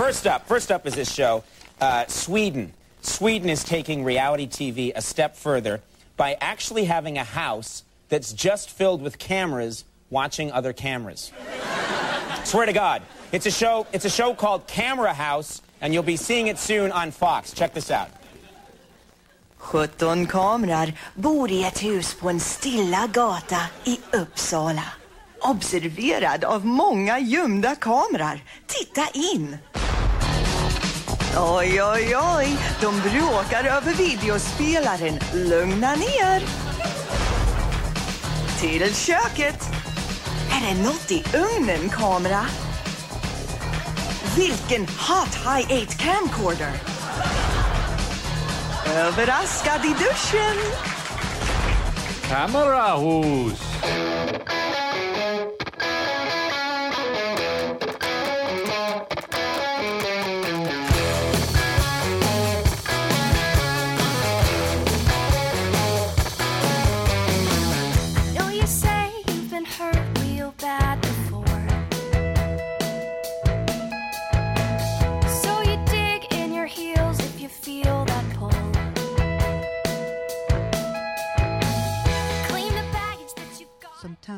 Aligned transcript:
First 0.00 0.26
up, 0.26 0.48
first 0.48 0.72
up 0.72 0.86
is 0.86 0.94
this 0.94 1.12
show, 1.12 1.44
uh, 1.78 2.06
Sweden. 2.06 2.72
Sweden 3.02 3.50
is 3.50 3.62
taking 3.62 4.02
reality 4.02 4.46
TV 4.46 4.92
a 4.96 5.02
step 5.02 5.36
further 5.36 5.82
by 6.16 6.38
actually 6.40 6.86
having 6.86 7.18
a 7.18 7.22
house 7.22 7.82
that's 8.08 8.32
just 8.32 8.70
filled 8.70 9.02
with 9.02 9.18
cameras 9.18 9.84
watching 10.08 10.50
other 10.52 10.72
cameras. 10.72 11.32
Swear 12.44 12.64
to 12.64 12.72
God. 12.72 13.02
It's 13.30 13.44
a 13.44 13.50
show, 13.50 13.86
it's 13.92 14.06
a 14.06 14.10
show 14.10 14.32
called 14.32 14.66
Camera 14.66 15.12
House, 15.12 15.60
and 15.82 15.92
you'll 15.92 16.02
be 16.02 16.16
seeing 16.16 16.46
it 16.46 16.56
soon 16.58 16.92
on 16.92 17.10
Fox. 17.10 17.52
Check 17.52 17.74
this 17.74 17.90
out. 17.90 18.08
17 19.58 20.26
kamrar 20.26 20.94
bor 21.14 21.50
i 21.50 21.64
ett 21.64 21.78
hus 21.78 22.14
på 22.14 22.30
en 22.30 22.40
stilla 22.40 23.06
gata 23.06 23.60
i 23.84 24.00
Uppsala. 24.12 24.92
Observerad 25.40 26.44
av 26.44 26.66
många 26.66 27.18
gömda 27.18 27.74
kamerar. 27.74 28.40
Titta 28.66 29.08
in! 29.14 29.58
Oj, 31.38 31.82
oj, 31.82 32.16
oj. 32.36 32.56
De 32.80 33.00
bråkar 33.00 33.64
över 33.64 33.94
videospelaren. 33.94 35.20
Lugna 35.34 35.94
ner. 35.94 36.42
Till 38.60 38.94
köket. 38.94 39.68
Är 40.50 40.74
det 40.74 40.82
något 40.82 41.10
i 41.10 41.24
ugnen, 41.34 41.88
kamera? 41.88 42.46
Vilken 44.36 44.80
hot 44.80 45.38
high-8 45.46 45.98
camcorder! 45.98 46.72
Överraskad 48.86 49.84
i 49.84 49.88
duschen. 49.88 50.56
Kamerahus! 52.28 53.60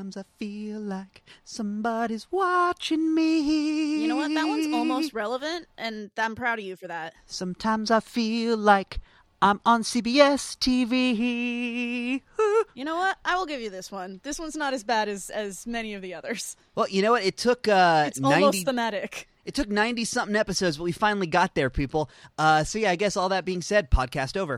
Sometimes 0.02 0.16
I 0.16 0.24
feel 0.44 0.80
like 0.80 1.22
somebody's 1.44 2.26
watching 2.32 3.14
me. 3.14 4.00
You 4.02 4.08
know 4.08 4.16
what? 4.16 4.34
That 4.34 4.48
one's 4.48 4.66
almost 4.74 5.14
relevant, 5.14 5.68
and 5.78 6.10
I'm 6.18 6.34
proud 6.34 6.58
of 6.58 6.64
you 6.64 6.74
for 6.74 6.88
that. 6.88 7.14
Sometimes 7.26 7.88
I 7.88 8.00
feel 8.00 8.56
like 8.56 8.98
I'm 9.40 9.60
on 9.64 9.82
CBS 9.82 10.58
TV. 10.58 12.20
You 12.74 12.86
know 12.86 12.96
what? 12.96 13.18
I 13.24 13.36
will 13.36 13.44
give 13.44 13.60
you 13.60 13.68
this 13.68 13.92
one. 13.92 14.20
This 14.22 14.38
one's 14.38 14.56
not 14.56 14.72
as 14.72 14.82
bad 14.82 15.08
as 15.08 15.28
as 15.30 15.66
many 15.66 15.92
of 15.94 16.00
the 16.00 16.14
others. 16.14 16.56
Well, 16.74 16.88
you 16.88 17.02
know 17.02 17.12
what? 17.12 17.22
It 17.22 17.36
took 17.36 17.68
uh, 17.68 18.04
It's 18.08 18.18
90 18.18 18.34
almost 18.34 18.64
thematic. 18.64 19.28
It 19.44 19.54
took 19.54 19.68
90 19.68 20.04
something 20.06 20.34
episodes, 20.36 20.78
but 20.78 20.84
we 20.84 20.92
finally 20.92 21.26
got 21.26 21.54
there, 21.54 21.68
people. 21.68 22.08
Uh, 22.38 22.64
so, 22.64 22.78
yeah, 22.78 22.90
I 22.90 22.96
guess 22.96 23.16
all 23.16 23.28
that 23.28 23.44
being 23.44 23.60
said, 23.60 23.90
podcast 23.90 24.36
over. 24.38 24.56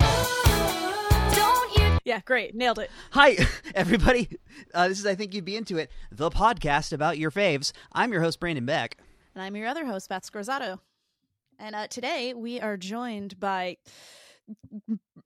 Don't 2.05 2.11
you 2.11 2.15
Yeah, 2.15 2.21
great, 2.25 2.55
nailed 2.55 2.79
it. 2.79 2.91
Hi, 3.13 3.37
everybody. 3.75 4.29
Uh, 4.73 4.89
this 4.89 4.99
is 4.99 5.07
I 5.07 5.15
Think 5.15 5.35
You'd 5.35 5.45
Be 5.45 5.57
Into 5.57 5.79
It, 5.79 5.91
the 6.13 6.31
podcast 6.31 6.93
about 6.93 7.19
your 7.19 7.31
faves. 7.31 7.73
I'm 7.93 8.13
your 8.13 8.23
host, 8.23 8.41
Brandon 8.41 8.67
Beck. 8.67 8.99
And 9.35 9.43
I'm 9.43 9.57
your 9.57 9.67
other 9.67 9.87
host, 9.87 10.09
Beth 10.09 10.31
Scorzato. 10.31 10.81
And 11.59 11.75
uh, 11.75 11.87
today 11.89 12.35
we 12.35 12.61
are 12.61 12.77
joined 12.77 13.41
by 13.41 13.77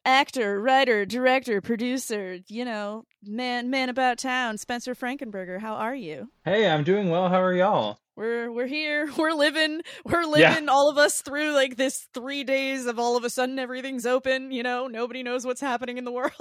actor, 0.04 0.60
writer, 0.60 1.04
director, 1.04 1.60
producer, 1.60 2.38
you 2.48 2.64
know, 2.64 3.04
man, 3.24 3.70
man 3.70 3.88
about 3.88 4.18
town, 4.18 4.58
Spencer 4.58 4.94
Frankenberger. 4.94 5.60
How 5.60 5.74
are 5.74 5.94
you? 5.94 6.30
Hey, 6.44 6.68
I'm 6.68 6.84
doing 6.84 7.10
well. 7.10 7.28
How 7.28 7.42
are 7.42 7.54
y'all? 7.54 7.98
We're 8.18 8.50
we're 8.50 8.66
here. 8.66 9.08
We're 9.16 9.30
living. 9.30 9.82
We're 10.04 10.24
living. 10.24 10.68
All 10.68 10.90
of 10.90 10.98
us 10.98 11.22
through 11.22 11.52
like 11.52 11.76
this 11.76 12.08
three 12.12 12.42
days 12.42 12.86
of 12.86 12.98
all 12.98 13.16
of 13.16 13.22
a 13.22 13.30
sudden 13.30 13.60
everything's 13.60 14.06
open. 14.06 14.50
You 14.50 14.64
know, 14.64 14.88
nobody 14.88 15.22
knows 15.22 15.46
what's 15.46 15.60
happening 15.60 15.98
in 15.98 16.04
the 16.04 16.10
world. 16.20 16.32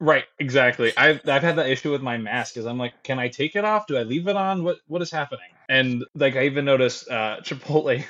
Right, 0.00 0.24
exactly. 0.40 0.92
I've 0.96 1.20
I've 1.28 1.42
had 1.42 1.54
that 1.54 1.68
issue 1.68 1.92
with 1.92 2.02
my 2.02 2.18
mask 2.18 2.54
because 2.54 2.66
I'm 2.66 2.78
like, 2.78 3.04
can 3.04 3.20
I 3.20 3.28
take 3.28 3.54
it 3.54 3.64
off? 3.64 3.86
Do 3.86 3.96
I 3.96 4.02
leave 4.02 4.26
it 4.26 4.34
on? 4.34 4.64
What 4.64 4.78
what 4.88 5.02
is 5.02 5.12
happening? 5.12 5.46
And 5.68 6.04
like 6.16 6.34
I 6.34 6.46
even 6.46 6.64
noticed 6.64 7.08
uh 7.08 7.36
Chipotle, 7.44 8.04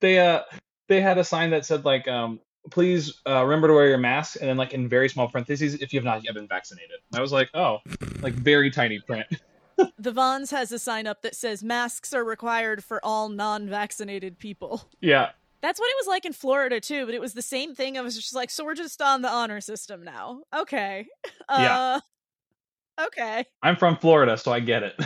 they 0.00 0.18
uh 0.18 0.40
they 0.88 1.02
had 1.02 1.18
a 1.18 1.24
sign 1.24 1.50
that 1.50 1.66
said 1.66 1.84
like 1.84 2.08
um 2.08 2.40
please 2.70 3.20
uh, 3.26 3.42
remember 3.42 3.68
to 3.68 3.74
wear 3.74 3.88
your 3.88 3.98
mask 3.98 4.36
and 4.40 4.48
then 4.48 4.56
like 4.56 4.72
in 4.72 4.88
very 4.88 5.08
small 5.08 5.28
parentheses 5.28 5.74
if 5.74 5.92
you 5.92 5.98
have 5.98 6.04
not 6.04 6.24
yet 6.24 6.34
been 6.34 6.46
vaccinated. 6.46 6.96
And 7.10 7.18
I 7.18 7.22
was 7.22 7.32
like, 7.32 7.50
oh, 7.54 7.78
like 8.20 8.34
very 8.34 8.70
tiny 8.70 8.98
print. 9.00 9.26
The 9.98 10.12
Vons 10.12 10.50
has 10.50 10.72
a 10.72 10.78
sign 10.78 11.06
up 11.06 11.22
that 11.22 11.34
says 11.34 11.62
masks 11.62 12.12
are 12.12 12.24
required 12.24 12.82
for 12.84 13.04
all 13.04 13.28
non-vaccinated 13.28 14.38
people. 14.38 14.88
yeah, 15.00 15.30
That's 15.62 15.78
what 15.78 15.86
it 15.90 15.96
was 16.00 16.06
like 16.06 16.24
in 16.24 16.32
Florida 16.32 16.80
too, 16.80 17.06
but 17.06 17.14
it 17.14 17.20
was 17.20 17.34
the 17.34 17.42
same 17.42 17.74
thing. 17.74 17.98
I 17.98 18.00
was 18.00 18.16
just 18.16 18.34
like, 18.34 18.50
so 18.50 18.64
we're 18.64 18.74
just 18.74 19.00
on 19.02 19.22
the 19.22 19.28
honor 19.28 19.60
system 19.60 20.02
now. 20.04 20.42
Okay. 20.56 21.06
Uh 21.48 22.00
Okay. 23.00 23.44
I'm 23.62 23.76
from 23.76 23.96
Florida, 23.96 24.36
so 24.36 24.52
I 24.52 24.60
get 24.60 24.82
it. 24.82 25.00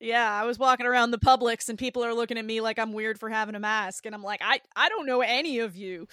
Yeah, 0.00 0.30
I 0.30 0.44
was 0.44 0.58
walking 0.58 0.84
around 0.84 1.12
the 1.12 1.18
Publix 1.18 1.68
and 1.70 1.78
people 1.78 2.04
are 2.04 2.12
looking 2.12 2.36
at 2.36 2.44
me 2.44 2.60
like 2.60 2.78
I'm 2.78 2.92
weird 2.92 3.18
for 3.18 3.30
having 3.30 3.54
a 3.54 3.60
mask 3.60 4.04
and 4.04 4.14
I'm 4.14 4.22
like, 4.22 4.40
I 4.44 4.60
I 4.76 4.88
don't 4.90 5.06
know 5.06 5.22
any 5.22 5.60
of 5.60 5.76
you. 5.76 6.08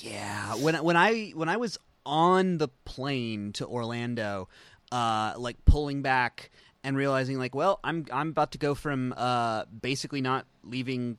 Yeah, 0.00 0.54
when 0.56 0.74
when 0.84 0.96
I 0.96 1.30
when 1.30 1.48
I 1.48 1.56
was 1.56 1.78
on 2.04 2.58
the 2.58 2.68
plane 2.84 3.52
to 3.54 3.66
Orlando, 3.66 4.48
uh, 4.92 5.34
like 5.38 5.64
pulling 5.64 6.02
back 6.02 6.50
and 6.88 6.96
realizing 6.96 7.38
like, 7.38 7.54
well, 7.54 7.80
I'm 7.84 8.06
I'm 8.10 8.30
about 8.30 8.52
to 8.52 8.58
go 8.58 8.74
from 8.74 9.12
uh, 9.14 9.66
basically 9.66 10.22
not 10.22 10.46
leaving 10.64 11.18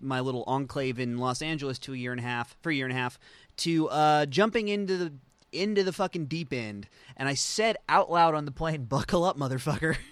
my 0.00 0.18
little 0.18 0.42
enclave 0.48 0.98
in 0.98 1.18
Los 1.18 1.40
Angeles 1.40 1.78
to 1.80 1.94
a 1.94 1.96
year 1.96 2.10
and 2.10 2.20
a 2.20 2.24
half 2.24 2.56
for 2.62 2.70
a 2.70 2.74
year 2.74 2.84
and 2.84 2.92
a 2.92 3.00
half 3.00 3.16
to 3.58 3.88
uh, 3.90 4.26
jumping 4.26 4.66
into 4.66 4.96
the 4.96 5.12
into 5.52 5.84
the 5.84 5.92
fucking 5.92 6.26
deep 6.26 6.52
end, 6.52 6.88
and 7.16 7.28
I 7.28 7.34
said 7.34 7.76
out 7.88 8.10
loud 8.10 8.34
on 8.34 8.44
the 8.44 8.50
plane, 8.50 8.84
"Buckle 8.88 9.24
up, 9.24 9.38
motherfucker." 9.38 9.96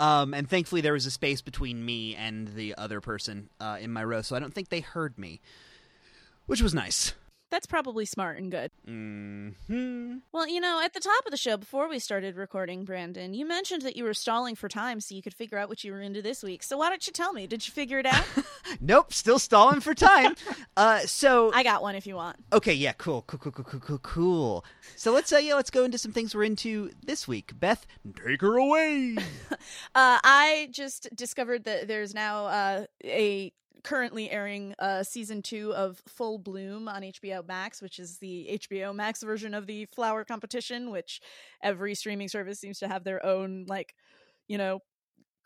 Um, 0.00 0.34
and 0.34 0.50
thankfully, 0.50 0.80
there 0.80 0.92
was 0.92 1.06
a 1.06 1.10
space 1.10 1.40
between 1.40 1.84
me 1.84 2.16
and 2.16 2.48
the 2.48 2.74
other 2.76 3.00
person 3.00 3.48
uh, 3.60 3.78
in 3.80 3.92
my 3.92 4.02
row, 4.02 4.20
so 4.20 4.34
I 4.34 4.40
don't 4.40 4.52
think 4.52 4.70
they 4.70 4.80
heard 4.80 5.16
me, 5.16 5.40
which 6.46 6.60
was 6.60 6.74
nice. 6.74 7.14
That's 7.56 7.64
probably 7.64 8.04
smart 8.04 8.36
and 8.36 8.50
good. 8.50 8.70
Mm-hmm. 8.86 10.16
Well, 10.30 10.46
you 10.46 10.60
know, 10.60 10.82
at 10.84 10.92
the 10.92 11.00
top 11.00 11.24
of 11.24 11.30
the 11.30 11.38
show, 11.38 11.56
before 11.56 11.88
we 11.88 11.98
started 11.98 12.36
recording, 12.36 12.84
Brandon, 12.84 13.32
you 13.32 13.46
mentioned 13.46 13.80
that 13.80 13.96
you 13.96 14.04
were 14.04 14.12
stalling 14.12 14.56
for 14.56 14.68
time 14.68 15.00
so 15.00 15.14
you 15.14 15.22
could 15.22 15.32
figure 15.32 15.56
out 15.56 15.70
what 15.70 15.82
you 15.82 15.90
were 15.92 16.02
into 16.02 16.20
this 16.20 16.42
week. 16.42 16.62
So 16.62 16.76
why 16.76 16.90
don't 16.90 17.06
you 17.06 17.14
tell 17.14 17.32
me? 17.32 17.46
Did 17.46 17.66
you 17.66 17.72
figure 17.72 17.98
it 17.98 18.04
out? 18.04 18.26
Nope, 18.80 19.12
still 19.12 19.38
stalling 19.38 19.80
for 19.80 19.94
time. 19.94 20.34
uh, 20.76 20.98
so 21.00 21.52
I 21.54 21.62
got 21.62 21.82
one 21.82 21.94
if 21.94 22.04
you 22.04 22.16
want. 22.16 22.36
okay, 22.52 22.74
yeah, 22.74 22.92
cool, 22.94 23.22
cool, 23.22 23.38
cool, 23.38 23.52
cool, 23.52 23.80
cool, 23.80 23.98
cool. 23.98 24.64
So 24.96 25.12
let's 25.12 25.32
uh, 25.32 25.36
yeah, 25.38 25.54
let's 25.54 25.70
go 25.70 25.84
into 25.84 25.98
some 25.98 26.10
things 26.12 26.34
we're 26.34 26.42
into 26.42 26.90
this 27.02 27.28
week. 27.28 27.52
Beth, 27.58 27.86
take 28.26 28.40
her 28.40 28.56
away. 28.56 29.16
Uh, 29.94 30.18
I 30.22 30.68
just 30.72 31.08
discovered 31.14 31.64
that 31.64 31.88
there's 31.88 32.12
now 32.12 32.46
uh, 32.46 32.86
a 33.04 33.52
currently 33.86 34.28
airing 34.32 34.74
uh, 34.80 35.04
season 35.04 35.40
two 35.40 35.72
of 35.74 36.02
Full 36.08 36.38
Bloom 36.38 36.88
on 36.88 37.02
HBO 37.02 37.46
Max, 37.46 37.80
which 37.80 38.00
is 38.00 38.18
the 38.18 38.58
HBO 38.60 38.92
Max 38.92 39.22
version 39.22 39.54
of 39.54 39.68
the 39.68 39.84
flower 39.86 40.24
competition, 40.24 40.90
which 40.90 41.20
every 41.62 41.94
streaming 41.94 42.28
service 42.28 42.58
seems 42.58 42.80
to 42.80 42.88
have 42.88 43.04
their 43.04 43.24
own, 43.24 43.64
like, 43.68 43.94
you 44.48 44.58
know, 44.58 44.80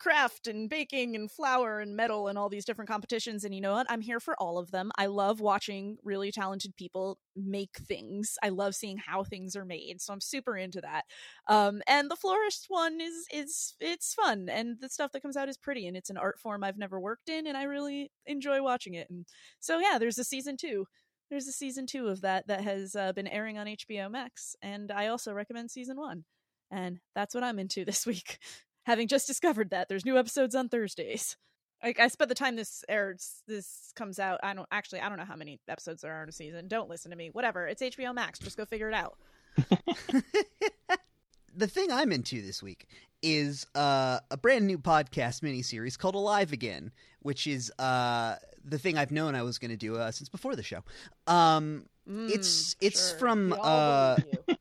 craft 0.01 0.47
and 0.47 0.67
baking 0.67 1.15
and 1.15 1.29
flour 1.29 1.79
and 1.79 1.95
metal 1.95 2.27
and 2.27 2.35
all 2.35 2.49
these 2.49 2.65
different 2.65 2.89
competitions. 2.89 3.43
And 3.43 3.53
you 3.53 3.61
know 3.61 3.73
what? 3.73 3.85
I'm 3.87 4.01
here 4.01 4.19
for 4.19 4.35
all 4.39 4.57
of 4.57 4.71
them. 4.71 4.91
I 4.97 5.05
love 5.05 5.39
watching 5.39 5.97
really 6.03 6.31
talented 6.31 6.75
people 6.75 7.19
make 7.35 7.77
things. 7.77 8.35
I 8.41 8.49
love 8.49 8.73
seeing 8.73 8.97
how 8.97 9.23
things 9.23 9.55
are 9.55 9.63
made. 9.63 10.01
So 10.01 10.11
I'm 10.11 10.19
super 10.19 10.57
into 10.57 10.81
that. 10.81 11.05
Um, 11.47 11.83
and 11.87 12.09
the 12.09 12.15
florist 12.15 12.65
one 12.67 12.99
is 12.99 13.27
is 13.31 13.75
it's 13.79 14.15
fun 14.15 14.49
and 14.49 14.77
the 14.81 14.89
stuff 14.89 15.11
that 15.11 15.21
comes 15.21 15.37
out 15.37 15.49
is 15.49 15.57
pretty 15.57 15.85
and 15.85 15.95
it's 15.95 16.09
an 16.09 16.17
art 16.17 16.39
form 16.39 16.63
I've 16.63 16.79
never 16.79 16.99
worked 16.99 17.29
in 17.29 17.45
and 17.45 17.55
I 17.55 17.63
really 17.63 18.11
enjoy 18.25 18.63
watching 18.63 18.95
it. 18.95 19.07
And 19.11 19.27
so 19.59 19.77
yeah, 19.77 19.99
there's 19.99 20.17
a 20.17 20.23
season 20.23 20.57
two. 20.57 20.85
There's 21.29 21.47
a 21.47 21.53
season 21.53 21.85
two 21.85 22.07
of 22.07 22.21
that 22.21 22.47
that 22.47 22.61
has 22.63 22.95
uh, 22.95 23.13
been 23.13 23.27
airing 23.27 23.57
on 23.57 23.67
HBO 23.67 24.11
Max, 24.11 24.53
and 24.61 24.91
I 24.91 25.07
also 25.07 25.31
recommend 25.31 25.71
season 25.71 25.97
one. 25.97 26.25
And 26.71 26.99
that's 27.15 27.35
what 27.35 27.43
I'm 27.43 27.59
into 27.59 27.85
this 27.85 28.05
week. 28.05 28.39
Having 28.85 29.07
just 29.07 29.27
discovered 29.27 29.69
that 29.69 29.89
there's 29.89 30.05
new 30.05 30.17
episodes 30.17 30.55
on 30.55 30.69
Thursdays. 30.69 31.37
Like 31.83 31.99
I 31.99 32.07
spent 32.07 32.29
the 32.29 32.35
time 32.35 32.55
this 32.55 32.83
airs, 32.87 33.41
this 33.47 33.91
comes 33.95 34.19
out. 34.19 34.39
I 34.43 34.53
don't 34.53 34.67
actually. 34.71 34.99
I 35.01 35.09
don't 35.09 35.17
know 35.17 35.25
how 35.25 35.35
many 35.35 35.59
episodes 35.67 36.01
there 36.01 36.13
are 36.13 36.23
in 36.23 36.29
a 36.29 36.31
season. 36.31 36.67
Don't 36.67 36.89
listen 36.89 37.11
to 37.11 37.17
me. 37.17 37.29
Whatever. 37.31 37.67
It's 37.67 37.81
HBO 37.81 38.13
Max. 38.13 38.39
Just 38.39 38.57
go 38.57 38.65
figure 38.65 38.87
it 38.87 38.93
out. 38.93 39.17
the 41.55 41.67
thing 41.67 41.91
I'm 41.91 42.11
into 42.11 42.41
this 42.41 42.61
week 42.61 42.87
is 43.21 43.65
uh, 43.75 44.19
a 44.29 44.37
brand 44.37 44.67
new 44.67 44.77
podcast 44.77 45.41
miniseries 45.41 45.97
called 45.97 46.15
Alive 46.15 46.53
Again, 46.53 46.91
which 47.21 47.47
is 47.47 47.71
uh, 47.79 48.35
the 48.63 48.77
thing 48.77 48.97
I've 48.97 49.11
known 49.11 49.35
I 49.35 49.43
was 49.43 49.57
going 49.59 49.71
to 49.71 49.77
do 49.77 49.97
uh, 49.97 50.11
since 50.11 50.29
before 50.29 50.55
the 50.55 50.63
show. 50.63 50.83
Um, 51.27 51.85
it's 52.07 52.75
it's 52.81 53.09
sure. 53.09 53.19
from 53.19 53.49
We 53.51 53.57
all 53.57 53.67
uh, 53.67 54.15
believe 54.15 54.35
you. 54.47 54.55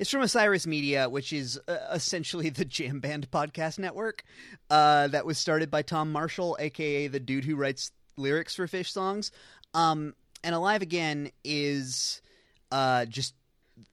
It's 0.00 0.08
from 0.08 0.22
Osiris 0.22 0.66
Media, 0.66 1.10
which 1.10 1.30
is 1.30 1.60
uh, 1.68 1.76
essentially 1.92 2.48
the 2.48 2.64
Jam 2.64 3.00
Band 3.00 3.30
podcast 3.30 3.78
network 3.78 4.24
uh, 4.70 5.08
that 5.08 5.26
was 5.26 5.36
started 5.36 5.70
by 5.70 5.82
Tom 5.82 6.10
Marshall, 6.10 6.56
aka 6.58 7.06
the 7.06 7.20
dude 7.20 7.44
who 7.44 7.54
writes 7.54 7.92
lyrics 8.16 8.54
for 8.54 8.66
Phish 8.66 8.88
songs. 8.88 9.30
Um, 9.74 10.14
and 10.42 10.54
Alive 10.54 10.80
Again 10.80 11.30
is 11.44 12.22
uh, 12.72 13.04
just 13.04 13.34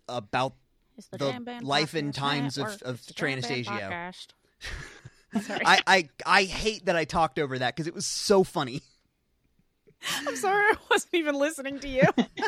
about 0.08 0.54
It's 0.98 1.08
the 1.08 1.18
Jam 1.18 1.46
life 1.62 1.94
and 1.94 2.14
times 2.14 2.58
of- 2.58 2.82
of 2.84 2.96
It's 2.96 3.08
the 3.08 3.14
Jam 3.14 3.42
Band 3.42 3.44
Tranastasio. 3.44 3.90
I, 5.66 5.82
I 5.86 6.10
I 6.26 6.44
hate 6.46 6.86
that 6.86 6.96
I 6.96 7.04
talked 7.04 7.38
over 7.38 7.60
that 7.60 7.76
because 7.76 7.88
it 7.88 7.94
was 7.94 8.06
so 8.06 8.46
funny. 8.46 8.82
I'm 10.26 10.36
sorry, 10.36 10.64
I 10.66 10.76
wasn't 10.90 11.16
even 11.16 11.36
listening 11.36 11.80
to 11.80 11.88
you. 11.88 12.04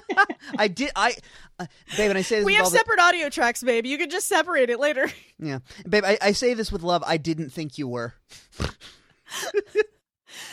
I 0.57 0.67
did 0.67 0.91
I, 0.95 1.15
uh, 1.59 1.65
babe, 1.97 2.09
and 2.09 2.17
I 2.17 2.21
say 2.21 2.37
this 2.37 2.45
we 2.45 2.53
with 2.53 2.57
have 2.57 2.65
all 2.65 2.71
the- 2.71 2.77
separate 2.77 2.99
audio 2.99 3.29
tracks, 3.29 3.63
babe. 3.63 3.85
You 3.85 3.97
could 3.97 4.11
just 4.11 4.27
separate 4.27 4.69
it 4.69 4.79
later. 4.79 5.09
yeah, 5.39 5.59
babe. 5.87 6.03
I, 6.05 6.17
I 6.21 6.31
say 6.33 6.53
this 6.53 6.71
with 6.71 6.83
love. 6.83 7.03
I 7.05 7.17
didn't 7.17 7.49
think 7.51 7.77
you 7.77 7.87
were. 7.87 8.13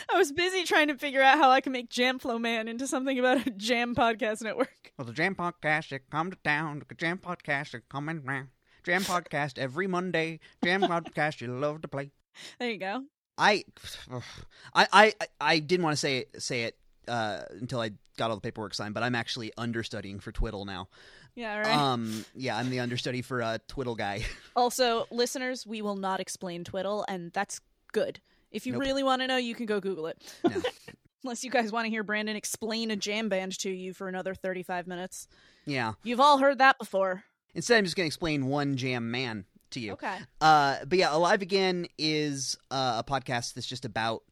I 0.09 0.17
was 0.17 0.31
busy 0.31 0.63
trying 0.63 0.87
to 0.87 0.95
figure 0.95 1.21
out 1.21 1.37
how 1.37 1.49
I 1.49 1.61
can 1.61 1.71
make 1.71 1.89
Jam 1.89 2.19
Flow 2.19 2.39
Man 2.39 2.67
into 2.67 2.87
something 2.87 3.19
about 3.19 3.45
a 3.45 3.51
jam 3.51 3.93
podcast 3.95 4.41
network. 4.41 4.91
Well, 4.97 5.05
the 5.05 5.13
Jam 5.13 5.35
Podcast 5.35 5.91
it 5.91 6.09
come 6.09 6.31
to 6.31 6.37
town. 6.43 6.81
The 6.87 6.95
Jam 6.95 7.19
Podcast 7.19 7.75
it 7.75 7.83
coming 7.89 8.23
round. 8.23 8.47
Jam 8.83 9.03
Podcast 9.03 9.59
every 9.59 9.85
Monday. 9.85 10.39
Jam 10.63 10.81
Podcast 10.81 11.41
you 11.41 11.47
love 11.47 11.81
to 11.83 11.87
play. 11.87 12.11
There 12.57 12.71
you 12.71 12.79
go. 12.79 13.03
I, 13.37 13.65
I, 14.73 14.87
I, 14.91 15.13
I 15.39 15.59
didn't 15.59 15.83
want 15.83 15.93
to 15.93 15.99
say 15.99 16.17
it, 16.19 16.41
say 16.41 16.63
it 16.63 16.75
uh, 17.07 17.41
until 17.51 17.79
I 17.81 17.91
got 18.17 18.29
all 18.29 18.35
the 18.37 18.41
paperwork 18.41 18.73
signed, 18.73 18.93
but 18.93 19.03
I'm 19.03 19.15
actually 19.15 19.51
understudying 19.57 20.19
for 20.19 20.31
Twiddle 20.31 20.65
now. 20.65 20.89
Yeah, 21.35 21.59
right. 21.59 21.75
Um, 21.77 22.25
yeah, 22.35 22.57
I'm 22.57 22.69
the 22.69 22.79
understudy 22.79 23.21
for 23.21 23.41
uh, 23.43 23.57
Twiddle 23.67 23.95
guy. 23.95 24.25
also, 24.55 25.05
listeners, 25.11 25.67
we 25.67 25.81
will 25.81 25.95
not 25.95 26.19
explain 26.19 26.63
Twiddle, 26.63 27.05
and 27.07 27.31
that's 27.33 27.61
good. 27.93 28.19
If 28.51 28.65
you 28.65 28.73
Nope. 28.73 28.81
really 28.81 29.03
want 29.03 29.21
to 29.21 29.27
know, 29.27 29.37
you 29.37 29.53
can 29.53 29.65
go 29.67 29.79
Google 29.79 30.07
it. 30.07 30.21
No. 30.43 30.61
Unless 31.23 31.43
you 31.43 31.51
guys 31.51 31.71
want 31.71 31.85
to 31.85 31.89
hear 31.89 32.03
Brandon 32.03 32.35
explain 32.35 32.89
a 32.91 32.95
jam 32.95 33.27
band 33.27 33.57
to 33.59 33.69
you 33.69 33.93
for 33.93 34.07
another 34.07 34.33
35 34.33 34.87
minutes. 34.87 35.27
yeah. 35.65 35.93
You've 36.03 36.19
all 36.19 36.37
heard 36.37 36.59
that 36.59 36.77
before. 36.79 37.23
Instead, 37.53 37.77
I'm 37.79 37.83
just 37.83 37.95
going 37.97 38.05
to 38.05 38.07
explain 38.07 38.45
one 38.45 38.77
jam 38.77 39.11
man 39.11 39.45
to 39.71 39.79
you. 39.79 39.93
Okay. 39.93 40.15
Uh, 40.39 40.77
but 40.87 40.97
yeah, 40.97 41.13
Alive 41.13 41.41
Again 41.41 41.87
is 41.97 42.55
uh, 42.71 43.01
a 43.05 43.09
podcast 43.11 43.53
that's 43.55 43.67
just 43.67 43.83
about 43.83 44.23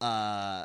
uh, 0.00 0.64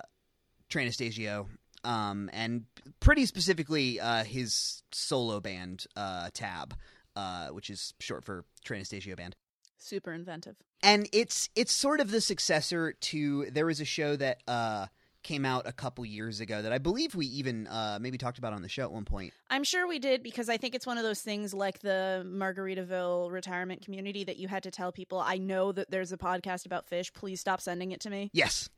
Anastasio, 0.79 1.47
um, 1.83 2.29
and 2.33 2.65
pretty 2.99 3.25
specifically 3.25 3.99
uh, 3.99 4.23
his 4.23 4.83
solo 4.91 5.39
band, 5.39 5.85
uh, 5.95 6.29
Tab, 6.33 6.75
uh, 7.15 7.47
which 7.49 7.69
is 7.69 7.93
short 7.99 8.23
for 8.23 8.45
Anastasio 8.69 9.15
Band. 9.15 9.35
Super 9.77 10.13
inventive. 10.13 10.55
And 10.81 11.07
it's 11.11 11.49
it's 11.55 11.71
sort 11.71 11.99
of 11.99 12.11
the 12.11 12.21
successor 12.21 12.93
to 12.93 13.47
there 13.51 13.65
was 13.65 13.79
a 13.81 13.85
show 13.85 14.15
that 14.15 14.41
uh, 14.47 14.87
came 15.23 15.45
out 15.45 15.67
a 15.67 15.71
couple 15.71 16.05
years 16.05 16.39
ago 16.39 16.61
that 16.61 16.71
I 16.71 16.77
believe 16.77 17.15
we 17.15 17.25
even 17.27 17.67
uh, 17.67 17.97
maybe 17.99 18.17
talked 18.17 18.37
about 18.37 18.53
on 18.53 18.61
the 18.61 18.69
show 18.69 18.83
at 18.83 18.91
one 18.91 19.05
point. 19.05 19.33
I'm 19.49 19.63
sure 19.63 19.87
we 19.87 19.99
did 19.99 20.23
because 20.23 20.49
I 20.49 20.57
think 20.57 20.75
it's 20.75 20.85
one 20.85 20.97
of 20.97 21.03
those 21.03 21.21
things 21.21 21.53
like 21.53 21.79
the 21.79 22.23
Margaritaville 22.25 23.31
retirement 23.31 23.83
community 23.83 24.23
that 24.25 24.37
you 24.37 24.47
had 24.47 24.63
to 24.63 24.71
tell 24.71 24.91
people, 24.91 25.19
I 25.19 25.37
know 25.37 25.71
that 25.71 25.89
there's 25.89 26.11
a 26.11 26.17
podcast 26.17 26.65
about 26.65 26.89
Phish. 26.89 27.13
Please 27.13 27.39
stop 27.39 27.61
sending 27.61 27.91
it 27.91 28.01
to 28.01 28.09
me. 28.09 28.29
Yes. 28.33 28.69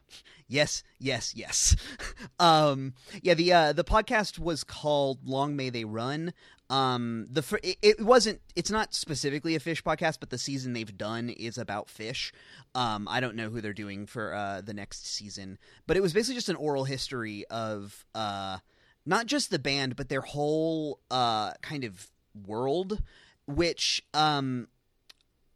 Yes, 0.48 0.84
yes, 1.00 1.34
yes. 1.36 1.76
um 2.40 2.94
yeah, 3.24 3.34
the 3.34 3.52
uh 3.52 3.74
the 3.74 3.84
podcast 3.84 4.38
was 4.38 4.64
called 4.64 5.28
Long 5.28 5.56
May 5.56 5.70
They 5.70 5.86
Run. 5.86 6.34
Um 6.70 7.28
the 7.30 7.44
fir- 7.44 7.60
it, 7.62 7.78
it 7.82 8.02
wasn't 8.02 8.42
it's 8.56 8.72
not 8.72 8.94
specifically 8.94 9.56
a 9.56 9.60
Phish 9.60 9.84
podcast, 9.84 10.18
but 10.20 10.30
the 10.32 10.38
season 10.38 10.74
they've 10.74 10.98
done 10.98 11.30
is 11.30 11.58
about 11.58 11.88
Phish. 11.88 12.32
Um 12.74 13.08
I 13.10 13.20
don't 13.20 13.36
know 13.36 13.50
who 13.50 13.62
they're 13.62 13.74
doing 13.74 14.08
for 14.08 14.34
uh 14.34 14.62
the 14.62 14.74
next 14.74 15.06
season, 15.06 15.58
but 15.86 15.96
it 15.96 16.02
was 16.02 16.14
basically 16.14 16.36
just 16.36 16.50
an 16.50 16.56
oral 16.56 16.86
history 16.86 17.46
of 17.52 18.06
uh 18.16 18.58
not 19.06 19.28
just 19.28 19.52
the 19.52 19.60
band, 19.60 19.96
but 19.96 20.10
their 20.10 20.22
whole 20.22 21.00
uh 21.12 21.54
kind 21.62 21.84
of 21.84 22.08
world 22.48 23.02
which 23.48 24.04
um 24.14 24.68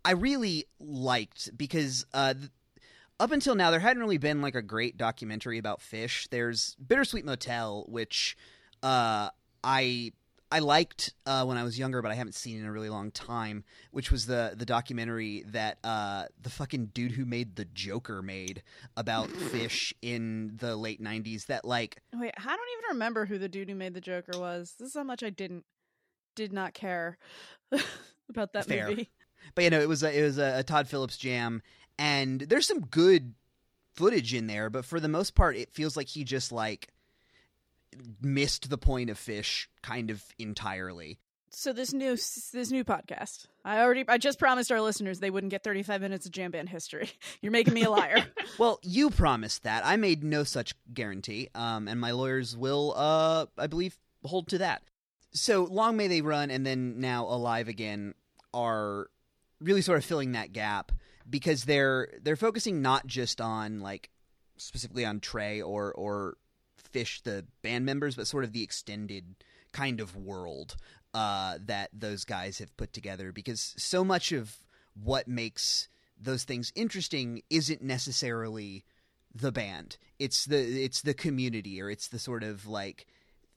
I 0.05 0.11
really 0.11 0.65
liked 0.79 1.57
because 1.57 2.05
uh 2.13 2.35
th- 2.35 2.51
up 3.19 3.31
until 3.31 3.55
now 3.55 3.71
there 3.71 3.79
hadn't 3.79 4.01
really 4.01 4.17
been 4.19 4.41
like 4.41 4.55
a 4.55 4.61
great 4.61 4.95
documentary 4.95 5.57
about 5.57 5.79
Phish 5.79 6.29
there's 6.29 6.75
bittersweet 6.75 7.25
motel 7.25 7.85
which 7.89 8.37
uh 8.81 9.29
i 9.61 10.09
i 10.51 10.59
liked 10.59 11.13
uh 11.25 11.43
when 11.45 11.57
i 11.57 11.63
was 11.63 11.77
younger 11.77 12.01
but 12.01 12.11
i 12.11 12.15
haven't 12.15 12.33
seen 12.35 12.59
in 12.59 12.65
a 12.65 12.71
really 12.71 12.89
long 12.89 13.11
time 13.11 13.63
which 13.91 14.11
was 14.11 14.25
the 14.25 14.53
the 14.55 14.65
documentary 14.65 15.43
that 15.47 15.77
uh 15.83 16.25
the 16.41 16.49
fucking 16.49 16.87
dude 16.87 17.11
who 17.11 17.25
made 17.25 17.55
the 17.55 17.65
joker 17.65 18.21
made 18.21 18.63
about 18.97 19.29
Phish 19.51 19.93
in 20.01 20.53
the 20.57 20.75
late 20.75 21.01
90s 21.01 21.45
that 21.47 21.65
like 21.65 21.97
Wait, 22.13 22.33
I 22.37 22.43
don't 22.43 22.59
even 22.77 22.89
remember 22.89 23.25
who 23.25 23.37
the 23.37 23.49
dude 23.49 23.69
who 23.69 23.75
made 23.75 23.93
the 23.93 24.01
Joker 24.01 24.39
was. 24.39 24.75
This 24.79 24.89
is 24.89 24.93
how 24.95 25.03
much 25.03 25.21
I 25.23 25.29
didn't 25.29 25.65
did 26.35 26.51
not 26.53 26.73
care 26.73 27.17
about 28.29 28.53
that 28.53 28.65
Fair. 28.65 28.89
movie. 28.89 29.09
but 29.55 29.63
you 29.63 29.69
know 29.69 29.79
it 29.79 29.87
was 29.89 30.03
a, 30.03 30.17
it 30.17 30.23
was 30.23 30.37
a, 30.37 30.59
a 30.59 30.63
todd 30.63 30.87
phillips 30.87 31.17
jam 31.17 31.61
and 31.97 32.41
there's 32.41 32.67
some 32.67 32.81
good 32.81 33.33
footage 33.95 34.33
in 34.33 34.47
there 34.47 34.69
but 34.69 34.85
for 34.85 34.99
the 34.99 35.07
most 35.09 35.35
part 35.35 35.55
it 35.57 35.71
feels 35.71 35.97
like 35.97 36.07
he 36.07 36.23
just 36.23 36.51
like 36.51 36.87
missed 38.21 38.69
the 38.69 38.77
point 38.77 39.09
of 39.09 39.17
Phish 39.17 39.67
kind 39.81 40.09
of 40.09 40.23
entirely 40.37 41.19
So 41.49 41.73
this 41.73 41.93
new 41.93 42.11
this 42.11 42.71
new 42.71 42.83
podcast. 42.83 43.47
I 43.65 43.79
already 43.81 44.05
I 44.07 44.17
just 44.17 44.39
promised 44.39 44.71
our 44.71 44.81
listeners 44.81 45.19
they 45.19 45.29
wouldn't 45.29 45.51
get 45.51 45.63
35 45.63 46.01
minutes 46.01 46.25
of 46.25 46.31
jam 46.31 46.51
band 46.51 46.69
history. 46.69 47.09
You're 47.41 47.51
making 47.51 47.73
me 47.73 47.83
a 47.83 47.89
liar. 47.89 48.25
Well, 48.57 48.79
you 48.83 49.09
promised 49.09 49.63
that. 49.63 49.85
I 49.85 49.95
made 49.95 50.21
no 50.21 50.43
such 50.43 50.73
guarantee, 50.93 51.49
um, 51.55 51.87
and 51.87 52.01
my 52.01 52.11
lawyers 52.11 52.57
will, 52.57 52.93
uh, 52.93 53.45
I 53.57 53.67
believe, 53.67 53.97
hold 54.25 54.49
to 54.49 54.57
that. 54.57 54.81
So, 55.31 55.63
Long 55.63 55.95
May 55.95 56.07
They 56.07 56.21
Run 56.21 56.51
and 56.51 56.65
then 56.65 56.99
now 56.99 57.25
Alive 57.25 57.69
Again 57.69 58.15
are 58.53 59.07
really 59.61 59.81
sort 59.81 59.99
of 59.99 60.03
filling 60.03 60.33
that 60.33 60.51
gap 60.51 60.91
because 61.29 61.63
they're 61.63 62.09
they're 62.21 62.35
focusing 62.35 62.81
not 62.81 63.05
just 63.07 63.39
on 63.39 63.79
like 63.79 64.09
specifically 64.57 65.05
on 65.05 65.19
Trey 65.19 65.61
or 65.61 65.93
or 65.93 66.37
Phish 66.93 67.21
the 67.23 67.45
band 67.61 67.85
members, 67.85 68.15
but 68.15 68.27
sort 68.27 68.43
of 68.43 68.53
the 68.53 68.63
extended 68.63 69.35
kind 69.71 69.99
of 69.99 70.15
world 70.15 70.75
uh, 71.13 71.57
that 71.65 71.89
those 71.93 72.25
guys 72.25 72.59
have 72.59 72.75
put 72.77 72.93
together. 72.93 73.31
Because 73.31 73.73
so 73.77 74.03
much 74.03 74.31
of 74.31 74.55
what 74.93 75.27
makes 75.27 75.87
those 76.19 76.43
things 76.43 76.71
interesting 76.75 77.41
isn't 77.49 77.81
necessarily 77.81 78.83
the 79.33 79.51
band. 79.51 79.97
It's 80.17 80.45
the 80.45 80.83
it's 80.83 81.01
the 81.01 81.13
community 81.13 81.81
or 81.81 81.89
it's 81.89 82.07
the 82.07 82.19
sort 82.19 82.43
of 82.43 82.67
like 82.67 83.05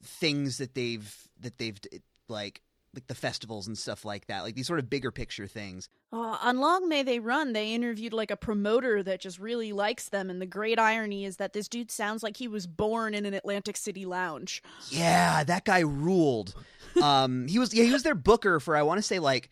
things 0.03 0.59
that 0.59 0.75
they've 0.75 1.29
that 1.41 1.59
they've 1.59 1.81
like 2.29 2.63
like 2.95 3.07
the 3.07 3.15
festivals 3.15 3.67
and 3.67 3.77
stuff 3.77 4.05
like 4.05 4.27
that. 4.27 4.43
Like 4.43 4.55
these 4.55 4.67
sort 4.67 4.79
of 4.79 4.91
bigger 4.91 5.11
picture 5.11 5.47
things. 5.47 5.89
Uh, 6.13 6.37
on 6.43 6.59
Long 6.61 6.89
May 6.89 7.03
They 7.03 7.19
Run, 7.21 7.53
they 7.53 7.73
interviewed 7.73 8.13
like 8.13 8.31
a 8.31 8.37
promoter 8.37 9.03
that 9.03 9.21
just 9.21 9.39
really 9.39 9.73
likes 9.73 10.11
them, 10.11 10.29
and 10.29 10.41
the 10.43 10.47
great 10.47 10.79
irony 10.79 11.25
is 11.25 11.37
that 11.39 11.53
this 11.53 11.69
dude 11.69 11.91
sounds 11.91 12.23
like 12.23 12.37
he 12.37 12.49
was 12.49 12.67
born 12.67 13.15
in 13.15 13.25
an 13.25 13.35
Atlantic 13.35 13.77
City 13.77 14.05
lounge. 14.05 14.63
Yeah, 14.91 15.43
that 15.45 15.65
guy 15.65 15.81
ruled. 15.81 16.55
um 17.03 17.49
he 17.49 17.59
was 17.59 17.73
yeah, 17.73 17.85
he 17.85 17.93
was 17.93 18.03
their 18.03 18.15
booker 18.15 18.61
for 18.61 18.77
I 18.77 18.83
want 18.83 18.99
to 18.99 19.03
say 19.03 19.19
like 19.19 19.49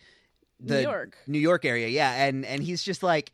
the 0.59 0.77
New 0.77 0.83
York. 0.83 1.17
New 1.27 1.39
York 1.39 1.65
area, 1.65 1.89
yeah, 1.89 2.25
and 2.27 2.45
and 2.45 2.63
he's 2.63 2.83
just 2.83 3.03
like 3.03 3.33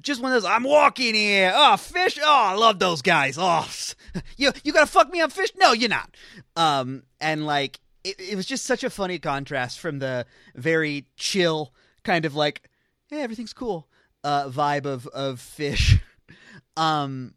just 0.00 0.22
one 0.22 0.32
of 0.32 0.42
those. 0.42 0.50
I'm 0.50 0.64
walking 0.64 1.14
here. 1.14 1.52
Oh, 1.54 1.76
Phish. 1.78 2.18
Oh, 2.22 2.26
I 2.26 2.54
love 2.54 2.78
those 2.78 3.02
guys. 3.02 3.36
Oh, 3.38 3.68
you 4.36 4.52
you 4.64 4.72
gonna 4.72 4.86
fuck 4.86 5.10
me 5.10 5.20
on 5.20 5.30
Phish? 5.30 5.50
No, 5.56 5.72
you're 5.72 5.88
not. 5.90 6.14
Um, 6.56 7.02
and 7.20 7.46
like 7.46 7.80
it, 8.04 8.20
it 8.20 8.36
was 8.36 8.46
just 8.46 8.64
such 8.64 8.84
a 8.84 8.90
funny 8.90 9.18
contrast 9.18 9.78
from 9.80 9.98
the 9.98 10.26
very 10.54 11.06
chill 11.16 11.72
kind 12.02 12.24
of 12.24 12.34
like, 12.34 12.68
hey, 13.08 13.22
everything's 13.22 13.52
cool, 13.52 13.88
uh, 14.24 14.48
vibe 14.48 14.86
of 14.86 15.06
of 15.08 15.40
Phish. 15.40 16.00
um, 16.76 17.34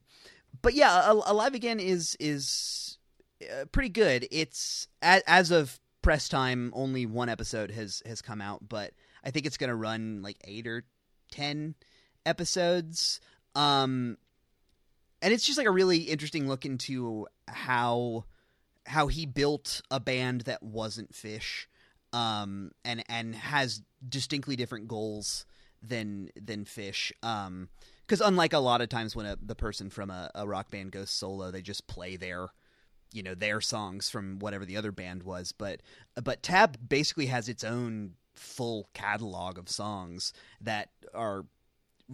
but 0.62 0.74
yeah, 0.74 1.12
Alive 1.12 1.54
Again 1.54 1.80
is 1.80 2.18
is 2.20 2.98
uh, 3.44 3.66
pretty 3.72 3.90
good. 3.90 4.28
It's 4.32 4.88
as, 5.02 5.52
of 5.52 5.80
press 6.02 6.30
time, 6.30 6.72
only 6.76 7.06
one 7.06 7.30
episode 7.30 7.72
has 7.72 8.02
has 8.06 8.22
come 8.22 8.42
out, 8.42 8.68
but 8.68 8.92
I 9.24 9.32
think 9.32 9.46
it's 9.46 9.58
gonna 9.58 9.76
run 9.76 10.22
like 10.22 10.38
eight 10.46 10.68
or 10.68 10.84
ten 11.32 11.76
episodes. 12.26 13.20
Um, 13.56 14.18
and 15.22 15.34
it's 15.34 15.46
just 15.46 15.58
like 15.58 15.68
a 15.68 15.72
really 15.72 16.00
interesting 16.00 16.48
look 16.48 16.66
into 16.66 17.28
how 17.48 18.26
how 18.86 19.08
he 19.08 19.26
built 19.26 19.82
a 19.92 20.00
band 20.00 20.42
that 20.42 20.62
wasn't 20.64 21.14
Phish, 21.14 21.66
um, 22.14 22.72
and 22.84 23.04
and 23.10 23.36
has 23.36 23.82
distinctly 24.08 24.56
different 24.56 24.88
goals 24.88 25.46
than 25.82 26.30
than 26.40 26.66
Phish. 26.66 27.12
Um, 27.24 27.70
because 28.06 28.22
unlike 28.22 28.54
a 28.54 28.60
lot 28.60 28.82
of 28.82 28.90
times 28.90 29.16
when 29.16 29.26
a 29.26 29.38
the 29.42 29.56
person 29.56 29.90
from 29.90 30.10
a, 30.10 30.30
a 30.36 30.48
rock 30.48 30.70
band 30.70 30.92
goes 30.92 31.10
solo, 31.10 31.52
they 31.52 31.62
just 31.62 31.88
play 31.88 32.16
their 32.16 32.48
you 33.12 33.24
know 33.24 33.34
their 33.34 33.62
songs 33.62 34.10
from 34.10 34.40
whatever 34.40 34.66
the 34.66 34.78
other 34.78 34.92
band 34.92 35.24
was. 35.24 35.52
But 35.52 35.82
but 36.24 36.44
Tab 36.44 36.78
basically 36.88 37.28
has 37.28 37.50
its 37.50 37.64
own 37.64 38.12
full 38.36 38.90
catalog 38.94 39.58
of 39.58 39.70
songs 39.70 40.34
that 40.62 40.90
are 41.14 41.46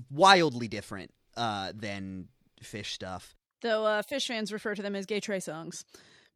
wildly 0.09 0.67
different 0.67 1.11
uh, 1.35 1.73
than 1.75 2.27
Phish 2.63 2.87
stuff. 2.87 3.35
Though 3.61 3.85
uh, 3.85 4.01
Phish 4.01 4.27
fans 4.27 4.53
refer 4.53 4.75
to 4.75 4.81
them 4.81 4.95
as 4.95 5.05
gay 5.05 5.19
Trey 5.19 5.39
songs 5.39 5.85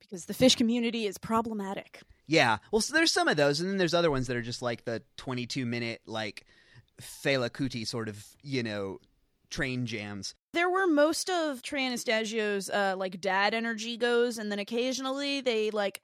because 0.06 0.26
the 0.26 0.34
Phish 0.34 0.56
community 0.58 1.06
is 1.06 1.18
problematic. 1.18 2.02
Yeah. 2.28 2.58
Well, 2.72 2.82
so 2.82 2.94
there's 2.94 3.12
some 3.12 3.28
of 3.28 3.38
those, 3.38 3.60
and 3.60 3.70
then 3.70 3.78
there's 3.78 3.94
other 3.94 4.10
ones 4.12 4.28
that 4.28 4.38
are 4.38 4.42
just 4.42 4.62
like 4.62 4.86
the 4.86 5.02
22 5.18 5.66
minute, 5.66 6.02
like, 6.06 6.46
Fela 7.02 7.50
Kuti 7.50 7.86
sort 7.86 8.08
of, 8.08 8.26
you 8.42 8.64
know, 8.64 9.00
train 9.50 9.86
jams. 9.86 10.34
There 10.54 10.70
were 10.70 10.88
most 10.88 11.30
of 11.30 11.62
Trey 11.62 11.82
Anastasio's 11.82 12.70
uh, 12.70 12.96
like 12.98 13.20
dad 13.20 13.54
energy 13.54 13.98
goes, 13.98 14.38
and 14.38 14.52
then 14.52 14.60
occasionally 14.60 15.42
they 15.42 15.72
like 15.72 16.02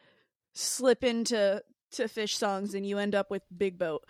slip 0.54 1.04
into 1.04 1.64
to 1.92 2.04
Phish 2.04 2.36
songs, 2.36 2.74
and 2.76 2.86
you 2.86 2.98
end 2.98 3.16
up 3.16 3.32
with 3.32 3.44
Big 3.58 3.78
Boat. 3.78 4.04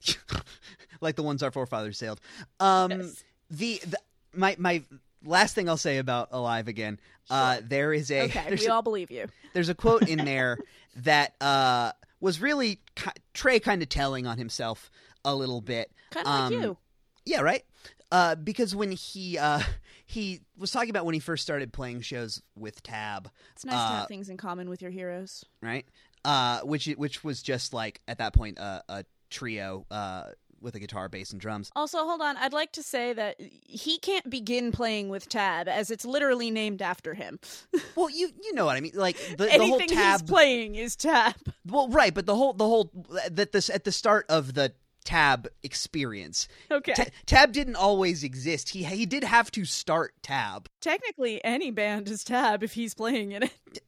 like 1.00 1.16
the 1.16 1.22
ones 1.22 1.42
our 1.42 1.50
forefathers 1.50 1.98
sailed. 1.98 2.20
Um, 2.60 2.90
Yes. 2.92 3.24
the, 3.50 3.80
the 3.86 3.98
my 4.34 4.54
my 4.58 4.82
last 5.28 5.54
thing 5.54 5.68
I'll 5.68 5.76
say 5.76 5.98
about 5.98 6.28
Alive 6.32 6.68
Again. 6.68 6.98
Uh, 7.30 7.60
there 7.62 7.92
is 7.92 8.10
a 8.10 8.22
Okay, 8.24 8.54
we 8.58 8.66
a, 8.66 8.72
all 8.72 8.82
believe 8.82 9.10
you. 9.10 9.26
there's 9.52 9.68
a 9.68 9.74
quote 9.74 10.08
in 10.08 10.24
there 10.24 10.58
that 10.96 11.34
uh 11.40 11.92
was 12.20 12.40
really 12.40 12.80
ki- 12.96 13.10
Trey 13.34 13.60
kind 13.60 13.82
of 13.82 13.88
telling 13.88 14.26
on 14.26 14.38
himself 14.38 14.90
a 15.24 15.34
little 15.34 15.60
bit. 15.60 15.92
Kind 16.10 16.26
of 16.26 16.32
Um, 16.32 16.52
like 16.54 16.62
you. 16.62 16.76
Yeah, 17.24 17.40
right. 17.42 17.64
Uh, 18.10 18.34
because 18.34 18.74
when 18.74 18.90
he 18.90 19.36
uh, 19.36 19.60
he 20.06 20.40
was 20.56 20.70
talking 20.70 20.88
about 20.90 21.04
when 21.04 21.12
he 21.14 21.20
first 21.20 21.42
started 21.42 21.72
playing 21.72 22.00
shows 22.00 22.42
with 22.56 22.82
Tab, 22.82 23.30
It's 23.52 23.66
nice 23.66 23.74
to 23.74 23.80
uh, 23.80 23.98
have 24.00 24.08
things 24.08 24.30
in 24.30 24.38
common 24.38 24.70
with 24.70 24.80
your 24.80 24.90
heroes. 24.90 25.44
right? 25.62 25.84
Uh, 26.24 26.60
which 26.60 26.86
which 26.96 27.22
was 27.22 27.42
just 27.42 27.72
like 27.74 28.00
at 28.08 28.18
that 28.18 28.32
point 28.32 28.58
uh, 28.58 28.80
a 28.88 29.04
trio 29.30 29.84
uh, 29.90 30.24
with 30.60 30.74
a 30.74 30.78
guitar, 30.80 31.08
bass, 31.08 31.30
and 31.30 31.40
drums. 31.40 31.70
Also, 31.76 31.98
hold 32.04 32.20
on. 32.20 32.36
I'd 32.36 32.52
like 32.52 32.72
to 32.72 32.82
say 32.82 33.12
that 33.12 33.36
he 33.40 33.98
can't 33.98 34.28
begin 34.28 34.72
playing 34.72 35.08
with 35.08 35.28
Tab, 35.28 35.68
as 35.68 35.90
it's 35.90 36.04
literally 36.04 36.50
named 36.50 36.82
after 36.82 37.14
him. 37.14 37.38
Well, 37.96 38.10
you 38.10 38.30
you 38.44 38.54
know 38.54 38.64
what 38.64 38.76
I 38.76 38.80
mean, 38.80 38.92
like 38.94 39.16
the, 39.36 39.46
the 39.46 39.50
whole 39.50 39.74
Anything 39.74 39.88
Tab. 39.88 40.20
he's 40.20 40.30
playing 40.30 40.74
is 40.76 40.94
Tab. 40.94 41.34
well, 41.66 41.88
right, 41.88 42.14
but 42.14 42.26
the 42.26 42.34
whole 42.36 42.52
the 42.52 42.64
whole 42.64 42.92
that 43.30 43.50
this 43.52 43.68
at 43.70 43.82
the 43.84 43.90
start 43.92 44.26
of 44.28 44.54
the 44.54 44.72
Tab 45.04 45.48
experience, 45.62 46.48
Okay. 46.70 46.92
Ta- 46.92 47.04
Tab 47.26 47.52
didn't 47.52 47.76
always 47.76 48.22
exist. 48.22 48.68
He 48.70 48.84
he 48.84 49.06
did 49.06 49.24
have 49.24 49.50
to 49.52 49.64
start 49.64 50.12
Tab. 50.22 50.68
Technically, 50.80 51.42
any 51.44 51.70
band 51.70 52.08
is 52.08 52.22
Tab 52.24 52.62
if 52.62 52.74
he's 52.74 52.94
playing 52.94 53.32
in 53.32 53.44
it. 53.44 53.82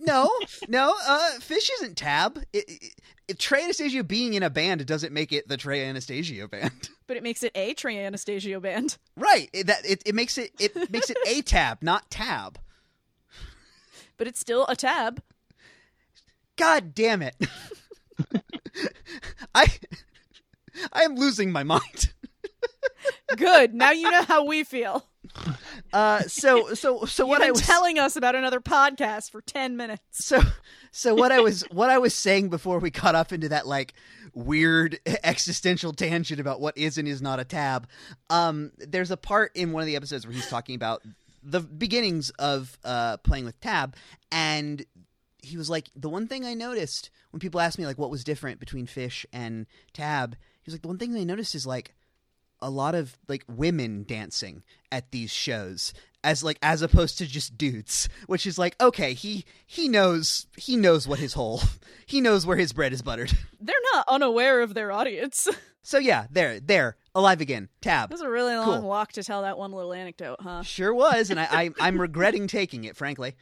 No, 0.00 0.30
no, 0.68 0.94
uh, 1.06 1.30
Phish 1.40 1.68
isn't 1.80 1.96
Tab. 1.96 2.38
It, 2.52 2.64
it, 2.68 2.94
it- 3.28 3.38
Trey 3.38 3.64
Anastasio 3.64 4.02
being 4.02 4.34
in 4.34 4.42
a 4.42 4.50
band 4.50 4.84
doesn't 4.86 5.12
make 5.12 5.32
it 5.32 5.48
the 5.48 5.56
Trey 5.56 5.86
Anastasio 5.88 6.46
band. 6.48 6.90
But 7.06 7.18
it 7.18 7.22
makes 7.22 7.42
it 7.42 7.52
a 7.54 7.74
Trey 7.74 8.02
Anastasio 8.02 8.60
band. 8.60 8.96
right. 9.16 9.50
It, 9.52 9.66
that 9.66 9.84
it, 9.84 10.02
it 10.06 10.14
makes 10.14 10.38
it 10.38 10.52
it 10.58 10.74
makes 10.90 11.10
it 11.10 11.18
a 11.26 11.42
tab, 11.42 11.78
not 11.82 12.10
tab. 12.10 12.58
But 14.16 14.26
it's 14.26 14.40
still 14.40 14.64
a 14.68 14.76
Tab. 14.76 15.22
God 16.56 16.94
damn 16.94 17.20
it. 17.20 17.34
I 19.54 19.66
I 20.92 21.02
am 21.02 21.16
losing 21.16 21.52
my 21.52 21.62
mind. 21.62 22.12
Good. 23.36 23.74
Now 23.74 23.90
you 23.90 24.10
know 24.10 24.22
how 24.22 24.44
we 24.46 24.64
feel. 24.64 25.04
Uh 25.92 26.20
so 26.22 26.74
so 26.74 27.04
so 27.04 27.26
what 27.26 27.40
You've 27.40 27.48
I 27.48 27.50
was 27.52 27.60
telling 27.62 27.98
us 27.98 28.16
about 28.16 28.34
another 28.34 28.60
podcast 28.60 29.30
for 29.30 29.40
10 29.40 29.76
minutes. 29.76 30.02
so 30.12 30.40
so 30.90 31.14
what 31.14 31.32
I 31.32 31.40
was 31.40 31.62
what 31.70 31.90
I 31.90 31.98
was 31.98 32.14
saying 32.14 32.48
before 32.48 32.78
we 32.78 32.90
got 32.90 33.14
off 33.14 33.32
into 33.32 33.48
that 33.50 33.66
like 33.66 33.94
weird 34.34 34.98
existential 35.24 35.92
tangent 35.92 36.40
about 36.40 36.60
what 36.60 36.76
is 36.76 36.98
and 36.98 37.06
is 37.08 37.22
not 37.22 37.40
a 37.40 37.44
tab. 37.44 37.88
Um 38.30 38.72
there's 38.78 39.10
a 39.10 39.16
part 39.16 39.52
in 39.54 39.72
one 39.72 39.82
of 39.82 39.86
the 39.86 39.96
episodes 39.96 40.26
where 40.26 40.34
he's 40.34 40.48
talking 40.48 40.74
about 40.74 41.02
the 41.42 41.60
beginnings 41.60 42.30
of 42.38 42.78
uh 42.84 43.16
playing 43.18 43.44
with 43.44 43.60
tab 43.60 43.96
and 44.32 44.84
he 45.42 45.56
was 45.56 45.68
like 45.68 45.90
the 45.94 46.08
one 46.08 46.26
thing 46.26 46.44
I 46.44 46.54
noticed 46.54 47.10
when 47.30 47.40
people 47.40 47.60
ask 47.60 47.78
me 47.78 47.86
like 47.86 47.98
what 47.98 48.10
was 48.10 48.24
different 48.24 48.58
between 48.60 48.86
Phish 48.86 49.26
and 49.32 49.66
tab 49.92 50.36
he 50.62 50.70
was 50.70 50.74
like 50.74 50.82
the 50.82 50.88
one 50.88 50.98
thing 50.98 51.14
I 51.14 51.24
noticed 51.24 51.54
is 51.54 51.66
like 51.66 51.94
a 52.64 52.70
lot 52.70 52.94
of 52.94 53.16
like 53.28 53.44
women 53.46 54.04
dancing 54.08 54.62
at 54.90 55.10
these 55.10 55.30
shows 55.30 55.92
as 56.22 56.42
like 56.42 56.58
as 56.62 56.80
opposed 56.80 57.18
to 57.18 57.26
just 57.26 57.58
dudes 57.58 58.08
which 58.26 58.46
is 58.46 58.58
like 58.58 58.74
okay 58.80 59.12
he 59.12 59.44
he 59.66 59.88
knows 59.88 60.46
he 60.56 60.74
knows 60.74 61.06
what 61.06 61.18
his 61.18 61.34
whole 61.34 61.60
he 62.06 62.20
knows 62.22 62.46
where 62.46 62.56
his 62.56 62.72
bread 62.72 62.92
is 62.92 63.02
buttered 63.02 63.30
They're 63.60 63.76
not 63.92 64.06
unaware 64.08 64.62
of 64.62 64.72
their 64.74 64.90
audience. 64.92 65.46
so 65.82 65.98
yeah 65.98 66.26
there 66.30 66.58
there 66.60 66.96
alive 67.14 67.42
again 67.42 67.68
tab 67.82 68.10
It 68.10 68.14
was 68.14 68.22
a 68.22 68.30
really 68.30 68.56
long 68.56 68.80
Cool. 68.80 68.88
walk 68.88 69.12
to 69.12 69.22
tell 69.22 69.42
that 69.42 69.58
one 69.58 69.72
little 69.72 69.92
anecdote, 69.92 70.36
huh? 70.40 70.62
sure 70.62 70.94
was 70.94 71.28
and 71.30 71.38
I, 71.38 71.46
I 71.50 71.70
i'm 71.80 72.00
regretting 72.00 72.46
taking 72.46 72.84
it 72.84 72.96
frankly 72.96 73.34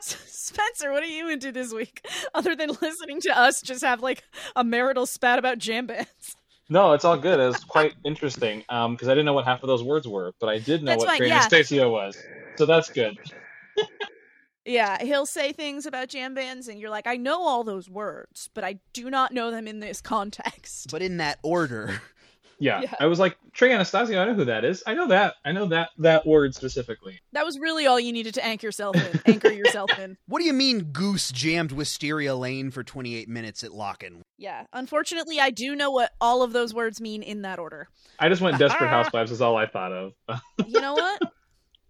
Spencer, 0.00 0.92
what 0.92 1.02
are 1.02 1.06
you 1.06 1.28
into 1.28 1.52
this 1.52 1.72
week? 1.74 2.06
Other 2.34 2.54
than 2.54 2.70
listening 2.80 3.20
to 3.22 3.36
us 3.38 3.60
just 3.60 3.82
have 3.82 4.00
like 4.00 4.22
a 4.56 4.64
marital 4.64 5.06
spat 5.06 5.38
about 5.38 5.58
jam 5.58 5.86
bands. 5.86 6.36
No, 6.68 6.92
it's 6.92 7.04
all 7.04 7.16
good. 7.16 7.40
It 7.40 7.46
was 7.46 7.64
quite 7.64 7.94
interesting 8.04 8.62
um, 8.68 8.94
because 8.94 9.08
I 9.08 9.12
didn't 9.12 9.24
know 9.26 9.32
what 9.32 9.46
half 9.46 9.62
of 9.62 9.68
those 9.68 9.82
words 9.82 10.06
were, 10.06 10.34
but 10.38 10.48
I 10.48 10.58
did 10.58 10.82
know 10.82 10.92
That's 10.92 11.04
what 11.04 11.18
fine, 11.18 11.28
yeah. 11.28 11.36
Anastasio 11.36 11.90
was. 11.90 12.22
So 12.56 12.66
that's 12.66 12.90
good. 12.90 13.16
Yeah, 14.68 15.02
he'll 15.02 15.24
say 15.24 15.52
things 15.52 15.86
about 15.86 16.08
jam 16.08 16.34
bands, 16.34 16.68
and 16.68 16.78
you're 16.78 16.90
like, 16.90 17.06
I 17.06 17.16
know 17.16 17.40
all 17.42 17.64
those 17.64 17.88
words, 17.88 18.50
but 18.52 18.64
I 18.64 18.78
do 18.92 19.08
not 19.08 19.32
know 19.32 19.50
them 19.50 19.66
in 19.66 19.80
this 19.80 20.02
context. 20.02 20.90
but 20.90 21.00
in 21.00 21.16
that 21.16 21.38
order 21.42 22.02
Yeah. 22.60 22.80
Yeah. 22.82 22.94
I 23.00 23.06
was 23.06 23.18
like, 23.18 23.36
Trey 23.52 23.72
Anastasio, 23.72 24.20
I 24.20 24.24
know 24.26 24.34
who 24.34 24.44
that 24.46 24.64
is. 24.64 24.82
I 24.86 24.94
know 24.94 25.08
that. 25.08 25.34
I 25.44 25.52
know 25.52 25.66
that 25.66 25.90
that 25.98 26.26
word 26.26 26.54
specifically. 26.54 27.20
That 27.32 27.44
was 27.44 27.58
really 27.58 27.86
all 27.86 28.00
you 28.00 28.12
needed 28.12 28.34
to 28.34 28.44
anchor 28.44 28.66
yourself 28.66 28.96
in. 28.96 29.20
Anchor 29.26 29.50
yourself 29.52 29.96
in. 29.98 30.16
what 30.26 30.40
do 30.40 30.44
you 30.46 30.52
mean 30.52 30.90
goose 30.92 31.30
jammed 31.30 31.72
wisteria 31.72 32.34
lane 32.34 32.70
for 32.70 32.82
28 32.82 33.28
minutes 33.28 33.62
at 33.64 33.70
Lockn' 33.70 34.22
Yeah. 34.38 34.64
Unfortunately, 34.72 35.40
I 35.40 35.50
do 35.50 35.74
know 35.74 35.90
what 35.90 36.12
all 36.20 36.42
of 36.42 36.52
those 36.52 36.72
words 36.74 37.00
mean 37.00 37.22
in 37.22 37.42
that 37.42 37.58
order. 37.58 37.88
I 38.18 38.28
just 38.28 38.40
went 38.42 38.58
Desperate 38.60 38.88
Housewives 38.88 39.30
is 39.30 39.40
all 39.40 39.56
I 39.56 39.66
thought 39.66 39.92
of. 39.92 40.12
You 40.66 40.80
know 40.80 40.94
what? 40.94 41.22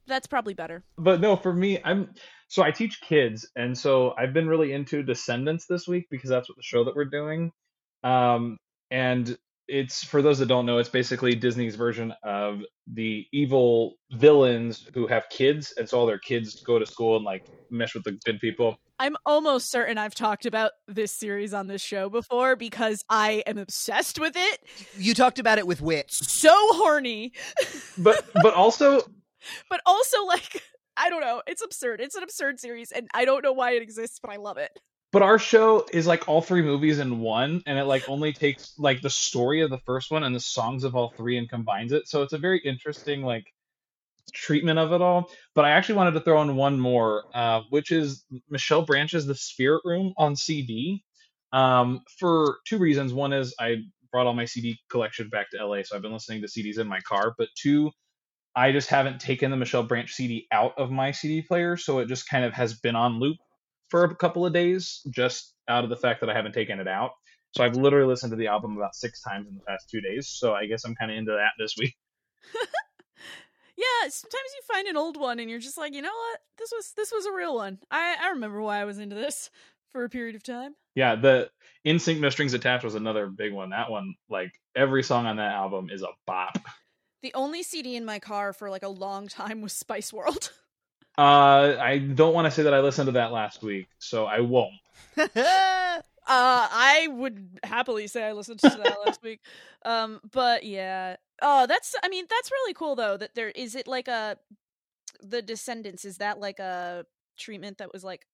That's 0.06 0.26
probably 0.26 0.54
better. 0.54 0.84
but 0.96 1.20
no, 1.20 1.36
for 1.36 1.52
me, 1.52 1.80
I'm 1.84 2.14
so 2.48 2.62
I 2.62 2.70
teach 2.70 3.02
kids, 3.02 3.46
and 3.56 3.76
so 3.76 4.14
I've 4.16 4.32
been 4.32 4.48
really 4.48 4.72
into 4.72 5.02
Descendants 5.02 5.66
this 5.66 5.86
week 5.86 6.06
because 6.10 6.30
that's 6.30 6.48
what 6.48 6.56
the 6.56 6.62
show 6.62 6.84
that 6.84 6.96
we're 6.96 7.04
doing. 7.04 7.52
Um, 8.02 8.56
and 8.90 9.36
it's 9.68 10.02
for 10.02 10.22
those 10.22 10.38
that 10.38 10.46
don't 10.46 10.66
know, 10.66 10.78
it's 10.78 10.88
basically 10.88 11.34
Disney's 11.34 11.76
version 11.76 12.12
of 12.22 12.62
the 12.92 13.26
evil 13.32 13.96
villains 14.12 14.86
who 14.94 15.06
have 15.06 15.28
kids, 15.30 15.74
and 15.76 15.88
so 15.88 16.00
all 16.00 16.06
their 16.06 16.18
kids 16.18 16.62
go 16.62 16.78
to 16.78 16.86
school 16.86 17.16
and 17.16 17.24
like 17.24 17.44
mesh 17.70 17.94
with 17.94 18.04
the 18.04 18.12
good 18.24 18.40
people. 18.40 18.78
I'm 18.98 19.16
almost 19.24 19.70
certain 19.70 19.98
I've 19.98 20.14
talked 20.14 20.46
about 20.46 20.72
this 20.88 21.12
series 21.12 21.54
on 21.54 21.68
this 21.68 21.82
show 21.82 22.08
before 22.08 22.56
because 22.56 23.04
I 23.08 23.44
am 23.46 23.58
obsessed 23.58 24.18
with 24.18 24.36
it. 24.36 24.60
you 24.96 25.14
talked 25.14 25.38
about 25.38 25.58
it 25.58 25.66
with 25.66 25.80
wit 25.80 26.06
So 26.10 26.50
horny, 26.52 27.32
But 27.98 28.24
but 28.42 28.54
also 28.54 29.02
but 29.70 29.80
also 29.86 30.24
like 30.24 30.62
I 30.96 31.10
don't 31.10 31.20
know. 31.20 31.42
It's 31.46 31.62
absurd. 31.62 32.00
It's 32.00 32.16
an 32.16 32.24
absurd 32.24 32.58
series, 32.58 32.90
and 32.90 33.06
I 33.14 33.24
don't 33.24 33.44
know 33.44 33.52
why 33.52 33.72
it 33.72 33.82
exists, 33.82 34.18
but 34.20 34.32
I 34.32 34.36
love 34.36 34.56
it. 34.56 34.70
But 35.10 35.22
our 35.22 35.38
show 35.38 35.86
is 35.92 36.06
like 36.06 36.28
all 36.28 36.42
three 36.42 36.62
movies 36.62 36.98
in 36.98 37.20
one, 37.20 37.62
and 37.66 37.78
it 37.78 37.84
like 37.84 38.08
only 38.08 38.32
takes 38.32 38.74
like 38.78 39.00
the 39.00 39.10
story 39.10 39.62
of 39.62 39.70
the 39.70 39.78
first 39.78 40.10
one 40.10 40.22
and 40.22 40.34
the 40.34 40.40
songs 40.40 40.84
of 40.84 40.94
all 40.94 41.14
three 41.16 41.38
and 41.38 41.48
combines 41.48 41.92
it. 41.92 42.08
So 42.08 42.22
it's 42.22 42.34
a 42.34 42.38
very 42.38 42.58
interesting 42.58 43.22
like 43.22 43.46
treatment 44.34 44.78
of 44.78 44.92
it 44.92 45.00
all. 45.00 45.30
But 45.54 45.64
I 45.64 45.70
actually 45.70 45.96
wanted 45.96 46.12
to 46.12 46.20
throw 46.20 46.42
in 46.42 46.56
one 46.56 46.78
more, 46.78 47.24
uh, 47.32 47.62
which 47.70 47.90
is 47.90 48.24
Michelle 48.50 48.82
Branch's 48.82 49.26
The 49.26 49.34
Spirit 49.34 49.82
Room 49.84 50.12
on 50.18 50.36
CD. 50.36 51.02
Um, 51.52 52.02
for 52.18 52.58
two 52.66 52.76
reasons. 52.76 53.14
One 53.14 53.32
is 53.32 53.54
I 53.58 53.76
brought 54.12 54.26
all 54.26 54.34
my 54.34 54.44
CD 54.44 54.78
collection 54.90 55.30
back 55.30 55.50
to 55.50 55.64
LA, 55.64 55.82
so 55.82 55.96
I've 55.96 56.02
been 56.02 56.12
listening 56.12 56.42
to 56.42 56.48
CDs 56.48 56.78
in 56.78 56.86
my 56.86 57.00
car. 57.00 57.34
But 57.38 57.48
two, 57.56 57.90
I 58.54 58.72
just 58.72 58.90
haven't 58.90 59.20
taken 59.20 59.50
the 59.50 59.56
Michelle 59.56 59.82
Branch 59.82 60.10
CD 60.10 60.46
out 60.52 60.74
of 60.76 60.90
my 60.90 61.12
CD 61.12 61.40
player, 61.40 61.78
so 61.78 62.00
it 62.00 62.08
just 62.08 62.28
kind 62.28 62.44
of 62.44 62.52
has 62.52 62.74
been 62.74 62.96
on 62.96 63.18
loop 63.18 63.38
for 63.88 64.04
a 64.04 64.14
couple 64.14 64.46
of 64.46 64.52
days, 64.52 65.00
just 65.10 65.54
out 65.68 65.84
of 65.84 65.90
the 65.90 65.96
fact 65.96 66.20
that 66.20 66.30
I 66.30 66.34
haven't 66.34 66.52
taken 66.52 66.80
it 66.80 66.88
out. 66.88 67.10
So 67.52 67.64
I've 67.64 67.76
literally 67.76 68.06
listened 68.06 68.30
to 68.30 68.36
the 68.36 68.48
album 68.48 68.76
about 68.76 68.94
six 68.94 69.22
times 69.22 69.48
in 69.48 69.54
the 69.54 69.62
past 69.62 69.88
two 69.90 70.00
days. 70.00 70.28
So 70.28 70.52
I 70.54 70.66
guess 70.66 70.84
I'm 70.84 70.94
kind 70.94 71.10
of 71.10 71.16
into 71.16 71.32
that 71.32 71.52
this 71.58 71.74
week. 71.78 71.96
Yeah, 73.78 74.08
sometimes 74.08 74.32
you 74.32 74.74
find 74.74 74.88
an 74.88 74.96
old 74.96 75.16
one 75.16 75.38
and 75.38 75.48
you're 75.48 75.60
just 75.60 75.78
like, 75.78 75.94
you 75.94 76.02
know 76.02 76.08
what? 76.08 76.40
This 76.58 76.72
was 76.74 76.92
this 76.96 77.12
was 77.12 77.26
a 77.26 77.32
real 77.32 77.54
one. 77.54 77.78
I 77.92 78.16
I 78.20 78.30
remember 78.30 78.60
why 78.60 78.80
I 78.80 78.84
was 78.84 78.98
into 78.98 79.14
this. 79.14 79.50
for 79.90 80.04
a 80.04 80.08
period 80.08 80.36
of 80.36 80.42
time. 80.42 80.74
Yeah, 80.94 81.16
the 81.16 81.50
NSYNC 81.86 82.20
No 82.20 82.28
Strings 82.30 82.54
Attached 82.54 82.84
was 82.84 82.94
another 82.94 83.26
big 83.26 83.52
one. 83.52 83.70
That 83.70 83.90
one, 83.90 84.14
like 84.28 84.52
every 84.76 85.02
song 85.02 85.26
on 85.26 85.36
that 85.36 85.52
album 85.52 85.88
is 85.90 86.02
a 86.02 86.08
bop. 86.26 86.58
The 87.22 87.34
only 87.34 87.62
CD 87.62 87.96
in 87.96 88.04
my 88.04 88.18
car 88.18 88.52
for 88.52 88.70
like 88.70 88.82
a 88.82 88.88
long 88.88 89.28
time 89.28 89.60
was 89.60 89.72
Spice 89.72 90.12
World. 90.12 90.52
Uh, 91.18 91.76
I 91.80 91.98
don't 91.98 92.32
want 92.32 92.44
to 92.46 92.50
say 92.50 92.62
that 92.62 92.72
I 92.72 92.80
listened 92.80 93.06
to 93.06 93.12
that 93.12 93.32
last 93.32 93.62
week, 93.62 93.88
so 93.98 94.24
I 94.26 94.40
won't. 94.40 94.74
Uh, 96.30 96.68
I 96.70 97.08
would 97.10 97.58
happily 97.64 98.06
say 98.06 98.22
I 98.22 98.32
listened 98.32 98.60
to 98.60 98.68
that 98.68 98.98
last 99.06 99.22
week. 99.22 99.40
Um, 99.86 100.20
but 100.30 100.62
yeah. 100.62 101.16
Oh, 101.40 101.66
that's. 101.66 101.94
I 102.02 102.10
mean, 102.10 102.26
that's 102.28 102.50
really 102.50 102.74
cool 102.74 102.96
though. 102.96 103.16
That 103.16 103.34
there 103.34 103.48
is 103.48 103.74
it 103.74 103.88
like 103.88 104.08
a 104.08 104.36
the 105.22 105.40
Descendants. 105.40 106.04
Is 106.04 106.18
that 106.18 106.38
like 106.38 106.58
a 106.58 107.06
treatment 107.38 107.78
that 107.78 107.94
was 107.94 108.04
like 108.04 108.26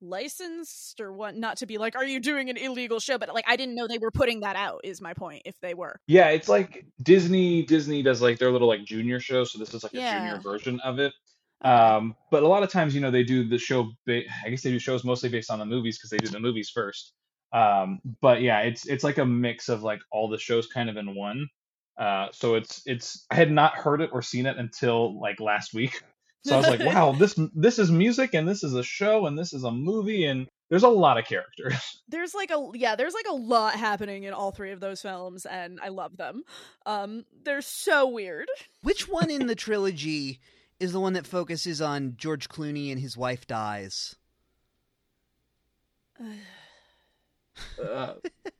licensed 0.00 1.00
or 1.00 1.12
what? 1.12 1.34
Not 1.34 1.56
to 1.56 1.66
be 1.66 1.78
like, 1.78 1.96
are 1.96 2.04
you 2.04 2.20
doing 2.20 2.48
an 2.48 2.56
illegal 2.56 3.00
show? 3.00 3.18
But 3.18 3.34
like, 3.34 3.44
I 3.48 3.56
didn't 3.56 3.74
know 3.74 3.88
they 3.88 3.98
were 3.98 4.12
putting 4.12 4.38
that 4.40 4.54
out. 4.54 4.82
Is 4.84 5.00
my 5.00 5.12
point. 5.12 5.42
If 5.44 5.58
they 5.60 5.74
were. 5.74 5.98
Yeah, 6.06 6.28
it's 6.28 6.48
like 6.48 6.84
Disney. 7.02 7.64
Disney 7.64 8.04
does 8.04 8.22
like 8.22 8.38
their 8.38 8.52
little 8.52 8.68
like 8.68 8.84
junior 8.84 9.18
show, 9.18 9.42
so 9.42 9.58
this 9.58 9.74
is 9.74 9.82
like 9.82 9.94
a 9.94 9.96
Yeah. 9.96 10.20
junior 10.20 10.40
version 10.40 10.78
of 10.84 11.00
it. 11.00 11.12
Um, 11.62 12.16
but 12.30 12.42
a 12.42 12.48
lot 12.48 12.62
of 12.62 12.70
times, 12.70 12.94
you 12.94 13.00
know, 13.00 13.10
they 13.10 13.22
do 13.22 13.48
the 13.48 13.58
show. 13.58 13.90
Ba- 14.06 14.22
I 14.44 14.50
guess 14.50 14.62
they 14.62 14.70
do 14.70 14.78
shows 14.78 15.04
mostly 15.04 15.28
based 15.28 15.50
on 15.50 15.58
the 15.58 15.66
movies 15.66 15.98
because 15.98 16.10
they 16.10 16.18
do 16.18 16.28
the 16.28 16.40
movies 16.40 16.70
first. 16.70 17.12
Um, 17.52 18.00
but 18.20 18.42
yeah, 18.42 18.60
it's 18.60 18.86
it's 18.86 19.04
like 19.04 19.18
a 19.18 19.26
mix 19.26 19.68
of 19.68 19.82
like 19.82 20.00
all 20.10 20.28
the 20.28 20.38
shows 20.38 20.66
kind 20.66 20.90
of 20.90 20.96
in 20.96 21.14
one. 21.14 21.46
Uh, 21.98 22.28
so 22.32 22.54
it's 22.54 22.82
it's 22.86 23.26
I 23.30 23.36
had 23.36 23.50
not 23.50 23.74
heard 23.74 24.00
it 24.00 24.10
or 24.12 24.22
seen 24.22 24.46
it 24.46 24.56
until 24.56 25.20
like 25.20 25.40
last 25.40 25.74
week. 25.74 26.02
So 26.44 26.54
I 26.54 26.58
was 26.58 26.66
like, 26.66 26.80
wow, 26.94 27.12
this 27.12 27.38
this 27.54 27.78
is 27.78 27.90
music 27.90 28.34
and 28.34 28.48
this 28.48 28.64
is 28.64 28.74
a 28.74 28.82
show 28.82 29.26
and 29.26 29.38
this 29.38 29.52
is 29.52 29.64
a 29.64 29.70
movie 29.70 30.24
and 30.24 30.48
there's 30.70 30.82
a 30.82 30.88
lot 30.88 31.18
of 31.18 31.26
characters. 31.26 32.00
there's 32.08 32.34
like 32.34 32.50
a 32.50 32.70
yeah 32.74 32.96
there's 32.96 33.14
like 33.14 33.26
a 33.28 33.34
lot 33.34 33.74
happening 33.74 34.24
in 34.24 34.32
all 34.32 34.50
three 34.50 34.72
of 34.72 34.80
those 34.80 35.00
films 35.00 35.46
and 35.46 35.80
i 35.82 35.88
love 35.88 36.16
them 36.16 36.44
um 36.86 37.24
they're 37.42 37.62
so 37.62 38.08
weird 38.08 38.48
Which 38.82 39.08
one 39.08 39.30
in 39.30 39.46
the 39.46 39.54
trilogy 39.66 40.40
is 40.82 40.92
the 40.92 41.00
one 41.00 41.12
that 41.12 41.26
focuses 41.26 41.80
on 41.80 42.14
George 42.16 42.48
Clooney 42.48 42.90
and 42.90 43.00
his 43.00 43.16
wife 43.16 43.46
dies? 43.46 44.16
Uh, 47.82 48.14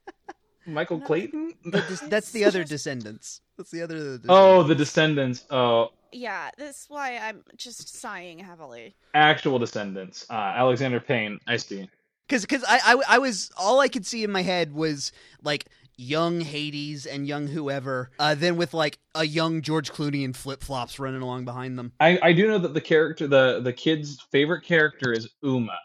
Michael 0.67 1.00
Clayton. 1.00 1.55
The 1.64 2.07
that's 2.09 2.31
the 2.31 2.45
other 2.45 2.64
Descendants. 2.64 3.41
That's 3.57 3.71
the 3.71 3.83
other. 3.83 4.21
Oh, 4.29 4.62
the 4.62 4.75
Descendants. 4.75 5.45
Oh, 5.50 5.91
yeah 6.14 6.50
that's 6.59 6.91
why 6.91 7.17
i'm 7.17 7.43
just 7.57 7.99
sighing 7.99 8.38
heavily 8.38 8.95
actual 9.14 9.59
Descendants. 9.59 10.26
Uh, 10.29 10.35
Alexander 10.35 11.00
Payne. 11.00 11.38
I 11.47 11.57
see. 11.57 11.88
because 12.29 12.43
because 12.43 12.62
I, 12.69 12.81
I 12.85 13.14
I 13.17 13.19
was 13.19 13.50
all 13.57 13.81
I 13.81 13.88
could 13.88 14.05
see 14.05 14.23
in 14.23 14.31
my 14.31 14.43
head 14.43 14.75
was 14.75 15.11
like 15.43 15.67
young 16.03 16.41
Hades 16.41 17.07
and 17.07 17.27
young 17.27 17.47
whoever, 17.47 18.11
uh, 18.19 18.35
then 18.35 18.57
with 18.57 18.75
like 18.75 18.99
a 19.15 19.25
young 19.25 19.63
George 19.63 19.93
Clooney 19.93 20.25
in 20.25 20.33
flip 20.33 20.63
flops 20.63 20.99
running 20.99 21.23
along 21.23 21.45
behind 21.45 21.79
them. 21.79 21.93
I, 22.01 22.19
I 22.23 22.33
do 22.33 22.49
know 22.49 22.59
that 22.59 22.75
the 22.75 22.81
character, 22.81 23.27
the 23.27 23.61
the 23.61 23.73
kid's 23.73 24.21
favorite 24.31 24.63
character 24.65 25.13
is 25.13 25.29
Uma, 25.43 25.79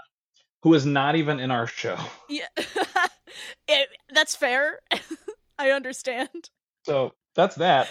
who 0.64 0.74
is 0.74 0.86
not 0.86 1.16
even 1.16 1.40
in 1.40 1.52
our 1.52 1.68
show. 1.68 1.98
yeah 2.30 2.48
it, 3.68 3.90
that's 4.14 4.36
fair 4.36 4.80
i 5.60 5.72
understand 5.72 6.50
So 6.86 7.14
that's 7.36 7.56
that. 7.56 7.88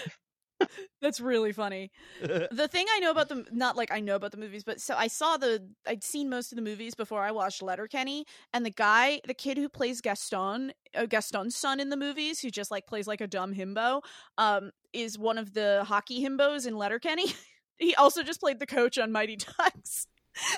that's 1.03 1.21
really 1.21 1.53
funny 1.53 1.91
the 2.21 2.69
thing 2.71 2.87
i 2.95 2.99
know 3.01 3.11
about 3.11 3.29
them 3.29 3.45
not 3.53 3.77
like 3.77 3.91
i 3.93 4.01
know 4.01 4.17
about 4.17 4.31
the 4.31 4.37
movies 4.39 4.65
but 4.65 4.81
so 4.81 4.95
i 4.97 5.07
saw 5.07 5.37
the 5.37 5.67
i'd 5.87 6.03
seen 6.03 6.29
most 6.31 6.53
of 6.53 6.57
the 6.57 6.63
movies 6.63 6.95
before 6.95 7.23
i 7.23 7.31
watched 7.31 7.63
letterkenny 7.63 8.25
and 8.53 8.65
the 8.65 8.71
guy 8.71 9.21
the 9.27 9.35
kid 9.35 9.59
who 9.59 9.69
plays 9.69 10.01
gaston 10.01 10.73
uh, 10.95 11.07
gaston's 11.07 11.57
son 11.57 11.81
in 11.81 11.91
the 11.91 11.97
movies 11.97 12.41
who 12.41 12.51
just 12.51 12.71
like 12.71 12.87
plays 12.87 13.07
like 13.07 13.21
a 13.21 13.27
dumb 13.27 13.55
himbo 13.55 14.01
um 14.39 14.71
is 14.93 15.19
one 15.19 15.39
of 15.39 15.53
the 15.53 15.85
hockey 15.87 16.25
himbos 16.25 16.67
in 16.67 16.77
letterkenny 16.77 17.27
he 17.79 17.95
also 17.97 18.23
just 18.23 18.41
played 18.41 18.59
the 18.59 18.67
coach 18.67 18.99
on 18.99 19.13
mighty 19.13 19.37
ducks 19.37 20.07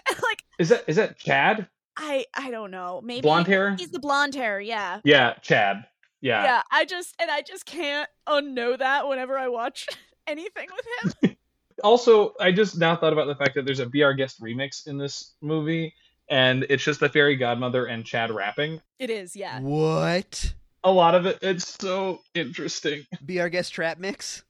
and 0.09 0.19
like 0.23 0.43
Is 0.59 0.69
that 0.71 0.85
is 0.87 0.97
that 0.97 1.19
Chad? 1.19 1.69
i 1.97 2.25
i 2.35 2.51
don't 2.51 2.71
know 2.71 3.01
maybe 3.03 3.23
Blonde 3.23 3.47
hair? 3.49 3.75
he's 3.77 3.91
the 3.91 3.99
blonde 3.99 4.35
hair 4.35 4.61
yeah 4.61 5.01
Yeah, 5.05 5.35
Chad. 5.43 5.85
Yeah. 6.21 6.43
yeah 6.43 6.63
i 6.73 6.85
just 6.85 7.15
and 7.21 7.31
i 7.31 7.43
just 7.43 7.65
can't 7.65 8.09
unknow 8.29 8.77
that 8.79 9.07
whenever 9.09 9.39
i 9.39 9.49
watch 9.49 9.87
anything 10.27 10.69
with 10.75 11.23
him 11.23 11.37
Also, 11.85 12.35
I 12.41 12.51
just 12.51 12.77
now 12.77 12.97
thought 12.97 13.13
about 13.13 13.29
the 13.29 13.37
fact 13.37 13.55
that 13.55 13.65
there's 13.65 13.79
a 13.79 13.87
Be 13.87 14.03
Our 14.03 14.13
Guest 14.15 14.41
remix 14.43 14.89
in 14.89 14.99
this 14.99 15.35
movie, 15.41 15.95
and 16.29 16.67
it's 16.69 16.83
just 16.83 16.99
the 17.01 17.09
fairy 17.09 17.37
godmother 17.37 17.87
and 17.87 18.05
Chad 18.05 18.31
rapping. 18.33 18.81
it 18.99 19.11
is 19.11 19.37
yeah 19.37 19.61
What? 19.61 20.55
A 20.85 20.91
lot 20.91 21.15
of 21.15 21.27
it, 21.27 21.39
it's 21.43 21.69
so 21.81 22.21
interesting. 22.35 23.05
Be 23.25 23.41
our 23.41 23.49
guest 23.49 23.73
trap 23.73 23.99
mix. 23.99 24.43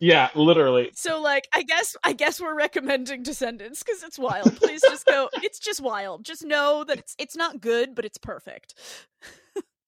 Yeah, 0.00 0.28
literally. 0.34 0.90
So 0.94 1.20
like 1.20 1.48
I 1.52 1.62
guess 1.62 1.96
I 2.04 2.12
guess 2.12 2.40
we're 2.40 2.54
recommending 2.56 3.22
Descendants 3.22 3.82
because 3.82 4.02
it's 4.02 4.18
wild. 4.18 4.56
Please 4.56 4.82
just 4.82 5.06
go. 5.06 5.28
It's 5.34 5.58
just 5.58 5.80
wild. 5.80 6.24
Just 6.24 6.44
know 6.44 6.84
that 6.84 6.98
it's 6.98 7.14
it's 7.18 7.36
not 7.36 7.60
good, 7.60 7.94
but 7.94 8.04
it's 8.04 8.18
perfect. 8.18 8.74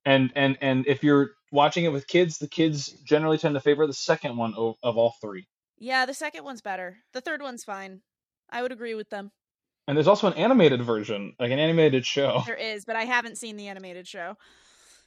And 0.05 0.33
and 0.35 0.59
and 0.61 0.87
if 0.87 1.03
you're 1.03 1.31
watching 1.51 1.85
it 1.85 1.93
with 1.93 2.07
kids, 2.07 2.39
the 2.39 2.49
kids 2.49 2.89
generally 3.05 3.39
tend 3.39 3.55
to 3.55 3.61
favor 3.61 3.87
the 3.87 3.93
second 3.93 4.37
one 4.37 4.55
o- 4.57 4.77
of 4.83 4.97
all 4.99 5.15
three. 5.21 5.47
Yeah, 5.79 6.07
the 6.07 6.15
second 6.15 6.45
one's 6.45 6.61
better. 6.61 6.99
The 7.13 7.21
third 7.21 7.41
one's 7.43 7.65
fine. 7.65 8.01
I 8.51 8.63
would 8.63 8.73
agree 8.73 8.95
with 8.95 9.11
them. 9.11 9.31
And 9.87 9.97
there's 9.97 10.07
also 10.09 10.27
an 10.27 10.35
animated 10.35 10.83
version, 10.83 11.35
like 11.39 11.51
an 11.51 11.59
animated 11.59 12.07
show. 12.07 12.43
There 12.47 12.55
is, 12.55 12.85
but 12.85 12.97
I 12.97 13.05
haven't 13.05 13.39
seen 13.39 13.57
the 13.57 13.69
animated 13.69 14.07
show. 14.09 14.37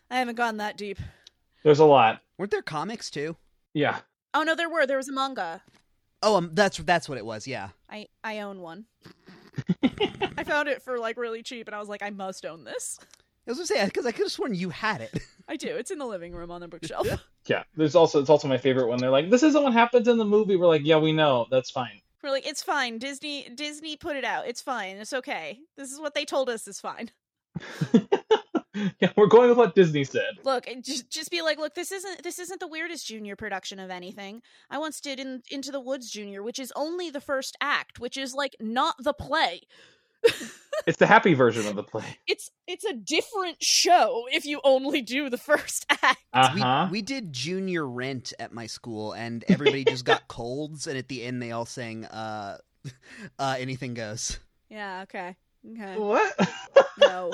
I 0.09 0.19
haven't 0.19 0.35
gone 0.35 0.57
that 0.57 0.77
deep. 0.77 0.99
There's 1.63 1.79
a 1.79 1.85
lot. 1.85 2.21
Weren't 2.37 2.51
there 2.51 2.61
comics 2.61 3.09
too? 3.09 3.35
Yeah. 3.73 3.99
Oh 4.33 4.43
no, 4.43 4.55
there 4.55 4.69
were. 4.69 4.85
There 4.85 4.97
was 4.97 5.09
a 5.09 5.13
manga. 5.13 5.61
Oh, 6.23 6.35
um, 6.37 6.51
that's 6.53 6.77
that's 6.77 7.07
what 7.09 7.17
it 7.17 7.25
was. 7.25 7.47
Yeah. 7.47 7.69
I 7.89 8.07
I 8.23 8.39
own 8.39 8.61
one. 8.61 8.85
I 9.83 10.43
found 10.43 10.67
it 10.69 10.81
for 10.81 10.97
like 10.99 11.17
really 11.17 11.43
cheap, 11.43 11.67
and 11.67 11.75
I 11.75 11.79
was 11.79 11.89
like, 11.89 12.03
I 12.03 12.09
must 12.09 12.45
own 12.45 12.63
this. 12.63 12.99
I 13.47 13.51
was 13.51 13.57
gonna 13.57 13.67
say 13.67 13.85
because 13.85 14.05
I 14.05 14.11
could 14.11 14.25
have 14.25 14.31
sworn 14.31 14.53
you 14.53 14.69
had 14.69 15.01
it. 15.01 15.17
I 15.47 15.55
do. 15.55 15.69
It's 15.77 15.91
in 15.91 15.99
the 15.99 16.05
living 16.05 16.33
room 16.33 16.51
on 16.51 16.61
the 16.61 16.67
bookshelf. 16.67 17.07
Yeah. 17.47 17.63
There's 17.77 17.95
also 17.95 18.19
it's 18.19 18.29
also 18.29 18.49
my 18.49 18.57
favorite 18.57 18.87
one. 18.87 18.99
They're 18.99 19.09
like, 19.09 19.29
this 19.29 19.41
isn't 19.41 19.63
what 19.63 19.71
happens 19.71 20.09
in 20.09 20.17
the 20.17 20.25
movie. 20.25 20.57
We're 20.57 20.67
like, 20.67 20.81
yeah, 20.83 20.97
we 20.97 21.13
know. 21.13 21.47
That's 21.49 21.71
fine. 21.71 22.01
We're 22.21 22.31
like, 22.31 22.45
it's 22.45 22.61
fine. 22.61 22.97
Disney 22.97 23.47
Disney 23.55 23.95
put 23.95 24.17
it 24.17 24.25
out. 24.25 24.47
It's 24.47 24.61
fine. 24.61 24.97
It's 24.97 25.13
okay. 25.13 25.59
This 25.77 25.93
is 25.93 25.97
what 25.97 26.13
they 26.13 26.25
told 26.25 26.49
us 26.49 26.67
is 26.67 26.81
fine. 26.81 27.09
yeah, 28.99 29.11
we're 29.15 29.27
going 29.27 29.47
with 29.47 29.57
what 29.57 29.75
Disney 29.75 30.03
said. 30.03 30.39
Look, 30.43 30.67
just 30.81 31.09
just 31.09 31.31
be 31.31 31.41
like, 31.41 31.57
look, 31.57 31.73
this 31.73 31.93
isn't 31.93 32.21
this 32.21 32.37
isn't 32.37 32.59
the 32.59 32.67
weirdest 32.67 33.07
junior 33.07 33.37
production 33.37 33.79
of 33.79 33.89
anything. 33.89 34.41
I 34.69 34.77
once 34.77 34.99
did 34.99 35.19
in 35.19 35.41
Into 35.49 35.71
the 35.71 35.79
Woods 35.79 36.11
Junior, 36.11 36.43
which 36.43 36.59
is 36.59 36.73
only 36.75 37.09
the 37.09 37.21
first 37.21 37.55
act, 37.61 37.97
which 37.97 38.17
is 38.17 38.33
like 38.33 38.57
not 38.59 38.95
the 38.99 39.13
play. 39.13 39.61
It's 40.87 40.97
the 40.97 41.05
happy 41.05 41.33
version 41.33 41.67
of 41.67 41.75
the 41.75 41.83
play. 41.83 42.05
It's 42.25 42.49
it's 42.65 42.85
a 42.85 42.93
different 42.93 43.57
show 43.61 44.23
if 44.31 44.45
you 44.45 44.61
only 44.63 45.01
do 45.01 45.29
the 45.29 45.37
first 45.37 45.85
act. 46.01 46.23
Uh 46.33 46.51
We, 46.55 46.61
huh. 46.61 46.87
we 46.89 47.01
did 47.01 47.33
junior 47.33 47.85
rent 47.85 48.33
at 48.39 48.53
my 48.53 48.67
school, 48.67 49.11
and 49.11 49.43
everybody 49.49 49.83
just 49.83 50.05
got 50.05 50.27
colds, 50.29 50.87
and 50.87 50.97
at 50.97 51.09
the 51.09 51.23
end 51.23 51.41
they 51.41 51.51
all 51.51 51.65
sang 51.65 52.05
uh, 52.05 52.57
uh, 53.39 53.55
"Anything 53.59 53.93
Goes." 53.93 54.39
Yeah. 54.69 55.01
Okay. 55.03 55.35
Okay. 55.73 55.97
What? 55.97 56.49
No. 56.99 57.31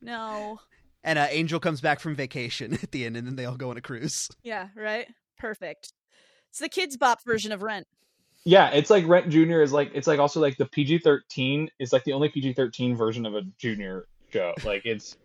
No. 0.00 0.60
And 1.04 1.18
uh, 1.18 1.26
Angel 1.30 1.60
comes 1.60 1.80
back 1.80 2.00
from 2.00 2.14
vacation 2.14 2.74
at 2.82 2.92
the 2.92 3.06
end, 3.06 3.16
and 3.16 3.26
then 3.26 3.36
they 3.36 3.46
all 3.46 3.56
go 3.56 3.70
on 3.70 3.76
a 3.76 3.80
cruise. 3.80 4.28
Yeah. 4.42 4.68
Right. 4.76 5.06
Perfect. 5.38 5.92
It's 6.50 6.58
the 6.58 6.68
Kidz 6.68 6.98
Bop 6.98 7.24
version 7.24 7.52
of 7.52 7.62
Rent. 7.62 7.86
Yeah, 8.48 8.70
it's 8.70 8.88
like 8.88 9.06
Rent 9.06 9.28
Junior 9.28 9.60
is 9.60 9.74
like 9.74 9.90
it's 9.92 10.06
like 10.06 10.18
also 10.18 10.40
like 10.40 10.56
the 10.56 10.64
PG 10.64 11.00
thirteen 11.00 11.70
is 11.78 11.92
like 11.92 12.04
the 12.04 12.14
only 12.14 12.30
PG 12.30 12.54
thirteen 12.54 12.96
version 12.96 13.26
of 13.26 13.34
a 13.34 13.42
junior 13.58 14.06
show. 14.32 14.54
Like 14.64 14.86
it's 14.86 15.18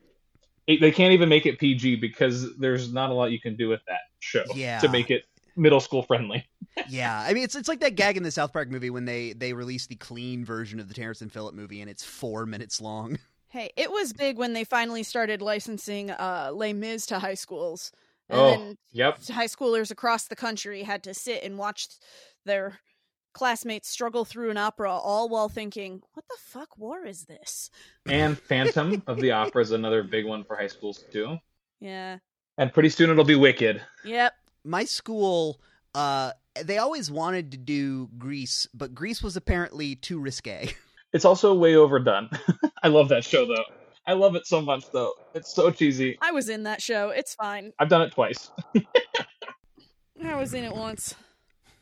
it, 0.67 0.81
they 0.81 0.91
can't 0.91 1.13
even 1.13 1.29
make 1.29 1.45
it 1.45 1.57
PG 1.57 1.97
because 1.97 2.57
there's 2.57 2.91
not 2.91 3.11
a 3.11 3.13
lot 3.13 3.31
you 3.31 3.39
can 3.39 3.55
do 3.55 3.69
with 3.69 3.79
that 3.87 4.01
show 4.19 4.43
Yeah. 4.55 4.79
to 4.79 4.89
make 4.89 5.09
it 5.09 5.23
middle 5.55 5.79
school 5.79 6.03
friendly. 6.03 6.45
Yeah, 6.89 7.17
I 7.25 7.33
mean 7.33 7.43
it's 7.43 7.55
it's 7.55 7.69
like 7.69 7.79
that 7.79 7.95
gag 7.95 8.17
in 8.17 8.23
the 8.23 8.31
South 8.31 8.51
Park 8.51 8.69
movie 8.69 8.89
when 8.89 9.05
they 9.05 9.31
they 9.31 9.53
released 9.53 9.87
the 9.87 9.95
clean 9.95 10.43
version 10.43 10.81
of 10.81 10.89
the 10.89 10.93
Terrence 10.93 11.21
and 11.21 11.31
Phillip 11.31 11.55
movie, 11.55 11.79
and 11.79 11.89
it's 11.89 12.03
four 12.03 12.45
minutes 12.45 12.81
long. 12.81 13.17
Hey, 13.47 13.71
it 13.77 13.91
was 13.91 14.13
big 14.13 14.39
when 14.39 14.53
they 14.53 14.63
finally 14.63 15.03
started 15.03 15.39
licensing 15.39 16.09
uh, 16.09 16.49
Les 16.51 16.73
Mis 16.73 17.05
to 17.05 17.19
high 17.19 17.35
schools. 17.35 17.91
And 18.27 18.39
Oh, 18.39 18.49
then 18.49 18.77
yep. 18.91 19.19
high 19.29 19.45
schoolers 19.45 19.91
across 19.91 20.27
the 20.27 20.35
country 20.35 20.81
had 20.81 21.03
to 21.03 21.13
sit 21.13 21.43
and 21.43 21.55
watch 21.59 21.87
their 22.45 22.79
classmates 23.33 23.89
struggle 23.89 24.25
through 24.25 24.51
an 24.51 24.57
opera 24.57 24.91
all 24.91 25.29
while 25.29 25.49
thinking, 25.49 26.01
what 26.13 26.25
the 26.27 26.37
fuck 26.39 26.77
war 26.77 27.05
is 27.05 27.25
this? 27.25 27.69
And 28.07 28.37
Phantom 28.49 29.01
of 29.07 29.19
the 29.19 29.31
Opera 29.31 29.61
is 29.61 29.71
another 29.71 30.03
big 30.03 30.25
one 30.25 30.43
for 30.43 30.55
high 30.55 30.67
schools 30.67 31.03
too. 31.11 31.37
Yeah. 31.79 32.19
And 32.57 32.71
pretty 32.71 32.89
soon 32.89 33.09
it'll 33.09 33.23
be 33.23 33.35
Wicked. 33.35 33.81
Yep. 34.05 34.33
My 34.63 34.85
school, 34.85 35.59
uh, 35.95 36.31
they 36.63 36.77
always 36.77 37.11
wanted 37.11 37.51
to 37.51 37.57
do 37.57 38.09
Grease, 38.17 38.67
but 38.73 38.93
Grease 38.93 39.21
was 39.21 39.35
apparently 39.35 39.95
too 39.95 40.19
risque. 40.19 40.71
It's 41.13 41.25
also 41.25 41.53
way 41.53 41.75
overdone. 41.75 42.27
I 42.83 42.87
love 42.87 43.09
that 43.09 43.23
show 43.23 43.45
though. 43.45 43.65
I 44.07 44.13
love 44.13 44.35
it 44.35 44.47
so 44.47 44.61
much 44.61 44.89
though. 44.91 45.13
It's 45.35 45.53
so 45.53 45.69
cheesy. 45.69 46.17
I 46.21 46.31
was 46.31 46.49
in 46.49 46.63
that 46.63 46.81
show. 46.81 47.09
It's 47.09 47.35
fine. 47.35 47.71
I've 47.77 47.87
done 47.89 48.01
it 48.01 48.13
twice. 48.13 48.49
I 50.25 50.35
was 50.35 50.55
in 50.55 50.63
it 50.63 50.75
once. 50.75 51.13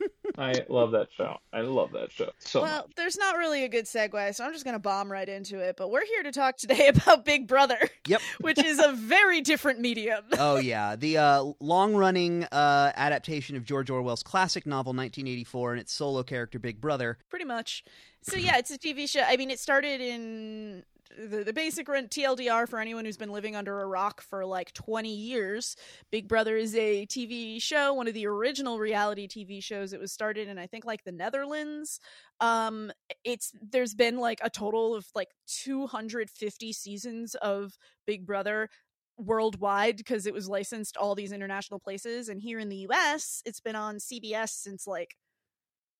I 0.37 0.53
love 0.69 0.91
that 0.91 1.07
show. 1.15 1.37
I 1.51 1.61
love 1.61 1.91
that 1.91 2.11
show 2.11 2.29
so 2.39 2.61
well, 2.61 2.77
much. 2.83 2.95
there's 2.95 3.17
not 3.17 3.37
really 3.37 3.63
a 3.63 3.69
good 3.69 3.85
segue, 3.85 4.33
so 4.35 4.43
I'm 4.45 4.53
just 4.53 4.63
going 4.63 4.75
to 4.75 4.79
bomb 4.79 5.11
right 5.11 5.27
into 5.27 5.59
it. 5.59 5.75
But 5.77 5.91
we're 5.91 6.05
here 6.05 6.23
to 6.23 6.31
talk 6.31 6.57
today 6.57 6.87
about 6.95 7.25
Big 7.25 7.47
Brother, 7.47 7.77
Yep. 8.07 8.21
which 8.41 8.59
is 8.63 8.79
a 8.79 8.91
very 8.93 9.41
different 9.41 9.79
medium. 9.79 10.23
oh 10.37 10.57
yeah, 10.57 10.95
the 10.95 11.17
uh, 11.17 11.43
long-running 11.59 12.45
uh, 12.45 12.91
adaptation 12.95 13.55
of 13.55 13.65
George 13.65 13.89
Orwell's 13.89 14.23
classic 14.23 14.65
novel 14.65 14.91
1984 14.93 15.71
and 15.73 15.81
its 15.81 15.93
solo 15.93 16.23
character 16.23 16.59
Big 16.59 16.79
Brother. 16.81 17.17
Pretty 17.29 17.45
much. 17.45 17.83
So, 18.23 18.37
yeah, 18.37 18.57
it's 18.57 18.69
a 18.69 18.77
TV 18.77 19.09
show. 19.09 19.23
I 19.27 19.35
mean, 19.35 19.49
it 19.49 19.59
started 19.59 19.99
in 19.99 20.83
the, 21.17 21.43
the 21.43 21.53
basic 21.53 21.87
rent 21.87 22.09
TLDR 22.09 22.67
for 22.67 22.79
anyone 22.79 23.05
who's 23.05 23.17
been 23.17 23.31
living 23.31 23.55
under 23.55 23.81
a 23.81 23.87
rock 23.87 24.21
for 24.21 24.45
like 24.45 24.73
20 24.73 25.13
years. 25.13 25.75
Big 26.11 26.27
Brother 26.27 26.57
is 26.57 26.75
a 26.75 27.05
TV 27.05 27.61
show, 27.61 27.93
one 27.93 28.07
of 28.07 28.13
the 28.13 28.27
original 28.27 28.79
reality 28.79 29.27
TV 29.27 29.63
shows. 29.63 29.93
It 29.93 29.99
was 29.99 30.11
started 30.11 30.47
in 30.47 30.57
I 30.57 30.67
think 30.67 30.85
like 30.85 31.03
the 31.03 31.11
Netherlands. 31.11 31.99
Um 32.39 32.91
it's 33.23 33.51
there's 33.61 33.93
been 33.93 34.17
like 34.17 34.39
a 34.43 34.49
total 34.49 34.95
of 34.95 35.05
like 35.15 35.29
250 35.47 36.73
seasons 36.73 37.35
of 37.35 37.77
Big 38.05 38.25
Brother 38.25 38.69
worldwide 39.17 39.97
because 39.97 40.25
it 40.25 40.33
was 40.33 40.49
licensed 40.49 40.97
all 40.97 41.13
these 41.13 41.31
international 41.31 41.79
places 41.79 42.29
and 42.29 42.41
here 42.41 42.57
in 42.57 42.69
the 42.69 42.87
US 42.89 43.43
it's 43.45 43.59
been 43.59 43.75
on 43.75 43.97
CBS 43.97 44.49
since 44.49 44.87
like 44.87 45.15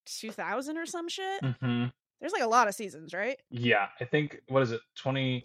2000 0.06 0.76
or 0.76 0.86
some 0.86 1.08
shit. 1.08 1.44
hmm 1.60 1.86
There's 2.22 2.32
like 2.32 2.42
a 2.42 2.48
lot 2.48 2.68
of 2.68 2.74
seasons, 2.76 3.12
right? 3.12 3.36
Yeah, 3.50 3.88
I 4.00 4.04
think 4.04 4.40
what 4.46 4.62
is 4.62 4.70
it, 4.70 4.80
20, 4.94 5.44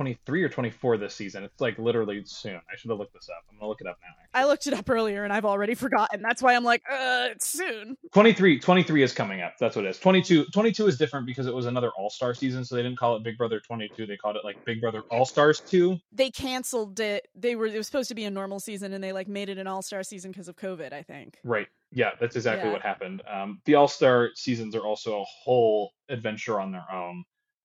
23 0.00 0.42
or 0.42 0.48
twenty 0.48 0.70
four 0.70 0.96
this 0.96 1.14
season? 1.14 1.44
It's 1.44 1.60
like 1.60 1.78
literally 1.78 2.22
soon. 2.24 2.54
I 2.54 2.76
should 2.76 2.90
have 2.90 2.98
looked 2.98 3.12
this 3.12 3.28
up. 3.28 3.44
I'm 3.50 3.58
gonna 3.58 3.68
look 3.68 3.82
it 3.82 3.86
up 3.86 3.98
now. 4.00 4.14
I 4.32 4.46
looked 4.46 4.66
it 4.66 4.72
up 4.72 4.88
earlier 4.88 5.24
and 5.24 5.32
I've 5.32 5.44
already 5.44 5.74
forgotten. 5.74 6.22
That's 6.22 6.42
why 6.42 6.56
I'm 6.56 6.64
like, 6.64 6.82
uh, 6.90 7.28
it's 7.32 7.46
soon. 7.46 7.98
23, 8.14 8.58
23 8.58 9.02
is 9.02 9.12
coming 9.12 9.42
up. 9.42 9.54
That's 9.60 9.76
what 9.76 9.84
it 9.84 9.90
is. 9.90 9.98
22, 9.98 10.46
22 10.46 10.86
is 10.86 10.96
different 10.96 11.26
because 11.26 11.46
it 11.46 11.54
was 11.54 11.66
another 11.66 11.90
All 11.98 12.08
Star 12.08 12.32
season, 12.32 12.64
so 12.64 12.76
they 12.76 12.82
didn't 12.82 12.98
call 12.98 13.14
it 13.14 13.22
Big 13.22 13.36
Brother 13.36 13.60
22. 13.60 14.06
They 14.06 14.16
called 14.16 14.36
it 14.36 14.44
like 14.44 14.64
Big 14.64 14.80
Brother 14.80 15.02
All 15.10 15.26
Stars 15.26 15.60
2. 15.60 15.98
They 16.12 16.30
canceled 16.30 16.98
it. 16.98 17.28
They 17.36 17.54
were 17.54 17.66
it 17.66 17.76
was 17.76 17.86
supposed 17.86 18.08
to 18.08 18.14
be 18.14 18.24
a 18.24 18.30
normal 18.30 18.58
season 18.58 18.94
and 18.94 19.04
they 19.04 19.12
like 19.12 19.28
made 19.28 19.50
it 19.50 19.58
an 19.58 19.66
all-star 19.66 20.02
season 20.02 20.32
because 20.32 20.48
of 20.48 20.56
COVID, 20.56 20.94
I 20.94 21.02
think. 21.02 21.38
Right. 21.44 21.68
Yeah, 21.92 22.10
that's 22.20 22.36
exactly 22.36 22.68
Yeah. 22.68 22.74
what 22.74 22.82
happened. 22.82 23.22
Um, 23.28 23.60
the 23.64 23.74
All 23.74 23.88
Star 23.88 24.30
seasons 24.34 24.74
are 24.74 24.82
also 24.86 25.20
a 25.20 25.24
whole 25.24 25.92
adventure 26.08 26.60
on 26.60 26.72
their 26.72 26.86
own 26.92 27.24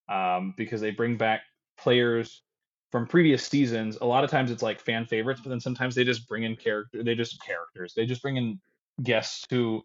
um, 0.10 0.54
because 0.58 0.82
they 0.82 0.92
bring 0.92 1.18
back 1.18 1.42
players 1.78 2.44
from 2.92 3.08
previous 3.08 3.46
seasons. 3.46 3.98
A 4.02 4.06
lot 4.06 4.24
of 4.24 4.30
times 4.30 4.52
it's 4.52 4.64
like 4.64 4.80
fan 4.80 5.06
favorites, 5.06 5.42
but 5.44 5.50
then 5.50 5.60
sometimes 5.60 5.96
they 5.96 6.04
just 6.04 6.28
bring 6.28 6.44
in 6.44 6.56
character. 6.56 7.04
They 7.04 7.16
just 7.16 7.44
characters. 7.44 7.94
They 7.96 8.06
just 8.06 8.22
bring 8.22 8.38
in 8.38 8.60
guests 9.04 9.46
who, 9.50 9.84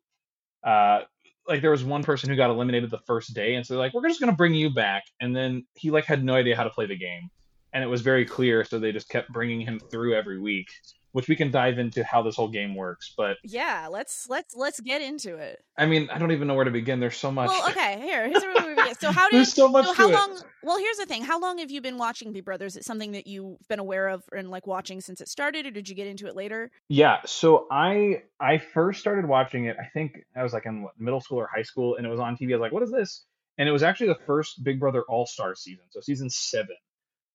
uh, 0.65 1.03
like 1.49 1.61
there 1.63 1.71
was 1.73 1.85
one 1.85 2.03
person 2.03 2.31
who 2.31 2.37
got 2.37 2.51
eliminated 2.51 2.91
the 2.91 3.01
first 3.07 3.35
day, 3.35 3.57
and 3.57 3.67
so 3.67 3.75
they're 3.75 3.83
like, 3.83 3.93
"We're 3.93 4.07
just 4.09 4.21
gonna 4.21 4.33
bring 4.33 4.55
you 4.55 4.71
back," 4.71 5.05
and 5.21 5.35
then 5.35 5.67
he 5.75 5.91
like 5.91 6.05
had 6.05 6.23
no 6.23 6.35
idea 6.35 6.57
how 6.57 6.65
to 6.65 6.71
play 6.71 6.87
the 6.87 6.97
game, 6.97 7.29
and 7.73 7.83
it 7.83 7.89
was 7.89 8.03
very 8.03 8.25
clear, 8.25 8.65
so 8.65 8.79
they 8.79 8.93
just 8.93 9.09
kept 9.09 9.31
bringing 9.31 9.61
him 9.61 9.81
through 9.91 10.15
every 10.15 10.39
week. 10.39 10.69
Which 11.13 11.29
we 11.29 11.35
can 11.35 11.51
dive 11.51 11.79
into 11.79 12.05
how 12.05 12.23
this 12.23 12.37
whole 12.37 12.49
game 12.49 12.75
works, 12.77 13.13
but 13.17 13.37
Yeah, 13.43 13.89
let's 13.91 14.29
let's 14.29 14.55
let's 14.55 14.79
get 14.81 15.03
into 15.03 15.37
it. 15.37 15.65
I 15.77 15.87
mean, 15.87 16.09
I 16.11 16.19
don't 16.19 16.31
even 16.31 16.47
know 16.47 16.55
where 16.55 16.65
to 16.65 16.71
begin. 16.71 17.01
There's 17.01 17.17
so 17.17 17.33
much. 17.33 17.49
Well, 17.49 17.69
okay, 17.71 17.99
here, 18.01 18.29
here's 18.29 18.43
where 18.43 18.67
we 18.67 18.75
begin. 18.75 18.95
So 18.95 19.11
how 19.11 19.29
did 19.31 19.39
There's 19.39 19.53
so 19.53 19.69
much 19.69 19.87
so 19.87 19.93
how 19.95 20.07
to 20.07 20.13
it. 20.13 20.17
long 20.17 20.41
well 20.63 20.79
here's 20.79 20.99
the 20.99 21.07
thing. 21.07 21.23
How 21.25 21.41
long 21.41 21.59
have 21.59 21.71
you 21.71 21.81
been 21.81 21.99
watching 21.99 22.33
Big 22.33 22.45
Brother? 22.45 22.67
Is 22.67 22.77
it 22.77 22.85
something 22.85 23.13
that 23.13 23.27
you've 23.27 23.59
been 23.69 23.81
aware 23.81 24.09
of 24.09 24.23
and 24.33 24.51
like 24.51 24.67
watching 24.67 25.01
since 25.01 25.21
it 25.21 25.29
started, 25.29 25.67
or 25.67 25.71
did 25.71 25.89
you 25.89 25.95
get 25.95 26.07
into 26.07 26.27
it 26.27 26.37
later? 26.37 26.71
Yeah, 26.89 27.19
so 27.27 27.67
I 27.71 28.23
I 28.39 28.59
first 28.59 29.01
started 29.01 29.27
watching 29.27 29.65
it. 29.65 29.77
I 29.81 29.87
think 29.93 30.25
I 30.37 30.43
was 30.43 30.53
like 30.53 30.67
in 30.67 30.87
middle 30.99 31.21
school 31.21 31.39
or 31.39 31.49
high 31.53 31.63
school, 31.63 31.97
and 31.97 32.07
it 32.07 32.11
was 32.11 32.21
on 32.21 32.37
TV. 32.37 32.53
I 32.53 32.57
was 32.57 32.61
like, 32.61 32.73
"What 32.73 32.83
is 32.83 32.91
this?" 32.93 33.25
And 33.59 33.69
it 33.69 33.73
was 33.73 33.83
actually 33.83 34.09
the 34.09 34.19
first 34.27 34.63
Big 34.65 34.79
Brother 34.81 35.03
All 35.09 35.27
Star 35.27 35.55
season. 35.55 35.85
So 35.91 36.01
season 36.01 36.31
seven 36.31 36.77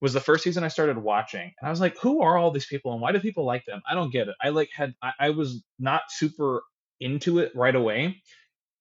was 0.06 0.14
the 0.14 0.22
first 0.22 0.44
season 0.44 0.64
I 0.64 0.70
started 0.70 0.98
watching, 1.00 1.42
and 1.60 1.68
I 1.68 1.72
was 1.72 1.82
like, 1.82 1.98
"Who 2.00 2.22
are 2.22 2.38
all 2.38 2.52
these 2.52 2.68
people, 2.68 2.94
and 2.94 3.02
why 3.02 3.12
do 3.12 3.20
people 3.20 3.46
like 3.46 3.66
them?" 3.66 3.82
I 3.90 3.96
don't 3.96 4.12
get 4.12 4.30
it. 4.30 4.36
I 4.42 4.50
like 4.50 4.70
had 4.74 4.94
I, 5.02 5.12
I 5.20 5.30
was 5.32 5.64
not 5.80 6.04
super 6.10 6.64
into 7.00 7.40
it 7.40 7.52
right 7.56 7.76
away, 7.76 8.22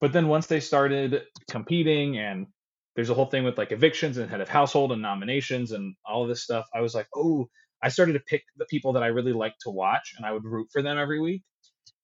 but 0.01 0.13
then 0.13 0.29
once 0.29 0.47
they 0.49 0.61
started 0.61 1.23
competing 1.51 2.19
and 2.19 2.47
there's 2.95 3.11
a 3.11 3.15
whole 3.15 3.27
thing 3.27 3.45
with 3.45 3.59
like 3.59 3.73
evictions 3.73 4.19
and 4.19 4.31
head 4.31 4.43
of 4.43 4.51
household 4.51 4.93
and 4.93 5.03
nominations 5.03 5.73
and 5.73 5.97
all 6.07 6.23
of 6.25 6.29
this 6.29 6.45
stuff, 6.45 6.67
I 6.75 6.83
was 6.83 6.95
like, 6.95 7.09
"Oh." 7.15 7.49
I 7.83 7.89
started 7.91 8.15
to 8.15 8.21
pick 8.21 8.45
the 8.57 8.65
people 8.67 8.95
that 8.95 9.03
I 9.03 9.09
really 9.09 9.35
liked 9.35 9.61
to 9.63 9.71
watch, 9.71 10.15
and 10.17 10.25
I 10.25 10.33
would 10.33 10.45
root 10.45 10.69
for 10.73 10.81
them 10.81 10.97
every 10.99 11.21
week. 11.21 11.43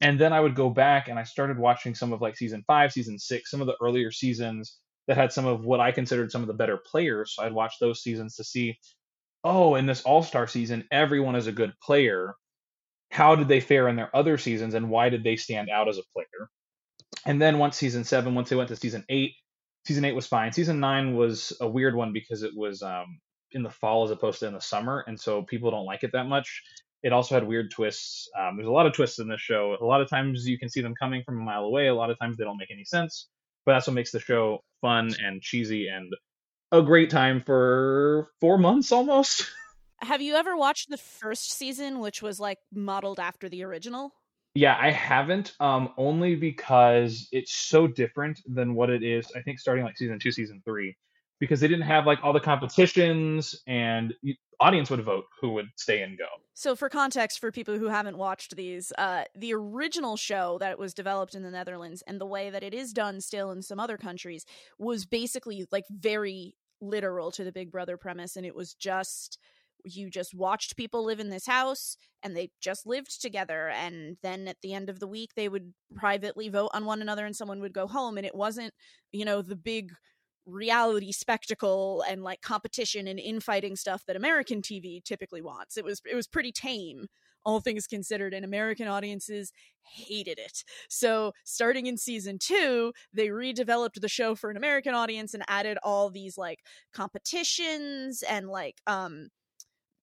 And 0.00 0.18
then 0.18 0.33
I 0.33 0.40
would 0.40 0.54
go 0.54 0.70
back 0.70 1.09
and 1.09 1.18
I 1.18 1.24
started 1.24 1.59
watching 1.59 1.94
some 1.94 2.12
of 2.12 2.20
like 2.20 2.37
season 2.37 2.64
five, 2.66 2.92
season 2.92 3.18
six, 3.18 3.50
some 3.50 3.61
of 3.62 3.66
the 3.66 3.76
earlier 3.83 4.11
seasons 4.11 4.78
that 5.09 5.16
had 5.16 5.33
some 5.33 5.46
of 5.46 5.64
what 5.64 5.80
I 5.80 5.92
considered 5.92 6.33
some 6.33 6.42
of 6.42 6.48
the 6.48 6.54
better 6.54 6.78
players. 6.78 7.35
So 7.35 7.44
I'd 7.44 7.52
watch 7.52 7.74
those 7.80 8.02
seasons 8.02 8.37
to 8.37 8.44
see, 8.44 8.78
oh, 9.44 9.74
in 9.74 9.87
this 9.87 10.03
All 10.03 10.22
Star 10.22 10.46
season, 10.46 10.87
everyone 10.90 11.37
is 11.37 11.46
a 11.46 11.53
good 11.53 11.72
player. 11.83 12.35
How 13.11 13.35
did 13.35 13.48
they 13.48 13.61
fare 13.61 13.88
in 13.88 13.96
their 13.96 14.14
other 14.14 14.38
seasons, 14.38 14.74
and 14.74 14.90
why 14.90 15.09
did 15.09 15.24
they 15.24 15.37
stand 15.37 15.68
out 15.68 15.88
as 15.88 15.98
a 15.98 16.03
player? 16.14 16.48
And 17.26 17.40
then 17.40 17.59
once 17.59 17.76
season 17.76 18.05
seven, 18.05 18.35
once 18.35 18.48
they 18.48 18.57
went 18.57 18.68
to 18.68 18.76
season 18.76 19.05
eight, 19.09 19.33
season 19.87 20.05
eight 20.05 20.14
was 20.14 20.26
fine. 20.26 20.53
Season 20.53 20.81
nine 20.81 21.16
was 21.16 21.53
a 21.61 21.68
weird 21.68 21.94
one 21.94 22.12
because 22.12 22.42
it 22.42 22.53
was 22.57 22.83
um, 22.83 23.18
in 23.53 23.62
the 23.62 23.70
fall 23.70 24.05
as 24.05 24.11
opposed 24.11 24.40
to 24.40 24.46
in 24.46 24.55
the 24.55 24.61
summer, 24.61 25.05
and 25.07 25.18
so 25.18 25.42
people 25.42 25.70
don't 25.70 25.87
like 25.87 26.05
it 26.05 26.12
that 26.12 26.26
much. 26.26 26.62
It 27.03 27.12
also 27.12 27.35
had 27.35 27.46
weird 27.46 27.70
twists. 27.70 28.29
Um, 28.38 28.57
there's 28.57 28.68
a 28.68 28.72
lot 28.72 28.87
of 28.87 28.92
twists 28.92 29.18
in 29.18 29.29
this 29.29 29.40
show. 29.40 29.76
A 29.81 29.85
lot 29.85 30.03
of 30.03 30.09
times 30.09 30.46
you 30.46 30.59
can 30.59 30.68
see 30.68 30.83
them 30.83 30.94
coming 31.00 31.22
from 31.24 31.40
a 31.40 31.44
mile 31.44 31.64
away. 31.64 31.87
A 31.87 31.94
lot 31.94 32.11
of 32.11 32.18
times 32.18 32.37
they 32.37 32.44
don't 32.44 32.59
make 32.59 32.70
any 32.70 32.85
sense. 32.85 33.29
But 33.64 33.72
that's 33.72 33.87
what 33.87 33.94
makes 33.94 34.12
the 34.12 34.20
show 34.20 34.62
fun 34.81 35.14
and 35.22 35.40
cheesy 35.40 35.88
and 35.88 36.12
a 36.72 36.83
great 36.83 37.11
time 37.11 37.40
for 37.40 38.30
four 38.40 38.59
months 38.59 38.92
almost. 38.92 39.46
Have 40.02 40.22
you 40.22 40.35
ever 40.35 40.56
watched 40.56 40.88
the 40.88 40.96
first 40.96 41.52
season, 41.52 42.00
which 42.00 42.22
was 42.22 42.40
like 42.40 42.59
modeled 42.72 43.20
after 43.20 43.48
the 43.48 43.64
original? 43.64 44.14
Yeah, 44.54 44.76
I 44.80 44.90
haven't. 44.90 45.54
Um, 45.61 45.90
only 45.96 46.35
because 46.35 47.28
it's 47.33 47.54
so 47.54 47.87
different 47.87 48.40
than 48.46 48.74
what 48.74 48.90
it 48.90 49.02
is. 49.02 49.30
I 49.37 49.42
think 49.42 49.59
starting 49.59 49.85
like 49.85 49.96
season 49.96 50.18
two, 50.18 50.33
season 50.33 50.62
three, 50.64 50.96
because 51.38 51.61
they 51.61 51.68
didn't 51.68 51.87
have 51.87 52.06
like 52.06 52.18
all 52.22 52.33
the 52.33 52.40
competitions, 52.40 53.61
and 53.66 54.14
audience 54.59 54.90
would 54.90 55.02
vote 55.02 55.24
who 55.40 55.52
would 55.52 55.68
stay 55.76 56.02
and 56.02 56.18
go. 56.18 56.26
So, 56.54 56.76
for 56.76 56.88
context, 56.88 57.38
for 57.38 57.50
people 57.50 57.78
who 57.78 57.88
haven't 57.88 58.18
watched 58.18 58.56
these, 58.56 58.92
uh, 58.98 59.24
the 59.35 59.54
original 59.54 60.16
show 60.16 60.59
that 60.59 60.78
was 60.78 60.94
developed 60.94 61.35
in 61.35 61.42
the 61.42 61.50
Netherlands 61.50 62.02
and 62.06 62.20
the 62.20 62.26
way 62.26 62.50
that 62.50 62.62
it 62.62 62.74
is 62.74 62.92
done 62.92 63.20
still 63.20 63.50
in 63.50 63.62
some 63.62 63.80
other 63.80 63.96
countries 63.96 64.44
was 64.78 65.06
basically 65.06 65.66
like 65.70 65.85
very 65.88 66.54
literal 66.81 67.31
to 67.33 67.45
the 67.45 67.53
Big 67.53 67.71
Brother 67.71 67.97
premise, 67.97 68.37
and 68.37 68.47
it 68.47 68.55
was 68.55 68.75
just 68.75 69.38
you 69.85 70.11
just 70.11 70.35
watched 70.35 70.77
people 70.77 71.05
live 71.05 71.21
in 71.21 71.31
this 71.31 71.47
house 71.47 71.97
and 72.23 72.37
they 72.37 72.51
just 72.61 72.87
lived 72.87 73.19
together 73.23 73.71
and 73.71 74.19
then 74.23 74.47
at 74.47 74.59
the 74.62 74.75
end 74.75 74.90
of 74.90 75.01
the 75.01 75.07
week 75.07 75.31
they 75.37 75.49
would 75.49 75.73
privately 75.95 76.51
vote 76.51 76.69
on 76.75 76.85
one 76.85 77.01
another 77.01 77.25
and 77.25 77.35
someone 77.35 77.61
would 77.61 77.73
go 77.73 77.87
home 77.87 78.19
and 78.19 78.27
it 78.27 78.35
wasn't 78.35 78.75
you 79.11 79.25
know 79.25 79.40
the 79.40 79.57
big 79.57 79.90
reality 80.47 81.12
spectacle 81.12 82.05
and 82.09 82.23
like 82.23 82.40
competition 82.43 83.07
and 83.07 83.19
infighting 83.19 83.77
stuff 83.77 84.05
that 84.07 84.16
American 84.16 84.62
TV 84.62 85.03
typically 85.03 85.43
wants. 85.43 85.77
It 85.77 85.85
was 85.85 86.01
it 86.11 86.14
was 86.14 86.27
pretty 86.27 86.53
tame, 86.53 87.07
all 87.44 87.61
things 87.61 87.87
considered, 87.87 88.35
and 88.35 88.44
American 88.44 88.88
audiences 88.88 89.53
hated 89.83 90.38
it. 90.38 90.64
So 90.88 91.33
starting 91.44 91.87
in 91.87 91.96
season 91.96 92.38
two, 92.38 92.92
they 93.12 93.29
redeveloped 93.29 94.00
the 94.00 94.09
show 94.09 94.35
for 94.35 94.50
an 94.50 94.57
American 94.57 94.94
audience 94.94 95.35
and 95.35 95.42
added 95.48 95.79
all 95.83 96.11
these 96.11 96.37
like 96.38 96.61
competitions 96.92 98.22
and 98.22 98.48
like 98.48 98.81
um 98.87 99.29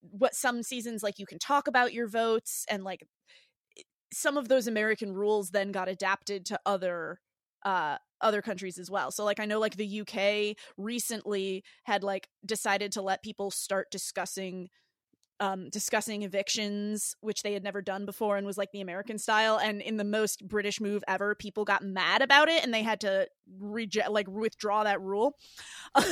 what 0.01 0.35
some 0.35 0.63
seasons 0.63 1.03
like 1.03 1.19
you 1.19 1.25
can 1.25 1.39
talk 1.39 1.67
about 1.67 1.93
your 1.93 2.07
votes 2.07 2.65
and 2.69 2.83
like 2.83 3.03
some 4.13 4.37
of 4.37 4.47
those 4.47 4.67
American 4.67 5.13
rules 5.13 5.49
then 5.51 5.71
got 5.71 5.89
adapted 5.89 6.45
to 6.45 6.59
other 6.65 7.19
uh 7.65 7.97
other 8.21 8.41
countries 8.41 8.77
as 8.79 8.89
well. 8.89 9.11
So 9.11 9.23
like 9.23 9.39
I 9.39 9.45
know 9.45 9.59
like 9.59 9.75
the 9.75 10.01
UK 10.01 10.55
recently 10.77 11.63
had 11.83 12.03
like 12.03 12.29
decided 12.45 12.91
to 12.93 13.01
let 13.01 13.23
people 13.23 13.51
start 13.51 13.91
discussing 13.91 14.69
um 15.39 15.69
discussing 15.69 16.23
evictions 16.23 17.15
which 17.21 17.43
they 17.43 17.53
had 17.53 17.63
never 17.63 17.81
done 17.81 18.05
before 18.05 18.37
and 18.37 18.45
was 18.47 18.57
like 18.57 18.71
the 18.71 18.81
American 18.81 19.17
style 19.17 19.59
and 19.59 19.81
in 19.81 19.97
the 19.97 20.03
most 20.03 20.47
British 20.47 20.81
move 20.81 21.03
ever 21.07 21.35
people 21.35 21.63
got 21.65 21.83
mad 21.83 22.21
about 22.21 22.49
it 22.49 22.63
and 22.63 22.73
they 22.73 22.83
had 22.83 23.01
to 23.01 23.27
reject 23.59 24.09
like 24.11 24.27
withdraw 24.27 24.83
that 24.83 25.01
rule. 25.01 25.37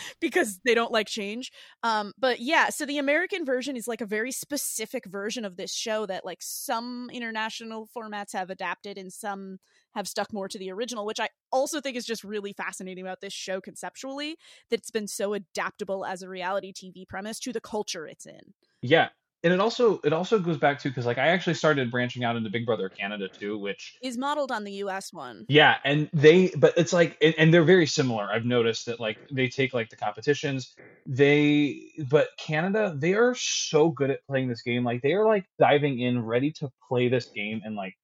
because 0.20 0.60
they 0.64 0.74
don't 0.74 0.92
like 0.92 1.06
change. 1.06 1.50
Um, 1.82 2.12
but 2.18 2.40
yeah, 2.40 2.68
so 2.68 2.86
the 2.86 2.98
American 2.98 3.44
version 3.44 3.76
is 3.76 3.88
like 3.88 4.00
a 4.00 4.06
very 4.06 4.32
specific 4.32 5.06
version 5.06 5.44
of 5.44 5.56
this 5.56 5.74
show 5.74 6.06
that 6.06 6.24
like 6.24 6.38
some 6.40 7.10
international 7.12 7.88
formats 7.94 8.32
have 8.32 8.50
adapted 8.50 8.98
and 8.98 9.12
some 9.12 9.58
have 9.94 10.08
stuck 10.08 10.32
more 10.32 10.48
to 10.48 10.58
the 10.58 10.70
original, 10.70 11.04
which 11.04 11.20
I 11.20 11.28
also 11.50 11.80
think 11.80 11.96
is 11.96 12.06
just 12.06 12.24
really 12.24 12.52
fascinating 12.52 13.04
about 13.04 13.20
this 13.20 13.32
show 13.32 13.60
conceptually 13.60 14.36
that 14.70 14.80
it's 14.80 14.90
been 14.90 15.08
so 15.08 15.34
adaptable 15.34 16.04
as 16.04 16.22
a 16.22 16.28
reality 16.28 16.72
TV 16.72 17.06
premise 17.06 17.38
to 17.40 17.52
the 17.52 17.60
culture 17.60 18.06
it's 18.06 18.26
in. 18.26 18.54
Yeah, 18.80 19.10
and 19.44 19.52
it 19.52 19.60
also 19.60 20.00
it 20.04 20.12
also 20.12 20.38
goes 20.38 20.58
back 20.58 20.78
to 20.80 20.88
because 20.88 21.06
like 21.06 21.18
I 21.18 21.28
actually 21.28 21.54
started 21.54 21.90
branching 21.90 22.24
out 22.24 22.36
into 22.36 22.50
Big 22.50 22.66
Brother 22.66 22.88
Canada 22.88 23.28
too, 23.28 23.58
which 23.58 23.96
Is 24.02 24.16
modeled 24.16 24.52
on 24.52 24.64
the 24.64 24.72
US 24.84 25.12
one. 25.12 25.44
yeah, 25.48 25.76
and 25.84 26.08
they 26.12 26.52
but 26.56 26.74
it's 26.76 26.92
like 26.92 27.16
and, 27.20 27.34
and 27.38 27.54
they're 27.54 27.64
very 27.64 27.86
similar. 27.86 28.24
I've 28.30 28.44
noticed 28.44 28.86
that 28.86 29.00
like 29.00 29.18
they 29.30 29.48
take 29.48 29.74
like 29.74 29.90
the 29.90 29.96
competitions, 29.96 30.74
they 31.06 31.90
but 32.08 32.28
Canada 32.38 32.94
they 32.96 33.14
are 33.14 33.34
so 33.34 33.90
good 33.90 34.10
at 34.10 34.24
playing 34.26 34.48
this 34.48 34.62
game. 34.62 34.84
Like 34.84 35.02
they 35.02 35.12
are 35.12 35.26
like 35.26 35.44
diving 35.58 36.00
in, 36.00 36.24
ready 36.24 36.52
to 36.52 36.70
play 36.88 37.08
this 37.08 37.26
game 37.34 37.62
and 37.64 37.74
like 37.74 37.94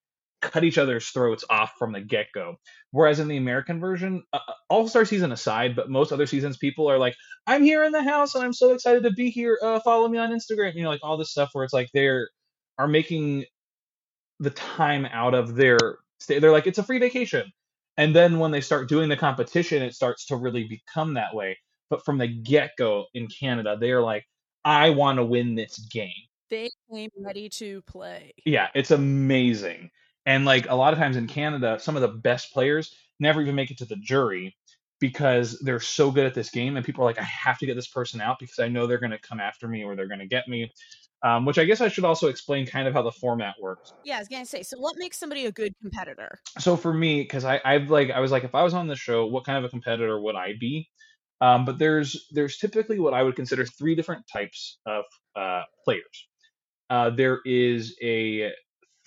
cut 0.40 0.64
each 0.64 0.78
other's 0.78 1.08
throats 1.08 1.44
off 1.50 1.72
from 1.78 1.92
the 1.92 2.00
get 2.00 2.26
go. 2.34 2.56
Whereas 2.90 3.20
in 3.20 3.28
the 3.28 3.36
American 3.36 3.80
version, 3.80 4.22
uh, 4.32 4.38
All 4.68 4.88
Star 4.88 5.04
season 5.04 5.32
aside, 5.32 5.76
but 5.76 5.90
most 5.90 6.12
other 6.12 6.26
seasons, 6.26 6.56
people 6.56 6.90
are 6.90 6.98
like, 6.98 7.14
"I'm 7.46 7.62
here 7.62 7.84
in 7.84 7.92
the 7.92 8.02
house 8.02 8.34
and 8.34 8.44
I'm 8.44 8.52
so 8.52 8.72
excited 8.72 9.02
to 9.04 9.12
be 9.12 9.30
here. 9.30 9.58
Uh, 9.62 9.80
follow 9.80 10.08
me 10.08 10.18
on 10.18 10.30
Instagram." 10.30 10.74
You 10.74 10.84
know, 10.84 10.90
like 10.90 11.00
all 11.02 11.16
this 11.16 11.30
stuff 11.30 11.50
where 11.52 11.64
it's 11.64 11.74
like 11.74 11.88
they're 11.92 12.28
are 12.78 12.88
making 12.88 13.44
the 14.40 14.50
time 14.50 15.04
out 15.06 15.34
of 15.34 15.56
their 15.56 15.78
stay. 16.20 16.38
They're 16.38 16.52
like, 16.52 16.66
it's 16.66 16.78
a 16.78 16.82
free 16.82 16.98
vacation. 16.98 17.50
And 17.96 18.14
then 18.14 18.38
when 18.38 18.52
they 18.52 18.60
start 18.60 18.88
doing 18.88 19.08
the 19.08 19.16
competition, 19.16 19.82
it 19.82 19.94
starts 19.94 20.26
to 20.26 20.36
really 20.36 20.68
become 20.68 21.14
that 21.14 21.34
way. 21.34 21.58
But 21.90 22.04
from 22.04 22.18
the 22.18 22.28
get 22.28 22.72
go 22.78 23.06
in 23.14 23.26
Canada, 23.26 23.76
they're 23.80 24.02
like, 24.02 24.24
I 24.64 24.90
want 24.90 25.18
to 25.18 25.24
win 25.24 25.54
this 25.54 25.78
game. 25.78 26.12
They 26.50 26.70
came 26.90 27.10
ready 27.18 27.48
to 27.50 27.82
play. 27.82 28.32
Yeah, 28.44 28.68
it's 28.74 28.90
amazing. 28.90 29.90
And 30.28 30.44
like 30.44 30.68
a 30.68 30.74
lot 30.74 30.92
of 30.92 30.98
times 30.98 31.16
in 31.16 31.26
Canada, 31.26 31.78
some 31.80 31.96
of 31.96 32.02
the 32.02 32.08
best 32.08 32.52
players 32.52 32.94
never 33.18 33.40
even 33.40 33.54
make 33.54 33.70
it 33.70 33.78
to 33.78 33.86
the 33.86 33.96
jury 33.96 34.54
because 35.00 35.58
they're 35.60 35.80
so 35.80 36.10
good 36.10 36.26
at 36.26 36.34
this 36.34 36.50
game. 36.50 36.76
And 36.76 36.84
people 36.84 37.02
are 37.02 37.06
like, 37.06 37.18
I 37.18 37.22
have 37.22 37.56
to 37.60 37.66
get 37.66 37.76
this 37.76 37.88
person 37.88 38.20
out 38.20 38.38
because 38.38 38.58
I 38.58 38.68
know 38.68 38.86
they're 38.86 38.98
going 38.98 39.12
to 39.12 39.18
come 39.18 39.40
after 39.40 39.66
me 39.66 39.84
or 39.84 39.96
they're 39.96 40.06
going 40.06 40.20
to 40.20 40.26
get 40.26 40.46
me. 40.46 40.70
Um, 41.24 41.46
which 41.46 41.58
I 41.58 41.64
guess 41.64 41.80
I 41.80 41.88
should 41.88 42.04
also 42.04 42.28
explain 42.28 42.66
kind 42.66 42.86
of 42.86 42.92
how 42.92 43.00
the 43.00 43.10
format 43.10 43.54
works. 43.60 43.94
Yeah, 44.04 44.16
I 44.16 44.18
was 44.20 44.28
gonna 44.28 44.46
say. 44.46 44.62
So, 44.62 44.78
what 44.78 44.94
makes 44.98 45.18
somebody 45.18 45.46
a 45.46 45.50
good 45.50 45.74
competitor? 45.82 46.38
so 46.60 46.76
for 46.76 46.94
me 46.94 47.22
because 47.22 47.44
I 47.44 47.60
I've 47.64 47.90
like 47.90 48.12
I 48.12 48.20
was 48.20 48.30
like 48.30 48.44
if 48.44 48.54
I 48.54 48.62
was 48.62 48.72
on 48.72 48.86
the 48.86 48.94
show 48.94 49.26
what 49.26 49.44
kind 49.44 49.58
of 49.58 49.64
a 49.64 49.68
competitor 49.68 50.20
would 50.20 50.36
I 50.36 50.52
be 50.60 50.88
um, 51.40 51.64
but 51.64 51.76
there's 51.76 52.28
there's 52.30 52.56
typically 52.58 53.00
what 53.00 53.14
I 53.14 53.24
would 53.24 53.34
consider 53.34 53.66
three 53.66 53.96
different 53.96 54.26
types 54.32 54.78
of 54.86 55.06
uh, 55.34 55.62
players 55.84 56.28
uh, 56.88 57.10
there 57.10 57.40
is 57.44 57.96
a 58.00 58.52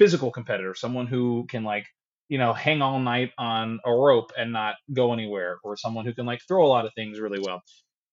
physical 0.01 0.31
competitor 0.31 0.73
someone 0.73 1.05
who 1.05 1.45
can 1.47 1.63
like 1.63 1.85
you 2.27 2.39
know 2.39 2.53
hang 2.53 2.81
all 2.81 2.97
night 2.97 3.29
on 3.37 3.79
a 3.85 3.91
rope 3.91 4.31
and 4.35 4.51
not 4.51 4.75
go 4.91 5.13
anywhere 5.13 5.59
or 5.63 5.77
someone 5.77 6.05
who 6.05 6.13
can 6.13 6.25
like 6.25 6.39
throw 6.47 6.65
a 6.65 6.73
lot 6.75 6.85
of 6.85 6.91
things 6.95 7.19
really 7.19 7.39
well. 7.39 7.61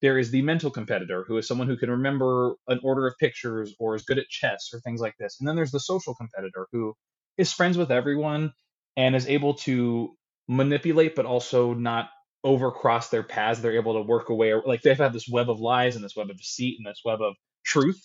There 0.03 0.19
is 0.19 0.31
the 0.31 0.43
mental 0.43 0.71
competitor 0.71 1.25
who 1.27 1.39
is 1.39 1.47
someone 1.49 1.69
who 1.69 1.79
can 1.79 1.91
remember 1.91 2.57
an 2.67 2.81
order 2.83 3.07
of 3.07 3.15
pictures 3.19 3.75
or 3.79 3.95
is 3.95 4.03
good 4.03 4.19
at 4.19 4.29
chess 4.29 4.69
or 4.75 4.81
things 4.81 5.01
like 5.01 5.15
this. 5.19 5.37
And 5.39 5.49
then 5.49 5.55
there's 5.55 5.71
the 5.71 5.81
social 5.81 6.17
competitor 6.17 6.67
who 6.73 6.95
is 7.39 7.53
friends 7.53 7.79
with 7.79 7.93
everyone 7.93 8.53
and 8.97 9.17
is 9.17 9.29
able 9.29 9.55
to 9.55 10.15
manipulate 10.49 11.15
but 11.15 11.25
also 11.25 11.73
not 11.73 12.11
overcross 12.45 13.11
their 13.11 13.23
paths. 13.23 13.61
They're 13.61 13.77
able 13.77 13.95
to 13.95 14.03
work 14.03 14.31
away 14.31 14.53
like 14.67 14.83
they've 14.83 14.99
had 14.99 15.13
this 15.13 15.29
web 15.29 15.49
of 15.49 15.61
lies 15.61 15.95
and 15.95 16.05
this 16.05 16.17
web 16.17 16.29
of 16.29 16.37
deceit 16.37 16.77
and 16.79 16.87
this 16.87 17.03
web 17.05 17.23
of 17.23 17.35
truth 17.65 18.01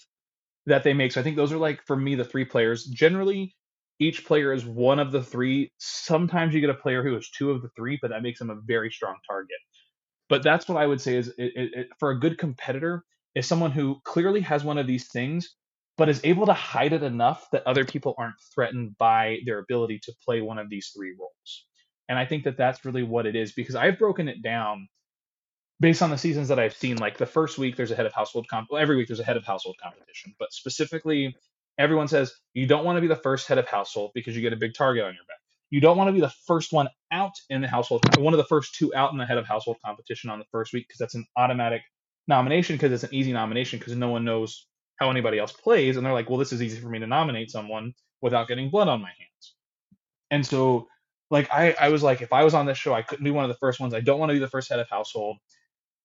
that 0.67 0.83
they 0.83 0.93
make. 0.93 1.11
So 1.11 1.21
i 1.21 1.23
think 1.23 1.37
those 1.37 1.51
are 1.51 1.57
like 1.57 1.81
for 1.87 1.97
me 1.97 2.13
the 2.13 2.23
three 2.23 2.45
players. 2.45 2.85
Generally 2.85 3.55
each 4.03 4.25
player 4.25 4.53
is 4.53 4.65
one 4.65 4.99
of 4.99 5.11
the 5.11 5.23
three 5.23 5.71
sometimes 5.77 6.53
you 6.53 6.61
get 6.61 6.69
a 6.69 6.75
player 6.75 7.03
who 7.03 7.15
is 7.15 7.29
two 7.29 7.51
of 7.51 7.61
the 7.61 7.69
three 7.75 7.97
but 8.01 8.09
that 8.09 8.23
makes 8.23 8.39
them 8.39 8.49
a 8.49 8.55
very 8.65 8.91
strong 8.91 9.15
target 9.27 9.57
but 10.29 10.43
that's 10.43 10.67
what 10.67 10.77
i 10.77 10.85
would 10.85 11.01
say 11.01 11.15
is 11.15 11.29
it, 11.29 11.51
it, 11.55 11.71
it, 11.73 11.87
for 11.99 12.11
a 12.11 12.19
good 12.19 12.37
competitor 12.37 13.03
is 13.35 13.47
someone 13.47 13.71
who 13.71 13.99
clearly 14.03 14.41
has 14.41 14.63
one 14.63 14.77
of 14.77 14.87
these 14.87 15.07
things 15.07 15.55
but 15.97 16.09
is 16.09 16.21
able 16.23 16.45
to 16.45 16.53
hide 16.53 16.93
it 16.93 17.03
enough 17.03 17.47
that 17.51 17.65
other 17.67 17.85
people 17.85 18.15
aren't 18.17 18.39
threatened 18.53 18.97
by 18.97 19.39
their 19.45 19.59
ability 19.59 19.99
to 19.99 20.13
play 20.25 20.41
one 20.41 20.57
of 20.57 20.69
these 20.69 20.91
three 20.95 21.13
roles. 21.19 21.65
And 22.09 22.17
I 22.17 22.25
think 22.25 22.43
that 22.45 22.57
that's 22.57 22.83
really 22.83 23.03
what 23.03 23.25
it 23.25 23.35
is 23.35 23.51
because 23.51 23.75
I've 23.75 23.99
broken 23.99 24.27
it 24.27 24.41
down 24.41 24.87
based 25.79 26.01
on 26.01 26.09
the 26.09 26.17
seasons 26.17 26.47
that 26.47 26.59
I've 26.59 26.75
seen. 26.75 26.97
Like 26.97 27.17
the 27.17 27.25
first 27.25 27.57
week, 27.57 27.75
there's 27.75 27.91
a 27.91 27.95
head 27.95 28.05
of 28.05 28.13
household 28.13 28.47
comp. 28.49 28.69
Well, 28.71 28.81
every 28.81 28.97
week 28.97 29.07
there's 29.07 29.19
a 29.19 29.23
head 29.25 29.37
of 29.37 29.45
household 29.45 29.75
competition, 29.81 30.35
but 30.39 30.51
specifically, 30.51 31.35
everyone 31.77 32.07
says 32.07 32.33
you 32.53 32.67
don't 32.67 32.85
want 32.85 32.97
to 32.97 33.01
be 33.01 33.07
the 33.07 33.15
first 33.15 33.47
head 33.47 33.57
of 33.57 33.67
household 33.67 34.11
because 34.13 34.35
you 34.35 34.41
get 34.41 34.53
a 34.53 34.57
big 34.57 34.73
target 34.75 35.03
on 35.03 35.13
your 35.13 35.23
back. 35.27 35.37
You 35.69 35.81
don't 35.81 35.97
want 35.97 36.09
to 36.09 36.13
be 36.13 36.21
the 36.21 36.33
first 36.47 36.71
one 36.71 36.87
out 37.11 37.33
in 37.49 37.61
the 37.61 37.67
household, 37.67 38.03
one 38.19 38.33
of 38.33 38.37
the 38.37 38.45
first 38.45 38.75
two 38.75 38.93
out 38.95 39.11
in 39.11 39.17
the 39.17 39.25
head 39.25 39.39
of 39.39 39.47
household 39.47 39.77
competition 39.85 40.29
on 40.29 40.39
the 40.39 40.45
first 40.51 40.73
week 40.73 40.87
because 40.87 40.99
that's 40.99 41.15
an 41.15 41.25
automatic 41.37 41.81
nomination 42.27 42.75
because 42.75 42.91
it's 42.91 43.03
an 43.03 43.13
easy 43.13 43.33
nomination 43.33 43.79
because 43.79 43.95
no 43.95 44.09
one 44.09 44.23
knows 44.25 44.67
how 44.99 45.09
anybody 45.09 45.39
else 45.39 45.51
plays 45.51 45.97
and 45.97 46.05
they're 46.05 46.13
like 46.13 46.29
well 46.29 46.37
this 46.39 46.53
is 46.53 46.61
easy 46.61 46.79
for 46.79 46.89
me 46.89 46.99
to 46.99 47.07
nominate 47.07 47.51
someone 47.51 47.93
without 48.21 48.47
getting 48.47 48.69
blood 48.69 48.87
on 48.87 49.01
my 49.01 49.09
hands. 49.09 49.55
And 50.31 50.45
so 50.45 50.87
like 51.31 51.49
i 51.51 51.75
i 51.79 51.89
was 51.89 52.03
like 52.03 52.21
if 52.21 52.33
i 52.33 52.43
was 52.43 52.53
on 52.53 52.65
this 52.67 52.77
show 52.77 52.93
i 52.93 53.01
couldn't 53.01 53.25
be 53.25 53.31
one 53.31 53.45
of 53.45 53.49
the 53.49 53.57
first 53.57 53.79
ones. 53.79 53.93
I 53.93 54.01
don't 54.01 54.19
want 54.19 54.29
to 54.29 54.35
be 54.35 54.39
the 54.39 54.49
first 54.49 54.69
head 54.69 54.79
of 54.79 54.89
household. 54.89 55.37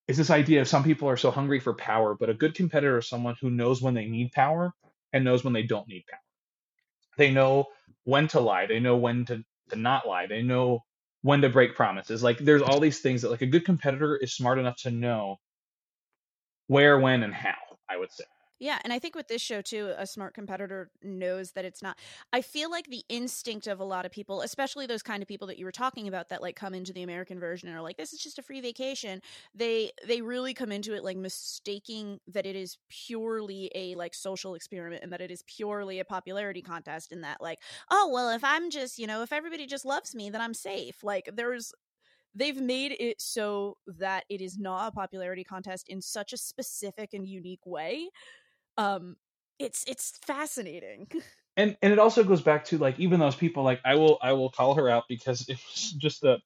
Is 0.09 0.17
this 0.17 0.31
idea 0.31 0.63
of 0.63 0.69
some 0.69 0.85
people 0.85 1.09
are 1.09 1.19
so 1.19 1.31
hungry 1.31 1.61
for 1.61 1.75
power 1.75 2.17
but 2.19 2.31
a 2.31 2.35
good 2.35 2.55
competitor 2.55 2.99
is 2.99 3.09
someone 3.09 3.37
who 3.41 3.51
knows 3.51 3.83
when 3.83 3.95
they 3.95 4.07
need 4.07 4.33
power 4.33 4.73
and 5.13 5.25
knows 5.25 5.45
when 5.45 5.55
they 5.55 5.65
don't 5.65 5.89
need 5.89 6.05
power. 6.11 6.21
They 7.19 7.33
know 7.33 7.67
when 8.05 8.29
to 8.29 8.41
lie 8.41 8.67
they 8.67 8.81
know 8.81 8.97
when 8.97 9.27
to, 9.27 9.45
to 9.71 9.77
not 9.77 10.07
lie 10.09 10.27
they 10.27 10.43
know 10.43 10.81
when 11.23 11.43
to 11.43 11.51
break 11.51 11.77
promises. 11.77 12.23
Like 12.23 12.39
there's 12.39 12.63
all 12.63 12.81
these 12.81 13.01
things 13.01 13.23
that 13.23 13.31
like 13.31 13.43
a 13.43 13.47
good 13.47 13.65
competitor 13.67 14.17
is 14.17 14.35
smart 14.35 14.59
enough 14.59 14.77
to 14.83 14.91
know 14.93 15.37
where 16.67 16.99
when 16.99 17.23
and 17.23 17.35
how 17.35 17.55
i 17.89 17.97
would 17.97 18.13
say 18.13 18.25
Yeah, 18.61 18.79
and 18.83 18.93
I 18.93 18.99
think 18.99 19.15
with 19.15 19.29
this 19.29 19.41
show 19.41 19.63
too, 19.63 19.95
a 19.97 20.05
smart 20.07 20.35
competitor 20.35 20.91
knows 21.01 21.53
that 21.53 21.65
it's 21.65 21.81
not. 21.81 21.97
I 22.33 22.41
feel 22.43 22.71
like 22.71 22.87
the 22.89 23.05
instinct 23.09 23.69
of 23.69 23.79
a 23.79 23.85
lot 23.85 24.05
of 24.05 24.11
people, 24.11 24.43
especially 24.43 24.87
those 24.87 25.03
kind 25.03 25.23
of 25.23 25.29
people 25.29 25.47
that 25.47 25.59
you 25.59 25.65
were 25.65 25.71
talking 25.71 26.09
about 26.09 26.29
that 26.31 26.43
like 26.43 26.57
come 26.57 26.75
into 26.75 26.93
the 26.93 27.03
American 27.05 27.39
version 27.39 27.69
and 27.69 27.79
are 27.79 27.83
like 27.83 27.97
this 27.97 28.13
is 28.13 28.19
just 28.21 28.39
a 28.39 28.43
free 28.43 28.61
vacation. 28.61 29.23
They 29.55 29.93
they 30.05 30.23
really 30.23 30.55
come 30.55 30.73
into 30.73 30.95
it 30.95 31.05
like 31.05 31.17
mistaking 31.17 32.19
that 32.27 32.47
it 32.47 32.57
is 32.57 32.79
purely 32.89 33.71
a 33.77 33.95
like 33.95 34.13
social 34.13 34.55
experiment 34.57 35.05
and 35.05 35.13
that 35.13 35.21
it 35.21 35.31
is 35.31 35.43
purely 35.47 36.01
a 36.01 36.05
popularity 36.05 36.63
contest 36.63 37.13
and 37.13 37.23
that 37.23 37.41
like, 37.41 37.61
oh, 37.93 38.11
well, 38.13 38.31
if 38.31 38.43
I'm 38.43 38.71
just, 38.71 38.99
you 38.99 39.07
know, 39.07 39.23
if 39.23 39.33
everybody 39.33 39.67
just 39.67 39.85
loves 39.85 40.17
me, 40.17 40.31
then 40.31 40.41
I'm 40.41 40.55
safe. 40.55 41.05
Like 41.05 41.31
there's 41.33 41.73
they've 42.35 42.61
made 42.61 42.97
it 43.01 43.21
so 43.21 43.79
that 43.87 44.25
it 44.29 44.41
is 44.41 44.59
not 44.59 44.89
a 44.89 44.93
popularity 44.93 45.45
contest 45.45 45.89
in 45.89 46.01
such 46.01 46.33
a 46.33 46.37
specific 46.37 47.15
and 47.15 47.27
unique 47.27 47.65
way 47.67 48.09
um 48.79 49.17
it's 49.59 49.85
it's 49.87 50.19
fascinating 50.25 51.07
and 51.59 51.77
and 51.83 51.93
it 51.93 51.99
also 51.99 52.25
goes 52.25 52.41
back 52.41 52.65
to 52.65 52.79
like 52.79 52.99
even 52.99 53.21
those 53.21 53.37
people 53.37 53.63
like 53.63 53.81
I 53.85 53.97
will 53.97 54.19
I 54.23 54.33
will 54.33 54.51
call 54.51 54.75
her 54.77 54.89
out 54.89 55.05
because 55.09 55.43
it 55.49 55.59
was 55.69 55.95
just 55.99 56.25
a 56.25 56.39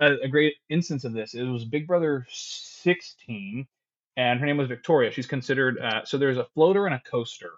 a, 0.00 0.28
great 0.28 0.54
instance 0.68 1.04
of 1.04 1.12
this. 1.12 1.34
It 1.34 1.42
was 1.42 1.64
Big 1.64 1.86
Brother 1.86 2.24
16, 2.30 3.66
and 4.16 4.40
her 4.40 4.46
name 4.46 4.56
was 4.56 4.68
Victoria. 4.68 5.10
She's 5.10 5.26
considered 5.26 5.78
uh, 5.80 6.04
so 6.04 6.18
there's 6.18 6.38
a 6.38 6.46
floater 6.54 6.86
and 6.86 6.94
a 6.94 7.02
coaster, 7.10 7.50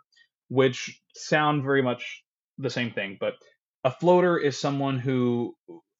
which 0.48 1.00
sound 1.14 1.62
very 1.62 1.82
much 1.82 2.24
the 2.58 2.70
same 2.70 2.90
thing, 2.92 3.16
but 3.20 3.34
a 3.84 3.90
floater 3.90 4.38
is 4.38 4.58
someone 4.58 4.98
who 4.98 5.54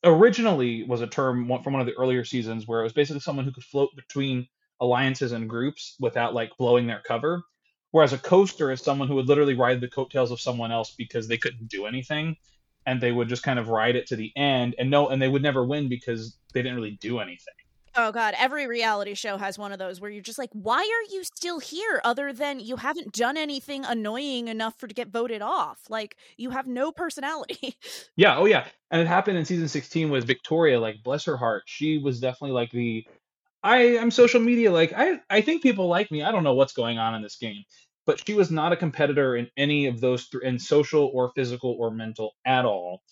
originally 0.05 0.85
was 0.85 1.03
a 1.03 1.07
term 1.07 1.47
from 1.63 1.73
one 1.73 1.81
of 1.81 1.87
the 1.87 1.97
earlier 1.99 2.25
seasons 2.25 2.67
where 2.67 2.81
it 2.81 2.85
was 2.85 2.93
basically 2.93 3.21
someone 3.21 3.45
who 3.45 3.53
could 3.53 3.65
float 3.65 3.91
between 3.97 4.47
alliances 4.81 5.33
and 5.33 5.49
groups 5.49 5.97
without 6.01 6.35
like 6.35 6.51
blowing 6.59 6.87
their 6.87 7.03
cover 7.07 7.43
Whereas 7.93 8.13
a 8.13 8.19
coaster 8.19 8.71
is 8.71 8.81
someone 8.81 9.09
who 9.09 9.17
would 9.17 9.27
literally 9.29 9.55
ride 9.55 9.81
the 9.81 9.89
coattails 9.89 10.31
of 10.31 10.41
someone 10.41 10.71
else 10.73 10.95
because 10.97 11.27
they 11.29 11.39
couldn't 11.39 11.69
do 11.69 11.87
anything, 11.87 12.37
and 12.87 13.01
they 13.01 13.13
would 13.13 13.29
just 13.29 13.43
kind 13.43 13.59
of 13.59 13.69
ride 13.69 13.97
it 13.97 14.07
to 14.09 14.17
the 14.17 14.33
end, 14.37 14.75
and 14.79 14.91
no, 14.91 15.09
and 15.09 15.21
they 15.21 15.29
would 15.29 15.43
never 15.43 15.65
win 15.65 15.89
because 15.89 16.37
they 16.55 16.63
didn't 16.63 16.77
really 16.77 16.99
do 17.01 17.19
anything. 17.19 17.55
oh 17.97 18.13
god 18.13 18.35
every 18.39 18.69
reality 18.69 19.15
show 19.15 19.37
has 19.37 19.59
one 19.59 19.73
of 19.73 19.79
those 19.81 20.01
where 20.01 20.11
you're 20.11 20.23
just 20.23 20.39
like 20.39 20.51
why 20.53 20.79
are 20.79 21.13
you 21.13 21.25
still 21.25 21.59
here 21.59 22.01
other 22.05 22.33
than 22.33 22.61
you 22.61 22.77
haven't 22.77 23.13
done 23.13 23.37
anything 23.37 23.85
annoying 23.85 24.47
enough 24.47 24.79
for 24.79 24.87
to 24.87 24.95
get 24.95 25.09
voted 25.09 25.43
off 25.43 25.81
like 25.89 26.17
you 26.37 26.51
have 26.51 26.69
no 26.69 26.93
personality 26.93 27.75
Yeah, 28.17 28.37
oh 28.39 28.45
yeah, 28.45 28.67
and 28.91 29.01
it 29.01 29.07
happened 29.09 29.39
in 29.39 29.45
season 29.45 29.69
16 29.69 30.11
with 30.11 30.27
Victoria. 30.27 30.79
Like, 30.79 31.03
bless 31.03 31.25
her 31.25 31.37
heart, 31.37 31.63
she 31.67 31.99
was 31.99 32.21
definitely 32.21 32.53
like 32.53 32.71
the 32.71 33.07
I 33.63 33.79
am 33.99 34.11
social 34.11 34.41
media. 34.41 34.73
Like, 34.73 34.93
I 34.95 35.21
I 35.29 35.41
think 35.43 35.63
people 35.63 35.89
like 35.89 36.11
me. 36.11 36.23
I 36.23 36.33
don't 36.33 36.45
know 36.45 36.55
what's 36.55 36.73
going 36.73 36.99
on 36.99 37.15
in 37.15 37.23
this 37.23 37.37
game, 37.37 37.65
but 38.07 38.23
she 38.27 38.35
was 38.35 38.51
not 38.51 38.73
a 38.73 38.77
competitor 38.77 39.37
in 39.37 39.49
any 39.57 39.87
of 39.87 40.01
those 40.01 40.29
th- 40.29 40.43
in 40.43 40.59
social 40.59 41.11
or 41.15 41.33
physical 41.35 41.77
or 41.79 41.91
mental 41.91 42.33
at 42.47 42.65
all. 42.65 43.03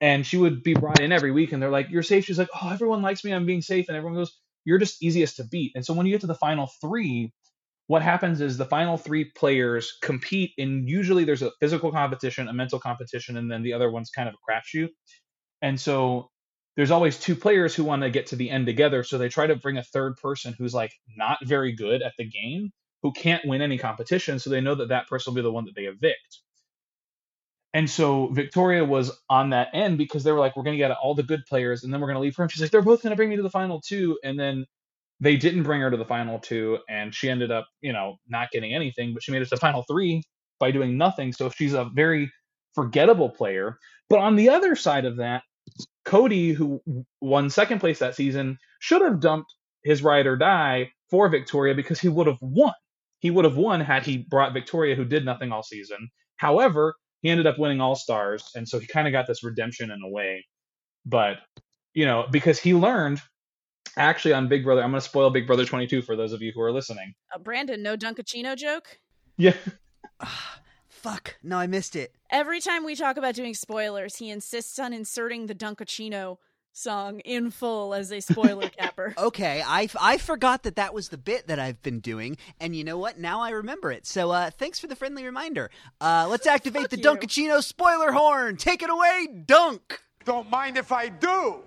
And 0.00 0.26
she 0.26 0.36
would 0.38 0.62
be 0.62 0.74
brought 0.74 1.00
in 1.00 1.12
every 1.12 1.32
week, 1.32 1.52
and 1.52 1.62
they're 1.62 1.70
like, 1.70 1.90
"You're 1.90 2.02
safe." 2.04 2.24
She's 2.26 2.38
like, 2.38 2.50
"Oh, 2.62 2.70
everyone 2.70 3.02
likes 3.02 3.24
me. 3.24 3.32
I'm 3.32 3.46
being 3.46 3.62
safe." 3.62 3.88
And 3.88 3.96
everyone 3.96 4.18
goes, 4.18 4.38
you're 4.66 4.78
just 4.78 5.02
easiest 5.02 5.36
to 5.36 5.44
beat. 5.44 5.72
And 5.76 5.84
so 5.86 5.94
when 5.94 6.06
you 6.06 6.12
get 6.12 6.22
to 6.22 6.26
the 6.28 6.34
final 6.36 6.68
three, 6.80 7.32
what 7.88 8.02
happens 8.02 8.40
is 8.40 8.58
the 8.58 8.64
final 8.66 8.98
three 8.98 9.26
players 9.36 9.92
compete 10.02 10.52
and 10.58 10.88
usually 10.88 11.24
there's 11.24 11.42
a 11.42 11.52
physical 11.60 11.92
competition, 11.92 12.48
a 12.48 12.54
mental 12.54 12.80
competition, 12.80 13.36
and 13.38 13.50
then 13.50 13.62
the 13.62 13.72
other 13.74 13.90
one's 13.90 14.10
kind 14.10 14.28
of 14.28 14.34
a 14.36 14.52
crapshoot. 14.52 14.90
And 15.62 15.80
so 15.80 16.30
there's 16.76 16.90
always 16.90 17.18
two 17.18 17.34
players 17.34 17.74
who 17.74 17.84
want 17.84 18.02
to 18.02 18.10
get 18.10 18.26
to 18.26 18.36
the 18.36 18.50
end 18.50 18.66
together. 18.66 19.02
So 19.02 19.18
they 19.18 19.28
try 19.28 19.46
to 19.46 19.56
bring 19.56 19.78
a 19.78 19.82
third 19.82 20.16
person 20.16 20.54
who's 20.58 20.74
like 20.74 20.92
not 21.16 21.38
very 21.42 21.72
good 21.72 22.02
at 22.02 22.12
the 22.18 22.28
game, 22.28 22.70
who 23.02 23.12
can't 23.12 23.46
win 23.46 23.62
any 23.62 23.78
competition. 23.78 24.38
So 24.38 24.50
they 24.50 24.60
know 24.60 24.74
that 24.74 24.88
that 24.90 25.08
person 25.08 25.32
will 25.32 25.36
be 25.36 25.42
the 25.42 25.52
one 25.52 25.64
that 25.64 25.74
they 25.74 25.84
evict. 25.84 26.40
And 27.72 27.90
so 27.90 28.28
Victoria 28.28 28.84
was 28.84 29.12
on 29.28 29.50
that 29.50 29.68
end 29.74 29.98
because 29.98 30.24
they 30.24 30.32
were 30.32 30.38
like, 30.38 30.56
we're 30.56 30.62
going 30.62 30.76
to 30.76 30.82
get 30.82 30.90
all 30.92 31.14
the 31.14 31.22
good 31.22 31.44
players 31.46 31.84
and 31.84 31.92
then 31.92 32.00
we're 32.00 32.06
going 32.06 32.16
to 32.16 32.22
leave 32.22 32.36
her. 32.36 32.42
And 32.42 32.50
she's 32.50 32.62
like, 32.62 32.70
they're 32.70 32.82
both 32.82 33.02
going 33.02 33.10
to 33.10 33.16
bring 33.16 33.28
me 33.28 33.36
to 33.36 33.42
the 33.42 33.50
final 33.50 33.80
two. 33.80 34.18
And 34.24 34.38
then 34.38 34.64
they 35.20 35.36
didn't 35.36 35.62
bring 35.62 35.80
her 35.80 35.90
to 35.90 35.96
the 35.96 36.04
final 36.04 36.38
two. 36.38 36.78
And 36.88 37.14
she 37.14 37.28
ended 37.28 37.50
up, 37.50 37.66
you 37.80 37.92
know, 37.92 38.16
not 38.28 38.50
getting 38.50 38.74
anything, 38.74 39.12
but 39.12 39.22
she 39.22 39.32
made 39.32 39.42
it 39.42 39.46
to 39.46 39.56
the 39.56 39.60
final 39.60 39.82
three 39.82 40.22
by 40.58 40.70
doing 40.70 40.96
nothing. 40.96 41.32
So 41.32 41.50
she's 41.50 41.74
a 41.74 41.84
very 41.94 42.30
forgettable 42.74 43.30
player. 43.30 43.78
But 44.08 44.20
on 44.20 44.36
the 44.36 44.50
other 44.50 44.74
side 44.74 45.04
of 45.04 45.16
that, 45.16 45.42
Cody, 46.04 46.52
who 46.52 46.80
won 47.20 47.50
second 47.50 47.80
place 47.80 47.98
that 47.98 48.14
season, 48.14 48.58
should 48.78 49.02
have 49.02 49.20
dumped 49.20 49.52
his 49.82 50.02
ride 50.02 50.26
or 50.26 50.36
die 50.36 50.90
for 51.10 51.28
Victoria 51.28 51.74
because 51.74 52.00
he 52.00 52.08
would 52.08 52.26
have 52.26 52.38
won. 52.40 52.72
He 53.20 53.30
would 53.30 53.44
have 53.44 53.56
won 53.56 53.80
had 53.80 54.04
he 54.04 54.18
brought 54.18 54.52
Victoria, 54.52 54.94
who 54.94 55.04
did 55.04 55.24
nothing 55.24 55.52
all 55.52 55.62
season. 55.62 56.10
However, 56.36 56.94
he 57.22 57.30
ended 57.30 57.46
up 57.46 57.58
winning 57.58 57.80
All 57.80 57.96
Stars, 57.96 58.50
and 58.54 58.68
so 58.68 58.78
he 58.78 58.86
kind 58.86 59.08
of 59.08 59.12
got 59.12 59.26
this 59.26 59.42
redemption 59.42 59.90
in 59.90 60.00
a 60.04 60.08
way. 60.08 60.44
But 61.04 61.38
you 61.94 62.04
know, 62.04 62.26
because 62.30 62.58
he 62.60 62.74
learned 62.74 63.20
actually 63.96 64.34
on 64.34 64.48
Big 64.48 64.64
Brother, 64.64 64.82
I'm 64.82 64.90
going 64.90 65.00
to 65.00 65.08
spoil 65.08 65.30
Big 65.30 65.46
Brother 65.46 65.64
22 65.64 66.02
for 66.02 66.14
those 66.14 66.32
of 66.32 66.42
you 66.42 66.52
who 66.54 66.60
are 66.60 66.72
listening. 66.72 67.14
Uh, 67.34 67.38
Brandon, 67.38 67.82
no 67.82 67.96
Dunkachino 67.96 68.56
joke. 68.56 68.98
Yeah, 69.38 69.54
Fuck. 70.96 71.36
No, 71.42 71.58
I 71.58 71.66
missed 71.66 71.94
it. 71.94 72.14
Every 72.30 72.60
time 72.60 72.84
we 72.84 72.96
talk 72.96 73.16
about 73.16 73.34
doing 73.34 73.54
spoilers, 73.54 74.16
he 74.16 74.30
insists 74.30 74.78
on 74.78 74.92
inserting 74.92 75.46
the 75.46 75.54
Dunkachino 75.54 76.38
song 76.72 77.20
in 77.20 77.50
full 77.50 77.94
as 77.94 78.10
a 78.10 78.20
spoiler 78.20 78.68
capper. 78.78 79.14
Okay, 79.16 79.62
I, 79.64 79.88
I 80.00 80.18
forgot 80.18 80.62
that 80.64 80.76
that 80.76 80.92
was 80.94 81.10
the 81.10 81.18
bit 81.18 81.48
that 81.48 81.58
I've 81.58 81.80
been 81.82 82.00
doing, 82.00 82.36
and 82.60 82.74
you 82.74 82.82
know 82.82 82.98
what? 82.98 83.18
Now 83.18 83.40
I 83.40 83.50
remember 83.50 83.92
it. 83.92 84.06
So 84.06 84.30
uh, 84.30 84.50
thanks 84.50 84.78
for 84.78 84.86
the 84.86 84.96
friendly 84.96 85.24
reminder. 85.24 85.70
Uh, 86.00 86.26
let's 86.28 86.46
activate 86.46 86.90
the 86.90 86.96
you. 86.98 87.04
Dunkachino 87.04 87.62
spoiler 87.62 88.12
horn. 88.12 88.56
Take 88.56 88.82
it 88.82 88.90
away, 88.90 89.28
Dunk. 89.46 90.00
Don't 90.24 90.50
mind 90.50 90.76
if 90.76 90.92
I 90.92 91.08
do. 91.08 91.62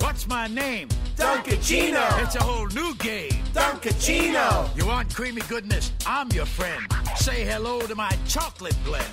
What's 0.00 0.26
my 0.26 0.46
name? 0.46 0.88
Dunkachino. 1.16 2.22
It's 2.22 2.34
a 2.36 2.42
whole 2.42 2.66
new 2.68 2.94
game. 2.96 3.30
Dunkachino. 3.52 4.76
You 4.76 4.86
want 4.86 5.14
creamy 5.14 5.42
goodness? 5.48 5.92
I'm 6.06 6.30
your 6.32 6.46
friend. 6.46 6.86
Say 7.16 7.44
hello 7.44 7.80
to 7.80 7.94
my 7.94 8.10
chocolate 8.26 8.76
blend. 8.84 9.12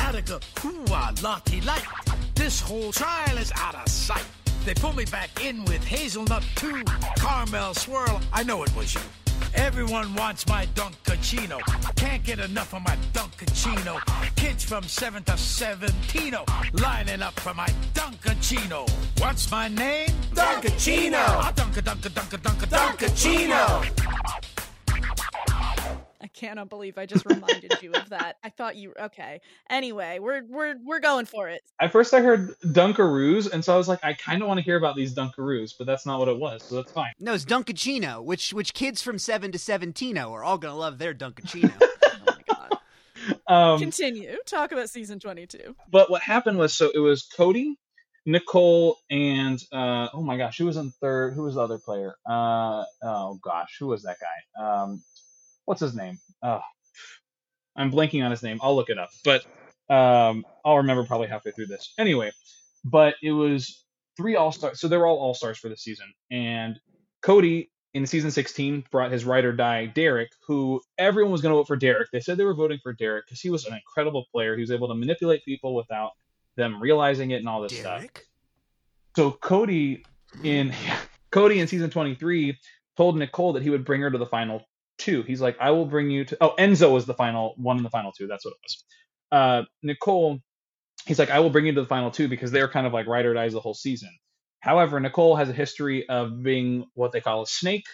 Attica, 0.00 0.40
hoo-ah, 0.58 1.12
lottie 1.22 1.60
light. 1.62 1.84
This 2.34 2.60
whole 2.60 2.92
trial 2.92 3.38
is 3.38 3.52
out 3.56 3.74
of 3.74 3.88
sight. 3.88 4.26
They 4.64 4.74
pull 4.74 4.94
me 4.94 5.04
back 5.06 5.44
in 5.44 5.64
with 5.64 5.84
hazelnut 5.84 6.44
too. 6.54 6.82
Caramel 7.16 7.74
swirl, 7.74 8.20
I 8.32 8.42
know 8.42 8.62
it 8.62 8.74
was 8.76 8.94
you. 8.94 9.00
Everyone 9.54 10.14
wants 10.14 10.46
my 10.48 10.66
Dunkachino. 10.74 11.60
Can't 11.96 12.22
get 12.24 12.38
enough 12.38 12.74
of 12.74 12.82
my 12.82 12.96
Dunkachino. 13.12 14.00
Kids 14.36 14.64
from 14.64 14.84
7 14.84 15.22
to 15.24 15.36
17 15.36 16.34
lining 16.72 17.22
up 17.22 17.38
for 17.40 17.54
my 17.54 17.68
Dunkachino. 17.94 18.88
What's 19.20 19.50
my 19.50 19.68
name? 19.68 20.08
Dunkachino. 20.34 21.14
Ah, 21.18 21.52
Dunka, 21.54 21.80
Dunka, 21.82 22.08
Dunka, 22.10 22.38
Dunka, 22.38 22.66
Dunkachino. 22.66 24.63
I 26.24 26.28
cannot 26.28 26.70
believe 26.70 26.96
I 26.96 27.04
just 27.04 27.26
reminded 27.26 27.74
you 27.82 27.92
of 27.92 28.08
that. 28.08 28.36
I 28.42 28.48
thought 28.48 28.76
you 28.76 28.94
okay. 28.98 29.42
Anyway, 29.68 30.20
we're 30.20 30.42
we're 30.48 30.74
we're 30.82 31.00
going 31.00 31.26
for 31.26 31.50
it. 31.50 31.60
at 31.78 31.92
first 31.92 32.14
I 32.14 32.22
heard 32.22 32.54
Dunkaroos, 32.64 33.52
and 33.52 33.62
so 33.62 33.74
I 33.74 33.76
was 33.76 33.88
like, 33.88 34.02
I 34.02 34.14
kind 34.14 34.40
of 34.40 34.48
want 34.48 34.56
to 34.56 34.64
hear 34.64 34.78
about 34.78 34.96
these 34.96 35.14
Dunkaroos, 35.14 35.74
but 35.76 35.86
that's 35.86 36.06
not 36.06 36.18
what 36.18 36.28
it 36.28 36.38
was, 36.38 36.62
so 36.62 36.76
that's 36.76 36.90
fine. 36.92 37.12
No, 37.20 37.34
it's 37.34 37.44
Dunkachino, 37.44 38.24
which 38.24 38.54
which 38.54 38.72
kids 38.72 39.02
from 39.02 39.18
seven 39.18 39.52
to 39.52 39.58
seventino 39.58 40.32
are 40.32 40.42
all 40.42 40.56
gonna 40.56 40.76
love 40.76 40.96
their 40.96 41.12
Dunkachino. 41.14 41.70
Oh. 43.46 43.74
Um, 43.74 43.78
Continue. 43.78 44.36
Talk 44.46 44.72
about 44.72 44.90
season 44.90 45.18
22. 45.18 45.74
but 45.90 46.10
what 46.10 46.20
happened 46.22 46.58
was 46.58 46.74
so 46.74 46.90
it 46.94 46.98
was 46.98 47.22
Cody, 47.22 47.78
Nicole, 48.26 48.98
and 49.10 49.62
uh, 49.72 50.08
oh 50.12 50.22
my 50.22 50.36
gosh, 50.36 50.58
who 50.58 50.66
was 50.66 50.76
in 50.76 50.90
third? 51.00 51.34
Who 51.34 51.42
was 51.42 51.54
the 51.54 51.62
other 51.62 51.78
player? 51.78 52.16
Uh, 52.28 52.84
oh 53.02 53.38
gosh, 53.42 53.76
who 53.78 53.86
was 53.86 54.02
that 54.02 54.16
guy? 54.20 54.62
Um, 54.62 55.02
what's 55.64 55.80
his 55.80 55.94
name? 55.94 56.18
Oh, 56.42 56.60
I'm 57.76 57.90
blanking 57.90 58.24
on 58.24 58.30
his 58.30 58.42
name. 58.42 58.58
I'll 58.62 58.76
look 58.76 58.90
it 58.90 58.98
up, 58.98 59.10
but 59.24 59.44
um, 59.92 60.44
I'll 60.64 60.78
remember 60.78 61.04
probably 61.04 61.28
halfway 61.28 61.52
through 61.52 61.66
this. 61.66 61.92
Anyway, 61.98 62.32
but 62.84 63.14
it 63.22 63.32
was 63.32 63.84
three 64.16 64.36
all 64.36 64.52
stars. 64.52 64.80
So 64.80 64.88
they 64.88 64.96
were 64.96 65.06
all 65.06 65.18
all 65.18 65.34
stars 65.34 65.58
for 65.58 65.68
the 65.68 65.76
season, 65.76 66.12
and 66.30 66.78
Cody 67.22 67.70
in 67.94 68.06
season 68.06 68.30
16 68.30 68.84
brought 68.90 69.12
his 69.12 69.24
ride 69.24 69.44
or 69.44 69.52
die 69.52 69.86
Derrick, 69.86 70.30
who 70.46 70.80
everyone 70.98 71.30
was 71.30 71.40
going 71.40 71.52
to 71.52 71.56
vote 71.56 71.68
for 71.68 71.76
Derrick. 71.76 72.08
They 72.12 72.20
said 72.20 72.36
they 72.36 72.44
were 72.44 72.54
voting 72.54 72.80
for 72.82 72.92
Derrick 72.92 73.26
because 73.26 73.40
he 73.40 73.50
was 73.50 73.66
an 73.66 73.74
incredible 73.74 74.26
player. 74.32 74.56
He 74.56 74.60
was 74.60 74.72
able 74.72 74.88
to 74.88 74.94
manipulate 74.94 75.44
people 75.44 75.74
without 75.74 76.10
them 76.56 76.82
realizing 76.82 77.30
it 77.30 77.36
and 77.36 77.48
all 77.48 77.62
this 77.62 77.78
stuff. 77.78 78.04
So 79.16 79.30
Cody 79.30 80.04
in 80.42 80.72
Cody 81.30 81.60
in 81.60 81.68
season 81.68 81.90
23 81.90 82.56
told 82.96 83.16
Nicole 83.16 83.52
that 83.54 83.62
he 83.62 83.70
would 83.70 83.84
bring 83.84 84.00
her 84.00 84.10
to 84.10 84.18
the 84.18 84.26
final 84.26 84.64
two. 85.04 85.22
He's 85.22 85.40
like, 85.40 85.56
I 85.60 85.70
will 85.70 85.86
bring 85.86 86.10
you 86.10 86.24
to 86.24 86.36
oh 86.40 86.54
Enzo 86.58 86.92
was 86.92 87.06
the 87.06 87.14
final 87.14 87.54
one 87.56 87.76
in 87.76 87.82
the 87.82 87.90
final 87.90 88.12
two. 88.12 88.26
That's 88.26 88.44
what 88.44 88.52
it 88.52 88.60
was. 88.62 88.84
Uh, 89.32 89.62
Nicole, 89.82 90.40
he's 91.06 91.18
like, 91.18 91.30
I 91.30 91.40
will 91.40 91.50
bring 91.50 91.66
you 91.66 91.74
to 91.74 91.82
the 91.82 91.86
final 91.86 92.10
two 92.10 92.28
because 92.28 92.50
they're 92.50 92.68
kind 92.68 92.86
of 92.86 92.92
like 92.92 93.06
ride 93.06 93.26
or 93.26 93.34
dies 93.34 93.52
the 93.52 93.60
whole 93.60 93.74
season. 93.74 94.10
However, 94.60 94.98
Nicole 94.98 95.36
has 95.36 95.48
a 95.48 95.52
history 95.52 96.08
of 96.08 96.42
being 96.42 96.86
what 96.94 97.12
they 97.12 97.20
call 97.20 97.42
a 97.42 97.46
snake, 97.46 97.86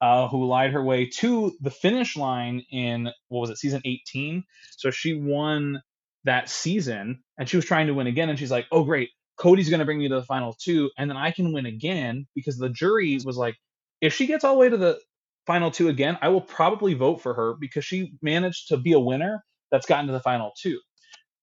uh, 0.00 0.28
who 0.28 0.46
lied 0.46 0.72
her 0.72 0.82
way 0.82 1.06
to 1.18 1.52
the 1.60 1.70
finish 1.70 2.16
line 2.16 2.64
in 2.72 3.10
what 3.28 3.40
was 3.40 3.50
it, 3.50 3.58
season 3.58 3.82
18. 3.84 4.42
So 4.76 4.90
she 4.90 5.14
won 5.14 5.80
that 6.24 6.48
season, 6.48 7.22
and 7.38 7.48
she 7.48 7.56
was 7.56 7.64
trying 7.66 7.86
to 7.86 7.94
win 7.94 8.08
again. 8.08 8.28
And 8.28 8.38
she's 8.38 8.50
like, 8.50 8.66
"Oh, 8.72 8.82
great, 8.84 9.10
Cody's 9.38 9.70
going 9.70 9.78
to 9.78 9.84
bring 9.86 9.98
me 10.00 10.08
to 10.08 10.16
the 10.16 10.24
final 10.24 10.56
two, 10.60 10.90
and 10.98 11.08
then 11.08 11.16
I 11.16 11.30
can 11.30 11.52
win 11.52 11.66
again." 11.66 12.26
Because 12.34 12.58
the 12.58 12.68
jury 12.68 13.18
was 13.24 13.36
like, 13.36 13.56
if 14.00 14.14
she 14.14 14.26
gets 14.26 14.44
all 14.44 14.54
the 14.54 14.60
way 14.60 14.68
to 14.68 14.76
the 14.76 14.98
final 15.48 15.72
two 15.72 15.88
again, 15.88 16.18
I 16.22 16.28
will 16.28 16.42
probably 16.42 16.94
vote 16.94 17.22
for 17.22 17.34
her 17.34 17.54
because 17.58 17.84
she 17.84 18.12
managed 18.22 18.68
to 18.68 18.76
be 18.76 18.92
a 18.92 19.00
winner 19.00 19.42
that's 19.72 19.86
gotten 19.86 20.06
to 20.08 20.12
the 20.12 20.20
final 20.20 20.52
two. 20.60 20.78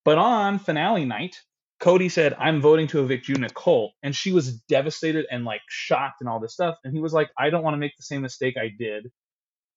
But 0.06 0.20
on 0.20 0.60
finale 0.60 1.06
night, 1.06 1.38
Cody 1.80 2.10
said, 2.10 2.36
I'm 2.40 2.62
voting 2.62 2.88
to 2.90 3.04
evict 3.04 3.28
you, 3.28 3.36
Nicole. 3.36 3.94
And 4.04 4.16
she 4.16 4.32
was 4.32 4.54
devastated 4.70 5.26
and 5.32 5.44
like 5.44 5.62
shocked 5.68 6.22
and 6.22 6.30
all 6.30 6.40
this 6.40 6.54
stuff. 6.54 6.78
And 6.84 6.94
he 6.94 7.02
was 7.02 7.14
like, 7.14 7.32
I 7.38 7.50
don't 7.50 7.64
want 7.64 7.74
to 7.74 7.80
make 7.80 7.98
the 7.98 8.04
same 8.04 8.22
mistake 8.22 8.58
I 8.58 8.70
did, 8.78 9.12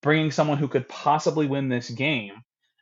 bringing 0.03 0.31
someone 0.31 0.59
who 0.59 0.69
could 0.69 0.89
possibly 0.89 1.47
win 1.47 1.71
this 1.71 1.91
game 1.91 2.35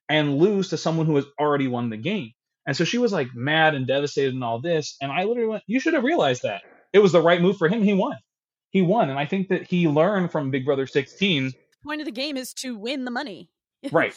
and 0.08 0.38
lose 0.38 0.70
to 0.70 0.76
someone 0.76 1.06
who 1.06 1.16
has 1.16 1.26
already 1.40 1.68
won 1.68 1.90
the 1.90 1.96
game. 1.96 2.32
And 2.66 2.76
so 2.76 2.84
she 2.84 2.98
was 2.98 3.12
like 3.12 3.28
mad 3.34 3.76
and 3.76 3.86
devastated 3.86 4.34
and 4.34 4.44
all 4.44 4.60
this. 4.60 4.96
And 5.00 5.12
I 5.12 5.24
literally 5.24 5.48
went, 5.48 5.62
You 5.68 5.78
should 5.80 5.94
have 5.94 6.04
realized 6.04 6.42
that. 6.42 6.62
It 6.92 6.98
was 6.98 7.12
the 7.12 7.22
right 7.22 7.40
move 7.40 7.56
for 7.56 7.68
him. 7.68 7.82
He 7.82 7.94
won. 7.94 8.16
He 8.70 8.82
won. 8.82 9.10
And 9.10 9.18
I 9.18 9.26
think 9.26 9.48
that 9.48 9.62
he 9.66 9.88
learned 9.88 10.32
from 10.32 10.50
Big 10.50 10.64
Brother 10.64 10.86
16 10.86 11.52
Point 11.84 12.00
of 12.00 12.04
the 12.04 12.12
game 12.12 12.36
is 12.36 12.52
to 12.54 12.76
win 12.76 13.04
the 13.04 13.10
money. 13.10 13.48
right 13.92 14.14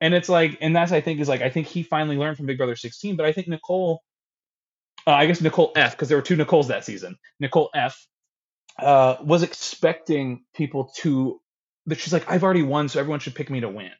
and 0.00 0.14
it's 0.14 0.28
like 0.28 0.56
and 0.60 0.74
that's 0.74 0.92
i 0.92 1.00
think 1.00 1.20
is 1.20 1.28
like 1.28 1.42
i 1.42 1.50
think 1.50 1.66
he 1.66 1.82
finally 1.82 2.16
learned 2.16 2.36
from 2.36 2.46
big 2.46 2.58
brother 2.58 2.76
16 2.76 3.16
but 3.16 3.26
i 3.26 3.32
think 3.32 3.48
nicole 3.48 4.02
uh, 5.06 5.12
i 5.12 5.26
guess 5.26 5.40
nicole 5.40 5.72
f 5.76 5.92
because 5.92 6.08
there 6.08 6.18
were 6.18 6.22
two 6.22 6.36
nicoles 6.36 6.68
that 6.68 6.84
season 6.84 7.16
nicole 7.40 7.70
f 7.74 8.06
uh, 8.78 9.16
was 9.24 9.42
expecting 9.42 10.44
people 10.54 10.92
to 10.96 11.40
that 11.86 11.98
she's 11.98 12.12
like 12.12 12.30
i've 12.30 12.44
already 12.44 12.62
won 12.62 12.88
so 12.88 13.00
everyone 13.00 13.20
should 13.20 13.34
pick 13.34 13.50
me 13.50 13.60
to 13.60 13.68
win 13.68 13.90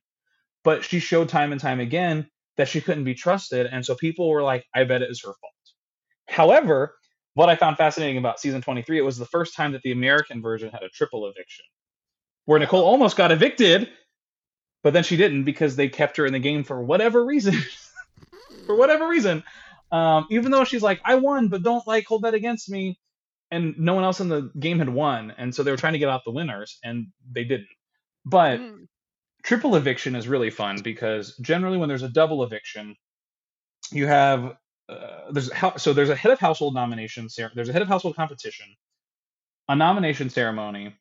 but 0.62 0.84
she 0.84 1.00
showed 1.00 1.28
time 1.28 1.52
and 1.52 1.61
time 1.61 1.80
again 1.80 2.28
that 2.56 2.68
she 2.68 2.80
couldn't 2.80 3.04
be 3.04 3.14
trusted 3.14 3.66
and 3.66 3.84
so 3.84 3.94
people 3.94 4.28
were 4.28 4.42
like 4.42 4.64
i 4.74 4.84
bet 4.84 5.02
it 5.02 5.11
is 5.11 5.20
her 5.22 5.32
fault 5.40 5.52
however 6.28 6.94
what 7.38 7.48
i 7.48 7.57
found 7.57 7.77
fascinating 7.77 8.18
about 8.18 8.40
season 8.40 8.61
23 8.62 8.98
it 8.98 9.03
was 9.03 9.18
the 9.18 9.27
first 9.27 9.55
time 9.57 9.72
that 9.72 9.83
the 9.83 9.92
american 9.92 10.42
version 10.42 10.70
had 10.70 10.83
a 10.83 10.88
triple 10.90 11.27
eviction 11.27 11.64
where 12.46 12.59
nicole 12.59 12.85
almost 12.85 13.16
got 13.16 13.33
evicted 13.33 13.88
but 14.83 14.92
then 14.92 15.05
she 15.05 15.16
didn't 15.16 15.44
because 15.44 15.77
they 15.77 15.88
kept 15.88 16.16
her 16.18 16.27
in 16.27 16.33
the 16.33 16.38
game 16.38 16.64
for 16.64 16.83
whatever 16.83 17.24
reason. 17.24 17.55
for 18.66 18.77
whatever 18.77 19.09
reason, 19.09 19.42
um, 19.92 20.27
even 20.31 20.52
though 20.52 20.65
she's 20.65 20.83
like, 20.83 21.00
"I 21.04 21.17
won, 21.17 21.48
but 21.48 21.62
don't 21.62 21.87
like 21.87 22.06
hold 22.06 22.23
that 22.23 22.35
against 22.35 22.71
me," 22.71 22.98
and 23.50 23.79
no 23.79 23.94
one 23.94 24.04
else 24.04 24.21
in 24.21 24.29
the 24.29 24.50
game 24.58 24.79
had 24.79 24.88
won, 24.88 25.33
and 25.37 25.54
so 25.54 25.62
they 25.62 25.71
were 25.71 25.77
trying 25.77 25.94
to 25.94 25.98
get 25.98 26.08
out 26.08 26.23
the 26.25 26.33
winners, 26.33 26.79
and 26.85 27.08
they 27.33 27.44
didn't. 27.44 27.69
But 28.25 28.60
Mm. 28.60 28.87
triple 29.42 29.77
eviction 29.77 30.15
is 30.15 30.29
really 30.29 30.50
fun 30.50 30.83
because 30.83 31.37
generally 31.38 31.79
when 31.79 31.88
there's 31.88 32.02
a 32.02 32.08
double 32.08 32.44
eviction, 32.44 32.96
you 33.92 34.06
have 34.06 34.56
uh, 34.88 35.30
there's 35.30 35.50
so 35.76 35.92
there's 35.92 36.08
a 36.08 36.16
head 36.16 36.32
of 36.32 36.38
household 36.38 36.74
nomination 36.74 37.28
there's 37.54 37.68
a 37.68 37.72
head 37.72 37.82
of 37.82 37.88
household 37.88 38.16
competition, 38.16 38.66
a 39.68 39.76
nomination 39.76 40.30
ceremony, 40.30 40.94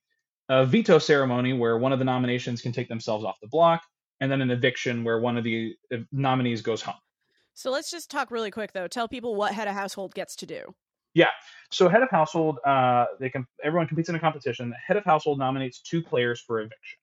a 0.49 0.65
veto 0.65 0.99
ceremony 0.99 1.53
where 1.53 1.77
one 1.77 1.93
of 1.93 1.99
the 1.99 2.05
nominations 2.05 2.61
can 2.61 2.71
take 2.71 2.89
themselves 2.89 3.23
off 3.23 3.39
the 3.41 3.47
block, 3.47 3.81
and 4.19 4.31
then 4.31 4.41
an 4.41 4.51
eviction 4.51 5.03
where 5.03 5.19
one 5.19 5.37
of 5.37 5.43
the 5.43 5.75
uh, 5.93 5.97
nominees 6.11 6.61
goes 6.61 6.81
home. 6.81 6.95
So 7.53 7.71
let's 7.71 7.89
just 7.89 8.11
talk 8.11 8.29
really 8.29 8.51
quick 8.51 8.73
though. 8.73 8.87
Tell 8.87 9.07
people 9.07 9.35
what 9.35 9.53
head 9.53 9.67
of 9.67 9.73
household 9.73 10.13
gets 10.13 10.35
to 10.37 10.45
do. 10.45 10.75
Yeah. 11.13 11.29
So 11.71 11.89
head 11.89 12.03
of 12.03 12.09
household, 12.11 12.59
uh, 12.65 13.05
they 13.19 13.29
can 13.29 13.47
everyone 13.63 13.87
competes 13.87 14.09
in 14.09 14.15
a 14.15 14.19
competition. 14.19 14.69
The 14.69 14.75
head 14.85 14.97
of 14.97 15.03
household 15.03 15.39
nominates 15.39 15.81
two 15.81 16.03
players 16.03 16.39
for 16.39 16.59
eviction. 16.59 16.99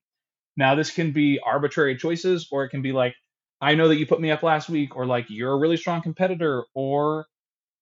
Now 0.57 0.75
this 0.75 0.91
can 0.91 1.13
be 1.13 1.41
arbitrary 1.45 1.97
choices, 1.97 2.47
or 2.53 2.65
it 2.65 2.69
can 2.69 2.83
be 2.83 2.93
like, 2.93 3.15
I 3.61 3.75
know 3.75 3.89
that 3.89 3.97
you 3.97 4.07
put 4.07 4.21
me 4.21 4.31
up 4.31 4.43
last 4.43 4.69
week, 4.69 4.97
or 4.97 5.07
like 5.07 5.27
you're 5.29 5.53
a 5.53 5.59
really 5.59 5.77
strong 5.79 6.03
competitor, 6.03 6.65
or 6.75 7.27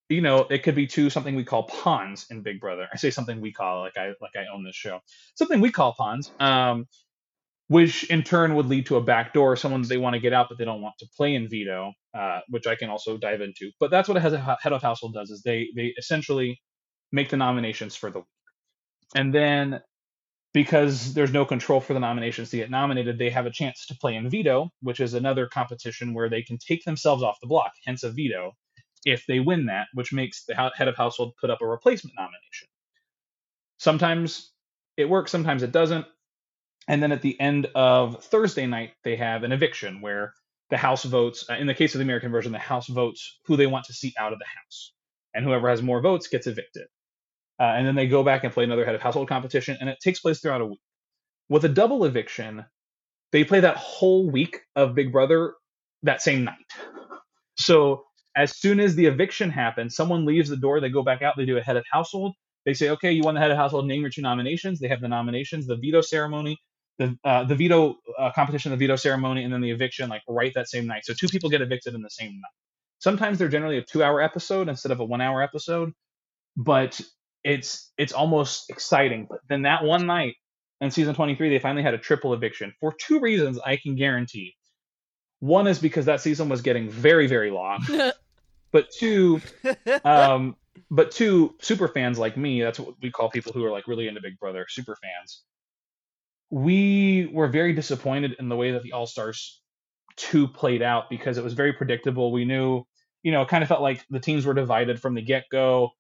you 0.09 0.23
know, 0.23 0.47
it 0.51 0.63
could 0.63 0.75
be 0.77 0.87
two 0.87 1.11
something 1.11 1.37
we 1.37 1.45
call 1.45 1.65
pawns 1.65 2.27
in 2.31 2.43
Big 2.43 2.61
Brother. 2.61 2.89
I 2.93 2.97
say 2.99 3.11
something 3.11 3.41
we 3.41 3.53
call 3.53 3.81
like 3.83 3.97
I 3.97 4.09
like 4.21 4.33
I 4.37 4.45
own 4.55 4.65
this 4.65 4.77
show. 4.77 5.01
Something 5.37 5.61
we 5.61 5.73
call 5.73 5.95
pawns. 5.95 6.33
Um, 6.41 6.87
which 7.69 8.05
in 8.11 8.23
turn 8.23 8.55
would 8.55 8.67
lead 8.67 8.87
to 8.87 8.97
a 8.97 9.01
backdoor, 9.03 9.57
someone 9.57 9.83
they 9.83 9.97
want 9.97 10.15
to 10.15 10.21
get 10.21 10.33
out 10.33 10.47
but 10.49 10.59
they 10.59 10.65
don't 10.65 10.83
want 10.83 10.95
to 10.99 11.07
play 11.17 11.35
in 11.35 11.49
veto, 11.49 11.93
uh, 12.15 12.41
which 12.49 12.67
I 12.67 12.75
can 12.77 12.91
also 12.91 13.17
dive 13.17 13.41
into. 13.41 13.71
But 13.81 13.91
that's 13.91 14.09
what 14.09 14.17
a 14.17 14.21
head 14.21 14.73
of 14.73 14.83
household 14.83 15.15
does 15.15 15.31
is 15.31 15.43
they 15.43 15.69
they 15.75 15.95
essentially 15.99 16.61
make 17.13 17.31
the 17.31 17.37
nominations 17.37 17.97
for 17.97 18.11
the 18.11 18.21
week, 18.21 18.27
and 19.17 19.35
then 19.35 19.81
because 20.53 21.15
there's 21.15 21.33
no 21.33 21.45
control 21.45 21.81
for 21.81 21.95
the 21.95 22.01
nominations 22.01 22.51
to 22.51 22.59
get 22.59 22.71
nominated, 22.71 23.19
they 23.19 23.31
have 23.31 23.47
a 23.47 23.51
chance 23.51 23.87
to 23.87 23.97
play 23.97 24.17
in 24.17 24.29
veto, 24.29 24.71
which 24.83 25.01
is 25.01 25.15
another 25.15 25.47
competition 25.47 26.13
where 26.13 26.29
they 26.29 26.43
can 26.43 26.59
take 26.59 26.85
themselves 26.85 27.23
off 27.23 27.41
the 27.41 27.47
block, 27.47 27.73
hence 27.85 28.03
a 28.03 28.11
veto, 28.11 28.53
if 29.05 29.25
they 29.27 29.41
win 29.41 29.67
that, 29.67 29.89
which 29.95 30.13
makes 30.13 30.45
the 30.45 30.55
head 30.55 30.89
of 30.89 30.97
household 30.97 31.35
put 31.41 31.51
up 31.51 31.63
a 31.63 31.67
replacement 31.67 32.15
nomination. 32.17 32.69
Sometimes 33.79 34.53
it 34.97 35.09
works, 35.09 35.31
sometimes 35.31 35.63
it 35.63 35.73
doesn't. 35.73 36.07
And 36.87 37.03
then 37.03 37.13
at 37.13 37.23
the 37.23 37.41
end 37.41 37.67
of 37.75 38.23
Thursday 38.25 38.67
night, 38.67 38.93
they 39.05 39.17
have 39.17 39.45
an 39.45 39.53
eviction 39.53 40.01
where 40.01 40.35
the 40.71 40.77
House 40.77 41.05
votes, 41.05 41.45
uh, 41.49 41.55
in 41.55 41.67
the 41.67 41.75
case 41.75 41.95
of 41.95 41.99
the 41.99 42.05
American 42.05 42.33
version, 42.33 42.53
the 42.53 42.59
House 42.59 42.89
votes 42.89 43.39
who 43.47 43.57
they 43.57 43.67
want 43.67 43.87
to 43.87 43.93
see 43.93 44.13
out 44.19 44.33
of 44.33 44.39
the 44.39 44.45
House. 44.45 44.93
And 45.35 45.45
whoever 45.45 45.69
has 45.69 45.83
more 45.83 46.01
votes 46.01 46.29
gets 46.29 46.47
evicted. 46.47 46.89
Uh, 47.61 47.65
and 47.65 47.87
then 47.87 47.95
they 47.95 48.09
go 48.09 48.23
back 48.23 48.45
and 48.45 48.53
play 48.53 48.65
another 48.65 48.85
head 48.85 48.95
of 48.95 49.01
household 49.01 49.29
competition, 49.29 49.77
and 49.81 49.89
it 49.89 49.99
takes 50.03 50.21
place 50.21 50.41
throughout 50.41 50.61
a 50.61 50.67
week. 50.67 50.81
With 51.49 51.65
a 51.65 51.69
double 51.69 52.05
eviction, 52.05 52.65
they 53.31 53.45
play 53.45 53.61
that 53.61 53.77
whole 53.77 54.31
week 54.31 54.61
of 54.75 54.95
Big 54.95 55.13
Brother 55.13 55.55
that 56.03 56.23
same 56.23 56.45
night. 56.45 56.57
So 57.57 58.05
as 58.37 58.57
soon 58.57 58.81
as 58.81 58.95
the 58.95 59.07
eviction 59.07 59.51
happens, 59.51 59.95
someone 59.95 60.25
leaves 60.25 60.49
the 60.49 60.57
door, 60.57 60.81
they 60.81 60.89
go 60.89 61.03
back 61.03 61.23
out, 61.23 61.35
they 61.37 61.45
do 61.45 61.59
a 61.59 61.63
head 61.63 61.77
of 61.77 61.85
household. 61.91 62.35
They 62.65 62.75
say, 62.75 62.91
okay, 62.91 63.13
you 63.13 63.23
won 63.23 63.35
the 63.35 63.41
head 63.41 63.51
of 63.51 63.57
household, 63.57 63.87
name 63.87 64.03
your 64.03 64.11
two 64.11 64.23
nominations. 64.23 64.79
They 64.79 64.89
have 64.89 65.01
the 65.01 65.09
nominations, 65.09 65.67
the 65.67 65.77
veto 65.77 66.01
ceremony, 66.01 66.59
the 66.99 67.17
uh, 67.25 67.45
the 67.45 67.57
veto 67.57 67.97
uh, 68.19 68.31
competition, 68.33 68.71
the 68.71 68.77
veto 68.77 68.97
ceremony, 68.97 69.43
and 69.45 69.53
then 69.53 69.61
the 69.61 69.71
eviction, 69.71 70.09
like 70.09 70.23
right 70.29 70.53
that 70.55 70.69
same 70.69 70.87
night. 70.87 71.05
So 71.05 71.13
two 71.13 71.29
people 71.29 71.51
get 71.51 71.61
evicted 71.61 71.95
in 71.95 72.03
the 72.03 72.11
same 72.11 72.33
night. 72.33 72.53
Sometimes 73.01 73.39
they're 73.39 73.49
generally 73.49 73.79
a 73.79 73.83
two 73.83 74.03
hour 74.03 74.23
episode 74.23 74.69
instead 74.69 74.93
of 74.93 75.01
a 75.01 75.05
one 75.05 75.21
hour 75.21 75.43
episode, 75.43 75.93
but 76.57 77.01
it's 77.45 77.91
it's 77.99 78.13
almost 78.13 78.71
exciting. 78.71 79.27
But 79.29 79.41
then 79.49 79.63
that 79.63 79.85
one 79.85 80.07
night 80.07 80.35
in 80.81 80.91
season 80.91 81.15
23, 81.15 81.51
they 81.51 81.59
finally 81.59 81.83
had 81.83 81.95
a 81.95 81.99
triple 81.99 82.35
eviction 82.35 82.73
for 82.81 82.95
two 82.99 83.21
reasons 83.21 83.59
I 83.65 83.77
can 83.77 83.95
guarantee. 83.97 84.55
One 85.41 85.67
is 85.67 85.79
because 85.79 86.07
that 86.07 86.21
season 86.21 86.49
was 86.49 86.63
getting 86.63 86.89
very 86.89 87.27
very 87.27 87.51
long, 87.51 87.85
but 88.73 88.91
two, 88.91 89.41
um, 90.05 90.57
but 90.91 91.11
two 91.11 91.55
super 91.61 91.89
fans 91.89 92.19
like 92.19 92.37
me, 92.37 92.63
that's 92.63 92.79
what 92.79 92.95
we 93.03 93.11
call 93.11 93.31
people 93.31 93.53
who 93.53 93.65
are 93.65 93.71
like 93.71 93.87
really 93.87 94.09
into 94.09 94.21
Big 94.21 94.39
Brother, 94.39 94.67
super 94.69 94.97
fans. 94.97 95.43
We 96.51 97.31
were 97.33 97.49
very 97.49 97.73
disappointed 97.73 98.37
in 98.39 98.49
the 98.49 98.57
way 98.57 98.73
that 98.73 98.83
the 98.83 98.93
All 98.93 99.07
Stars 99.07 99.63
2 100.17 100.49
played 100.49 100.83
out 100.83 101.09
because 101.11 101.39
it 101.39 101.45
was 101.45 101.55
very 101.55 101.73
predictable. 101.73 102.31
We 102.31 102.45
knew, 102.45 102.85
you 103.23 103.33
know, 103.33 103.43
it 103.43 103.49
kind 103.49 103.63
of 103.63 103.69
felt 103.69 103.81
like 103.81 104.05
the 104.11 104.21
teams 104.21 104.45
were 104.45 104.55
divided 104.55 105.01
from 105.01 105.15
the 105.15 105.23
get 105.23 105.45
go. 105.51 105.93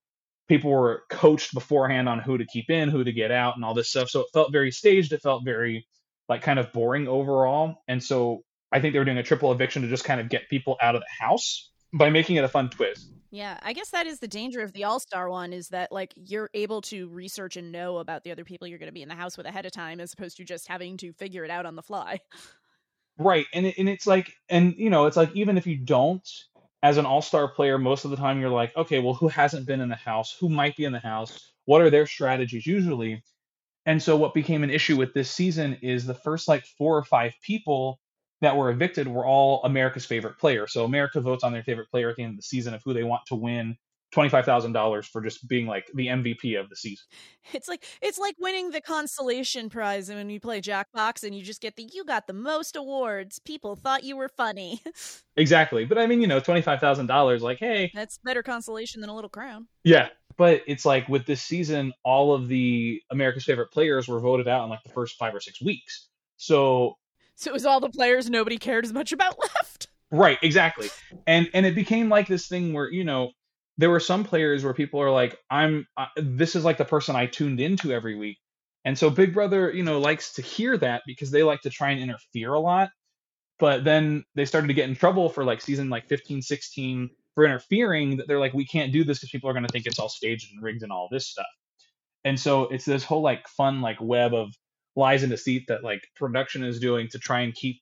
People 0.52 0.70
were 0.70 1.04
coached 1.08 1.54
beforehand 1.54 2.10
on 2.10 2.18
who 2.18 2.36
to 2.36 2.44
keep 2.44 2.68
in, 2.68 2.90
who 2.90 3.02
to 3.02 3.10
get 3.10 3.30
out, 3.30 3.56
and 3.56 3.64
all 3.64 3.72
this 3.72 3.88
stuff. 3.88 4.10
So 4.10 4.20
it 4.20 4.26
felt 4.34 4.52
very 4.52 4.70
staged. 4.70 5.14
It 5.14 5.22
felt 5.22 5.46
very, 5.46 5.86
like, 6.28 6.42
kind 6.42 6.58
of 6.58 6.70
boring 6.74 7.08
overall. 7.08 7.76
And 7.88 8.04
so 8.04 8.44
I 8.70 8.78
think 8.78 8.92
they 8.92 8.98
were 8.98 9.06
doing 9.06 9.16
a 9.16 9.22
triple 9.22 9.50
eviction 9.50 9.80
to 9.80 9.88
just 9.88 10.04
kind 10.04 10.20
of 10.20 10.28
get 10.28 10.50
people 10.50 10.76
out 10.82 10.94
of 10.94 11.00
the 11.00 11.24
house 11.24 11.70
by 11.94 12.10
making 12.10 12.36
it 12.36 12.44
a 12.44 12.48
fun 12.48 12.68
twist. 12.68 13.10
Yeah, 13.30 13.58
I 13.62 13.72
guess 13.72 13.88
that 13.92 14.06
is 14.06 14.18
the 14.18 14.28
danger 14.28 14.60
of 14.60 14.74
the 14.74 14.84
All 14.84 15.00
Star 15.00 15.30
one 15.30 15.54
is 15.54 15.68
that 15.68 15.90
like 15.90 16.12
you're 16.16 16.50
able 16.52 16.82
to 16.82 17.08
research 17.08 17.56
and 17.56 17.72
know 17.72 17.96
about 17.96 18.22
the 18.22 18.30
other 18.30 18.44
people 18.44 18.68
you're 18.68 18.78
going 18.78 18.90
to 18.90 18.92
be 18.92 19.00
in 19.00 19.08
the 19.08 19.14
house 19.14 19.38
with 19.38 19.46
ahead 19.46 19.64
of 19.64 19.72
time, 19.72 20.00
as 20.00 20.12
opposed 20.12 20.36
to 20.36 20.44
just 20.44 20.68
having 20.68 20.98
to 20.98 21.14
figure 21.14 21.46
it 21.46 21.50
out 21.50 21.64
on 21.64 21.76
the 21.76 21.82
fly. 21.82 22.20
Right, 23.16 23.46
and 23.54 23.64
it, 23.64 23.78
and 23.78 23.88
it's 23.88 24.06
like, 24.06 24.34
and 24.50 24.74
you 24.76 24.90
know, 24.90 25.06
it's 25.06 25.16
like 25.16 25.34
even 25.34 25.56
if 25.56 25.66
you 25.66 25.78
don't, 25.78 26.28
as 26.82 26.96
an 26.96 27.06
All 27.06 27.22
Star 27.22 27.48
player, 27.48 27.78
most 27.78 28.04
of 28.04 28.10
the 28.10 28.16
time 28.16 28.40
you're 28.40 28.50
like, 28.50 28.76
okay, 28.76 28.98
well, 28.98 29.14
who 29.14 29.28
hasn't 29.28 29.66
been 29.66 29.80
in 29.80 29.88
the 29.88 29.96
house? 29.96 30.36
Who 30.40 30.48
might 30.48 30.76
be 30.76 30.84
in 30.84 30.92
the 30.92 30.98
house? 30.98 31.52
What 31.64 31.80
are 31.80 31.90
their 31.90 32.06
strategies 32.06 32.66
usually? 32.66 33.22
And 33.86 34.02
so 34.02 34.16
what 34.16 34.34
became 34.34 34.62
an 34.62 34.70
issue 34.70 34.96
with 34.96 35.14
this 35.14 35.30
season 35.30 35.78
is 35.82 36.06
the 36.06 36.14
first 36.14 36.48
like 36.48 36.64
four 36.78 36.96
or 36.96 37.04
five 37.04 37.34
people 37.42 38.00
that 38.40 38.56
were 38.56 38.70
evicted 38.70 39.06
were 39.06 39.26
all 39.26 39.62
America's 39.64 40.04
favorite 40.04 40.38
player. 40.38 40.66
So 40.66 40.84
America 40.84 41.20
votes 41.20 41.44
on 41.44 41.52
their 41.52 41.62
favorite 41.62 41.90
player 41.90 42.10
at 42.10 42.16
the 42.16 42.22
end 42.22 42.32
of 42.32 42.36
the 42.36 42.42
season 42.42 42.74
of 42.74 42.82
who 42.84 42.92
they 42.92 43.04
want 43.04 43.26
to 43.26 43.36
win 43.36 43.76
twenty-five 44.12 44.44
thousand 44.44 44.72
dollars 44.72 45.06
for 45.06 45.20
just 45.20 45.48
being 45.48 45.66
like 45.66 45.90
the 45.94 46.06
MVP 46.06 46.58
of 46.60 46.68
the 46.68 46.76
season. 46.76 47.04
It's 47.52 47.66
like 47.68 47.84
it's 48.00 48.18
like 48.18 48.36
winning 48.38 48.70
the 48.70 48.80
consolation 48.80 49.68
prize 49.68 50.08
when 50.08 50.30
you 50.30 50.38
play 50.38 50.60
Jackbox 50.60 51.24
and 51.24 51.34
you 51.34 51.42
just 51.42 51.60
get 51.60 51.74
the 51.76 51.88
you 51.92 52.04
got 52.04 52.26
the 52.26 52.32
most 52.32 52.76
awards. 52.76 53.38
People 53.40 53.74
thought 53.74 54.04
you 54.04 54.16
were 54.16 54.28
funny. 54.28 54.80
Exactly, 55.36 55.86
but 55.86 55.96
I 55.96 56.06
mean, 56.06 56.20
you 56.20 56.26
know, 56.26 56.40
twenty-five 56.40 56.78
thousand 56.78 57.06
dollars, 57.06 57.42
like, 57.42 57.58
hey, 57.58 57.90
That's 57.94 58.18
better 58.18 58.42
consolation 58.42 59.00
than 59.00 59.08
a 59.08 59.14
little 59.14 59.30
crown. 59.30 59.66
yeah. 59.82 60.08
But 60.36 60.62
it's 60.66 60.84
like 60.86 61.08
with 61.08 61.26
this 61.26 61.42
season, 61.42 61.92
all 62.04 62.34
of 62.34 62.48
the 62.48 63.02
America's 63.10 63.44
favorite 63.44 63.70
players 63.70 64.08
were 64.08 64.20
voted 64.20 64.46
out 64.48 64.64
in 64.64 64.70
like 64.70 64.82
the 64.82 64.88
first 64.90 65.16
five 65.18 65.34
or 65.34 65.40
six 65.40 65.60
weeks. 65.62 66.08
So 66.36 66.96
So 67.34 67.50
it 67.50 67.54
was 67.54 67.64
all 67.66 67.80
the 67.80 67.88
players 67.90 68.28
nobody 68.30 68.56
cared 68.58 68.84
as 68.84 68.92
much 68.92 69.12
about 69.12 69.38
left. 69.56 69.88
Right, 70.10 70.38
exactly. 70.42 70.88
And 71.26 71.48
and 71.54 71.64
it 71.66 71.74
became 71.74 72.08
like 72.10 72.28
this 72.28 72.46
thing 72.46 72.72
where, 72.74 72.90
you 72.90 73.04
know, 73.04 73.32
there 73.78 73.90
were 73.90 74.00
some 74.00 74.24
players 74.24 74.64
where 74.64 74.74
people 74.74 75.00
are 75.00 75.10
like, 75.10 75.38
I'm 75.50 75.86
uh, 75.96 76.06
this 76.16 76.56
is 76.56 76.64
like 76.64 76.78
the 76.78 76.84
person 76.84 77.16
I 77.16 77.26
tuned 77.26 77.60
into 77.60 77.92
every 77.92 78.16
week. 78.16 78.38
And 78.84 78.98
so 78.98 79.10
Big 79.10 79.32
Brother, 79.32 79.72
you 79.72 79.82
know, 79.82 80.00
likes 80.00 80.34
to 80.34 80.42
hear 80.42 80.76
that 80.78 81.02
because 81.06 81.30
they 81.30 81.42
like 81.42 81.62
to 81.62 81.70
try 81.70 81.90
and 81.90 82.00
interfere 82.00 82.52
a 82.52 82.60
lot. 82.60 82.90
But 83.58 83.84
then 83.84 84.24
they 84.34 84.44
started 84.44 84.68
to 84.68 84.74
get 84.74 84.88
in 84.88 84.96
trouble 84.96 85.28
for 85.28 85.44
like 85.44 85.60
season 85.60 85.88
like 85.88 86.08
15, 86.08 86.42
16 86.42 87.10
for 87.34 87.44
interfering 87.44 88.16
that 88.16 88.26
they're 88.26 88.40
like, 88.40 88.54
we 88.54 88.66
can't 88.66 88.92
do 88.92 89.04
this 89.04 89.18
because 89.18 89.30
people 89.30 89.48
are 89.48 89.52
going 89.52 89.66
to 89.66 89.72
think 89.72 89.86
it's 89.86 89.98
all 89.98 90.08
staged 90.08 90.52
and 90.52 90.62
rigged 90.62 90.82
and 90.82 90.90
all 90.90 91.08
this 91.10 91.28
stuff. 91.28 91.46
And 92.24 92.38
so 92.38 92.64
it's 92.64 92.84
this 92.84 93.04
whole 93.04 93.22
like 93.22 93.46
fun 93.48 93.80
like 93.80 94.00
web 94.00 94.34
of 94.34 94.52
lies 94.96 95.22
and 95.22 95.30
deceit 95.30 95.66
that 95.68 95.84
like 95.84 96.02
production 96.16 96.64
is 96.64 96.80
doing 96.80 97.08
to 97.08 97.18
try 97.18 97.40
and 97.40 97.54
keep 97.54 97.80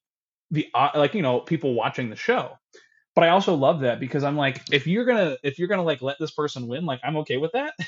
the 0.51 0.69
uh, 0.75 0.91
like 0.95 1.15
you 1.15 1.23
know 1.23 1.41
people 1.41 1.75
watching 1.75 2.11
the 2.11 2.17
show 2.17 2.57
but 3.15 3.25
i 3.25 3.31
also 3.31 3.55
love 3.55 3.81
that 3.81 4.01
because 4.01 4.25
i'm 4.25 4.37
like 4.37 4.61
if 4.73 4.87
you're 4.87 5.05
gonna 5.05 5.37
if 5.43 5.59
you're 5.59 5.69
gonna 5.69 5.83
like 5.83 6.03
let 6.03 6.19
this 6.19 6.31
person 6.31 6.67
win 6.67 6.85
like 6.87 7.01
i'm 7.05 7.17
okay 7.19 7.37
with 7.37 7.53
that. 7.53 7.75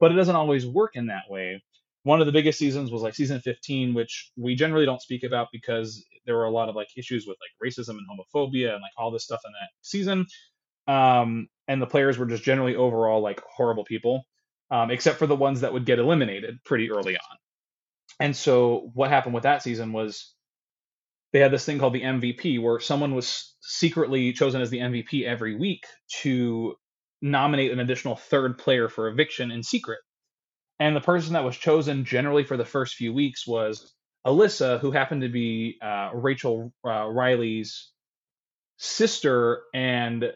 But 0.00 0.10
it 0.10 0.16
doesn't 0.16 0.34
always 0.34 0.66
work 0.66 0.96
in 0.96 1.06
that 1.06 1.30
way. 1.30 1.62
One 2.02 2.20
of 2.20 2.26
the 2.26 2.32
biggest 2.32 2.58
seasons 2.58 2.90
was 2.90 3.02
like 3.02 3.14
season 3.14 3.40
15 3.40 3.94
which 3.94 4.32
we 4.36 4.56
generally 4.56 4.84
don't 4.84 5.00
speak 5.00 5.22
about 5.22 5.46
because 5.52 6.04
there 6.26 6.36
were 6.36 6.46
a 6.46 6.50
lot 6.50 6.68
of 6.68 6.74
like 6.74 6.88
issues 6.96 7.24
with 7.24 7.36
like 7.40 7.52
racism 7.64 7.90
and 7.90 8.06
homophobia 8.10 8.72
and 8.72 8.82
like 8.82 8.90
all 8.96 9.12
this 9.12 9.22
stuff 9.22 9.42
in 9.46 9.52
that 9.52 9.70
season. 9.82 10.26
Um 10.88 11.48
and 11.68 11.80
the 11.80 11.86
players 11.86 12.18
were 12.18 12.26
just 12.26 12.42
generally 12.42 12.74
overall 12.74 13.20
like 13.22 13.40
horrible 13.42 13.84
people 13.84 14.26
um, 14.72 14.90
except 14.90 15.18
for 15.18 15.26
the 15.26 15.36
ones 15.36 15.60
that 15.60 15.72
would 15.72 15.84
get 15.86 15.98
eliminated 15.98 16.58
pretty 16.64 16.90
early 16.90 17.16
on. 17.16 17.36
And 18.18 18.34
so 18.34 18.90
what 18.94 19.10
happened 19.10 19.34
with 19.34 19.44
that 19.44 19.62
season 19.62 19.92
was 19.92 20.34
they 21.32 21.40
had 21.40 21.50
this 21.50 21.64
thing 21.64 21.78
called 21.78 21.94
the 21.94 22.02
MVP 22.02 22.60
where 22.60 22.78
someone 22.78 23.14
was 23.14 23.54
secretly 23.60 24.32
chosen 24.32 24.60
as 24.60 24.70
the 24.70 24.78
MVP 24.78 25.24
every 25.24 25.56
week 25.56 25.84
to 26.20 26.74
nominate 27.22 27.72
an 27.72 27.80
additional 27.80 28.16
third 28.16 28.58
player 28.58 28.88
for 28.88 29.08
eviction 29.08 29.50
in 29.50 29.62
secret. 29.62 29.98
And 30.78 30.94
the 30.94 31.00
person 31.00 31.32
that 31.32 31.44
was 31.44 31.56
chosen 31.56 32.04
generally 32.04 32.44
for 32.44 32.56
the 32.56 32.64
first 32.64 32.96
few 32.96 33.14
weeks 33.14 33.46
was 33.46 33.94
Elissa, 34.26 34.78
who 34.78 34.90
happened 34.90 35.22
to 35.22 35.28
be 35.28 35.78
uh, 35.80 36.10
Rachel 36.12 36.72
uh, 36.84 37.06
Reilly's 37.06 37.90
sister. 38.76 39.62
And 39.72 40.32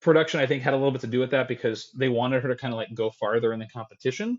production, 0.00 0.40
I 0.40 0.46
think, 0.46 0.62
had 0.62 0.74
a 0.74 0.76
little 0.76 0.90
bit 0.90 1.02
to 1.02 1.06
do 1.06 1.20
with 1.20 1.30
that 1.30 1.48
because 1.48 1.90
they 1.96 2.08
wanted 2.08 2.42
her 2.42 2.48
to 2.48 2.56
kind 2.56 2.72
of 2.72 2.78
like 2.78 2.94
go 2.94 3.10
farther 3.10 3.52
in 3.52 3.60
the 3.60 3.68
competition 3.68 4.38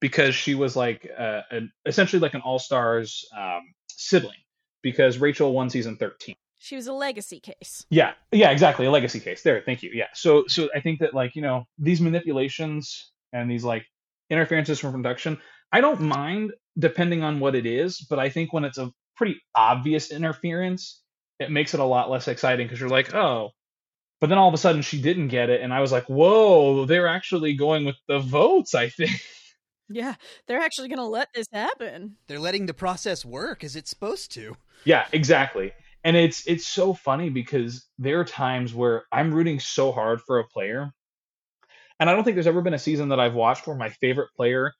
because 0.00 0.34
she 0.34 0.54
was 0.54 0.76
like 0.76 1.08
uh, 1.18 1.40
an, 1.50 1.72
essentially 1.86 2.20
like 2.20 2.34
an 2.34 2.42
all 2.42 2.58
stars 2.58 3.24
um, 3.36 3.62
sibling 3.88 4.36
because 4.82 5.18
Rachel 5.18 5.52
won 5.52 5.70
season 5.70 5.96
13. 5.96 6.34
She 6.58 6.76
was 6.76 6.86
a 6.86 6.92
legacy 6.92 7.40
case. 7.40 7.86
Yeah, 7.88 8.12
yeah, 8.32 8.50
exactly. 8.50 8.84
A 8.84 8.90
legacy 8.90 9.18
case. 9.18 9.42
There, 9.42 9.62
thank 9.64 9.82
you. 9.82 9.90
Yeah. 9.94 10.08
So, 10.12 10.44
so 10.46 10.68
I 10.74 10.80
think 10.80 11.00
that 11.00 11.14
like 11.14 11.34
you 11.34 11.40
know 11.40 11.66
these 11.78 12.02
manipulations 12.02 13.10
and 13.32 13.50
these 13.50 13.64
like 13.64 13.86
interferences 14.28 14.78
from 14.78 14.92
production, 14.92 15.38
I 15.72 15.80
don't 15.80 16.02
mind 16.02 16.52
depending 16.78 17.22
on 17.22 17.40
what 17.40 17.54
it 17.54 17.64
is. 17.64 18.00
But 18.00 18.18
I 18.18 18.28
think 18.28 18.52
when 18.52 18.64
it's 18.64 18.76
a 18.76 18.92
pretty 19.16 19.40
obvious 19.54 20.10
interference, 20.10 21.02
it 21.38 21.50
makes 21.50 21.72
it 21.72 21.80
a 21.80 21.84
lot 21.84 22.10
less 22.10 22.28
exciting 22.28 22.66
because 22.66 22.78
you're 22.78 22.90
like, 22.90 23.14
oh. 23.14 23.50
But 24.20 24.28
then 24.28 24.36
all 24.36 24.48
of 24.48 24.54
a 24.54 24.58
sudden 24.58 24.82
she 24.82 25.00
didn't 25.00 25.28
get 25.28 25.48
it, 25.48 25.62
and 25.62 25.72
I 25.72 25.80
was 25.80 25.92
like, 25.92 26.04
whoa, 26.10 26.84
they're 26.84 27.08
actually 27.08 27.54
going 27.54 27.86
with 27.86 27.96
the 28.06 28.18
votes. 28.18 28.74
I 28.74 28.90
think. 28.90 29.12
Yeah, 29.90 30.14
they're 30.46 30.60
actually 30.60 30.88
going 30.88 30.98
to 30.98 31.04
let 31.04 31.28
this 31.34 31.48
happen. 31.52 32.16
They're 32.28 32.38
letting 32.38 32.66
the 32.66 32.74
process 32.74 33.24
work 33.24 33.64
as 33.64 33.74
it's 33.74 33.90
supposed 33.90 34.32
to. 34.32 34.56
Yeah, 34.84 35.06
exactly. 35.12 35.72
And 36.04 36.16
it's 36.16 36.46
it's 36.46 36.66
so 36.66 36.94
funny 36.94 37.28
because 37.28 37.86
there 37.98 38.20
are 38.20 38.24
times 38.24 38.72
where 38.72 39.04
I'm 39.12 39.34
rooting 39.34 39.60
so 39.60 39.92
hard 39.92 40.22
for 40.22 40.38
a 40.38 40.46
player, 40.46 40.92
and 41.98 42.08
I 42.08 42.14
don't 42.14 42.24
think 42.24 42.36
there's 42.36 42.46
ever 42.46 42.62
been 42.62 42.72
a 42.72 42.78
season 42.78 43.10
that 43.10 43.20
I've 43.20 43.34
watched 43.34 43.66
where 43.66 43.76
my 43.76 43.90
favorite 43.90 44.30
player 44.34 44.72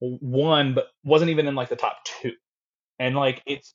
won, 0.00 0.74
but 0.74 0.88
wasn't 1.04 1.30
even 1.30 1.46
in 1.46 1.54
like 1.54 1.68
the 1.68 1.76
top 1.76 1.98
two. 2.04 2.32
And 2.98 3.14
like 3.14 3.42
it's 3.46 3.74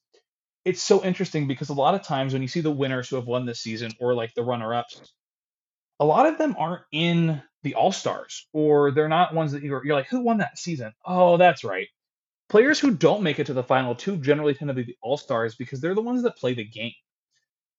it's 0.66 0.84
so 0.84 1.01
interesting 1.05 1.47
because 1.47 1.70
a 1.70 1.74
lot 1.74 1.95
of 1.95 2.01
times 2.01 2.34
when 2.34 2.41
you 2.41 2.49
see 2.49 2.60
the 2.60 2.72
winners 2.72 3.08
who 3.08 3.16
have 3.16 3.28
won 3.28 3.45
this 3.45 3.62
season 3.62 3.91
or 4.01 4.14
like 4.14 4.34
the 4.34 4.43
runner 4.43 4.74
ups, 4.74 4.99
a 6.00 6.06
lot 6.06 6.26
of 6.26 6.38
them 6.38 6.56
aren't 6.58 6.84
in 6.91 7.41
the 7.64 7.76
All 7.76 7.91
Stars 7.91 8.48
or 8.54 8.91
they're 8.91 9.10
not 9.10 9.34
ones 9.34 9.52
that 9.52 9.64
you're, 9.64 9.86
you're 9.86 9.95
like, 9.95 10.08
who 10.08 10.22
won 10.22 10.38
that 10.38 10.58
season? 10.58 10.93
Oh, 11.06 11.38
that's 11.38 11.64
right. 11.64 11.88
Players 12.50 12.80
who 12.80 12.91
don't 12.91 13.24
make 13.24 13.39
it 13.39 13.48
to 13.48 13.54
the 13.54 13.64
final 13.64 13.95
two 13.95 14.18
generally 14.18 14.54
tend 14.54 14.70
to 14.70 14.74
be 14.74 14.84
the 14.84 14.98
All 15.02 15.18
Stars 15.18 15.56
because 15.56 15.82
they're 15.82 15.95
the 15.95 16.02
ones 16.02 16.24
that 16.24 16.38
play 16.38 16.54
the 16.54 16.64
game. 16.64 16.93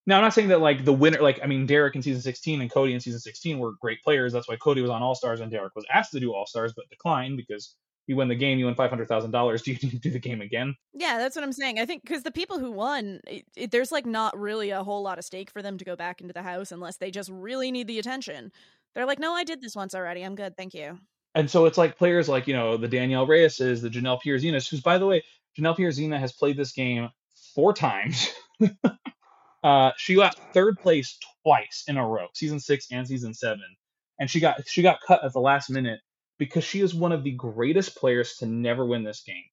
Now, 0.07 0.17
I'm 0.17 0.23
not 0.23 0.35
saying 0.35 0.49
that 0.49 0.61
like 0.61 0.85
the 0.85 0.93
winner, 0.93 1.21
like 1.21 1.41
I 1.43 1.47
mean, 1.47 1.67
Derrick 1.67 1.95
in 1.95 2.03
season 2.03 2.23
16 2.23 2.61
and 2.61 2.71
Cody 2.71 2.95
in 2.95 3.01
season 3.01 3.21
16 3.21 3.59
were 3.59 3.73
great 3.81 4.03
players. 4.03 4.33
That's 4.33 4.49
why 4.49 4.57
Cody 4.57 4.81
was 4.81 4.91
on 4.91 5.03
All 5.03 5.15
Stars 5.15 5.41
and 5.41 5.51
Derrick 5.51 5.75
was 5.77 5.85
asked 5.93 6.13
to 6.13 6.21
do 6.21 6.33
All 6.33 6.47
Stars 6.47 6.73
but 6.75 6.89
declined 6.89 7.37
because 7.37 7.77
you 8.09 8.17
win 8.17 8.29
the 8.29 8.35
game, 8.35 8.59
you 8.59 8.65
win 8.65 8.75
five 8.75 8.91
hundred 8.91 9.07
thousand 9.07 9.31
dollars. 9.31 9.63
Do 9.69 9.73
you 9.73 9.79
need 9.83 9.91
to 9.91 9.99
do 9.99 10.11
the 10.11 10.19
game 10.19 10.41
again? 10.41 10.75
Yeah, 10.95 11.19
that's 11.19 11.37
what 11.37 11.45
I'm 11.45 11.53
saying. 11.53 11.79
I 11.79 11.87
think 11.87 12.03
because 12.03 12.23
the 12.23 12.33
people 12.33 12.59
who 12.59 12.73
won, 12.73 13.21
it, 13.27 13.45
it, 13.55 13.71
there's 13.71 13.93
like 13.93 14.07
not 14.07 14.37
really 14.37 14.71
a 14.71 14.83
whole 14.83 15.03
lot 15.03 15.19
of 15.19 15.25
stake 15.25 15.51
for 15.51 15.63
them 15.63 15.79
to 15.79 15.85
go 15.85 15.95
back 15.95 16.21
into 16.21 16.33
the 16.33 16.43
house 16.43 16.73
unless 16.73 16.97
they 16.97 17.11
just 17.11 17.31
really 17.31 17.71
need 17.71 17.87
the 17.87 17.99
attention. 17.99 18.51
They're 18.95 19.07
like, 19.07 19.21
no, 19.21 19.35
I 19.35 19.45
did 19.45 19.61
this 19.61 19.77
once 19.77 19.95
already. 19.95 20.23
I'm 20.23 20.35
good. 20.35 20.57
Thank 20.57 20.75
you. 20.75 20.99
And 21.35 21.51
so 21.51 21.67
it's 21.67 21.79
like 21.79 21.99
players 21.99 22.29
like 22.29 22.49
you 22.49 22.55
know 22.55 22.77
the 22.77 22.89
Danielle 22.89 23.27
Reyeses, 23.27 23.83
the 23.83 23.91
Janelle 23.91 24.19
Pierzinas, 24.25 24.69
who's 24.69 24.81
by 24.81 24.99
the 24.99 25.07
way, 25.07 25.23
Janelle 25.57 25.77
Pierzina 25.77 26.19
has 26.19 26.33
played 26.33 26.57
this 26.57 26.73
game 26.73 27.11
four 27.55 27.75
times. 27.75 28.29
uh, 29.63 29.91
she 29.99 30.15
got 30.15 30.35
third 30.55 30.79
place 30.79 31.19
twice 31.45 31.85
in 31.87 31.99
a 31.99 32.07
row, 32.07 32.29
season 32.33 32.59
six 32.59 32.87
and 32.91 33.07
season 33.07 33.35
seven, 33.35 33.77
and 34.19 34.31
she 34.31 34.41
got 34.41 34.67
she 34.67 34.81
got 34.81 35.01
cut 35.07 35.23
at 35.23 35.35
the 35.35 35.41
last 35.41 35.69
minute 35.69 36.01
because 36.39 36.65
she 36.65 36.81
is 36.81 36.95
one 36.95 37.13
of 37.13 37.25
the 37.25 37.33
greatest 37.33 37.97
players 37.97 38.37
to 38.37 38.47
never 38.47 38.85
win 38.85 39.05
this 39.05 39.23
game. 39.23 39.45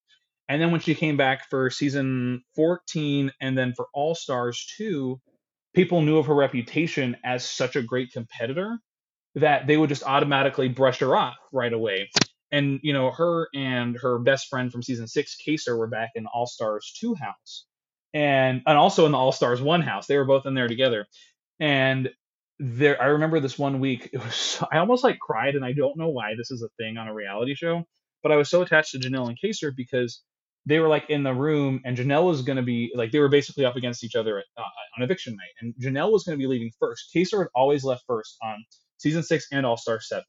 And 0.48 0.62
then 0.62 0.72
when 0.72 0.82
she 0.82 0.96
came 0.96 1.18
back 1.18 1.50
for 1.50 1.70
season 1.70 2.44
14 2.56 3.32
and 3.42 3.58
then 3.58 3.74
for 3.76 3.88
All 3.94 4.14
Stars 4.14 4.72
2, 4.78 5.20
people 5.74 6.02
knew 6.02 6.18
of 6.18 6.28
her 6.28 6.36
reputation 6.36 7.18
as 7.24 7.44
such 7.44 7.76
a 7.76 7.82
great 7.82 8.12
competitor 8.12 8.78
that 9.36 9.68
they 9.68 9.76
would 9.76 9.90
just 9.90 10.04
automatically 10.04 10.70
brush 10.70 11.00
her 11.00 11.16
off 11.16 11.36
right 11.52 11.74
away. 11.74 12.10
And, 12.52 12.80
you 12.84 12.94
know, 12.94 13.12
her 13.12 13.48
and 13.54 13.98
her 14.02 14.20
best 14.20 14.48
friend 14.50 14.72
from 14.72 14.84
season 14.84 15.08
six, 15.08 15.36
Kaysar, 15.36 15.78
were 15.78 15.88
back 15.88 16.12
in 16.16 16.26
All 16.28 16.46
Stars 16.46 16.94
2 17.00 17.16
house 17.16 17.66
and, 18.14 18.62
and 18.66 18.78
also 18.78 19.06
in 19.06 19.12
the 19.12 19.18
All 19.18 19.32
Stars 19.32 19.62
1 19.62 19.82
house. 19.82 20.08
They 20.08 20.18
were 20.18 20.26
both 20.26 20.46
in 20.46 20.54
there 20.54 20.68
together. 20.68 21.08
And 21.60 22.10
there 22.60 23.02
I 23.02 23.08
remember 23.08 23.40
this 23.40 23.60
one 23.60 23.80
week 23.80 24.10
it 24.14 24.20
was 24.20 24.64
I 24.72 24.78
almost 24.78 25.04
like 25.04 25.20
cried 25.20 25.56
and 25.56 25.66
I 25.66 25.74
don't 25.74 25.98
know 25.98 26.10
why 26.10 26.34
this 26.38 26.52
is 26.52 26.62
a 26.64 26.70
thing 26.82 26.98
on 26.98 27.08
a 27.08 27.14
reality 27.14 27.56
show 27.56 27.84
but 28.24 28.32
I 28.32 28.38
was 28.38 28.50
so 28.50 28.62
attached 28.62 28.92
to 28.92 29.00
Janelle 29.00 29.30
and 29.30 29.38
Kaysar 29.44 29.72
because 29.76 30.22
they 30.66 30.80
were 30.80 30.88
like 30.88 31.10
in 31.10 31.24
the 31.24 31.34
room 31.34 31.82
and 31.86 31.98
Janelle 31.98 32.26
was 32.26 32.42
going 32.42 32.58
to 32.58 32.64
be 32.64 32.92
like 32.96 33.12
they 33.12 33.20
were 33.20 33.30
basically 33.30 33.66
up 33.66 33.76
against 33.76 34.04
each 34.04 34.16
other 34.16 34.40
at, 34.40 34.46
uh, 34.58 34.64
on 34.98 35.04
eviction 35.04 35.34
night 35.36 35.52
and 35.62 35.74
Janelle 35.82 36.12
was 36.12 36.24
going 36.24 36.38
to 36.38 36.42
be 36.42 36.48
leaving 36.48 36.72
first. 36.80 37.12
Kaysar 37.16 37.40
had 37.40 37.48
always 37.56 37.84
left 37.84 38.04
first 38.08 38.38
on 38.44 38.64
season 38.98 39.24
6 39.24 39.48
and 39.52 39.66
All 39.66 39.78
Star 39.78 40.00
7 40.02 40.24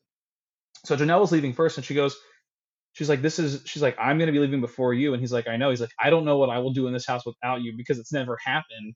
so 0.85 0.97
Janelle 0.97 1.21
was 1.21 1.33
leaving 1.33 1.53
first 1.53 1.79
and 1.79 1.87
she 1.87 1.95
goes 1.95 2.17
she's 2.93 3.09
like 3.09 3.23
this 3.23 3.39
is 3.39 3.63
she's 3.67 3.83
like 3.83 3.97
I'm 4.01 4.19
going 4.19 4.27
to 4.29 4.33
be 4.33 4.41
leaving 4.41 4.61
before 4.61 4.95
you 4.95 5.15
and 5.15 5.21
he's 5.21 5.33
like 5.33 5.49
I 5.49 5.57
know 5.57 5.71
he's 5.71 5.81
like 5.81 5.93
I 6.01 6.11
don't 6.11 6.25
know 6.25 6.39
what 6.39 6.51
I 6.51 6.59
will 6.59 6.73
do 6.73 6.89
in 6.89 6.93
this 6.93 7.07
house 7.07 7.27
without 7.27 7.63
you 7.63 7.75
because 7.77 7.99
it's 7.99 8.13
never 8.13 8.39
happened 8.45 8.95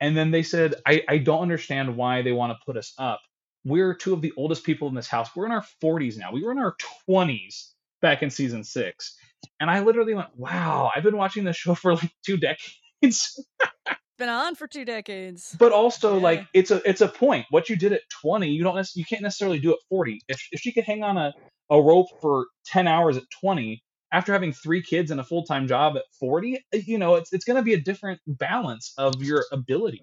and 0.00 0.16
then 0.16 0.30
they 0.30 0.42
said, 0.42 0.74
I, 0.86 1.02
I 1.08 1.18
don't 1.18 1.42
understand 1.42 1.96
why 1.96 2.22
they 2.22 2.32
want 2.32 2.52
to 2.52 2.58
put 2.64 2.76
us 2.76 2.92
up. 2.98 3.20
We're 3.64 3.94
two 3.94 4.14
of 4.14 4.22
the 4.22 4.32
oldest 4.36 4.64
people 4.64 4.88
in 4.88 4.94
this 4.94 5.08
house. 5.08 5.28
We're 5.36 5.46
in 5.46 5.52
our 5.52 5.64
40s 5.82 6.16
now. 6.16 6.32
We 6.32 6.42
were 6.42 6.52
in 6.52 6.58
our 6.58 6.74
20s 7.08 7.72
back 8.00 8.22
in 8.22 8.30
season 8.30 8.64
six. 8.64 9.16
And 9.60 9.70
I 9.70 9.80
literally 9.80 10.14
went, 10.14 10.28
wow, 10.36 10.90
I've 10.94 11.02
been 11.02 11.16
watching 11.16 11.44
this 11.44 11.56
show 11.56 11.74
for 11.82 11.94
like 11.94 12.10
two 12.24 12.36
decades. 12.38 13.38
Been 14.18 14.28
on 14.28 14.54
for 14.54 14.66
two 14.66 14.84
decades. 14.84 15.56
but 15.58 15.72
also 15.72 16.16
Yeah. 16.16 16.22
like 16.22 16.46
it's 16.52 16.70
a 16.70 16.82
it's 16.86 17.00
a 17.00 17.08
point. 17.08 17.46
What 17.48 17.70
you 17.70 17.76
did 17.76 17.94
at 17.94 18.02
20, 18.20 18.50
you 18.50 18.62
don't 18.62 18.86
you 18.94 19.02
can't 19.02 19.22
necessarily 19.22 19.58
do 19.58 19.72
at 19.72 19.78
40. 19.88 20.20
If 20.28 20.46
if 20.52 20.60
she 20.60 20.72
could 20.72 20.84
hang 20.84 21.02
on 21.02 21.16
a, 21.16 21.32
a 21.70 21.80
rope 21.80 22.08
for 22.20 22.48
10 22.66 22.86
hours 22.86 23.16
at 23.16 23.22
20 23.40 23.82
after 24.12 24.32
having 24.32 24.52
three 24.52 24.82
kids 24.82 25.10
and 25.10 25.20
a 25.20 25.24
full-time 25.24 25.68
job 25.68 25.96
at 25.96 26.04
40, 26.18 26.64
you 26.72 26.98
know, 26.98 27.16
it's 27.16 27.32
it's 27.32 27.44
going 27.44 27.56
to 27.56 27.62
be 27.62 27.74
a 27.74 27.80
different 27.80 28.20
balance 28.26 28.92
of 28.98 29.22
your 29.22 29.44
ability. 29.52 30.02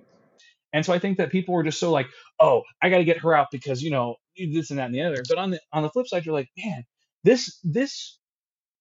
And 0.73 0.85
so 0.85 0.93
I 0.93 0.99
think 0.99 1.17
that 1.17 1.31
people 1.31 1.53
were 1.55 1.63
just 1.63 1.79
so 1.79 1.91
like, 1.91 2.07
oh, 2.39 2.63
I 2.81 2.89
got 2.89 2.99
to 2.99 3.05
get 3.05 3.19
her 3.19 3.33
out 3.33 3.47
because 3.51 3.81
you 3.81 3.91
know 3.91 4.15
this 4.37 4.69
and 4.69 4.79
that 4.79 4.87
and 4.87 4.95
the 4.95 5.03
other. 5.03 5.23
But 5.27 5.37
on 5.37 5.51
the 5.51 5.59
on 5.73 5.83
the 5.83 5.89
flip 5.89 6.07
side, 6.07 6.25
you're 6.25 6.35
like, 6.35 6.49
man, 6.57 6.83
this 7.23 7.59
this 7.63 8.19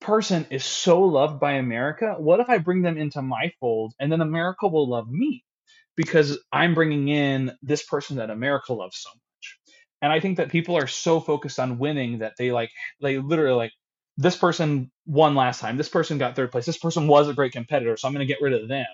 person 0.00 0.46
is 0.50 0.64
so 0.64 1.02
loved 1.02 1.40
by 1.40 1.52
America. 1.52 2.14
What 2.18 2.40
if 2.40 2.50
I 2.50 2.58
bring 2.58 2.82
them 2.82 2.98
into 2.98 3.22
my 3.22 3.52
fold 3.60 3.94
and 3.98 4.10
then 4.12 4.20
America 4.20 4.68
will 4.68 4.88
love 4.88 5.08
me 5.08 5.44
because 5.96 6.38
I'm 6.52 6.74
bringing 6.74 7.08
in 7.08 7.52
this 7.62 7.82
person 7.82 8.16
that 8.16 8.30
America 8.30 8.72
loves 8.74 8.98
so 8.98 9.10
much. 9.10 9.58
And 10.02 10.12
I 10.12 10.20
think 10.20 10.36
that 10.36 10.50
people 10.50 10.76
are 10.76 10.86
so 10.86 11.20
focused 11.20 11.58
on 11.58 11.78
winning 11.78 12.18
that 12.18 12.34
they 12.38 12.52
like 12.52 12.70
they 13.00 13.18
literally 13.18 13.56
like 13.56 13.72
this 14.16 14.36
person 14.36 14.90
won 15.04 15.34
last 15.34 15.60
time. 15.60 15.76
This 15.76 15.88
person 15.88 16.18
got 16.18 16.36
third 16.36 16.50
place. 16.50 16.66
This 16.66 16.78
person 16.78 17.06
was 17.06 17.28
a 17.28 17.34
great 17.34 17.52
competitor, 17.52 17.96
so 17.96 18.08
I'm 18.08 18.14
going 18.14 18.26
to 18.26 18.32
get 18.32 18.40
rid 18.40 18.52
of 18.52 18.68
them. 18.68 18.86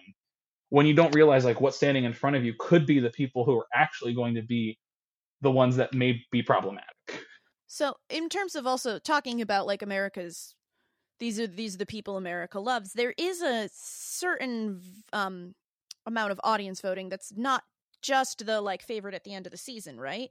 When 0.70 0.86
you 0.86 0.94
don't 0.94 1.14
realize 1.14 1.44
like 1.44 1.60
what's 1.60 1.76
standing 1.76 2.04
in 2.04 2.14
front 2.14 2.36
of 2.36 2.44
you 2.44 2.54
could 2.58 2.86
be 2.86 2.98
the 2.98 3.10
people 3.10 3.44
who 3.44 3.58
are 3.58 3.66
actually 3.74 4.14
going 4.14 4.34
to 4.34 4.42
be 4.42 4.78
the 5.42 5.50
ones 5.50 5.76
that 5.76 5.92
may 5.92 6.24
be 6.30 6.42
problematic. 6.42 6.88
So, 7.66 7.94
in 8.10 8.28
terms 8.28 8.54
of 8.54 8.66
also 8.66 8.98
talking 8.98 9.40
about 9.40 9.66
like 9.66 9.82
America's, 9.82 10.54
these 11.20 11.38
are 11.38 11.46
these 11.46 11.74
are 11.74 11.78
the 11.78 11.86
people 11.86 12.16
America 12.16 12.58
loves. 12.58 12.92
There 12.92 13.14
is 13.16 13.42
a 13.42 13.68
certain 13.72 14.80
um 15.12 15.54
amount 16.06 16.32
of 16.32 16.40
audience 16.42 16.80
voting 16.80 17.08
that's 17.08 17.32
not 17.36 17.62
just 18.02 18.44
the 18.44 18.60
like 18.60 18.82
favorite 18.82 19.14
at 19.14 19.24
the 19.24 19.34
end 19.34 19.46
of 19.46 19.52
the 19.52 19.58
season, 19.58 20.00
right? 20.00 20.30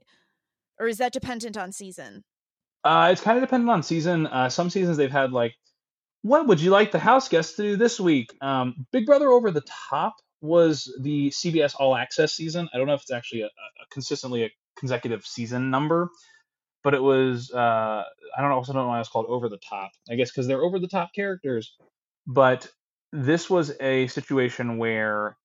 Or 0.78 0.86
is 0.86 0.98
that 0.98 1.12
dependent 1.12 1.56
on 1.56 1.72
season? 1.72 2.24
Uh, 2.84 3.10
it's 3.12 3.20
kind 3.20 3.38
of 3.38 3.42
dependent 3.42 3.70
on 3.70 3.82
season. 3.82 4.26
Uh, 4.26 4.48
some 4.48 4.70
seasons 4.70 4.96
they've 4.96 5.10
had 5.10 5.32
like, 5.32 5.54
what 6.22 6.46
would 6.46 6.60
you 6.60 6.70
like 6.70 6.92
the 6.92 6.98
house 6.98 7.28
guests 7.28 7.56
to 7.56 7.62
do 7.62 7.76
this 7.76 7.98
week? 7.98 8.32
Um, 8.40 8.86
Big 8.92 9.06
Brother 9.06 9.28
Over 9.28 9.50
the 9.50 9.62
Top 9.90 10.14
was 10.40 10.92
the 11.00 11.30
CBS 11.30 11.74
All 11.78 11.96
Access 11.96 12.32
season. 12.32 12.68
I 12.72 12.78
don't 12.78 12.86
know 12.86 12.94
if 12.94 13.02
it's 13.02 13.12
actually 13.12 13.42
a, 13.42 13.46
a 13.46 13.86
consistently 13.90 14.44
a 14.44 14.50
consecutive 14.76 15.24
season 15.24 15.70
number, 15.70 16.10
but 16.82 16.94
it 16.94 17.02
was. 17.02 17.52
Uh, 17.52 18.04
I 18.36 18.40
don't. 18.40 18.50
Also 18.52 18.72
don't 18.72 18.82
know 18.82 18.88
why 18.88 19.00
it's 19.00 19.08
called 19.08 19.26
Over 19.28 19.48
the 19.48 19.58
Top. 19.58 19.92
I 20.10 20.14
guess 20.14 20.30
because 20.30 20.46
they're 20.46 20.62
over 20.62 20.78
the 20.78 20.88
top 20.88 21.12
characters. 21.14 21.76
But 22.26 22.68
this 23.12 23.50
was 23.50 23.72
a 23.80 24.06
situation 24.08 24.78
where 24.78 25.36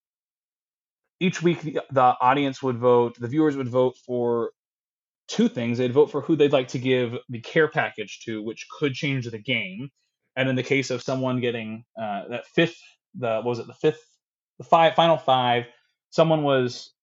each 1.19 1.41
week 1.41 1.61
the, 1.61 1.81
the 1.91 2.01
audience 2.01 2.61
would 2.61 2.77
vote, 2.77 3.19
the 3.19 3.27
viewers 3.27 3.57
would 3.57 3.67
vote 3.67 3.95
for 4.05 4.51
two 5.27 5.49
things. 5.49 5.77
They'd 5.77 5.93
vote 5.93 6.11
for 6.11 6.21
who 6.21 6.35
they'd 6.35 6.53
like 6.53 6.69
to 6.69 6.79
give 6.79 7.17
the 7.29 7.41
care 7.41 7.67
package 7.67 8.21
to, 8.25 8.41
which 8.43 8.67
could 8.79 8.93
change 8.93 9.29
the 9.29 9.39
game. 9.39 9.89
And 10.35 10.49
in 10.49 10.55
the 10.55 10.63
case 10.63 10.91
of 10.91 11.01
someone 11.01 11.41
getting 11.41 11.83
uh, 11.99 12.27
that 12.29 12.45
fifth, 12.47 12.79
the 13.15 13.41
was 13.43 13.59
it 13.59 13.67
the 13.67 13.73
fifth, 13.73 14.03
the 14.57 14.63
five 14.63 14.95
final 14.95 15.17
five, 15.17 15.65
someone 16.11 16.43
was, 16.43 16.93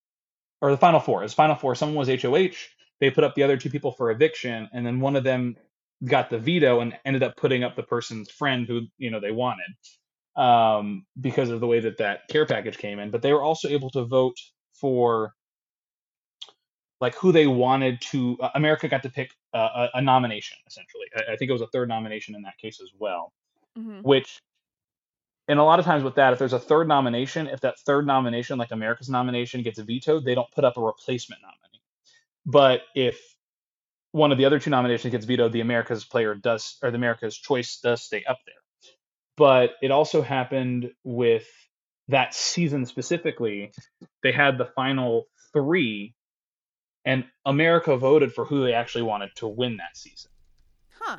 or 0.61 0.71
the 0.71 0.77
final 0.77 0.99
four, 0.99 1.21
was 1.21 1.33
final 1.33 1.55
four. 1.55 1.75
Someone 1.75 1.97
was 1.97 2.21
HOH. 2.21 2.55
They 3.01 3.11
put 3.11 3.25
up 3.25 3.35
the 3.35 3.43
other 3.43 3.57
two 3.57 3.69
people 3.69 3.91
for 3.91 4.09
eviction, 4.09 4.69
and 4.73 4.85
then 4.85 5.01
one 5.01 5.17
of 5.17 5.23
them 5.25 5.57
got 6.03 6.29
the 6.29 6.39
veto 6.39 6.79
and 6.79 6.97
ended 7.05 7.23
up 7.23 7.35
putting 7.35 7.63
up 7.63 7.75
the 7.75 7.83
person's 7.83 8.29
friend 8.29 8.67
who 8.67 8.81
you 8.97 9.11
know 9.11 9.19
they 9.19 9.31
wanted 9.31 9.67
um, 10.37 11.05
because 11.19 11.49
of 11.49 11.59
the 11.59 11.67
way 11.67 11.81
that 11.81 11.97
that 11.97 12.21
care 12.29 12.45
package 12.45 12.77
came 12.77 12.99
in. 12.99 13.11
But 13.11 13.21
they 13.21 13.33
were 13.33 13.43
also 13.43 13.67
able 13.67 13.89
to 13.91 14.05
vote 14.05 14.37
for 14.79 15.33
like 17.01 17.15
who 17.15 17.31
they 17.31 17.47
wanted 17.47 18.01
to. 18.01 18.37
Uh, 18.41 18.49
America 18.55 18.87
got 18.87 19.03
to 19.03 19.09
pick 19.09 19.31
uh, 19.53 19.87
a, 19.93 19.97
a 19.99 20.01
nomination 20.01 20.57
essentially. 20.67 21.05
I, 21.15 21.33
I 21.33 21.35
think 21.37 21.49
it 21.49 21.53
was 21.53 21.61
a 21.61 21.67
third 21.67 21.89
nomination 21.89 22.35
in 22.35 22.43
that 22.43 22.57
case 22.57 22.79
as 22.81 22.89
well, 22.99 23.33
Mm-hmm. 23.77 23.99
which. 24.01 24.39
And 25.47 25.59
a 25.59 25.63
lot 25.63 25.77
of 25.77 25.85
times 25.85 26.03
with 26.03 26.15
that, 26.15 26.33
if 26.33 26.39
there's 26.39 26.53
a 26.53 26.59
third 26.59 26.87
nomination, 26.87 27.45
if 27.45 27.61
that 27.61 27.77
third 27.81 28.07
nomination, 28.07 28.57
like 28.57 28.71
America's 28.71 29.09
nomination, 29.09 29.61
gets 29.61 29.77
vetoed, 29.79 30.25
they 30.25 30.33
don't 30.33 30.49
put 30.51 30.63
up 30.65 30.75
a 30.77 30.81
replacement 30.81 31.39
nominee. 31.43 31.83
But 32.47 32.81
if 32.95 33.19
one 34.11 34.31
of 34.31 34.39
the 34.39 34.45
other 34.45 34.57
two 34.57 34.71
nominations 34.71 35.11
gets 35.11 35.25
vetoed, 35.25 35.51
the 35.51 35.61
America's 35.61 36.03
player 36.03 36.33
does, 36.33 36.77
or 36.81 36.89
the 36.89 36.97
America's 36.97 37.37
choice 37.37 37.79
does 37.79 38.01
stay 38.01 38.23
up 38.27 38.39
there. 38.47 38.55
but 39.37 39.73
it 39.83 39.91
also 39.91 40.23
happened 40.23 40.91
with 41.03 41.45
that 42.07 42.33
season 42.33 42.87
specifically. 42.87 43.71
They 44.23 44.31
had 44.31 44.57
the 44.57 44.65
final 44.65 45.25
three, 45.53 46.14
and 47.05 47.23
America 47.45 47.95
voted 47.97 48.33
for 48.33 48.45
who 48.45 48.63
they 48.63 48.73
actually 48.73 49.03
wanted 49.03 49.29
to 49.35 49.47
win 49.47 49.77
that 49.77 49.95
season, 49.95 50.31
Huh. 50.99 51.17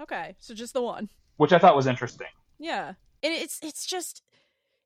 Okay. 0.00 0.34
So 0.40 0.54
just 0.54 0.74
the 0.74 0.82
one. 0.82 1.08
which 1.36 1.52
I 1.52 1.58
thought 1.58 1.76
was 1.76 1.86
interesting. 1.86 2.26
Yeah. 2.58 2.88
And 3.22 3.32
it's 3.32 3.58
it's 3.62 3.86
just 3.86 4.22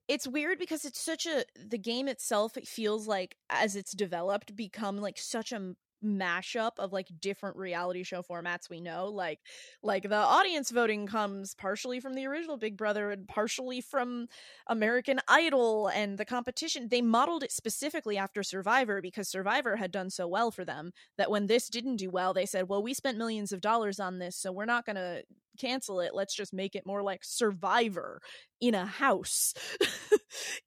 it's 0.08 0.26
weird 0.28 0.58
because 0.58 0.84
it's 0.84 1.00
such 1.00 1.26
a 1.26 1.44
the 1.56 1.78
game 1.78 2.06
itself 2.06 2.56
it 2.56 2.68
feels 2.68 3.08
like 3.08 3.36
as 3.50 3.76
it's 3.76 3.92
developed 3.92 4.54
become 4.54 4.98
like 4.98 5.18
such 5.18 5.52
a 5.52 5.74
mashup 6.06 6.72
of 6.78 6.92
like 6.92 7.08
different 7.20 7.56
reality 7.56 8.02
show 8.02 8.22
formats 8.22 8.70
we 8.70 8.80
know 8.80 9.06
like 9.06 9.40
like 9.82 10.02
the 10.08 10.14
audience 10.14 10.70
voting 10.70 11.06
comes 11.06 11.54
partially 11.54 12.00
from 12.00 12.14
the 12.14 12.26
original 12.26 12.56
big 12.56 12.76
brother 12.76 13.10
and 13.10 13.26
partially 13.28 13.80
from 13.80 14.26
american 14.68 15.20
idol 15.28 15.88
and 15.88 16.18
the 16.18 16.24
competition. 16.24 16.88
They 16.88 17.02
modeled 17.02 17.42
it 17.42 17.52
specifically 17.52 18.16
after 18.16 18.42
survivor 18.42 19.00
because 19.00 19.28
survivor 19.28 19.76
had 19.76 19.90
done 19.90 20.10
so 20.10 20.26
well 20.28 20.50
for 20.50 20.64
them 20.64 20.92
that 21.18 21.30
when 21.30 21.46
this 21.46 21.68
didn't 21.68 21.96
do 21.96 22.10
well 22.10 22.32
they 22.32 22.46
said 22.46 22.68
well 22.68 22.82
we 22.82 22.94
spent 22.94 23.18
millions 23.18 23.52
of 23.52 23.60
dollars 23.60 24.00
on 24.00 24.18
this 24.18 24.36
so 24.36 24.52
we're 24.52 24.64
not 24.64 24.86
going 24.86 24.96
to 24.96 25.22
cancel 25.56 26.00
it. 26.00 26.14
Let's 26.14 26.34
just 26.34 26.52
make 26.52 26.76
it 26.76 26.86
more 26.86 27.02
like 27.02 27.24
survivor 27.24 28.20
in 28.60 28.74
a 28.74 28.86
house. 28.86 29.54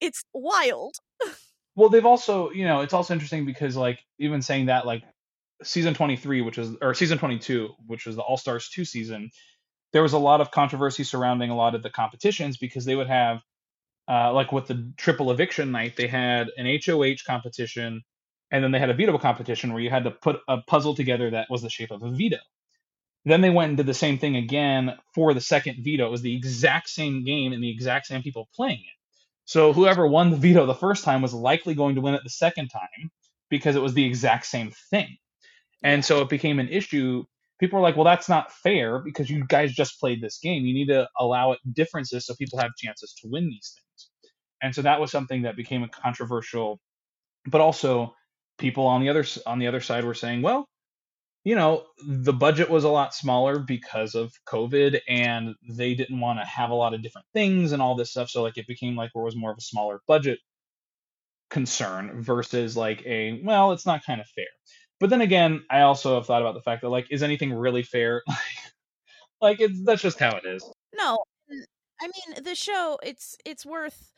It's 0.01 0.23
wild. 0.33 0.95
Well, 1.75 1.87
they've 1.87 2.05
also, 2.05 2.49
you 2.49 2.65
know, 2.65 2.81
it's 2.81 2.93
also 2.93 3.13
interesting 3.13 3.45
because 3.45 3.77
like 3.77 3.99
even 4.17 4.41
saying 4.41 4.65
that 4.65 4.85
like 4.85 5.03
season 5.63 5.93
23, 5.93 6.41
which 6.41 6.57
was 6.57 6.75
or 6.81 6.93
season 6.93 7.17
22, 7.17 7.69
which 7.87 8.05
was 8.05 8.15
the 8.15 8.21
All 8.21 8.37
Stars 8.37 8.69
2 8.69 8.85
season, 8.85 9.31
there 9.93 10.03
was 10.03 10.13
a 10.13 10.19
lot 10.19 10.41
of 10.41 10.51
controversy 10.51 11.03
surrounding 11.03 11.49
a 11.49 11.55
lot 11.55 11.75
of 11.75 11.83
the 11.83 11.89
competitions 11.89 12.57
because 12.57 12.85
they 12.85 12.95
would 12.95 13.07
have 13.07 13.43
uh, 14.09 14.33
like 14.33 14.51
with 14.51 14.67
the 14.67 14.91
triple 14.97 15.31
eviction 15.31 15.71
night, 15.71 15.95
they 15.95 16.07
had 16.07 16.49
an 16.57 16.79
HOH 16.83 17.23
competition 17.27 18.03
and 18.51 18.63
then 18.63 18.71
they 18.71 18.79
had 18.79 18.89
a 18.89 18.95
veto 18.95 19.17
competition 19.19 19.71
where 19.71 19.81
you 19.81 19.91
had 19.91 20.05
to 20.05 20.11
put 20.11 20.39
a 20.47 20.57
puzzle 20.61 20.95
together 20.95 21.29
that 21.29 21.47
was 21.49 21.61
the 21.61 21.69
shape 21.69 21.91
of 21.91 22.01
a 22.01 22.09
veto. 22.09 22.37
Then 23.25 23.41
they 23.41 23.51
went 23.51 23.69
and 23.69 23.77
did 23.77 23.85
the 23.85 23.93
same 23.93 24.17
thing 24.17 24.35
again 24.35 24.97
for 25.13 25.35
the 25.35 25.41
second 25.41 25.83
veto. 25.83 26.07
It 26.07 26.11
was 26.11 26.23
the 26.23 26.35
exact 26.35 26.89
same 26.89 27.23
game 27.23 27.53
and 27.53 27.61
the 27.61 27.69
exact 27.69 28.07
same 28.07 28.23
people 28.23 28.49
playing 28.55 28.79
it. 28.79 28.97
So 29.45 29.73
whoever 29.73 30.07
won 30.07 30.31
the 30.31 30.37
veto 30.37 30.65
the 30.65 30.73
first 30.73 31.03
time 31.03 31.21
was 31.21 31.33
likely 31.33 31.75
going 31.75 31.95
to 31.95 32.01
win 32.01 32.15
it 32.15 32.21
the 32.23 32.29
second 32.29 32.69
time 32.69 33.11
because 33.49 33.75
it 33.75 33.81
was 33.81 33.93
the 33.93 34.05
exact 34.05 34.47
same 34.47 34.71
thing. 34.89 35.17
And 35.83 36.03
so 36.03 36.21
it 36.21 36.29
became 36.29 36.59
an 36.59 36.69
issue. 36.69 37.23
People 37.59 37.79
were 37.79 37.83
like, 37.83 37.95
well, 37.95 38.05
that's 38.05 38.29
not 38.29 38.51
fair 38.51 38.99
because 38.99 39.29
you 39.29 39.45
guys 39.45 39.73
just 39.73 39.99
played 39.99 40.21
this 40.21 40.39
game. 40.41 40.65
You 40.65 40.73
need 40.73 40.87
to 40.87 41.07
allow 41.17 41.51
it 41.53 41.59
differences 41.73 42.25
so 42.25 42.35
people 42.35 42.59
have 42.59 42.71
chances 42.77 43.13
to 43.21 43.29
win 43.29 43.49
these 43.49 43.73
things. 43.75 44.09
And 44.61 44.75
so 44.75 44.81
that 44.81 44.99
was 44.99 45.11
something 45.11 45.43
that 45.43 45.55
became 45.55 45.83
a 45.83 45.89
controversial, 45.89 46.79
but 47.45 47.61
also 47.61 48.13
people 48.57 48.85
on 48.85 49.01
the 49.01 49.09
other 49.09 49.25
on 49.45 49.59
the 49.59 49.67
other 49.67 49.79
side 49.81 50.03
were 50.03 50.13
saying, 50.13 50.41
well, 50.41 50.67
you 51.45 51.55
know, 51.55 51.85
the 52.05 52.33
budget 52.33 52.69
was 52.69 52.83
a 52.83 52.89
lot 52.89 53.13
smaller 53.13 53.59
because 53.59 54.15
of 54.15 54.31
COVID 54.47 54.99
and 55.07 55.55
they 55.69 55.95
didn't 55.95 56.19
want 56.19 56.39
to 56.39 56.45
have 56.45 56.69
a 56.69 56.75
lot 56.75 56.93
of 56.93 57.01
different 57.01 57.27
things 57.33 57.71
and 57.71 57.81
all 57.81 57.95
this 57.95 58.11
stuff. 58.11 58.29
So 58.29 58.43
like 58.43 58.57
it 58.57 58.67
became 58.67 58.95
like 58.95 59.11
there 59.13 59.23
was 59.23 59.35
more 59.35 59.51
of 59.51 59.57
a 59.57 59.61
smaller 59.61 60.01
budget 60.07 60.39
concern 61.49 62.21
versus 62.21 62.75
like 62.77 63.03
a 63.05 63.41
well, 63.43 63.71
it's 63.71 63.85
not 63.85 64.05
kind 64.05 64.21
of 64.21 64.27
fair. 64.27 64.45
But 64.99 65.09
then 65.09 65.21
again, 65.21 65.63
I 65.69 65.81
also 65.81 66.15
have 66.15 66.25
thought 66.25 66.41
about 66.41 66.55
the 66.55 66.61
fact 66.61 66.81
that 66.81 66.89
like 66.89 67.07
is 67.09 67.23
anything 67.23 67.53
really 67.53 67.83
fair? 67.83 68.23
like 69.41 69.61
it's 69.61 69.83
that's 69.83 70.01
just 70.01 70.19
how 70.19 70.35
it 70.35 70.45
is. 70.45 70.63
No, 70.95 71.17
I 72.01 72.07
mean 72.07 72.43
the 72.43 72.55
show. 72.55 72.99
It's 73.03 73.37
it's 73.45 73.65
worth. 73.65 74.13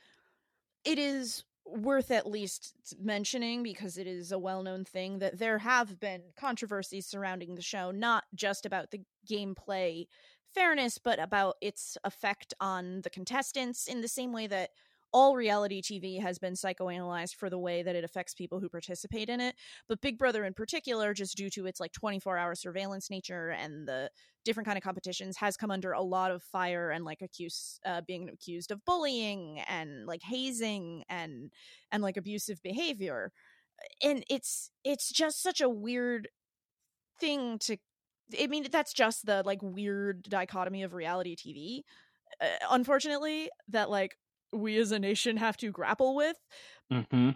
It 0.83 0.97
is 0.97 1.43
worth 1.65 2.09
at 2.09 2.27
least 2.27 2.73
mentioning 2.99 3.61
because 3.61 3.97
it 3.97 4.07
is 4.07 4.31
a 4.31 4.39
well-known 4.39 4.83
thing 4.83 5.19
that 5.19 5.37
there 5.37 5.59
have 5.59 5.99
been 5.99 6.21
controversies 6.35 7.05
surrounding 7.05 7.53
the 7.53 7.61
show, 7.61 7.91
not 7.91 8.23
just 8.33 8.65
about 8.65 8.89
the 8.89 9.01
gameplay 9.29 10.07
fairness, 10.53 10.97
but 10.97 11.19
about 11.19 11.55
its 11.61 11.97
effect 12.03 12.53
on 12.59 13.01
the 13.01 13.09
contestants. 13.09 13.87
In 13.87 14.01
the 14.01 14.07
same 14.07 14.33
way 14.33 14.47
that 14.47 14.71
all 15.13 15.35
reality 15.35 15.81
TV 15.81 16.21
has 16.21 16.39
been 16.39 16.53
psychoanalyzed 16.53 17.35
for 17.35 17.49
the 17.49 17.59
way 17.59 17.83
that 17.83 17.95
it 17.95 18.03
affects 18.03 18.33
people 18.33 18.59
who 18.59 18.69
participate 18.69 19.29
in 19.29 19.39
it. 19.41 19.55
But 19.87 20.01
Big 20.01 20.17
Brother, 20.17 20.45
in 20.45 20.53
particular, 20.53 21.13
just 21.13 21.35
due 21.35 21.49
to 21.51 21.65
its 21.65 21.79
like 21.79 21.91
24 21.91 22.37
hour 22.37 22.55
surveillance 22.55 23.09
nature 23.09 23.49
and 23.49 23.87
the 23.87 24.09
different 24.45 24.65
kind 24.65 24.77
of 24.77 24.83
competitions, 24.83 25.37
has 25.37 25.57
come 25.57 25.71
under 25.71 25.91
a 25.91 26.01
lot 26.01 26.31
of 26.31 26.43
fire 26.43 26.91
and 26.91 27.03
like 27.03 27.21
accused 27.21 27.79
uh, 27.85 28.01
being 28.07 28.29
accused 28.29 28.71
of 28.71 28.83
bullying 28.85 29.59
and 29.67 30.05
like 30.05 30.21
hazing 30.23 31.03
and 31.09 31.51
and 31.91 32.01
like 32.01 32.17
abusive 32.17 32.61
behavior. 32.63 33.31
And 34.01 34.23
it's 34.29 34.71
it's 34.83 35.11
just 35.11 35.41
such 35.41 35.61
a 35.61 35.69
weird 35.69 36.29
thing 37.19 37.59
to. 37.59 37.77
I 38.41 38.47
mean, 38.47 38.67
that's 38.71 38.93
just 38.93 39.25
the 39.25 39.43
like 39.45 39.61
weird 39.61 40.23
dichotomy 40.23 40.83
of 40.83 40.93
reality 40.93 41.35
TV. 41.35 41.81
Uh, 42.39 42.45
unfortunately, 42.69 43.49
that 43.67 43.89
like 43.89 44.15
we 44.53 44.77
as 44.77 44.91
a 44.91 44.99
nation 44.99 45.37
have 45.37 45.57
to 45.57 45.71
grapple 45.71 46.15
with 46.15 46.37
Mm-hmm. 46.91 47.29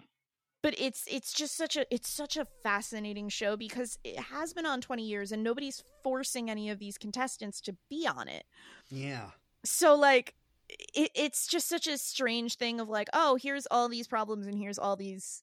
but 0.62 0.74
it's 0.78 1.04
it's 1.10 1.32
just 1.32 1.56
such 1.56 1.76
a 1.76 1.86
it's 1.94 2.08
such 2.08 2.36
a 2.36 2.46
fascinating 2.62 3.28
show 3.28 3.56
because 3.56 3.98
it 4.04 4.18
has 4.18 4.52
been 4.52 4.66
on 4.66 4.80
20 4.80 5.02
years 5.06 5.32
and 5.32 5.42
nobody's 5.42 5.82
forcing 6.02 6.50
any 6.50 6.68
of 6.70 6.78
these 6.78 6.98
contestants 6.98 7.60
to 7.62 7.76
be 7.88 8.06
on 8.06 8.28
it 8.28 8.44
Yeah. 8.90 9.30
so 9.64 9.94
like 9.94 10.34
it, 10.68 11.10
it's 11.14 11.46
just 11.46 11.68
such 11.68 11.86
a 11.86 11.96
strange 11.96 12.56
thing 12.56 12.80
of 12.80 12.88
like 12.88 13.08
oh 13.12 13.38
here's 13.40 13.66
all 13.70 13.88
these 13.88 14.08
problems 14.08 14.46
and 14.46 14.58
here's 14.58 14.78
all 14.78 14.96
these 14.96 15.42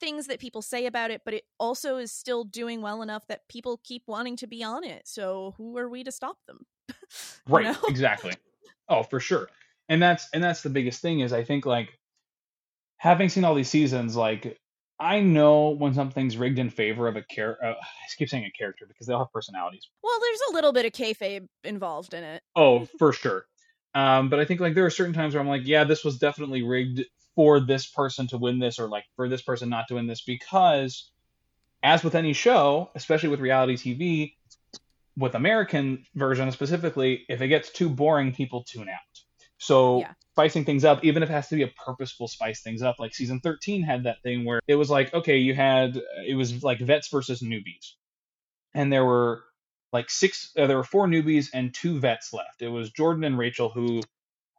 things 0.00 0.26
that 0.26 0.38
people 0.38 0.60
say 0.60 0.84
about 0.86 1.10
it 1.10 1.22
but 1.24 1.32
it 1.32 1.44
also 1.58 1.96
is 1.96 2.12
still 2.12 2.44
doing 2.44 2.82
well 2.82 3.00
enough 3.00 3.26
that 3.26 3.48
people 3.48 3.80
keep 3.82 4.02
wanting 4.06 4.36
to 4.36 4.46
be 4.46 4.62
on 4.62 4.84
it 4.84 5.02
so 5.08 5.54
who 5.56 5.76
are 5.78 5.88
we 5.88 6.04
to 6.04 6.12
stop 6.12 6.36
them 6.46 6.66
You 7.48 7.54
Right, 7.54 7.64
know? 7.64 7.76
exactly. 7.88 8.34
Oh, 8.90 9.02
for 9.02 9.18
sure. 9.20 9.48
And 9.88 10.02
that's 10.02 10.28
and 10.32 10.42
that's 10.42 10.62
the 10.62 10.70
biggest 10.70 11.00
thing 11.00 11.20
is 11.20 11.32
I 11.32 11.44
think 11.44 11.64
like 11.66 11.88
having 12.98 13.28
seen 13.28 13.44
all 13.44 13.54
these 13.54 13.70
seasons, 13.70 14.16
like 14.16 14.58
I 15.00 15.20
know 15.20 15.70
when 15.70 15.94
something's 15.94 16.36
rigged 16.36 16.58
in 16.58 16.70
favor 16.70 17.06
of 17.08 17.16
a 17.16 17.22
character. 17.22 17.64
Uh, 17.64 17.70
I 17.72 17.84
keep 18.18 18.28
saying 18.28 18.44
a 18.44 18.50
character 18.58 18.84
because 18.88 19.06
they 19.06 19.12
all 19.14 19.20
have 19.20 19.32
personalities. 19.32 19.88
well 20.02 20.18
there's 20.20 20.40
a 20.50 20.52
little 20.54 20.72
bit 20.72 20.84
of 20.86 20.92
kayfabe 20.92 21.46
involved 21.64 22.14
in 22.14 22.24
it 22.24 22.42
Oh, 22.56 22.86
for 22.98 23.12
sure. 23.12 23.46
Um, 23.94 24.28
but 24.28 24.38
I 24.38 24.44
think 24.44 24.60
like 24.60 24.74
there 24.74 24.84
are 24.84 24.90
certain 24.90 25.14
times 25.14 25.34
where 25.34 25.40
I'm 25.40 25.48
like, 25.48 25.62
yeah, 25.64 25.84
this 25.84 26.04
was 26.04 26.18
definitely 26.18 26.62
rigged 26.62 27.04
for 27.34 27.60
this 27.60 27.86
person 27.86 28.26
to 28.28 28.36
win 28.38 28.58
this, 28.58 28.78
or 28.78 28.88
like 28.88 29.04
for 29.16 29.28
this 29.28 29.42
person 29.42 29.68
not 29.68 29.86
to 29.88 29.94
win 29.94 30.06
this, 30.06 30.22
because 30.22 31.10
as 31.82 32.02
with 32.04 32.14
any 32.14 32.32
show, 32.32 32.90
especially 32.94 33.28
with 33.28 33.40
reality 33.40 33.76
TV, 33.76 34.34
with 35.16 35.34
American 35.34 36.04
version 36.14 36.50
specifically, 36.52 37.24
if 37.28 37.40
it 37.40 37.48
gets 37.48 37.70
too 37.70 37.88
boring, 37.88 38.32
people 38.32 38.64
tune 38.64 38.88
out. 38.88 39.20
So 39.58 40.00
Yeah. 40.00 40.12
spicing 40.34 40.64
things 40.64 40.84
up, 40.84 41.04
even 41.04 41.22
if 41.22 41.30
it 41.30 41.32
has 41.32 41.48
to 41.48 41.56
be 41.56 41.62
a 41.62 41.68
purposeful 41.68 42.28
spice 42.28 42.62
things 42.62 42.82
up, 42.82 42.98
like 42.98 43.14
season 43.14 43.40
13 43.40 43.82
had 43.82 44.04
that 44.04 44.22
thing 44.22 44.44
where 44.44 44.60
it 44.68 44.76
was 44.76 44.90
like, 44.90 45.12
okay, 45.14 45.38
you 45.38 45.54
had 45.54 46.00
it 46.26 46.34
was 46.36 46.62
like 46.62 46.78
vets 46.80 47.08
versus 47.08 47.42
newbies, 47.42 47.94
and 48.74 48.92
there 48.92 49.04
were 49.04 49.44
like 49.92 50.10
six, 50.10 50.52
uh, 50.58 50.66
there 50.66 50.76
were 50.76 50.84
four 50.84 51.06
newbies 51.06 51.48
and 51.54 51.74
two 51.74 51.98
vets 51.98 52.32
left. 52.32 52.62
It 52.62 52.68
was 52.68 52.90
Jordan 52.92 53.24
and 53.24 53.38
Rachel 53.38 53.70
who 53.70 54.02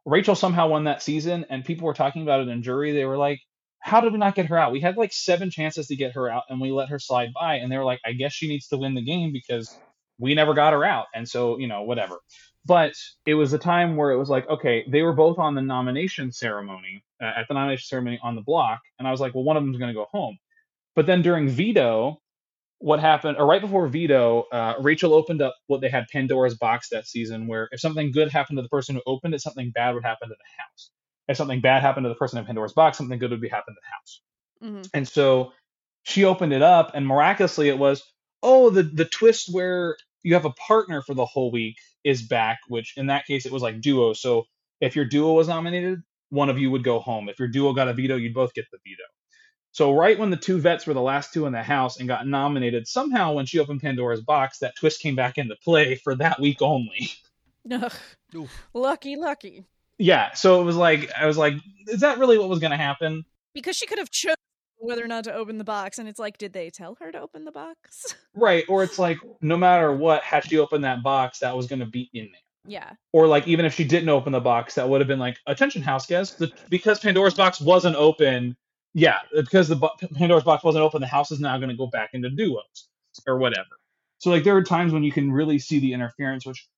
Rachel 0.04 0.34
somehow 0.34 0.68
won 0.68 0.84
that 0.84 1.02
season, 1.02 1.46
and 1.50 1.64
people 1.64 1.86
were 1.86 1.94
talking 1.94 2.22
about 2.22 2.40
it 2.40 2.48
in 2.48 2.62
jury. 2.62 2.92
They 2.92 3.04
were 3.04 3.18
like, 3.18 3.40
"How 3.80 4.00
did 4.00 4.12
we 4.12 4.18
not 4.18 4.34
get 4.34 4.46
her 4.46 4.58
out? 4.58 4.72
We 4.72 4.80
had 4.80 4.96
like 4.96 5.12
seven 5.12 5.50
chances 5.50 5.88
to 5.88 5.96
get 5.96 6.14
her 6.14 6.28
out, 6.30 6.44
and 6.48 6.60
we 6.60 6.72
let 6.72 6.88
her 6.90 6.98
slide 6.98 7.32
by." 7.34 7.56
And 7.56 7.70
they 7.70 7.78
were 7.78 7.84
like, 7.84 8.00
"I 8.04 8.12
guess 8.12 8.32
she 8.32 8.48
needs 8.48 8.68
to 8.68 8.78
win 8.78 8.94
the 8.94 9.02
game 9.02 9.32
because 9.32 9.78
we 10.18 10.34
never 10.34 10.54
got 10.54 10.72
her 10.72 10.84
out." 10.84 11.06
And 11.14 11.28
so, 11.28 11.58
you 11.58 11.68
know, 11.68 11.82
whatever. 11.82 12.18
But 12.66 12.94
it 13.26 13.34
was 13.34 13.52
a 13.52 13.58
time 13.58 13.96
where 13.96 14.10
it 14.12 14.18
was 14.18 14.28
like, 14.30 14.48
okay, 14.48 14.84
they 14.88 15.02
were 15.02 15.14
both 15.14 15.38
on 15.38 15.54
the 15.54 15.62
nomination 15.62 16.32
ceremony 16.32 17.02
uh, 17.22 17.32
at 17.38 17.48
the 17.48 17.54
nomination 17.54 17.86
ceremony 17.86 18.20
on 18.22 18.34
the 18.36 18.42
block, 18.42 18.80
and 18.98 19.08
I 19.08 19.10
was 19.10 19.20
like, 19.20 19.34
well, 19.34 19.44
one 19.44 19.56
of 19.56 19.62
them's 19.64 19.78
going 19.78 19.88
to 19.90 19.94
go 19.98 20.06
home. 20.12 20.38
But 20.96 21.06
then 21.06 21.22
during 21.22 21.48
veto, 21.48 22.20
what 22.80 23.00
happened, 23.00 23.38
or 23.38 23.46
right 23.46 23.62
before 23.62 23.88
veto, 23.88 24.44
uh, 24.52 24.74
Rachel 24.80 25.14
opened 25.14 25.42
up 25.42 25.54
what 25.68 25.80
they 25.82 25.90
had 25.90 26.06
Pandora's 26.12 26.56
box 26.56 26.90
that 26.90 27.06
season, 27.06 27.48
where 27.48 27.68
if 27.72 27.80
something 27.80 28.12
good 28.12 28.30
happened 28.30 28.58
to 28.58 28.62
the 28.62 28.68
person 28.70 28.96
who 28.96 29.02
opened 29.06 29.34
it, 29.34 29.42
something 29.42 29.72
bad 29.74 29.94
would 29.94 30.04
happen 30.04 30.28
to 30.28 30.34
the 30.34 30.62
house. 30.62 30.90
If 31.28 31.38
something 31.38 31.62
bad 31.62 31.82
happened 31.82 32.04
to 32.04 32.10
the 32.10 32.16
person 32.16 32.38
in 32.38 32.46
Pandora's 32.46 32.74
box, 32.74 32.98
something 32.98 33.18
good 33.18 33.32
would 33.32 33.40
be 33.40 33.48
happen 33.48 33.74
to 33.74 33.80
the 33.80 33.94
house. 33.94 34.22
hmm 34.62 34.82
And 34.94 35.08
so 35.08 35.52
she 36.04 36.24
opened 36.24 36.52
it 36.52 36.62
up, 36.62 36.92
and 36.94 37.06
miraculously, 37.06 37.68
it 37.68 37.78
was 37.78 38.02
oh 38.42 38.70
the 38.70 38.84
the 38.84 39.04
twist 39.06 39.48
where 39.52 39.96
you 40.22 40.34
have 40.34 40.44
a 40.44 40.50
partner 40.50 41.02
for 41.02 41.14
the 41.14 41.24
whole 41.24 41.50
week 41.50 41.76
is 42.04 42.22
back. 42.22 42.60
Which 42.68 42.94
in 42.96 43.06
that 43.06 43.26
case, 43.26 43.46
it 43.46 43.52
was 43.52 43.62
like 43.62 43.80
duo. 43.80 44.12
So 44.12 44.44
if 44.80 44.96
your 44.96 45.04
duo 45.04 45.34
was 45.34 45.48
nominated, 45.48 46.02
one 46.30 46.48
of 46.48 46.58
you 46.58 46.70
would 46.70 46.84
go 46.84 46.98
home. 47.00 47.28
If 47.28 47.38
your 47.38 47.48
duo 47.48 47.72
got 47.72 47.88
a 47.88 47.92
veto, 47.92 48.16
you'd 48.16 48.34
both 48.34 48.54
get 48.54 48.66
the 48.70 48.78
veto. 48.84 49.02
So 49.72 49.92
right 49.92 50.18
when 50.18 50.30
the 50.30 50.36
two 50.36 50.58
vets 50.58 50.86
were 50.86 50.94
the 50.94 51.00
last 51.00 51.32
two 51.32 51.46
in 51.46 51.52
the 51.52 51.62
house 51.62 51.98
and 51.98 52.08
got 52.08 52.26
nominated, 52.26 52.88
somehow 52.88 53.34
when 53.34 53.46
she 53.46 53.60
opened 53.60 53.80
Pandora's 53.80 54.20
box, 54.20 54.58
that 54.58 54.74
twist 54.76 55.00
came 55.00 55.14
back 55.14 55.38
into 55.38 55.54
play 55.62 55.94
for 55.94 56.16
that 56.16 56.40
week 56.40 56.60
only. 56.60 57.10
Ugh. 57.70 57.92
Lucky, 58.74 59.16
lucky. 59.16 59.64
Yeah, 59.98 60.32
so 60.32 60.60
it 60.62 60.64
was 60.64 60.76
like 60.76 61.10
I 61.12 61.26
was 61.26 61.36
like, 61.36 61.54
is 61.86 62.00
that 62.00 62.18
really 62.18 62.38
what 62.38 62.48
was 62.48 62.58
going 62.58 62.70
to 62.70 62.76
happen? 62.76 63.24
Because 63.52 63.76
she 63.76 63.86
could 63.86 63.98
have 63.98 64.10
chosen 64.10 64.36
whether 64.80 65.04
or 65.04 65.08
not 65.08 65.24
to 65.24 65.32
open 65.34 65.58
the 65.58 65.64
box, 65.64 65.98
and 65.98 66.08
it's 66.08 66.18
like, 66.18 66.38
did 66.38 66.52
they 66.52 66.70
tell 66.70 66.96
her 67.00 67.12
to 67.12 67.20
open 67.20 67.44
the 67.44 67.52
box? 67.52 68.14
Right, 68.34 68.64
or 68.68 68.82
it's 68.84 68.98
like 68.98 69.18
no 69.40 69.56
matter 69.56 69.92
what, 69.94 70.22
had 70.22 70.44
she 70.44 70.58
opened 70.58 70.84
that 70.84 71.02
box, 71.02 71.40
that 71.40 71.56
was 71.56 71.66
going 71.66 71.80
to 71.80 71.86
be 71.86 72.08
in 72.14 72.26
there. 72.32 72.40
yeah. 72.64 72.92
Or 73.12 73.26
like 73.26 73.46
even 73.48 73.64
if 73.66 73.74
she 73.74 73.84
didn't 73.84 74.08
open 74.08 74.32
the 74.32 74.40
box, 74.40 74.76
that 74.76 74.88
would 74.88 75.00
have 75.00 75.08
been 75.08 75.18
like, 75.18 75.36
attention, 75.46 75.82
house 75.82 76.06
guests, 76.06 76.36
the, 76.36 76.50
because 76.68 77.00
Pandora's 77.00 77.34
box 77.34 77.60
wasn't 77.60 77.96
open. 77.96 78.56
Yeah, 78.94 79.18
because 79.34 79.68
the 79.68 79.76
bo- 79.76 79.96
Pandora's 80.14 80.44
box 80.44 80.62
wasn't 80.64 80.82
open, 80.84 81.00
the 81.00 81.06
house 81.08 81.30
is 81.32 81.40
now 81.40 81.56
going 81.58 81.70
to 81.70 81.76
go 81.76 81.88
back 81.88 82.10
into 82.12 82.30
duos 82.30 82.88
or 83.26 83.38
whatever. 83.38 83.68
So 84.18 84.30
like 84.30 84.44
there 84.44 84.56
are 84.56 84.62
times 84.62 84.92
when 84.92 85.02
you 85.02 85.12
can 85.12 85.32
really 85.32 85.58
see 85.58 85.80
the 85.80 85.92
interference, 85.92 86.46
which 86.46 86.68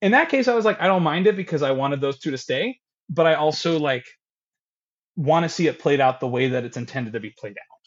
in 0.00 0.12
that 0.12 0.28
case 0.28 0.48
I 0.48 0.54
was 0.54 0.64
like, 0.64 0.80
I 0.80 0.86
don't 0.86 1.02
mind 1.02 1.26
it 1.26 1.36
because 1.36 1.62
I 1.62 1.72
wanted 1.72 2.00
those 2.00 2.18
two 2.18 2.30
to 2.30 2.38
stay, 2.38 2.78
but 3.08 3.26
I 3.26 3.34
also 3.34 3.78
like 3.78 4.06
want 5.20 5.44
to 5.44 5.48
see 5.48 5.66
it 5.66 5.78
played 5.78 6.00
out 6.00 6.20
the 6.20 6.28
way 6.28 6.48
that 6.48 6.64
it's 6.64 6.76
intended 6.76 7.12
to 7.12 7.20
be 7.20 7.30
played 7.30 7.52
out. 7.52 7.80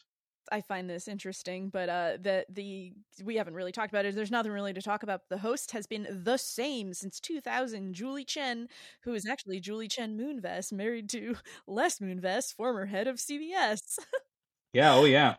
I 0.51 0.61
find 0.61 0.87
this 0.87 1.07
interesting, 1.07 1.69
but 1.69 1.89
uh, 1.89 2.17
the 2.21 2.45
the 2.47 2.93
we 3.23 3.37
haven't 3.37 3.55
really 3.55 3.71
talked 3.71 3.91
about 3.91 4.05
it. 4.05 4.13
There's 4.13 4.29
nothing 4.29 4.51
really 4.51 4.73
to 4.73 4.81
talk 4.81 5.01
about. 5.01 5.21
The 5.29 5.39
host 5.39 5.71
has 5.71 5.87
been 5.87 6.07
the 6.23 6.37
same 6.37 6.93
since 6.93 7.19
2000. 7.19 7.93
Julie 7.93 8.25
Chen, 8.25 8.67
who 9.01 9.13
is 9.13 9.25
actually 9.25 9.59
Julie 9.59 9.87
Chen 9.87 10.15
Moonves, 10.15 10.71
married 10.71 11.09
to 11.09 11.37
Les 11.67 11.99
Moonves, 11.99 12.53
former 12.53 12.85
head 12.85 13.07
of 13.07 13.17
CBS. 13.17 13.97
Yeah, 14.73 14.95
oh 14.95 15.05
yeah. 15.05 15.35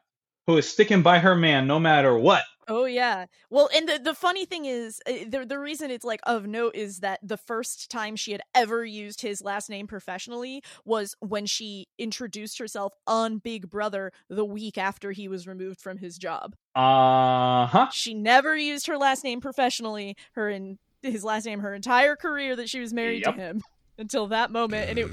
Who 0.47 0.57
is 0.59 0.71
sticking 0.71 1.03
by 1.03 1.21
her 1.21 1.35
man 1.35 1.67
no 1.67 1.79
matter 1.81 2.17
what. 2.19 2.43
Oh 2.67 2.87
yeah. 2.87 3.27
Well, 3.51 3.69
and 3.75 3.87
the 3.89 3.99
the 3.99 4.15
funny 4.15 4.47
thing 4.47 4.65
is, 4.65 5.01
uh, 5.07 5.13
the 5.29 5.45
the 5.47 5.59
reason 5.59 5.91
it's 5.91 6.05
like 6.05 6.21
of 6.25 6.47
note 6.47 6.75
is 6.75 7.01
that 7.01 7.21
the 7.23 7.37
first 7.37 7.91
time 7.91 8.17
she 8.17 8.33
had 8.33 8.41
ever 8.55 8.85
used 8.85 9.21
his 9.21 9.43
last 9.43 9.69
name 9.69 9.87
professionally 9.87 10.63
was 10.85 11.15
when 11.21 11.45
she 11.45 11.89
introduced 11.99 12.59
herself 12.59 12.95
on 13.07 13.37
Big 13.39 13.69
Brother 13.69 14.13
the 14.31 14.45
week 14.47 14.79
after 14.79 15.13
he 15.13 15.29
was 15.29 15.47
removed 15.47 15.79
from 15.81 15.99
his 15.99 16.17
job. 16.17 16.57
Uh 16.75 17.67
huh. 17.67 17.89
She 17.93 18.15
never 18.15 18.57
used 18.57 18.87
her 18.87 18.97
last 18.97 19.25
name 19.25 19.41
professionally. 19.43 20.17
Her 20.33 20.49
in 20.49 20.79
his 21.03 21.23
last 21.23 21.45
name 21.45 21.61
her 21.61 21.75
entire 21.75 22.17
career 22.17 22.57
that 22.57 22.71
she 22.71 22.81
was 22.81 22.95
married 22.95 23.25
Yep. 23.27 23.35
to 23.35 23.41
him 23.41 23.63
until 23.99 24.27
that 24.29 24.51
moment, 24.51 24.89
and 24.89 24.99
it. 24.99 25.11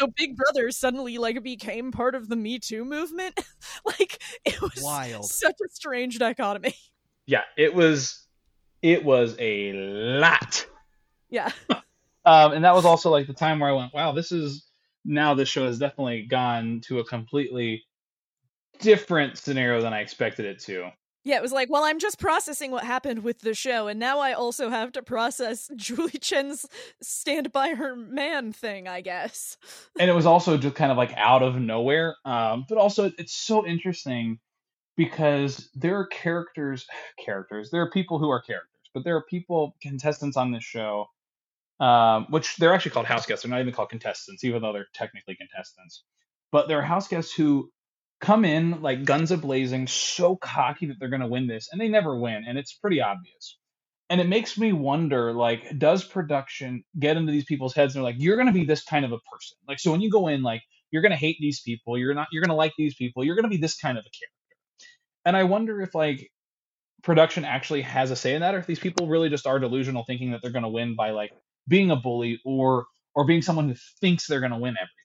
So 0.00 0.06
Big 0.16 0.34
Brother 0.34 0.70
suddenly 0.70 1.18
like 1.18 1.42
became 1.42 1.92
part 1.92 2.14
of 2.14 2.28
the 2.28 2.36
Me 2.36 2.58
Too 2.58 2.86
movement. 2.86 3.38
like 3.84 4.22
it 4.46 4.60
was 4.62 4.80
Wild. 4.82 5.26
such 5.26 5.56
a 5.64 5.68
strange 5.68 6.18
dichotomy. 6.18 6.74
Yeah, 7.26 7.42
it 7.56 7.74
was 7.74 8.26
it 8.82 9.04
was 9.04 9.36
a 9.38 9.72
lot. 9.72 10.66
Yeah. 11.28 11.52
Um, 12.22 12.52
and 12.52 12.64
that 12.66 12.74
was 12.74 12.84
also 12.84 13.08
like 13.10 13.26
the 13.26 13.32
time 13.32 13.60
where 13.60 13.70
I 13.70 13.72
went, 13.72 13.94
wow, 13.94 14.12
this 14.12 14.30
is 14.30 14.66
now 15.06 15.32
this 15.32 15.48
show 15.48 15.64
has 15.64 15.78
definitely 15.78 16.26
gone 16.26 16.82
to 16.82 16.98
a 16.98 17.04
completely 17.04 17.84
different 18.78 19.38
scenario 19.38 19.80
than 19.80 19.94
I 19.94 20.00
expected 20.00 20.44
it 20.44 20.58
to. 20.64 20.90
Yeah, 21.22 21.36
it 21.36 21.42
was 21.42 21.52
like, 21.52 21.68
well, 21.68 21.84
I'm 21.84 21.98
just 21.98 22.18
processing 22.18 22.70
what 22.70 22.84
happened 22.84 23.22
with 23.22 23.40
the 23.40 23.52
show, 23.52 23.88
and 23.88 24.00
now 24.00 24.20
I 24.20 24.32
also 24.32 24.70
have 24.70 24.92
to 24.92 25.02
process 25.02 25.70
Julie 25.76 26.12
Chen's 26.12 26.66
stand 27.02 27.52
by 27.52 27.70
her 27.70 27.94
man 27.94 28.52
thing, 28.52 28.88
I 28.88 29.02
guess. 29.02 29.58
and 29.98 30.08
it 30.08 30.14
was 30.14 30.26
also 30.26 30.56
just 30.56 30.74
kind 30.76 30.90
of 30.90 30.96
like 30.96 31.12
out 31.16 31.42
of 31.42 31.56
nowhere. 31.56 32.16
Um, 32.24 32.64
but 32.68 32.78
also 32.78 33.12
it's 33.18 33.34
so 33.34 33.66
interesting 33.66 34.38
because 34.96 35.68
there 35.74 35.98
are 35.98 36.06
characters, 36.06 36.86
characters. 37.24 37.70
There 37.70 37.82
are 37.82 37.90
people 37.90 38.18
who 38.18 38.30
are 38.30 38.40
characters, 38.40 38.90
but 38.94 39.04
there 39.04 39.16
are 39.16 39.24
people, 39.24 39.76
contestants 39.82 40.38
on 40.38 40.52
this 40.52 40.64
show, 40.64 41.06
um, 41.80 42.26
which 42.30 42.56
they're 42.56 42.72
actually 42.72 42.92
called 42.92 43.06
house 43.06 43.26
guests. 43.26 43.42
They're 43.42 43.50
not 43.50 43.60
even 43.60 43.74
called 43.74 43.90
contestants, 43.90 44.42
even 44.42 44.62
though 44.62 44.72
they're 44.72 44.88
technically 44.94 45.36
contestants. 45.36 46.04
But 46.52 46.68
there 46.68 46.78
are 46.78 46.82
house 46.82 47.08
guests 47.08 47.32
who 47.32 47.70
come 48.20 48.44
in 48.44 48.82
like 48.82 49.04
guns 49.04 49.30
a 49.30 49.36
blazing, 49.36 49.86
so 49.86 50.36
cocky 50.36 50.86
that 50.86 50.96
they're 51.00 51.08
going 51.08 51.22
to 51.22 51.26
win 51.28 51.46
this, 51.46 51.68
and 51.72 51.80
they 51.80 51.88
never 51.88 52.18
win, 52.18 52.44
and 52.46 52.58
it's 52.58 52.74
pretty 52.74 53.00
obvious. 53.00 53.58
And 54.08 54.20
it 54.20 54.28
makes 54.28 54.58
me 54.58 54.72
wonder, 54.72 55.32
like, 55.32 55.78
does 55.78 56.04
production 56.04 56.82
get 56.98 57.16
into 57.16 57.30
these 57.30 57.44
people's 57.44 57.74
heads 57.74 57.94
and 57.94 58.00
they're 58.04 58.12
like, 58.12 58.20
you're 58.20 58.36
going 58.36 58.48
to 58.48 58.52
be 58.52 58.64
this 58.64 58.82
kind 58.82 59.04
of 59.04 59.12
a 59.12 59.18
person? 59.32 59.56
Like, 59.68 59.78
so 59.78 59.92
when 59.92 60.00
you 60.00 60.10
go 60.10 60.26
in, 60.26 60.42
like, 60.42 60.62
you're 60.90 61.02
going 61.02 61.12
to 61.12 61.16
hate 61.16 61.36
these 61.40 61.60
people, 61.60 61.96
you're 61.96 62.14
not, 62.14 62.26
you're 62.32 62.42
going 62.42 62.50
to 62.50 62.56
like 62.56 62.72
these 62.76 62.96
people, 62.96 63.24
you're 63.24 63.36
going 63.36 63.44
to 63.44 63.48
be 63.50 63.56
this 63.56 63.76
kind 63.76 63.96
of 63.96 64.02
a 64.02 64.10
character. 64.10 64.36
And 65.24 65.36
I 65.36 65.44
wonder 65.44 65.80
if 65.80 65.94
like 65.94 66.30
production 67.02 67.44
actually 67.44 67.82
has 67.82 68.10
a 68.10 68.16
say 68.16 68.34
in 68.34 68.40
that, 68.40 68.54
or 68.54 68.58
if 68.58 68.66
these 68.66 68.80
people 68.80 69.06
really 69.06 69.28
just 69.28 69.46
are 69.46 69.58
delusional, 69.58 70.04
thinking 70.04 70.32
that 70.32 70.42
they're 70.42 70.50
going 70.50 70.64
to 70.64 70.68
win 70.68 70.96
by 70.96 71.10
like 71.10 71.30
being 71.68 71.90
a 71.90 71.96
bully 71.96 72.40
or 72.44 72.86
or 73.14 73.26
being 73.26 73.42
someone 73.42 73.68
who 73.68 73.74
thinks 74.00 74.26
they're 74.26 74.40
going 74.40 74.52
to 74.52 74.58
win 74.58 74.74
everything. 74.76 74.99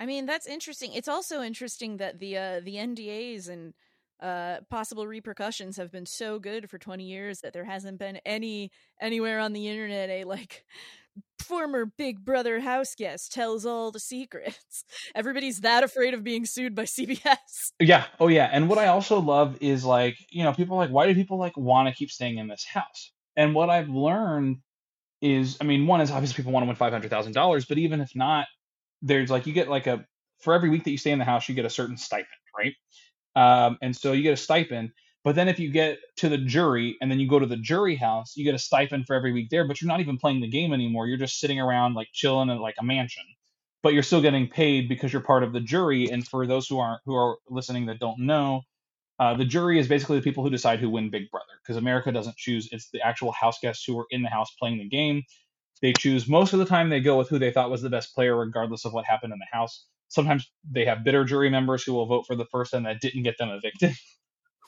I 0.00 0.06
mean, 0.06 0.24
that's 0.24 0.46
interesting. 0.46 0.94
It's 0.94 1.08
also 1.08 1.42
interesting 1.42 1.98
that 1.98 2.18
the 2.18 2.38
uh, 2.38 2.60
the 2.64 2.76
NDAs 2.76 3.50
and 3.50 3.74
uh, 4.18 4.62
possible 4.70 5.06
repercussions 5.06 5.76
have 5.76 5.92
been 5.92 6.06
so 6.06 6.38
good 6.38 6.70
for 6.70 6.78
20 6.78 7.04
years 7.04 7.40
that 7.40 7.52
there 7.52 7.64
hasn't 7.64 7.98
been 7.98 8.16
any 8.24 8.70
anywhere 8.98 9.38
on 9.38 9.52
the 9.52 9.68
internet 9.68 10.08
a 10.08 10.24
like 10.24 10.64
former 11.38 11.84
Big 11.84 12.24
Brother 12.24 12.60
house 12.60 12.94
guest 12.94 13.30
tells 13.30 13.66
all 13.66 13.90
the 13.90 14.00
secrets. 14.00 14.84
Everybody's 15.14 15.60
that 15.60 15.84
afraid 15.84 16.14
of 16.14 16.24
being 16.24 16.46
sued 16.46 16.74
by 16.74 16.84
CBS. 16.84 17.72
Yeah. 17.78 18.04
Oh 18.18 18.28
yeah. 18.28 18.48
And 18.50 18.70
what 18.70 18.78
I 18.78 18.86
also 18.86 19.20
love 19.20 19.58
is 19.60 19.84
like, 19.84 20.16
you 20.30 20.44
know, 20.44 20.54
people 20.54 20.78
like, 20.78 20.90
why 20.90 21.06
do 21.06 21.14
people 21.14 21.38
like 21.38 21.58
want 21.58 21.88
to 21.88 21.94
keep 21.94 22.10
staying 22.10 22.38
in 22.38 22.48
this 22.48 22.64
house? 22.64 23.12
And 23.36 23.54
what 23.54 23.68
I've 23.68 23.90
learned 23.90 24.60
is, 25.20 25.58
I 25.60 25.64
mean, 25.64 25.86
one 25.86 26.00
is 26.00 26.10
obviously 26.10 26.36
people 26.36 26.52
want 26.52 26.64
to 26.64 26.68
win 26.68 26.76
five 26.76 26.92
hundred 26.92 27.10
thousand 27.10 27.32
dollars, 27.32 27.66
but 27.66 27.76
even 27.76 28.00
if 28.00 28.16
not, 28.16 28.46
there's 29.02 29.30
like 29.30 29.46
you 29.46 29.52
get 29.52 29.68
like 29.68 29.86
a 29.86 30.04
for 30.40 30.54
every 30.54 30.70
week 30.70 30.84
that 30.84 30.90
you 30.90 30.98
stay 30.98 31.10
in 31.10 31.18
the 31.18 31.24
house, 31.24 31.48
you 31.48 31.54
get 31.54 31.64
a 31.64 31.70
certain 31.70 31.96
stipend, 31.96 32.26
right? 32.56 32.74
Um, 33.36 33.78
and 33.82 33.94
so 33.94 34.12
you 34.12 34.22
get 34.22 34.32
a 34.32 34.36
stipend. 34.36 34.90
But 35.22 35.34
then 35.34 35.48
if 35.48 35.58
you 35.58 35.70
get 35.70 35.98
to 36.16 36.30
the 36.30 36.38
jury 36.38 36.96
and 37.00 37.10
then 37.10 37.20
you 37.20 37.28
go 37.28 37.38
to 37.38 37.46
the 37.46 37.56
jury 37.56 37.94
house, 37.94 38.36
you 38.36 38.44
get 38.44 38.54
a 38.54 38.58
stipend 38.58 39.06
for 39.06 39.14
every 39.14 39.32
week 39.32 39.50
there, 39.50 39.66
but 39.66 39.80
you're 39.80 39.88
not 39.88 40.00
even 40.00 40.16
playing 40.16 40.40
the 40.40 40.48
game 40.48 40.72
anymore. 40.72 41.06
You're 41.06 41.18
just 41.18 41.38
sitting 41.38 41.60
around 41.60 41.94
like 41.94 42.08
chilling 42.12 42.48
in 42.48 42.58
like 42.58 42.76
a 42.80 42.84
mansion. 42.84 43.24
But 43.82 43.94
you're 43.94 44.02
still 44.02 44.22
getting 44.22 44.48
paid 44.48 44.88
because 44.88 45.12
you're 45.12 45.22
part 45.22 45.42
of 45.42 45.52
the 45.52 45.60
jury. 45.60 46.10
And 46.10 46.26
for 46.26 46.46
those 46.46 46.68
who 46.68 46.78
aren't 46.78 47.00
who 47.04 47.14
are 47.14 47.36
listening 47.48 47.86
that 47.86 47.98
don't 47.98 48.20
know, 48.20 48.62
uh, 49.18 49.34
the 49.34 49.44
jury 49.44 49.78
is 49.78 49.88
basically 49.88 50.18
the 50.18 50.22
people 50.22 50.42
who 50.42 50.50
decide 50.50 50.80
who 50.80 50.90
win 50.90 51.10
Big 51.10 51.30
Brother 51.30 51.52
because 51.62 51.76
America 51.76 52.12
doesn't 52.12 52.36
choose. 52.36 52.68
It's 52.72 52.90
the 52.90 53.02
actual 53.02 53.32
house 53.32 53.58
guests 53.60 53.84
who 53.84 53.98
are 53.98 54.06
in 54.10 54.22
the 54.22 54.30
house 54.30 54.50
playing 54.58 54.78
the 54.78 54.88
game. 54.88 55.22
They 55.82 55.92
choose 55.92 56.28
most 56.28 56.52
of 56.52 56.58
the 56.58 56.66
time 56.66 56.90
they 56.90 57.00
go 57.00 57.16
with 57.16 57.28
who 57.28 57.38
they 57.38 57.52
thought 57.52 57.70
was 57.70 57.82
the 57.82 57.90
best 57.90 58.14
player, 58.14 58.36
regardless 58.36 58.84
of 58.84 58.92
what 58.92 59.06
happened 59.06 59.32
in 59.32 59.38
the 59.38 59.56
house. 59.56 59.86
Sometimes 60.08 60.50
they 60.70 60.84
have 60.84 61.04
bitter 61.04 61.24
jury 61.24 61.50
members 61.50 61.82
who 61.84 61.94
will 61.94 62.06
vote 62.06 62.26
for 62.26 62.36
the 62.36 62.44
person 62.44 62.82
that 62.82 63.00
didn't 63.00 63.22
get 63.22 63.38
them 63.38 63.50
evicted. 63.50 63.94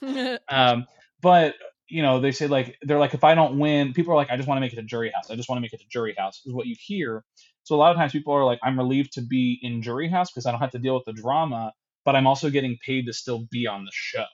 Um, 0.49 0.87
but 1.21 1.55
you 1.89 2.03
know, 2.03 2.21
they 2.21 2.33
say 2.33 2.47
like 2.47 2.77
they're 2.83 2.99
like, 2.99 3.15
if 3.15 3.25
I 3.25 3.35
don't 3.35 3.59
win, 3.59 3.93
people 3.93 4.13
are 4.13 4.17
like, 4.17 4.31
I 4.31 4.37
just 4.37 4.49
want 4.49 4.57
to 4.57 4.61
make 4.61 4.73
it 4.73 4.77
to 4.77 4.83
jury 4.83 5.13
house. 5.15 5.31
I 5.31 5.37
just 5.37 5.49
want 5.49 5.59
to 5.59 5.61
make 5.61 5.73
it 5.73 5.81
to 5.81 5.89
jury 5.89 6.15
house 6.17 6.41
is 6.47 6.53
what 6.53 6.67
you 6.67 6.75
hear. 6.79 7.25
So 7.65 7.75
a 7.75 7.79
lot 7.79 7.91
of 7.93 7.97
times 7.97 8.13
people 8.13 8.33
are 8.35 8.45
like, 8.45 8.59
I'm 8.63 8.79
relieved 8.79 9.13
to 9.15 9.23
be 9.23 9.59
in 9.63 9.83
jury 9.83 10.09
house 10.09 10.31
because 10.31 10.47
I 10.47 10.51
don't 10.51 10.61
have 10.61 10.71
to 10.73 10.79
deal 10.79 10.95
with 10.95 11.05
the 11.05 11.13
drama, 11.13 11.73
but 12.05 12.17
I'm 12.17 12.27
also 12.27 12.51
getting 12.51 12.79
paid 12.85 13.07
to 13.07 13.13
still 13.13 13.47
be 13.51 13.67
on 13.67 13.85
the 13.85 13.91
show. 13.93 14.25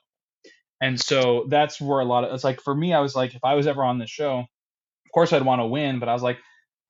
And 0.81 0.99
so 0.99 1.45
that's 1.49 1.81
where 1.81 1.99
a 1.99 2.05
lot 2.05 2.23
of 2.23 2.33
it's 2.33 2.43
like 2.43 2.61
for 2.61 2.73
me, 2.73 2.93
I 2.93 3.01
was 3.01 3.15
like, 3.15 3.35
if 3.35 3.43
I 3.43 3.55
was 3.55 3.67
ever 3.67 3.83
on 3.83 3.99
this 3.99 4.09
show, 4.09 4.39
of 4.39 5.11
course 5.13 5.33
I'd 5.33 5.45
want 5.45 5.59
to 5.59 5.65
win, 5.65 5.99
but 5.99 6.07
I 6.09 6.13
was 6.13 6.23
like, 6.23 6.37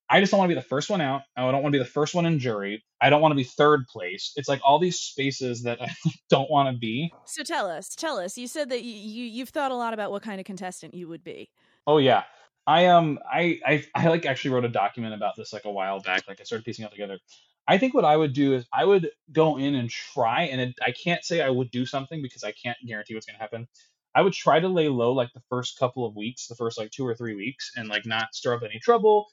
I 0.09 0.19
just 0.19 0.31
don't 0.31 0.39
want 0.39 0.49
to 0.49 0.55
be 0.55 0.59
the 0.59 0.67
first 0.67 0.89
one 0.89 1.01
out. 1.01 1.21
I 1.37 1.41
don't 1.51 1.61
want 1.61 1.73
to 1.73 1.77
be 1.79 1.83
the 1.83 1.89
first 1.89 2.15
one 2.15 2.25
in 2.25 2.39
jury. 2.39 2.83
I 2.99 3.09
don't 3.09 3.21
want 3.21 3.31
to 3.31 3.35
be 3.35 3.43
third 3.43 3.85
place. 3.87 4.33
It's 4.35 4.49
like 4.49 4.59
all 4.63 4.79
these 4.79 4.99
spaces 4.99 5.63
that 5.63 5.81
I 5.81 5.89
don't 6.29 6.49
want 6.49 6.73
to 6.73 6.77
be. 6.77 7.13
so 7.25 7.43
tell 7.43 7.69
us, 7.69 7.95
tell 7.95 8.17
us. 8.17 8.37
You 8.37 8.47
said 8.47 8.69
that 8.69 8.83
you, 8.83 8.93
you 8.93 9.25
you've 9.25 9.49
thought 9.49 9.71
a 9.71 9.75
lot 9.75 9.93
about 9.93 10.11
what 10.11 10.23
kind 10.23 10.39
of 10.39 10.45
contestant 10.45 10.93
you 10.93 11.07
would 11.07 11.23
be. 11.23 11.49
Oh 11.85 11.97
yeah. 11.97 12.23
I 12.65 12.87
um 12.87 13.19
I, 13.31 13.59
I 13.65 13.85
I 13.95 14.07
like 14.07 14.25
actually 14.25 14.51
wrote 14.51 14.65
a 14.65 14.69
document 14.69 15.13
about 15.13 15.35
this 15.35 15.53
like 15.53 15.65
a 15.65 15.71
while 15.71 15.99
back. 15.99 16.23
Like 16.27 16.39
I 16.41 16.43
started 16.43 16.65
piecing 16.65 16.85
it 16.85 16.91
together. 16.91 17.19
I 17.67 17.77
think 17.77 17.93
what 17.93 18.05
I 18.05 18.17
would 18.17 18.33
do 18.33 18.55
is 18.55 18.65
I 18.73 18.83
would 18.83 19.11
go 19.31 19.57
in 19.57 19.75
and 19.75 19.91
try, 19.91 20.43
and 20.45 20.59
it, 20.59 20.75
I 20.83 20.91
can't 20.91 21.23
say 21.23 21.41
I 21.41 21.51
would 21.51 21.69
do 21.69 21.85
something 21.85 22.19
because 22.19 22.43
I 22.43 22.51
can't 22.51 22.77
guarantee 22.83 23.13
what's 23.13 23.27
going 23.27 23.37
to 23.37 23.41
happen. 23.41 23.67
I 24.15 24.23
would 24.23 24.33
try 24.33 24.59
to 24.59 24.67
lay 24.67 24.89
low 24.89 25.13
like 25.13 25.29
the 25.35 25.43
first 25.49 25.77
couple 25.77 26.03
of 26.03 26.15
weeks, 26.15 26.47
the 26.47 26.55
first 26.55 26.79
like 26.79 26.89
two 26.89 27.05
or 27.05 27.13
three 27.13 27.35
weeks, 27.35 27.71
and 27.75 27.87
like 27.87 28.07
not 28.07 28.33
stir 28.33 28.55
up 28.55 28.63
any 28.63 28.79
trouble. 28.79 29.27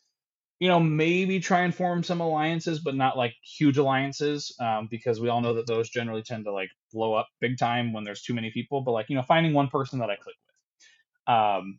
You 0.59 0.69
know, 0.69 0.81
maybe 0.81 1.39
try 1.39 1.61
and 1.63 1.75
form 1.75 2.03
some 2.03 2.21
alliances, 2.21 2.81
but 2.81 2.95
not 2.95 3.17
like 3.19 3.35
huge 3.43 3.77
alliances, 3.77 4.55
um, 4.59 4.89
because 4.91 5.21
we 5.21 5.29
all 5.29 5.43
know 5.43 5.55
that 5.55 5.67
those 5.67 5.91
generally 5.91 6.23
tend 6.23 6.47
to 6.47 6.53
like 6.53 6.71
blow 6.93 7.13
up 7.13 7.29
big 7.41 7.59
time 7.59 7.93
when 7.93 8.05
there's 8.05 8.23
too 8.23 8.33
many 8.35 8.51
people. 8.51 8.81
But 8.81 8.93
like 8.93 9.11
you 9.11 9.17
know, 9.17 9.23
finding 9.23 9.53
one 9.53 9.69
person 9.69 9.99
that 9.99 10.11
I 10.11 10.17
click 10.17 10.37
with. 10.37 11.35
Um, 11.35 11.79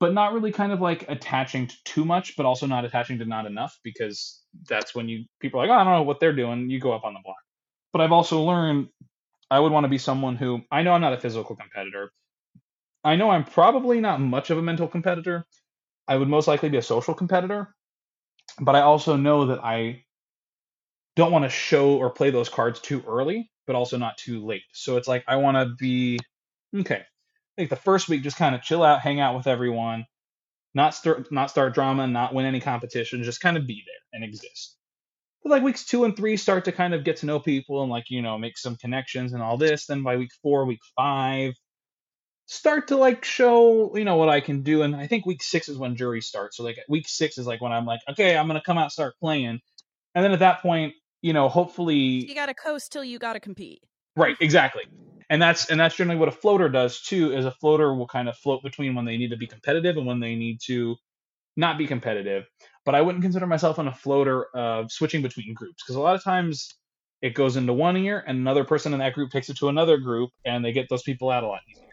but 0.00 0.12
not 0.14 0.32
really 0.32 0.52
kind 0.52 0.72
of 0.72 0.80
like 0.80 1.08
attaching 1.08 1.66
to 1.66 1.76
too 1.84 2.04
much, 2.04 2.36
but 2.36 2.46
also 2.46 2.66
not 2.66 2.84
attaching 2.84 3.18
to 3.18 3.24
not 3.24 3.46
enough 3.46 3.78
because 3.82 4.42
that's 4.68 4.94
when 4.94 5.08
you 5.08 5.24
people 5.40 5.60
are 5.60 5.66
like, 5.66 5.74
oh, 5.74 5.80
I 5.80 5.84
don't 5.84 5.94
know 5.94 6.02
what 6.02 6.20
they're 6.20 6.34
doing. 6.34 6.70
You 6.70 6.80
go 6.80 6.92
up 6.92 7.04
on 7.04 7.14
the 7.14 7.20
block. 7.24 7.36
But 7.92 8.02
I've 8.02 8.12
also 8.12 8.42
learned 8.42 8.88
I 9.50 9.58
would 9.60 9.72
want 9.72 9.84
to 9.84 9.88
be 9.88 9.98
someone 9.98 10.36
who 10.36 10.60
I 10.70 10.82
know 10.82 10.92
I'm 10.92 11.00
not 11.00 11.14
a 11.14 11.20
physical 11.20 11.56
competitor. 11.56 12.12
I 13.04 13.16
know 13.16 13.30
I'm 13.30 13.44
probably 13.44 14.00
not 14.00 14.20
much 14.20 14.50
of 14.50 14.58
a 14.58 14.62
mental 14.62 14.88
competitor. 14.88 15.46
I 16.06 16.16
would 16.16 16.28
most 16.28 16.48
likely 16.48 16.68
be 16.68 16.78
a 16.78 16.82
social 16.82 17.14
competitor. 17.14 17.74
But 18.60 18.74
I 18.74 18.80
also 18.80 19.16
know 19.16 19.46
that 19.46 19.64
I 19.64 20.04
don't 21.16 21.32
want 21.32 21.44
to 21.44 21.50
show 21.50 21.96
or 21.96 22.10
play 22.10 22.30
those 22.30 22.48
cards 22.48 22.80
too 22.80 23.02
early, 23.06 23.50
but 23.66 23.76
also 23.76 23.98
not 23.98 24.16
too 24.16 24.44
late. 24.44 24.62
So 24.72 24.96
it's 24.96 25.08
like 25.08 25.24
I 25.26 25.36
want 25.36 25.56
to 25.56 25.74
be 25.78 26.18
okay. 26.74 27.02
Like 27.56 27.70
the 27.70 27.76
first 27.76 28.08
week, 28.08 28.22
just 28.22 28.36
kind 28.36 28.54
of 28.54 28.62
chill 28.62 28.84
out, 28.84 29.00
hang 29.00 29.18
out 29.18 29.36
with 29.36 29.48
everyone, 29.48 30.06
not 30.74 30.94
start 30.94 31.30
not 31.32 31.50
start 31.50 31.74
drama, 31.74 32.06
not 32.06 32.34
win 32.34 32.46
any 32.46 32.60
competition, 32.60 33.22
just 33.24 33.40
kind 33.40 33.56
of 33.56 33.66
be 33.66 33.82
there 33.84 33.94
and 34.12 34.24
exist. 34.24 34.76
But 35.42 35.50
like 35.50 35.62
weeks 35.62 35.84
two 35.84 36.04
and 36.04 36.16
three 36.16 36.36
start 36.36 36.64
to 36.66 36.72
kind 36.72 36.94
of 36.94 37.04
get 37.04 37.18
to 37.18 37.26
know 37.26 37.40
people 37.40 37.82
and 37.82 37.90
like 37.90 38.10
you 38.10 38.22
know 38.22 38.38
make 38.38 38.58
some 38.58 38.76
connections 38.76 39.32
and 39.32 39.42
all 39.42 39.56
this. 39.56 39.86
Then 39.86 40.02
by 40.02 40.16
week 40.16 40.30
four, 40.42 40.66
week 40.66 40.80
five, 40.96 41.54
start 42.48 42.88
to 42.88 42.96
like 42.96 43.24
show 43.24 43.94
you 43.94 44.04
know 44.04 44.16
what 44.16 44.30
I 44.30 44.40
can 44.40 44.62
do. 44.62 44.82
And 44.82 44.96
I 44.96 45.06
think 45.06 45.26
week 45.26 45.42
six 45.42 45.68
is 45.68 45.76
when 45.76 45.94
jury 45.96 46.20
starts. 46.20 46.56
So 46.56 46.64
like 46.64 46.78
week 46.88 47.06
six 47.06 47.38
is 47.38 47.46
like 47.46 47.60
when 47.60 47.72
I'm 47.72 47.86
like, 47.86 48.00
okay, 48.10 48.36
I'm 48.36 48.46
gonna 48.46 48.62
come 48.64 48.78
out 48.78 48.90
start 48.90 49.14
playing. 49.20 49.60
And 50.14 50.24
then 50.24 50.32
at 50.32 50.40
that 50.40 50.62
point, 50.62 50.94
you 51.22 51.32
know, 51.32 51.48
hopefully 51.48 51.96
You 51.96 52.34
gotta 52.34 52.54
coast 52.54 52.90
till 52.90 53.04
you 53.04 53.18
gotta 53.18 53.38
compete. 53.38 53.82
Right, 54.16 54.36
exactly. 54.40 54.82
And 55.30 55.40
that's 55.40 55.70
and 55.70 55.78
that's 55.78 55.94
generally 55.94 56.18
what 56.18 56.28
a 56.28 56.32
floater 56.32 56.70
does 56.70 57.00
too, 57.02 57.32
is 57.32 57.44
a 57.44 57.50
floater 57.50 57.94
will 57.94 58.08
kind 58.08 58.28
of 58.28 58.36
float 58.36 58.62
between 58.62 58.94
when 58.94 59.04
they 59.04 59.18
need 59.18 59.30
to 59.30 59.36
be 59.36 59.46
competitive 59.46 59.98
and 59.98 60.06
when 60.06 60.20
they 60.20 60.34
need 60.34 60.60
to 60.66 60.96
not 61.56 61.76
be 61.76 61.86
competitive. 61.86 62.46
But 62.86 62.94
I 62.94 63.02
wouldn't 63.02 63.22
consider 63.22 63.46
myself 63.46 63.78
on 63.78 63.88
a 63.88 63.94
floater 63.94 64.46
of 64.56 64.90
switching 64.90 65.20
between 65.20 65.52
groups 65.52 65.82
because 65.82 65.96
a 65.96 66.00
lot 66.00 66.14
of 66.14 66.24
times 66.24 66.72
it 67.20 67.34
goes 67.34 67.56
into 67.56 67.74
one 67.74 67.96
ear 67.98 68.24
and 68.26 68.38
another 68.38 68.64
person 68.64 68.94
in 68.94 69.00
that 69.00 69.12
group 69.12 69.30
takes 69.30 69.50
it 69.50 69.58
to 69.58 69.68
another 69.68 69.98
group 69.98 70.30
and 70.46 70.64
they 70.64 70.72
get 70.72 70.88
those 70.88 71.02
people 71.02 71.28
out 71.28 71.44
a 71.44 71.46
lot 71.46 71.60
easier. 71.68 71.87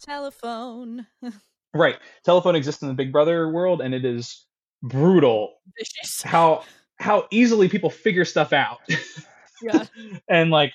Telephone. 0.00 1.06
Right. 1.72 1.98
Telephone 2.24 2.56
exists 2.56 2.82
in 2.82 2.88
the 2.88 2.94
Big 2.94 3.12
Brother 3.12 3.48
world 3.48 3.80
and 3.80 3.94
it 3.94 4.04
is 4.04 4.44
brutal 4.82 5.52
Vicious. 5.78 6.20
how 6.20 6.64
how 6.98 7.28
easily 7.30 7.68
people 7.68 7.90
figure 7.90 8.24
stuff 8.24 8.52
out. 8.52 8.80
Yeah. 9.62 9.84
and 10.28 10.50
like 10.50 10.72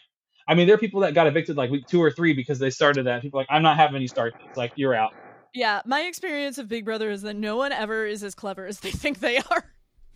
I 0.47 0.53
mean, 0.53 0.67
there 0.67 0.76
are 0.76 0.80
people 0.80 1.01
that 1.01 1.13
got 1.13 1.28
evicted 1.28 1.57
like 1.57 1.71
week 1.71 1.88
two 1.88 2.01
or 2.01 2.11
three 2.11 2.34
because 2.34 2.59
they 2.59 2.69
started 2.69 3.07
that. 3.07 3.21
People 3.21 3.39
are 3.39 3.41
like, 3.41 3.47
I'm 3.49 3.63
not 3.63 3.78
having 3.78 3.95
any 3.95 4.07
start 4.07 4.36
this. 4.45 4.55
Like, 4.55 4.73
you're 4.76 4.93
out. 4.93 5.13
Yeah, 5.53 5.82
my 5.86 6.01
experience 6.01 6.57
of 6.57 6.67
Big 6.67 6.86
Brother 6.86 7.09
is 7.09 7.23
that 7.23 7.36
no 7.36 7.55
one 7.57 7.71
ever 7.71 8.05
is 8.05 8.23
as 8.23 8.36
clever 8.36 8.65
as 8.65 8.80
they 8.82 8.91
think 8.91 9.19
they 9.19 9.38
are. 9.38 9.65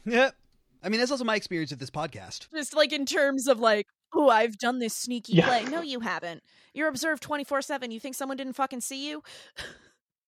Yeah. 0.05 0.32
I 0.84 0.89
mean, 0.89 0.99
that's 0.99 1.12
also 1.12 1.24
my 1.24 1.36
experience 1.36 1.72
of 1.72 1.80
this 1.80 1.89
podcast. 1.89 2.47
Just 2.53 2.76
like 2.76 2.93
in 2.93 3.05
terms 3.05 3.47
of 3.47 3.60
like, 3.60 3.88
oh, 4.14 4.30
I've 4.30 4.57
done 4.57 4.80
this 4.80 4.95
sneaky 4.95 5.34
Yeah. 5.34 5.47
play. 5.47 5.66
No, 5.66 5.82
you 5.82 5.99
haven't. 5.99 6.43
You're 6.74 6.88
observed 6.88 7.24
24 7.24 7.62
7. 7.62 7.91
You 7.91 7.99
think 7.99 8.16
someone 8.16 8.38
didn't 8.38 8.53
fucking 8.53 8.82
see 8.82 9.10
you? 9.10 9.24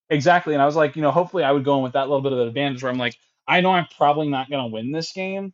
Exactly. 0.10 0.54
And 0.54 0.62
I 0.62 0.66
was 0.66 0.76
like, 0.76 0.96
you 0.96 1.02
know, 1.02 1.12
hopefully 1.12 1.44
I 1.44 1.52
would 1.52 1.64
go 1.64 1.78
in 1.78 1.84
with 1.84 1.94
that 1.94 2.10
little 2.10 2.22
bit 2.22 2.34
of 2.34 2.40
an 2.40 2.48
advantage 2.48 2.84
where 2.84 2.92
I'm 2.92 2.98
like, 2.98 3.16
I 3.48 3.62
know 3.62 3.72
I'm 3.72 3.88
probably 3.98 4.28
not 4.28 4.50
going 4.50 4.64
to 4.64 4.74
win 4.74 4.92
this 4.92 5.14
game, 5.14 5.54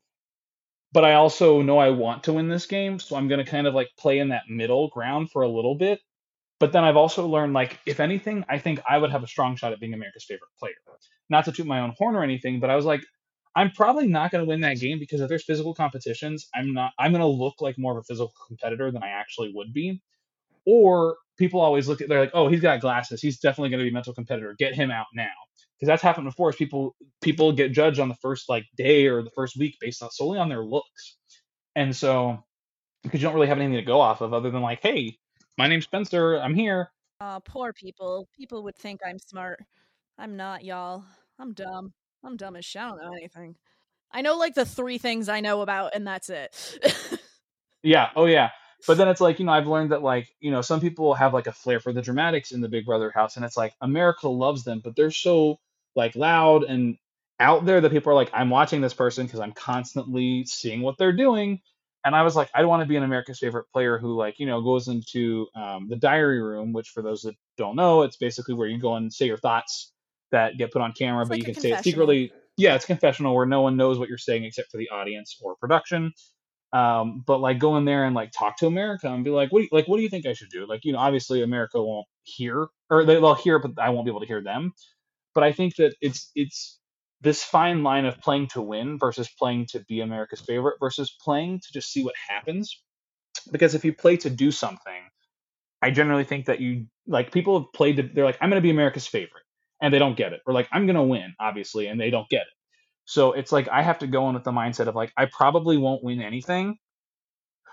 but 0.92 1.06
I 1.06 1.14
also 1.14 1.62
know 1.62 1.78
I 1.78 1.92
want 1.92 2.24
to 2.24 2.34
win 2.34 2.50
this 2.50 2.66
game. 2.66 2.98
So 3.00 3.16
I'm 3.16 3.28
going 3.28 3.44
to 3.44 3.50
kind 3.50 3.68
of 3.68 3.76
like 3.76 3.90
play 4.00 4.18
in 4.20 4.30
that 4.30 4.44
middle 4.50 4.90
ground 4.90 5.30
for 5.32 5.44
a 5.44 5.48
little 5.50 5.76
bit. 5.76 6.00
But 6.60 6.72
then 6.72 6.84
I've 6.84 6.98
also 6.98 7.28
learned, 7.28 7.54
like, 7.54 7.78
if 7.86 8.00
anything, 8.00 8.44
I 8.50 8.58
think 8.58 8.80
I 8.90 8.98
would 8.98 9.12
have 9.12 9.22
a 9.24 9.28
strong 9.28 9.56
shot 9.58 9.74
at 9.74 9.80
being 9.80 9.94
America's 9.94 10.26
favorite 10.26 10.50
player. 10.60 10.74
Not 11.30 11.46
to 11.46 11.52
toot 11.52 11.68
my 11.68 11.82
own 11.82 11.94
horn 11.96 12.16
or 12.16 12.24
anything, 12.24 12.60
but 12.60 12.72
I 12.72 12.76
was 12.76 12.84
like, 12.84 13.02
I'm 13.58 13.72
probably 13.72 14.06
not 14.06 14.30
going 14.30 14.44
to 14.44 14.48
win 14.48 14.62
that 14.62 14.80
game 14.80 15.00
because 15.00 15.20
if 15.20 15.30
there's 15.30 15.44
physical 15.44 15.74
competitions, 15.74 16.48
I'm 16.54 16.76
not. 16.76 16.92
I'm 17.00 17.12
going 17.12 17.22
to 17.22 17.28
look 17.28 17.56
like 17.60 17.76
more 17.80 17.94
of 17.94 17.98
a 17.98 18.04
physical 18.04 18.32
competitor 18.48 18.92
than 18.92 19.02
I 19.02 19.08
actually 19.08 19.52
would 19.56 19.74
be. 19.74 20.00
Or 20.68 21.18
people 21.40 21.60
always 21.60 21.88
look 21.88 22.00
at 22.00 22.08
they're 22.08 22.20
like, 22.20 22.36
oh, 22.36 22.50
he's 22.50 22.62
got 22.62 22.82
glasses. 22.82 23.20
He's 23.20 23.40
definitely 23.40 23.70
going 23.70 23.80
to 23.80 23.86
be 23.86 23.90
a 23.90 23.94
mental 23.94 24.14
competitor. 24.14 24.56
Get 24.60 24.76
him 24.76 24.92
out 24.92 25.08
now 25.16 25.32
because 25.76 25.88
that's 25.88 26.04
happened 26.04 26.26
before. 26.26 26.52
Is 26.52 26.56
people 26.56 26.96
people 27.22 27.52
get 27.52 27.72
judged 27.72 28.00
on 28.00 28.10
the 28.10 28.16
first 28.22 28.48
like 28.48 28.66
day 28.78 29.08
or 29.08 29.24
the 29.24 29.32
first 29.32 29.58
week 29.58 29.76
based 29.82 30.04
on 30.04 30.12
solely 30.12 30.38
on 30.38 30.50
their 30.50 30.64
looks, 30.64 31.18
and 31.76 31.96
so 31.96 32.44
because 33.02 33.20
you 33.20 33.26
don't 33.26 33.34
really 33.34 33.48
have 33.48 33.58
anything 33.58 33.78
to 33.78 33.82
go 33.82 34.00
off 34.00 34.22
of 34.22 34.34
other 34.34 34.52
than 34.52 34.62
like, 34.62 34.84
hey, 34.84 35.18
my 35.58 35.68
name's 35.68 35.86
Spencer. 35.86 36.38
I'm 36.38 36.54
here. 36.54 36.92
Oh, 37.22 37.40
poor 37.44 37.74
people. 37.74 38.28
People 38.38 38.62
would 38.64 38.76
think 38.76 39.02
I'm 39.04 39.18
smart. 39.18 39.60
I'm 40.20 40.38
not, 40.38 40.64
y'all. 40.64 41.04
I'm 41.40 41.54
dumb. 41.54 41.92
I'm 42.24 42.38
dumb 42.38 42.56
as 42.56 42.66
shit. 42.66 42.82
I 42.82 42.90
don't 42.90 42.98
know 42.98 43.14
anything. 43.14 43.56
I 44.12 44.22
know 44.22 44.38
like 44.38 44.56
the 44.56 44.66
three 44.66 44.98
things 44.98 45.30
I 45.30 45.42
know 45.42 45.62
about, 45.62 45.96
and 45.96 46.08
that's 46.08 46.30
it. 46.30 46.56
Yeah. 47.84 48.10
Oh 48.16 48.26
yeah. 48.26 48.50
But 48.86 48.98
then 48.98 49.08
it's 49.08 49.22
like, 49.22 49.40
you 49.40 49.46
know, 49.46 49.54
I've 49.54 49.68
learned 49.68 49.92
that 49.92 50.04
like, 50.04 50.28
you 50.40 50.52
know, 50.52 50.62
some 50.62 50.82
people 50.82 51.14
have 51.14 51.34
like 51.34 51.48
a 51.48 51.52
flair 51.52 51.80
for 51.80 51.94
the 51.94 52.02
dramatics 52.02 52.52
in 52.52 52.62
the 52.62 52.70
Big 52.70 52.86
Brother 52.86 53.12
house 53.12 53.36
and 53.36 53.46
it's 53.46 53.58
like 53.58 53.74
America 53.82 54.28
loves 54.28 54.64
them, 54.64 54.82
but 54.84 54.96
they're 54.96 55.12
so 55.12 55.60
like 55.96 56.16
loud 56.16 56.64
and 56.64 56.98
out 57.40 57.66
there 57.66 57.82
that 57.82 57.92
people 57.92 58.12
are 58.12 58.16
like, 58.16 58.30
I'm 58.34 58.50
watching 58.50 58.82
this 58.82 58.94
person 58.94 59.26
because 59.26 59.40
I'm 59.40 59.54
constantly 59.54 60.46
seeing 60.46 60.82
what 60.82 60.98
they're 60.98 61.16
doing. 61.16 61.62
And 62.06 62.16
I 62.16 62.24
was 62.24 62.36
like, 62.36 62.50
I 62.54 62.64
want 62.66 62.82
to 62.82 62.88
be 62.88 62.96
an 62.96 63.04
America's 63.04 63.40
favorite 63.40 63.66
player 63.72 63.98
who 63.98 64.16
like, 64.16 64.40
you 64.40 64.46
know, 64.46 64.62
goes 64.62 64.88
into 64.88 65.48
um, 65.56 65.88
the 65.90 65.96
diary 65.96 66.42
room, 66.42 66.74
which 66.74 66.90
for 66.90 67.02
those 67.02 67.22
that 67.24 67.36
don't 67.58 67.76
know, 67.76 68.04
it's 68.04 68.18
basically 68.18 68.54
where 68.54 68.68
you 68.68 68.80
go 68.80 68.96
and 68.96 69.12
say 69.12 69.26
your 69.26 69.38
thoughts 69.38 69.92
that 70.32 70.58
get 70.58 70.72
put 70.72 70.82
on 70.82 70.94
camera, 70.94 71.22
It's 71.22 71.30
but 71.30 71.38
like 71.38 71.48
you 71.48 71.54
can 71.54 71.62
say 71.62 71.72
it 71.72 71.84
secretly. 71.84 72.32
Yeah, 72.58 72.76
it's 72.76 72.86
confessional 72.86 73.36
where 73.36 73.46
no 73.46 73.62
one 73.62 73.78
knows 73.78 74.00
what 74.00 74.10
you're 74.10 74.18
saying 74.18 74.44
except 74.44 74.72
for 74.72 74.78
the 74.78 74.90
audience 74.90 75.38
or 75.42 75.56
production. 75.56 76.12
Um 76.74 77.24
but 77.26 77.40
like 77.40 77.60
go 77.60 77.78
in 77.78 77.86
there 77.86 78.04
and 78.04 78.14
like 78.14 78.32
talk 78.32 78.58
to 78.58 78.68
america 78.68 79.08
and 79.08 79.24
be 79.24 79.30
like 79.30 79.54
what 79.54 79.60
do 79.60 79.64
you, 79.64 79.70
like 79.72 79.88
what 79.88 79.98
do 79.98 80.04
you 80.04 80.10
think 80.10 80.26
i 80.26 80.34
should 80.34 80.50
do? 80.50 80.66
Like 80.68 80.84
you 80.84 80.92
know 80.92 81.00
obviously 81.00 81.42
america 81.42 81.82
won't 81.82 82.08
hear 82.24 82.68
or 82.90 83.06
they, 83.06 83.14
they'll 83.16 83.36
hear 83.36 83.58
but 83.60 83.72
i 83.80 83.90
won't 83.90 84.06
be 84.06 84.12
able 84.12 84.20
to 84.20 84.28
hear 84.28 84.44
them. 84.44 84.74
But 85.34 85.46
i 85.46 85.54
think 85.54 85.78
that 85.78 85.96
it's 86.02 86.30
it's 86.36 86.80
this 87.22 87.42
fine 87.44 87.84
line 87.84 88.06
of 88.06 88.20
playing 88.20 88.48
to 88.50 88.62
win 88.62 89.00
versus 89.00 89.30
playing 89.40 89.68
to 89.68 89.80
be 89.88 90.02
america's 90.02 90.42
favorite 90.42 90.76
versus 90.80 91.16
playing 91.22 91.62
to 91.62 91.74
just 91.74 91.92
see 91.92 92.04
what 92.04 92.16
happens. 92.30 92.82
Because 93.50 93.76
if 93.76 93.86
you 93.86 93.94
play 93.94 94.18
to 94.18 94.30
do 94.30 94.52
something 94.52 95.04
i 95.82 95.90
generally 95.90 96.26
think 96.26 96.48
that 96.48 96.60
you 96.60 96.86
like 97.08 97.32
people 97.32 97.60
have 97.60 97.72
played 97.74 97.96
to 97.96 98.04
they're 98.04 98.26
like 98.26 98.38
i'm 98.42 98.50
going 98.50 98.62
to 98.62 98.66
be 98.66 98.72
america's 98.72 99.08
favorite 99.08 99.44
and 99.82 99.94
they 99.94 100.00
don't 100.00 100.18
get 100.18 100.34
it 100.34 100.42
or 100.46 100.54
like 100.54 100.68
i'm 100.72 100.86
going 100.86 100.96
to 100.96 101.04
win 101.04 101.34
obviously 101.40 101.88
and 101.88 102.00
they 102.00 102.10
don't 102.10 102.30
get 102.30 102.42
it 102.42 102.58
so 103.08 103.32
it's 103.32 103.54
like 103.54 103.70
I 103.70 103.82
have 103.82 104.00
to 104.00 104.08
go 104.08 104.28
in 104.28 104.36
with 104.36 104.44
the 104.44 104.52
mindset 104.52 104.88
of 104.88 104.96
like 104.96 105.14
I 105.16 105.26
probably 105.26 105.78
won't 105.78 106.04
win 106.04 106.22
anything, 106.22 106.78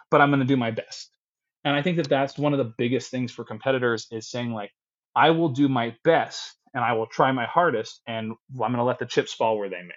but 0.09 0.21
I'm 0.21 0.31
going 0.31 0.41
to 0.41 0.47
do 0.47 0.57
my 0.57 0.71
best. 0.71 1.11
And 1.65 1.75
I 1.75 1.83
think 1.83 1.97
that 1.97 2.09
that's 2.09 2.39
one 2.39 2.53
of 2.53 2.59
the 2.59 2.73
biggest 2.79 3.11
things 3.11 3.33
for 3.33 3.45
competitors 3.45 4.07
is 4.13 4.31
saying 4.31 4.53
like 4.53 4.71
I 5.15 5.31
will 5.31 5.49
do 5.49 5.69
my 5.69 5.97
best 6.05 6.55
and 6.73 6.85
I 6.85 6.93
will 6.93 7.07
try 7.07 7.33
my 7.33 7.47
hardest 7.47 8.01
and 8.07 8.31
I'm 8.53 8.59
going 8.59 8.75
to 8.75 8.85
let 8.85 9.01
the 9.01 9.07
chips 9.07 9.35
fall 9.35 9.59
where 9.59 9.69
they 9.69 9.83
may. 9.83 9.95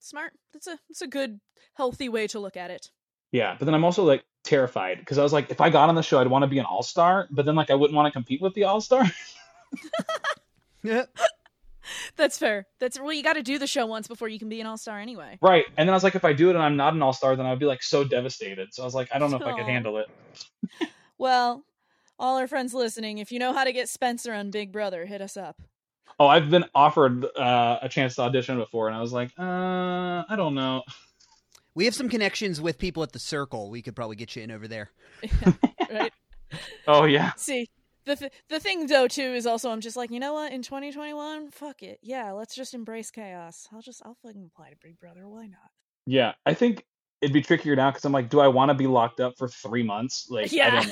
Smart. 0.00 0.32
That's 0.52 0.66
a 0.66 0.76
that's 0.88 1.02
a 1.02 1.06
good, 1.06 1.38
healthy 1.74 2.08
way 2.08 2.26
to 2.26 2.40
look 2.40 2.56
at 2.56 2.72
it. 2.72 2.90
Yeah, 3.30 3.54
but 3.56 3.66
then 3.66 3.74
I'm 3.74 3.84
also 3.84 4.02
like 4.02 4.24
terrified 4.42 4.98
because 4.98 5.18
I 5.18 5.22
was 5.22 5.32
like 5.32 5.52
if 5.52 5.60
I 5.60 5.70
got 5.70 5.88
on 5.88 5.94
the 5.94 6.02
show 6.02 6.18
I'd 6.18 6.26
want 6.26 6.42
to 6.42 6.48
be 6.48 6.58
an 6.58 6.64
all-star, 6.64 7.28
but 7.30 7.46
then 7.46 7.54
like 7.54 7.70
I 7.70 7.76
wouldn't 7.76 7.94
want 7.94 8.06
to 8.06 8.12
compete 8.12 8.42
with 8.42 8.54
the 8.54 8.64
all-star. 8.64 9.04
Yeah. 10.82 11.04
That's 12.16 12.38
fair. 12.38 12.66
That's 12.78 12.98
well, 12.98 13.12
you 13.12 13.22
got 13.22 13.34
to 13.34 13.42
do 13.42 13.58
the 13.58 13.66
show 13.66 13.86
once 13.86 14.08
before 14.08 14.28
you 14.28 14.38
can 14.38 14.48
be 14.48 14.60
an 14.60 14.66
all 14.66 14.76
star 14.78 14.98
anyway. 14.98 15.38
right. 15.42 15.64
And 15.76 15.88
then 15.88 15.92
I 15.92 15.96
was 15.96 16.04
like 16.04 16.14
if 16.14 16.24
I 16.24 16.32
do 16.32 16.50
it 16.50 16.56
and 16.56 16.62
I'm 16.62 16.76
not 16.76 16.94
an 16.94 17.02
all-star 17.02 17.36
then 17.36 17.46
I 17.46 17.50
would 17.50 17.58
be 17.58 17.66
like 17.66 17.82
so 17.82 18.04
devastated. 18.04 18.72
So 18.72 18.82
I 18.82 18.86
was 18.86 18.94
like 18.94 19.08
I 19.12 19.18
don't 19.18 19.30
know 19.30 19.38
if 19.38 19.42
I 19.44 19.56
could 19.56 19.66
handle 19.66 19.98
it. 19.98 20.08
Well, 21.18 21.64
all 22.18 22.38
our 22.38 22.48
friends 22.48 22.72
listening, 22.72 23.18
if 23.18 23.30
you 23.30 23.38
know 23.38 23.52
how 23.52 23.64
to 23.64 23.74
get 23.74 23.90
Spencer 23.90 24.32
on 24.32 24.50
Big 24.50 24.72
Brother, 24.72 25.04
hit 25.04 25.20
us 25.20 25.36
up. 25.36 25.60
Oh, 26.18 26.26
I've 26.26 26.48
been 26.48 26.64
offered 26.74 27.26
uh, 27.36 27.78
a 27.82 27.90
chance 27.90 28.14
to 28.14 28.22
audition 28.22 28.56
before, 28.56 28.88
and 28.88 28.96
I 28.96 29.02
was 29.02 29.12
like, 29.12 29.30
uh, 29.38 29.42
I 30.28 30.34
don't 30.36 30.54
know. 30.54 30.82
We 31.72 31.84
have 31.84 31.94
some 31.94 32.08
connections 32.08 32.60
with 32.60 32.78
people 32.78 33.04
at 33.04 33.12
the 33.12 33.20
Circle. 33.20 33.70
We 33.70 33.80
could 33.80 33.94
probably 33.94 34.16
get 34.16 34.34
you 34.34 34.42
in 34.42 34.50
over 34.50 34.66
there. 34.66 34.90
right? 35.90 36.12
Oh 36.88 37.04
yeah, 37.04 37.32
See, 37.36 37.68
the 38.10 38.16
th- 38.16 38.32
the 38.48 38.60
thing 38.60 38.86
though 38.86 39.08
too 39.08 39.22
is 39.22 39.46
also 39.46 39.70
I'm 39.70 39.80
just 39.80 39.96
like, 39.96 40.10
you 40.10 40.20
know 40.20 40.34
what? 40.34 40.52
In 40.52 40.62
2021, 40.62 41.50
fuck 41.50 41.82
it. 41.82 41.98
Yeah, 42.02 42.32
let's 42.32 42.54
just 42.54 42.74
embrace 42.74 43.10
chaos. 43.10 43.68
I'll 43.72 43.82
just 43.82 44.02
I'll 44.04 44.16
fucking 44.22 44.44
apply 44.52 44.70
to 44.70 44.76
Big 44.82 44.98
Brother. 44.98 45.26
Why 45.28 45.46
not? 45.46 45.70
yeah. 46.06 46.32
I 46.46 46.54
think 46.54 46.84
it'd 47.20 47.32
be 47.34 47.42
trickier 47.42 47.76
now 47.76 47.90
because 47.90 48.04
I'm 48.04 48.12
like, 48.12 48.30
do 48.30 48.40
I 48.40 48.48
want 48.48 48.70
to 48.70 48.74
be 48.74 48.86
locked 48.86 49.20
up 49.20 49.34
for 49.38 49.46
three 49.48 49.82
months? 49.82 50.26
Like, 50.30 50.46
I 50.52 50.56
Yeah. 50.56 50.82
don't 50.82 50.88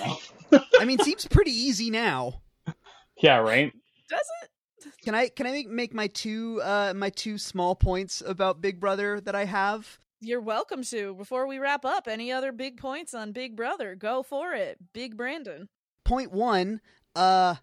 know. 0.52 0.60
I 0.78 0.84
mean, 0.84 0.98
seems 0.98 1.26
pretty 1.26 1.50
easy 1.52 1.90
now. 1.90 2.42
yeah, 3.22 3.38
right. 3.38 3.72
Does 4.08 4.20
it? 4.42 4.50
Can 5.04 5.14
I 5.14 5.28
can 5.28 5.46
I 5.46 5.50
make, 5.50 5.68
make 5.68 5.94
my 5.94 6.06
two 6.06 6.60
uh 6.62 6.92
my 6.94 7.10
two 7.10 7.36
small 7.38 7.74
points 7.74 8.22
about 8.24 8.60
Big 8.60 8.78
Brother 8.80 9.20
that 9.22 9.34
I 9.34 9.44
have? 9.44 9.98
You're 10.20 10.40
welcome 10.40 10.82
to. 10.84 11.14
Before 11.14 11.46
we 11.46 11.58
wrap 11.58 11.84
up, 11.84 12.08
any 12.08 12.30
other 12.32 12.50
big 12.52 12.76
points 12.76 13.14
on 13.14 13.32
Big 13.32 13.54
Brother? 13.56 13.94
Go 13.94 14.22
for 14.22 14.52
it, 14.52 14.78
Big 14.92 15.16
Brandon. 15.16 15.68
Point 16.04 16.32
one, 16.32 16.80
uh 17.18 17.56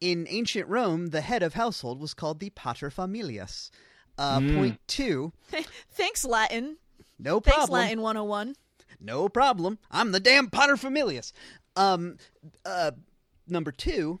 in 0.00 0.26
ancient 0.28 0.68
Rome, 0.68 1.06
the 1.08 1.22
head 1.22 1.42
of 1.42 1.54
household 1.54 2.00
was 2.00 2.12
called 2.14 2.38
the 2.40 2.50
pater 2.50 2.90
familias. 2.90 3.70
Uh 4.18 4.40
Mm. 4.40 4.54
point 4.54 4.80
two, 4.86 5.32
Thanks, 5.92 6.24
Latin. 6.24 6.76
no 7.18 7.40
problem. 7.40 7.42
Thanks, 7.42 7.56
problem. 7.70 7.80
Latin 7.80 8.00
101. 8.02 8.54
No 9.00 9.28
problem. 9.28 9.78
I'm 9.90 10.12
the 10.12 10.20
damn 10.20 10.48
pater 10.50 10.76
familias. 10.76 11.32
Um 11.76 12.16
uh 12.64 12.92
number 13.48 13.72
2, 13.72 14.20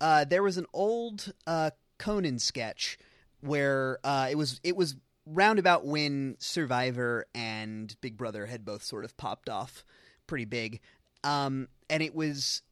uh 0.00 0.24
there 0.24 0.42
was 0.42 0.56
an 0.58 0.66
old 0.72 1.32
uh 1.46 1.70
Conan 1.98 2.38
sketch 2.38 2.98
where 3.40 3.98
uh 4.04 4.28
it 4.30 4.36
was 4.36 4.60
it 4.64 4.76
was 4.76 4.96
roundabout 5.26 5.84
when 5.84 6.36
Survivor 6.38 7.26
and 7.34 7.94
Big 8.00 8.16
Brother 8.16 8.46
had 8.46 8.64
both 8.64 8.82
sort 8.82 9.04
of 9.04 9.16
popped 9.16 9.48
off 9.48 9.84
pretty 10.26 10.44
big. 10.46 10.80
Um, 11.24 11.68
and 11.90 12.02
it 12.02 12.14
was 12.14 12.62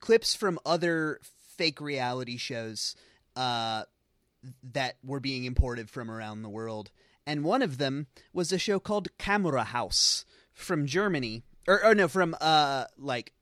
clips 0.00 0.34
from 0.34 0.58
other 0.64 1.20
fake 1.56 1.80
reality 1.80 2.36
shows 2.36 2.94
uh, 3.36 3.84
that 4.72 4.96
were 5.04 5.20
being 5.20 5.44
imported 5.44 5.90
from 5.90 6.10
around 6.10 6.42
the 6.42 6.48
world. 6.48 6.90
And 7.26 7.44
one 7.44 7.62
of 7.62 7.78
them 7.78 8.06
was 8.32 8.52
a 8.52 8.58
show 8.58 8.80
called 8.80 9.16
Camera 9.18 9.64
House 9.64 10.24
from 10.52 10.86
Germany, 10.86 11.42
or, 11.68 11.84
or 11.84 11.94
no, 11.94 12.08
from 12.08 12.34
uh, 12.40 12.86
like 12.98 13.32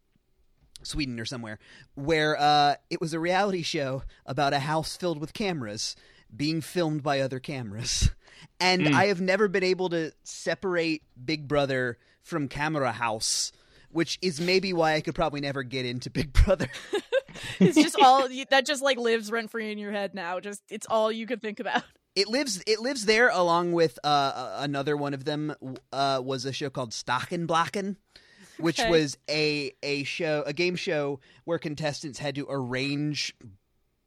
Sweden 0.82 1.18
or 1.18 1.24
somewhere, 1.24 1.58
where 1.94 2.38
uh, 2.38 2.74
it 2.90 3.00
was 3.00 3.14
a 3.14 3.20
reality 3.20 3.62
show 3.62 4.02
about 4.26 4.52
a 4.52 4.60
house 4.60 4.96
filled 4.96 5.20
with 5.20 5.32
cameras 5.32 5.96
being 6.34 6.60
filmed 6.60 7.02
by 7.02 7.20
other 7.20 7.40
cameras. 7.40 8.10
And 8.60 8.94
I 8.94 9.06
have 9.06 9.20
never 9.20 9.48
been 9.48 9.64
able 9.64 9.88
to 9.90 10.12
separate 10.24 11.02
Big 11.24 11.48
Brother 11.48 11.98
from 12.22 12.48
Camera 12.48 12.92
House, 12.92 13.52
which 13.90 14.18
is 14.22 14.40
maybe 14.40 14.72
why 14.72 14.94
I 14.94 15.00
could 15.00 15.14
probably 15.14 15.40
never 15.40 15.62
get 15.62 15.86
into 15.86 16.10
Big 16.10 16.32
Brother. 16.32 16.68
It's 17.60 17.76
just 17.76 17.94
all 18.00 18.28
that 18.50 18.66
just 18.66 18.82
like 18.82 18.98
lives 18.98 19.30
rent 19.30 19.50
free 19.52 19.70
in 19.70 19.78
your 19.78 19.92
head 19.92 20.12
now. 20.12 20.40
Just 20.40 20.60
it's 20.70 20.86
all 20.90 21.12
you 21.12 21.24
could 21.24 21.40
think 21.40 21.60
about. 21.60 21.84
it 22.16 22.26
lives 22.26 22.60
it 22.66 22.80
lives 22.80 23.04
there 23.04 23.28
along 23.28 23.72
with 23.72 23.96
uh, 24.02 24.56
another 24.60 24.96
one 24.96 25.14
of 25.14 25.24
them 25.24 25.54
uh, 25.92 26.20
was 26.24 26.44
a 26.44 26.52
show 26.52 26.68
called 26.68 26.90
Stackenblacken 26.90 27.94
which 28.58 28.80
Okay. 28.80 28.90
was 28.90 29.16
a 29.30 29.70
a 29.84 30.02
show 30.02 30.42
a 30.46 30.52
game 30.52 30.74
show 30.74 31.20
where 31.44 31.58
contestants 31.60 32.18
had 32.18 32.34
to 32.34 32.46
arrange 32.50 33.36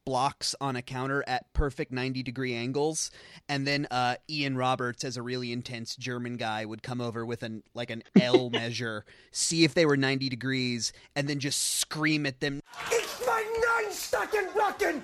blocks 0.05 0.55
on 0.59 0.75
a 0.75 0.81
counter 0.81 1.23
at 1.27 1.51
perfect 1.53 1.91
90 1.91 2.23
degree 2.23 2.53
angles 2.53 3.11
and 3.47 3.67
then 3.67 3.87
uh, 3.91 4.15
Ian 4.29 4.57
Roberts 4.57 5.03
as 5.03 5.17
a 5.17 5.21
really 5.21 5.51
intense 5.51 5.95
German 5.95 6.37
guy 6.37 6.65
would 6.65 6.83
come 6.83 7.01
over 7.01 7.25
with 7.25 7.43
an 7.43 7.63
like 7.73 7.89
an 7.89 8.03
L 8.19 8.49
measure 8.51 9.05
see 9.31 9.63
if 9.63 9.73
they 9.73 9.85
were 9.85 9.97
90 9.97 10.29
degrees 10.29 10.93
and 11.15 11.27
then 11.27 11.39
just 11.39 11.79
scream 11.79 12.25
at 12.25 12.39
them 12.39 12.61
It's 12.91 13.25
my 13.25 13.43
nine 13.81 13.91
stacking 13.91 14.47
blocking! 14.53 15.01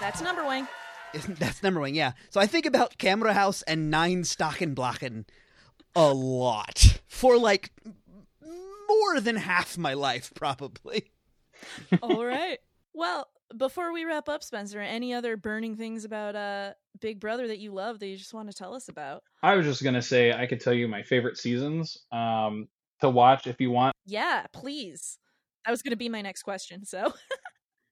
That's 0.00 0.22
number 0.22 0.44
one. 0.44 0.66
That's 1.38 1.62
number 1.62 1.80
one, 1.80 1.94
yeah. 1.94 2.12
So 2.30 2.40
I 2.40 2.46
think 2.46 2.66
about 2.66 2.98
Camera 2.98 3.34
House 3.34 3.62
and 3.62 3.90
Nine 3.90 4.22
Stockenblacken 4.22 5.24
a 5.98 6.14
lot 6.14 7.00
for 7.08 7.36
like 7.36 7.72
more 8.88 9.20
than 9.20 9.36
half 9.36 9.76
my 9.76 9.94
life, 9.94 10.30
probably. 10.34 11.10
All 12.00 12.24
right. 12.24 12.58
Well, 12.94 13.26
before 13.56 13.92
we 13.92 14.04
wrap 14.04 14.28
up, 14.28 14.44
Spencer, 14.44 14.80
any 14.80 15.12
other 15.12 15.36
burning 15.36 15.76
things 15.76 16.04
about 16.04 16.36
uh 16.36 16.74
Big 17.00 17.20
Brother 17.20 17.48
that 17.48 17.58
you 17.58 17.72
love 17.72 17.98
that 17.98 18.06
you 18.06 18.16
just 18.16 18.32
want 18.32 18.50
to 18.50 18.56
tell 18.56 18.74
us 18.74 18.88
about? 18.88 19.22
I 19.42 19.54
was 19.54 19.66
just 19.66 19.82
gonna 19.82 20.02
say 20.02 20.32
I 20.32 20.46
could 20.46 20.60
tell 20.60 20.72
you 20.72 20.86
my 20.86 21.02
favorite 21.02 21.36
seasons 21.36 21.98
um, 22.12 22.68
to 23.00 23.08
watch 23.08 23.46
if 23.46 23.60
you 23.60 23.70
want. 23.70 23.94
Yeah, 24.06 24.46
please. 24.52 25.18
That 25.64 25.72
was 25.72 25.82
going 25.82 25.90
to 25.90 25.96
be 25.96 26.08
my 26.08 26.22
next 26.22 26.44
question. 26.44 26.84
So, 26.86 27.12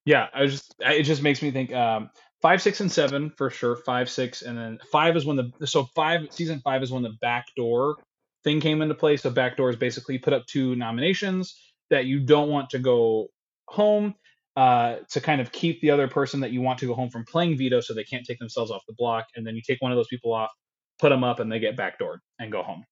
Yeah, 0.06 0.28
I 0.32 0.42
was 0.42 0.52
just 0.52 0.74
it 0.78 1.02
just 1.02 1.20
makes 1.20 1.42
me 1.42 1.50
think 1.50 1.72
um, 1.74 2.10
five, 2.42 2.62
six, 2.62 2.80
and 2.80 2.90
seven 2.90 3.30
for 3.36 3.50
sure. 3.50 3.76
Five, 3.76 4.08
six, 4.08 4.42
and 4.42 4.56
then 4.56 4.78
five 4.90 5.16
is 5.16 5.24
when 5.24 5.36
the 5.36 5.66
so 5.66 5.84
five 5.94 6.28
season 6.30 6.60
five 6.60 6.82
is 6.82 6.90
when 6.90 7.02
the 7.02 7.14
backdoor 7.20 7.96
thing 8.44 8.60
came 8.60 8.82
into 8.82 8.94
play. 8.94 9.16
So 9.16 9.30
backdoor 9.30 9.70
is 9.70 9.76
basically 9.76 10.18
put 10.18 10.32
up 10.32 10.46
two 10.46 10.76
nominations 10.76 11.60
that 11.90 12.06
you 12.06 12.20
don't 12.20 12.50
want 12.50 12.70
to 12.70 12.78
go 12.78 13.28
home 13.68 14.14
uh, 14.56 14.96
to 15.10 15.20
kind 15.20 15.40
of 15.40 15.52
keep 15.52 15.80
the 15.80 15.90
other 15.90 16.08
person 16.08 16.40
that 16.40 16.50
you 16.50 16.62
want 16.62 16.78
to 16.78 16.86
go 16.86 16.94
home 16.94 17.10
from 17.10 17.24
playing 17.24 17.58
veto, 17.58 17.80
so 17.80 17.94
they 17.94 18.04
can't 18.04 18.24
take 18.24 18.38
themselves 18.38 18.70
off 18.70 18.82
the 18.88 18.94
block, 18.96 19.26
and 19.34 19.46
then 19.46 19.54
you 19.54 19.62
take 19.66 19.80
one 19.82 19.92
of 19.92 19.96
those 19.96 20.08
people 20.08 20.32
off, 20.32 20.50
put 20.98 21.10
them 21.10 21.22
up, 21.22 21.40
and 21.40 21.52
they 21.52 21.58
get 21.58 21.76
backdoored 21.76 22.18
and 22.38 22.50
go 22.50 22.62
home. 22.62 22.84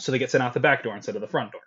So 0.00 0.12
they 0.12 0.18
get 0.18 0.30
sent 0.30 0.44
out 0.44 0.52
the 0.52 0.60
back 0.60 0.82
door 0.82 0.94
instead 0.94 1.14
of 1.14 1.22
the 1.22 1.28
front 1.28 1.52
door. 1.52 1.62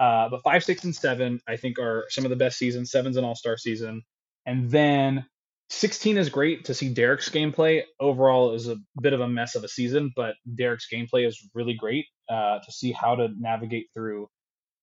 Uh, 0.00 0.28
but 0.28 0.42
five, 0.42 0.64
six, 0.64 0.84
and 0.84 0.94
seven, 0.94 1.40
I 1.46 1.56
think, 1.56 1.78
are 1.78 2.06
some 2.08 2.24
of 2.24 2.30
the 2.30 2.36
best 2.36 2.58
seasons. 2.58 2.90
Seven's 2.90 3.16
an 3.16 3.24
all 3.24 3.36
star 3.36 3.56
season. 3.56 4.02
And 4.46 4.68
then 4.68 5.24
16 5.72 6.18
is 6.18 6.28
great 6.28 6.66
to 6.66 6.74
see 6.74 6.92
Derrick's 6.92 7.30
gameplay. 7.30 7.82
Overall, 7.98 8.52
is 8.52 8.68
a 8.68 8.76
bit 9.00 9.14
of 9.14 9.20
a 9.20 9.28
mess 9.28 9.54
of 9.54 9.64
a 9.64 9.68
season, 9.68 10.12
but 10.14 10.34
Derrick's 10.54 10.86
gameplay 10.92 11.26
is 11.26 11.48
really 11.54 11.74
great 11.74 12.06
uh, 12.28 12.58
to 12.58 12.70
see 12.70 12.92
how 12.92 13.14
to 13.14 13.28
navigate 13.38 13.86
through 13.94 14.28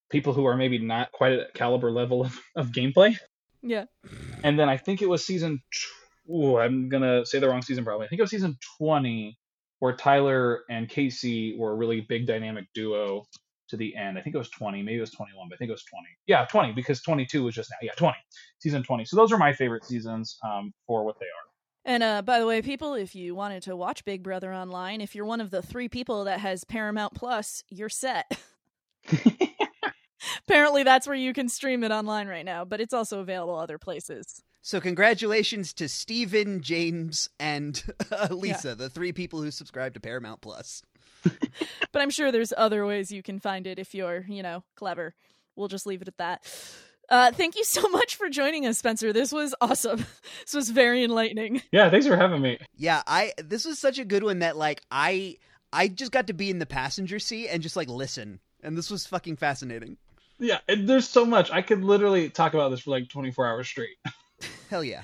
people 0.10 0.34
who 0.34 0.46
are 0.46 0.58
maybe 0.58 0.80
not 0.80 1.12
quite 1.12 1.34
at 1.34 1.54
caliber 1.54 1.92
level 1.92 2.26
of, 2.26 2.40
of 2.56 2.72
gameplay. 2.72 3.16
yeah. 3.62 3.86
And 4.44 4.60
then 4.60 4.68
I 4.68 4.78
think 4.78 5.02
it 5.02 5.10
was 5.10 5.24
season. 5.24 5.62
Tw- 5.72 6.32
ooh, 6.32 6.58
I'm 6.58 6.90
gonna 6.90 7.26
say 7.26 7.40
the 7.40 7.48
wrong 7.48 7.62
season 7.62 7.86
probably. 7.86 8.08
I 8.08 8.10
think 8.10 8.20
it 8.20 8.24
was 8.24 8.32
season 8.32 8.58
20 8.80 9.38
where 9.78 9.96
Tyler 9.96 10.64
and 10.70 10.90
Kaycee 10.90 11.58
were 11.58 11.72
a 11.72 11.76
really 11.76 12.02
big 12.02 12.26
dynamic 12.26 12.66
duo 12.74 13.26
to 13.70 13.78
the 13.78 13.96
end. 13.96 14.18
I 14.18 14.22
think 14.22 14.36
it 14.36 14.40
was 14.40 14.50
20, 14.50 14.82
maybe 14.84 14.98
it 14.98 15.02
was 15.02 15.12
21, 15.12 15.50
but 15.50 15.56
I 15.56 15.58
think 15.58 15.70
it 15.70 15.74
was 15.74 15.84
20. 15.84 16.06
Yeah, 16.28 16.46
20 16.46 16.74
because 16.74 17.02
22 17.02 17.44
was 17.44 17.56
just 17.56 17.72
now. 17.72 17.78
Yeah, 17.82 17.94
20, 17.94 18.16
season 18.60 18.84
20. 18.84 19.06
So 19.06 19.16
those 19.16 19.32
are 19.32 19.38
my 19.38 19.54
favorite 19.54 19.86
seasons 19.86 20.38
um, 20.44 20.74
for 20.86 21.04
what 21.04 21.20
they 21.20 21.26
are. 21.26 21.50
And 21.86 22.04
uh, 22.04 22.22
by 22.22 22.40
the 22.40 22.46
way, 22.46 22.62
people, 22.62 22.94
if 22.94 23.16
you 23.16 23.34
wanted 23.34 23.64
to 23.64 23.76
watch 23.76 24.06
Big 24.06 24.22
Brother 24.22 24.54
online, 24.54 25.02
if 25.02 25.16
you're 25.16 25.26
one 25.26 25.42
of 25.42 25.50
the 25.50 25.62
three 25.62 25.90
people 25.90 26.26
that 26.26 26.40
has 26.40 26.64
Paramount 26.64 27.14
Plus, 27.14 27.64
you're 27.70 27.90
set. 27.90 28.38
Apparently, 30.48 30.84
that's 30.84 31.08
where 31.08 31.16
you 31.16 31.34
can 31.34 31.48
stream 31.48 31.84
it 31.84 31.92
online 31.92 32.28
right 32.28 32.46
now, 32.46 32.66
but 32.66 32.82
it's 32.82 32.94
also 32.94 33.20
available 33.22 33.56
other 33.56 33.78
places. 33.78 34.44
So 34.62 34.82
congratulations 34.82 35.74
to 35.76 35.88
Steven, 35.88 36.62
James, 36.62 37.30
and 37.40 37.82
uh, 38.12 38.28
Lisa, 38.32 38.76
the 38.76 38.90
three 38.90 39.14
people 39.14 39.42
who 39.42 39.52
subscribe 39.52 39.94
to 39.94 40.00
Paramount 40.00 40.42
Plus. 40.42 40.84
But 41.92 42.04
I'm 42.04 42.12
sure 42.12 42.32
there's 42.32 42.54
other 42.56 42.86
ways 42.86 43.12
you 43.12 43.24
can 43.24 43.40
find 43.40 43.66
it 43.66 43.80
if 43.80 43.96
you're, 43.96 44.24
you 44.28 44.44
know, 44.44 44.64
clever. 44.76 45.16
We'll 45.56 45.68
just 45.68 45.88
leave 45.88 46.02
it 46.04 46.08
at 46.08 46.18
that. 46.18 46.46
Uh, 47.10 47.32
thank 47.32 47.58
you 47.58 47.64
so 47.64 47.90
much 47.90 48.16
for 48.16 48.30
joining 48.30 48.66
us, 48.68 48.78
Spencer. 48.78 49.12
This 49.12 49.32
was 49.32 49.56
awesome. 49.60 50.06
This 50.46 50.54
was 50.54 50.70
very 50.70 51.04
enlightening. 51.04 51.62
Yeah, 51.72 51.90
thanks 51.90 52.08
for 52.08 52.16
having 52.16 52.42
me. 52.42 52.60
Yeah, 52.76 53.04
I 53.06 53.34
this 53.38 53.66
was 53.66 53.78
such 53.80 54.00
a 54.00 54.06
good 54.06 54.24
one 54.24 54.40
that 54.40 54.58
like 54.58 54.82
I 54.90 55.38
I 55.72 55.88
just 55.88 56.12
got 56.12 56.28
to 56.28 56.34
be 56.34 56.50
in 56.50 56.60
the 56.60 56.66
passenger 56.66 57.20
seat 57.20 57.50
and 57.50 57.62
just 57.62 57.76
like 57.76 57.88
listen. 57.88 58.40
And 58.64 58.78
this 58.78 58.90
was 58.90 59.06
fucking 59.06 59.38
fascinating. 59.38 59.98
Yeah, 60.40 60.60
and 60.68 60.88
there's 60.88 61.08
so 61.08 61.26
much. 61.26 61.52
I 61.52 61.62
could 61.62 61.84
literally 61.84 62.30
talk 62.30 62.54
about 62.54 62.70
this 62.70 62.82
for 62.82 62.92
like 62.92 63.10
24 63.10 63.48
hours 63.48 63.68
straight. 63.68 63.98
Hell 64.70 64.84
yeah. 64.84 65.02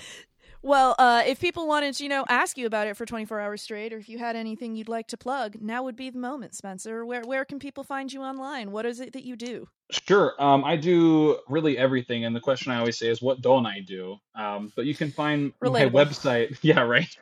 Well, 0.65 0.95
uh, 0.97 1.21
if 1.27 1.39
people 1.39 1.67
wanted 1.67 1.93
to, 1.93 2.03
you 2.03 2.09
know, 2.09 2.25
ask 2.27 2.57
you 2.57 2.65
about 2.65 2.87
it 2.87 2.97
for 2.97 3.05
24 3.05 3.39
hours 3.39 3.61
straight, 3.61 3.93
or 3.93 3.97
if 3.97 4.09
you 4.09 4.17
had 4.17 4.35
anything 4.35 4.75
you'd 4.75 4.89
like 4.89 5.05
to 5.09 5.17
plug, 5.17 5.57
now 5.61 5.83
would 5.83 5.95
be 5.95 6.09
the 6.09 6.17
moment, 6.17 6.55
Spencer. 6.55 7.05
Where 7.05 7.21
where 7.21 7.45
can 7.45 7.59
people 7.59 7.83
find 7.83 8.11
you 8.11 8.23
online? 8.23 8.71
What 8.71 8.87
is 8.87 8.99
it 8.99 9.13
that 9.13 9.23
you 9.23 9.35
do? 9.35 9.67
Sure. 9.91 10.33
Um, 10.39 10.63
I 10.63 10.75
do 10.75 11.37
really 11.47 11.77
everything, 11.77 12.25
and 12.25 12.35
the 12.35 12.39
question 12.39 12.71
I 12.71 12.79
always 12.79 12.97
say 12.97 13.09
is, 13.09 13.21
"What 13.21 13.41
don't 13.41 13.67
I 13.67 13.81
do?" 13.81 14.17
Um, 14.33 14.73
but 14.75 14.85
you 14.85 14.95
can 14.95 15.11
find 15.11 15.53
Relatable. 15.59 15.93
my 15.93 16.03
website. 16.03 16.57
Yeah, 16.63 16.79
right. 16.79 17.15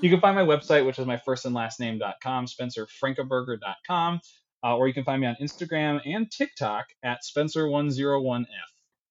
You 0.00 0.10
can 0.10 0.18
find 0.18 0.34
my 0.34 0.42
website, 0.56 0.84
which 0.84 0.98
is 0.98 1.06
my 1.06 1.18
first 1.18 1.44
and 1.44 1.54
last 1.54 1.78
name.com, 1.78 2.46
spencerfrankenberger.com, 2.46 4.20
uh, 4.64 4.76
or 4.76 4.88
you 4.88 4.94
can 4.94 5.04
find 5.04 5.20
me 5.20 5.28
on 5.28 5.36
Instagram 5.40 6.00
and 6.04 6.28
TikTok 6.32 6.86
at 7.04 7.20
Spencer101F. 7.22 8.46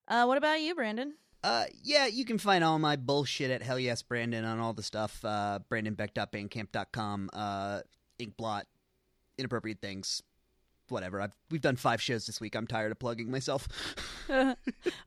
Uh, 0.09 0.25
what 0.25 0.37
about 0.37 0.59
you, 0.59 0.75
Brandon? 0.75 1.13
Uh, 1.43 1.65
yeah, 1.83 2.05
you 2.05 2.23
can 2.25 2.37
find 2.37 2.63
all 2.63 2.77
my 2.77 2.95
bullshit 2.95 3.49
at 3.49 3.61
Hell 3.61 3.79
Yes 3.79 4.01
Brandon 4.01 4.45
on 4.45 4.59
all 4.59 4.73
the 4.73 4.83
stuff. 4.83 5.23
Uh, 5.25 5.59
BrandonBeck.bandcamp.com, 5.69 7.29
uh, 7.33 7.81
Inkblot, 8.19 8.63
inappropriate 9.37 9.81
things, 9.81 10.21
whatever. 10.89 11.19
I've 11.19 11.33
we've 11.49 11.61
done 11.61 11.77
five 11.77 12.01
shows 12.01 12.27
this 12.27 12.39
week. 12.39 12.55
I'm 12.55 12.67
tired 12.67 12.91
of 12.91 12.99
plugging 12.99 13.31
myself. 13.31 13.67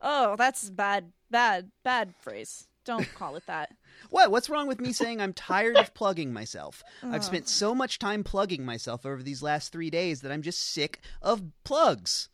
oh, 0.03 0.37
that's 0.37 0.71
bad, 0.71 1.13
bad, 1.31 1.71
bad 1.85 2.15
phrase. 2.21 2.67
Don't 2.85 3.09
call 3.15 3.37
it 3.37 3.47
that. 3.47 3.71
What? 4.11 4.33
What's 4.33 4.51
wrong 4.51 4.67
with 4.67 4.81
me 4.81 4.93
saying 4.93 5.21
I'm 5.21 5.33
tired 5.33 5.77
of 5.77 5.95
plugging 5.95 6.33
myself? 6.33 6.83
I've 7.03 7.25
spent 7.25 7.49
so 7.49 7.77
much 7.77 8.01
time 8.01 8.25
plugging 8.25 8.65
myself 8.65 9.07
over 9.07 9.23
these 9.23 9.41
last 9.41 9.71
three 9.73 9.89
days 9.89 10.21
that 10.23 10.33
I'm 10.33 10.43
just 10.43 10.61
sick 10.61 11.01
of 11.23 11.43
plugs. 11.63 12.29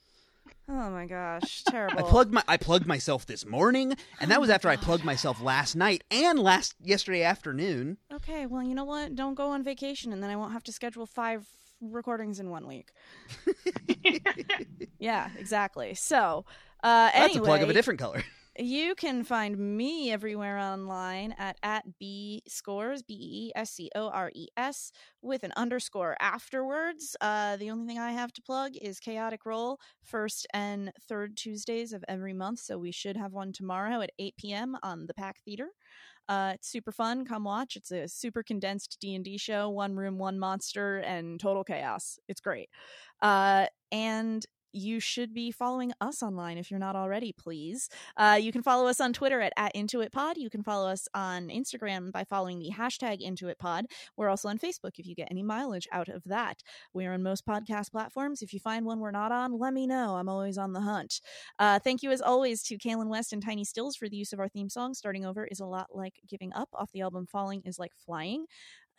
Oh 0.68 0.90
my 0.90 1.06
gosh, 1.06 1.62
terrible. 1.68 1.98
I 1.98 2.02
plugged 2.02 2.32
my 2.32 2.42
I 2.46 2.56
plugged 2.56 2.86
myself 2.86 3.26
this 3.26 3.44
morning, 3.44 3.94
and 4.20 4.30
that 4.30 4.40
was 4.40 4.50
after 4.50 4.68
I 4.68 4.76
plugged 4.76 5.04
myself 5.04 5.40
last 5.42 5.74
night 5.74 6.04
and 6.10 6.38
last 6.38 6.74
yesterday 6.82 7.22
afternoon. 7.22 7.98
Okay, 8.12 8.46
well, 8.46 8.62
you 8.62 8.74
know 8.74 8.84
what? 8.84 9.14
Don't 9.14 9.34
go 9.34 9.50
on 9.50 9.62
vacation, 9.62 10.12
and 10.12 10.22
then 10.22 10.30
I 10.30 10.36
won't 10.36 10.52
have 10.52 10.64
to 10.64 10.72
schedule 10.72 11.06
five 11.06 11.46
recordings 11.80 12.40
in 12.40 12.50
one 12.50 12.66
week. 12.66 12.92
yeah, 14.98 15.30
exactly. 15.38 15.94
So, 15.94 16.44
uh, 16.82 17.10
That's 17.12 17.34
anyway, 17.34 17.42
a 17.42 17.46
plug 17.46 17.62
of 17.62 17.70
a 17.70 17.72
different 17.72 18.00
color. 18.00 18.22
You 18.58 18.96
can 18.96 19.22
find 19.22 19.56
me 19.58 20.10
everywhere 20.10 20.58
online 20.58 21.32
at 21.38 21.56
at 21.62 21.98
b 21.98 22.42
scores 22.48 23.00
b 23.02 23.14
e 23.14 23.52
s 23.54 23.70
c 23.70 23.90
o 23.94 24.08
r 24.08 24.30
e 24.34 24.48
s 24.56 24.90
with 25.22 25.44
an 25.44 25.52
underscore 25.56 26.16
afterwards. 26.20 27.16
Uh, 27.20 27.56
the 27.56 27.70
only 27.70 27.86
thing 27.86 27.98
I 27.98 28.10
have 28.10 28.32
to 28.32 28.42
plug 28.42 28.72
is 28.82 28.98
Chaotic 28.98 29.46
Roll, 29.46 29.78
first 30.02 30.48
and 30.52 30.92
third 31.08 31.36
Tuesdays 31.36 31.92
of 31.92 32.04
every 32.08 32.34
month. 32.34 32.58
So 32.58 32.76
we 32.76 32.90
should 32.90 33.16
have 33.16 33.32
one 33.32 33.52
tomorrow 33.52 34.00
at 34.00 34.10
8 34.18 34.34
p.m. 34.36 34.76
on 34.82 35.06
the 35.06 35.14
Pack 35.14 35.38
Theater. 35.44 35.68
Uh, 36.28 36.52
it's 36.54 36.68
super 36.68 36.92
fun. 36.92 37.24
Come 37.24 37.44
watch. 37.44 37.76
It's 37.76 37.92
a 37.92 38.08
super 38.08 38.42
condensed 38.42 38.98
D 39.00 39.14
and 39.14 39.24
D 39.24 39.38
show. 39.38 39.70
One 39.70 39.94
room, 39.94 40.18
one 40.18 40.38
monster, 40.38 40.98
and 40.98 41.38
total 41.38 41.62
chaos. 41.64 42.18
It's 42.28 42.40
great. 42.40 42.68
Uh, 43.22 43.66
and 43.92 44.44
you 44.72 45.00
should 45.00 45.34
be 45.34 45.50
following 45.50 45.92
us 46.00 46.22
online 46.22 46.58
if 46.58 46.70
you're 46.70 46.80
not 46.80 46.96
already, 46.96 47.32
please. 47.32 47.88
Uh, 48.16 48.38
you 48.40 48.52
can 48.52 48.62
follow 48.62 48.86
us 48.86 49.00
on 49.00 49.12
Twitter 49.12 49.40
at, 49.40 49.52
at 49.56 49.74
IntuitPod. 49.74 50.34
You 50.36 50.50
can 50.50 50.62
follow 50.62 50.88
us 50.88 51.08
on 51.14 51.48
Instagram 51.48 52.12
by 52.12 52.24
following 52.24 52.58
the 52.58 52.70
hashtag 52.70 53.20
IntuitPod. 53.20 53.84
We're 54.16 54.28
also 54.28 54.48
on 54.48 54.58
Facebook 54.58 54.98
if 54.98 55.06
you 55.06 55.14
get 55.14 55.28
any 55.30 55.42
mileage 55.42 55.88
out 55.92 56.08
of 56.08 56.22
that. 56.24 56.62
We're 56.92 57.12
on 57.12 57.22
most 57.22 57.46
podcast 57.46 57.90
platforms. 57.90 58.42
If 58.42 58.52
you 58.52 58.60
find 58.60 58.84
one 58.84 59.00
we're 59.00 59.10
not 59.10 59.32
on, 59.32 59.58
let 59.58 59.72
me 59.72 59.86
know. 59.86 60.16
I'm 60.16 60.28
always 60.28 60.58
on 60.58 60.72
the 60.72 60.80
hunt. 60.80 61.20
Uh, 61.58 61.78
thank 61.78 62.02
you 62.02 62.10
as 62.10 62.20
always 62.20 62.62
to 62.64 62.78
Kalen 62.78 63.08
West 63.08 63.32
and 63.32 63.42
Tiny 63.42 63.64
Stills 63.64 63.96
for 63.96 64.08
the 64.08 64.16
use 64.16 64.32
of 64.32 64.40
our 64.40 64.48
theme 64.48 64.68
song. 64.68 64.94
Starting 64.94 65.24
over 65.24 65.46
is 65.46 65.60
a 65.60 65.66
lot 65.66 65.88
like 65.92 66.14
giving 66.28 66.52
up 66.52 66.68
off 66.74 66.92
the 66.92 67.00
album 67.00 67.26
Falling 67.26 67.62
is 67.64 67.78
like 67.78 67.92
flying. 68.04 68.46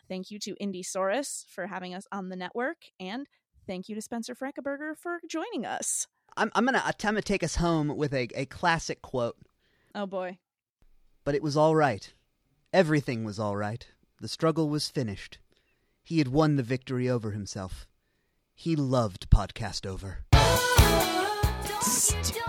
Thank 0.08 0.30
you 0.30 0.38
to 0.40 0.54
Indiesaurus 0.60 1.44
for 1.48 1.66
having 1.66 1.94
us 1.94 2.06
on 2.10 2.28
the 2.28 2.36
network. 2.36 2.78
And 2.98 3.26
thank 3.66 3.88
you 3.88 3.94
to 3.94 4.02
Spencer 4.02 4.34
Frankenberger 4.34 4.96
for 4.96 5.20
joining 5.28 5.64
us. 5.66 6.06
I'm, 6.36 6.50
I'm 6.54 6.64
gonna 6.64 6.82
attempt 6.86 7.18
to 7.18 7.22
take 7.22 7.42
us 7.42 7.56
home 7.56 7.96
with 7.96 8.12
a, 8.14 8.28
a 8.34 8.46
classic 8.46 9.02
quote. 9.02 9.36
Oh 9.94 10.06
boy. 10.06 10.38
But 11.24 11.34
it 11.34 11.42
was 11.42 11.56
all 11.56 11.76
right. 11.76 12.12
Everything 12.72 13.24
was 13.24 13.38
all 13.38 13.56
right. 13.56 13.86
The 14.20 14.28
struggle 14.28 14.68
was 14.68 14.88
finished. 14.88 15.38
He 16.02 16.18
had 16.18 16.28
won 16.28 16.56
the 16.56 16.62
victory 16.62 17.08
over 17.08 17.32
himself. 17.32 17.86
He 18.54 18.76
loved 18.76 19.30
podcast 19.30 19.86
over. 19.86 20.24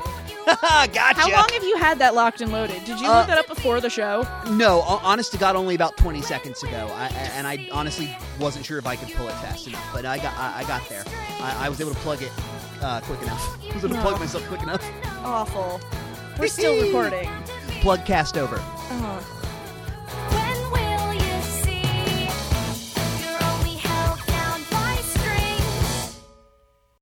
gotcha. 0.46 1.00
How 1.22 1.32
long 1.32 1.48
have 1.54 1.64
you 1.64 1.78
had 1.78 2.00
that 2.00 2.16
locked 2.16 2.42
and 2.42 2.52
loaded? 2.52 2.84
Did 2.86 3.00
you 3.00 3.08
Uh, 3.08 3.20
look 3.20 3.28
that 3.28 3.38
up 3.38 3.48
before 3.48 3.80
the 3.80 3.90
show? 3.90 4.28
No, 4.52 4.82
ho- 4.82 5.00
honest 5.04 5.32
to 5.34 5.38
God, 5.38 5.56
only 5.56 5.76
about 5.76 5.96
20 5.98 6.22
seconds 6.22 6.64
ago, 6.64 6.90
I, 6.96 7.08
and 7.36 7.48
I 7.48 7.68
honestly 7.72 8.16
wasn't 8.40 8.66
sure 8.66 8.78
if 8.78 8.86
I 8.86 8.96
could 8.96 9.14
pull 9.16 9.28
it 9.28 9.34
fast 9.36 9.68
enough, 9.68 9.86
but 9.94 10.06
I 10.06 10.18
got 10.18 10.34
I, 10.38 10.60
I 10.60 10.64
got 10.66 10.88
there. 10.90 11.04
I, 11.40 11.66
I 11.68 11.70
was 11.70 11.80
able 11.82 11.92
to 11.94 12.00
plug 12.00 12.22
it 12.22 12.32
uh, 12.82 13.00
quick 13.02 13.22
enough. 13.22 13.58
I 13.72 13.74
was 13.76 13.86
able 13.86 13.96
to 13.96 14.02
plug 14.02 14.20
myself 14.20 14.46
quick 14.48 14.64
enough. 14.64 14.84
Awful. 15.24 15.80
We're 16.38 16.48
still 16.48 16.82
recording. 16.82 17.30
Plug 17.82 18.06
cast 18.06 18.38
over. 18.38 18.58
Oh. 18.60 19.40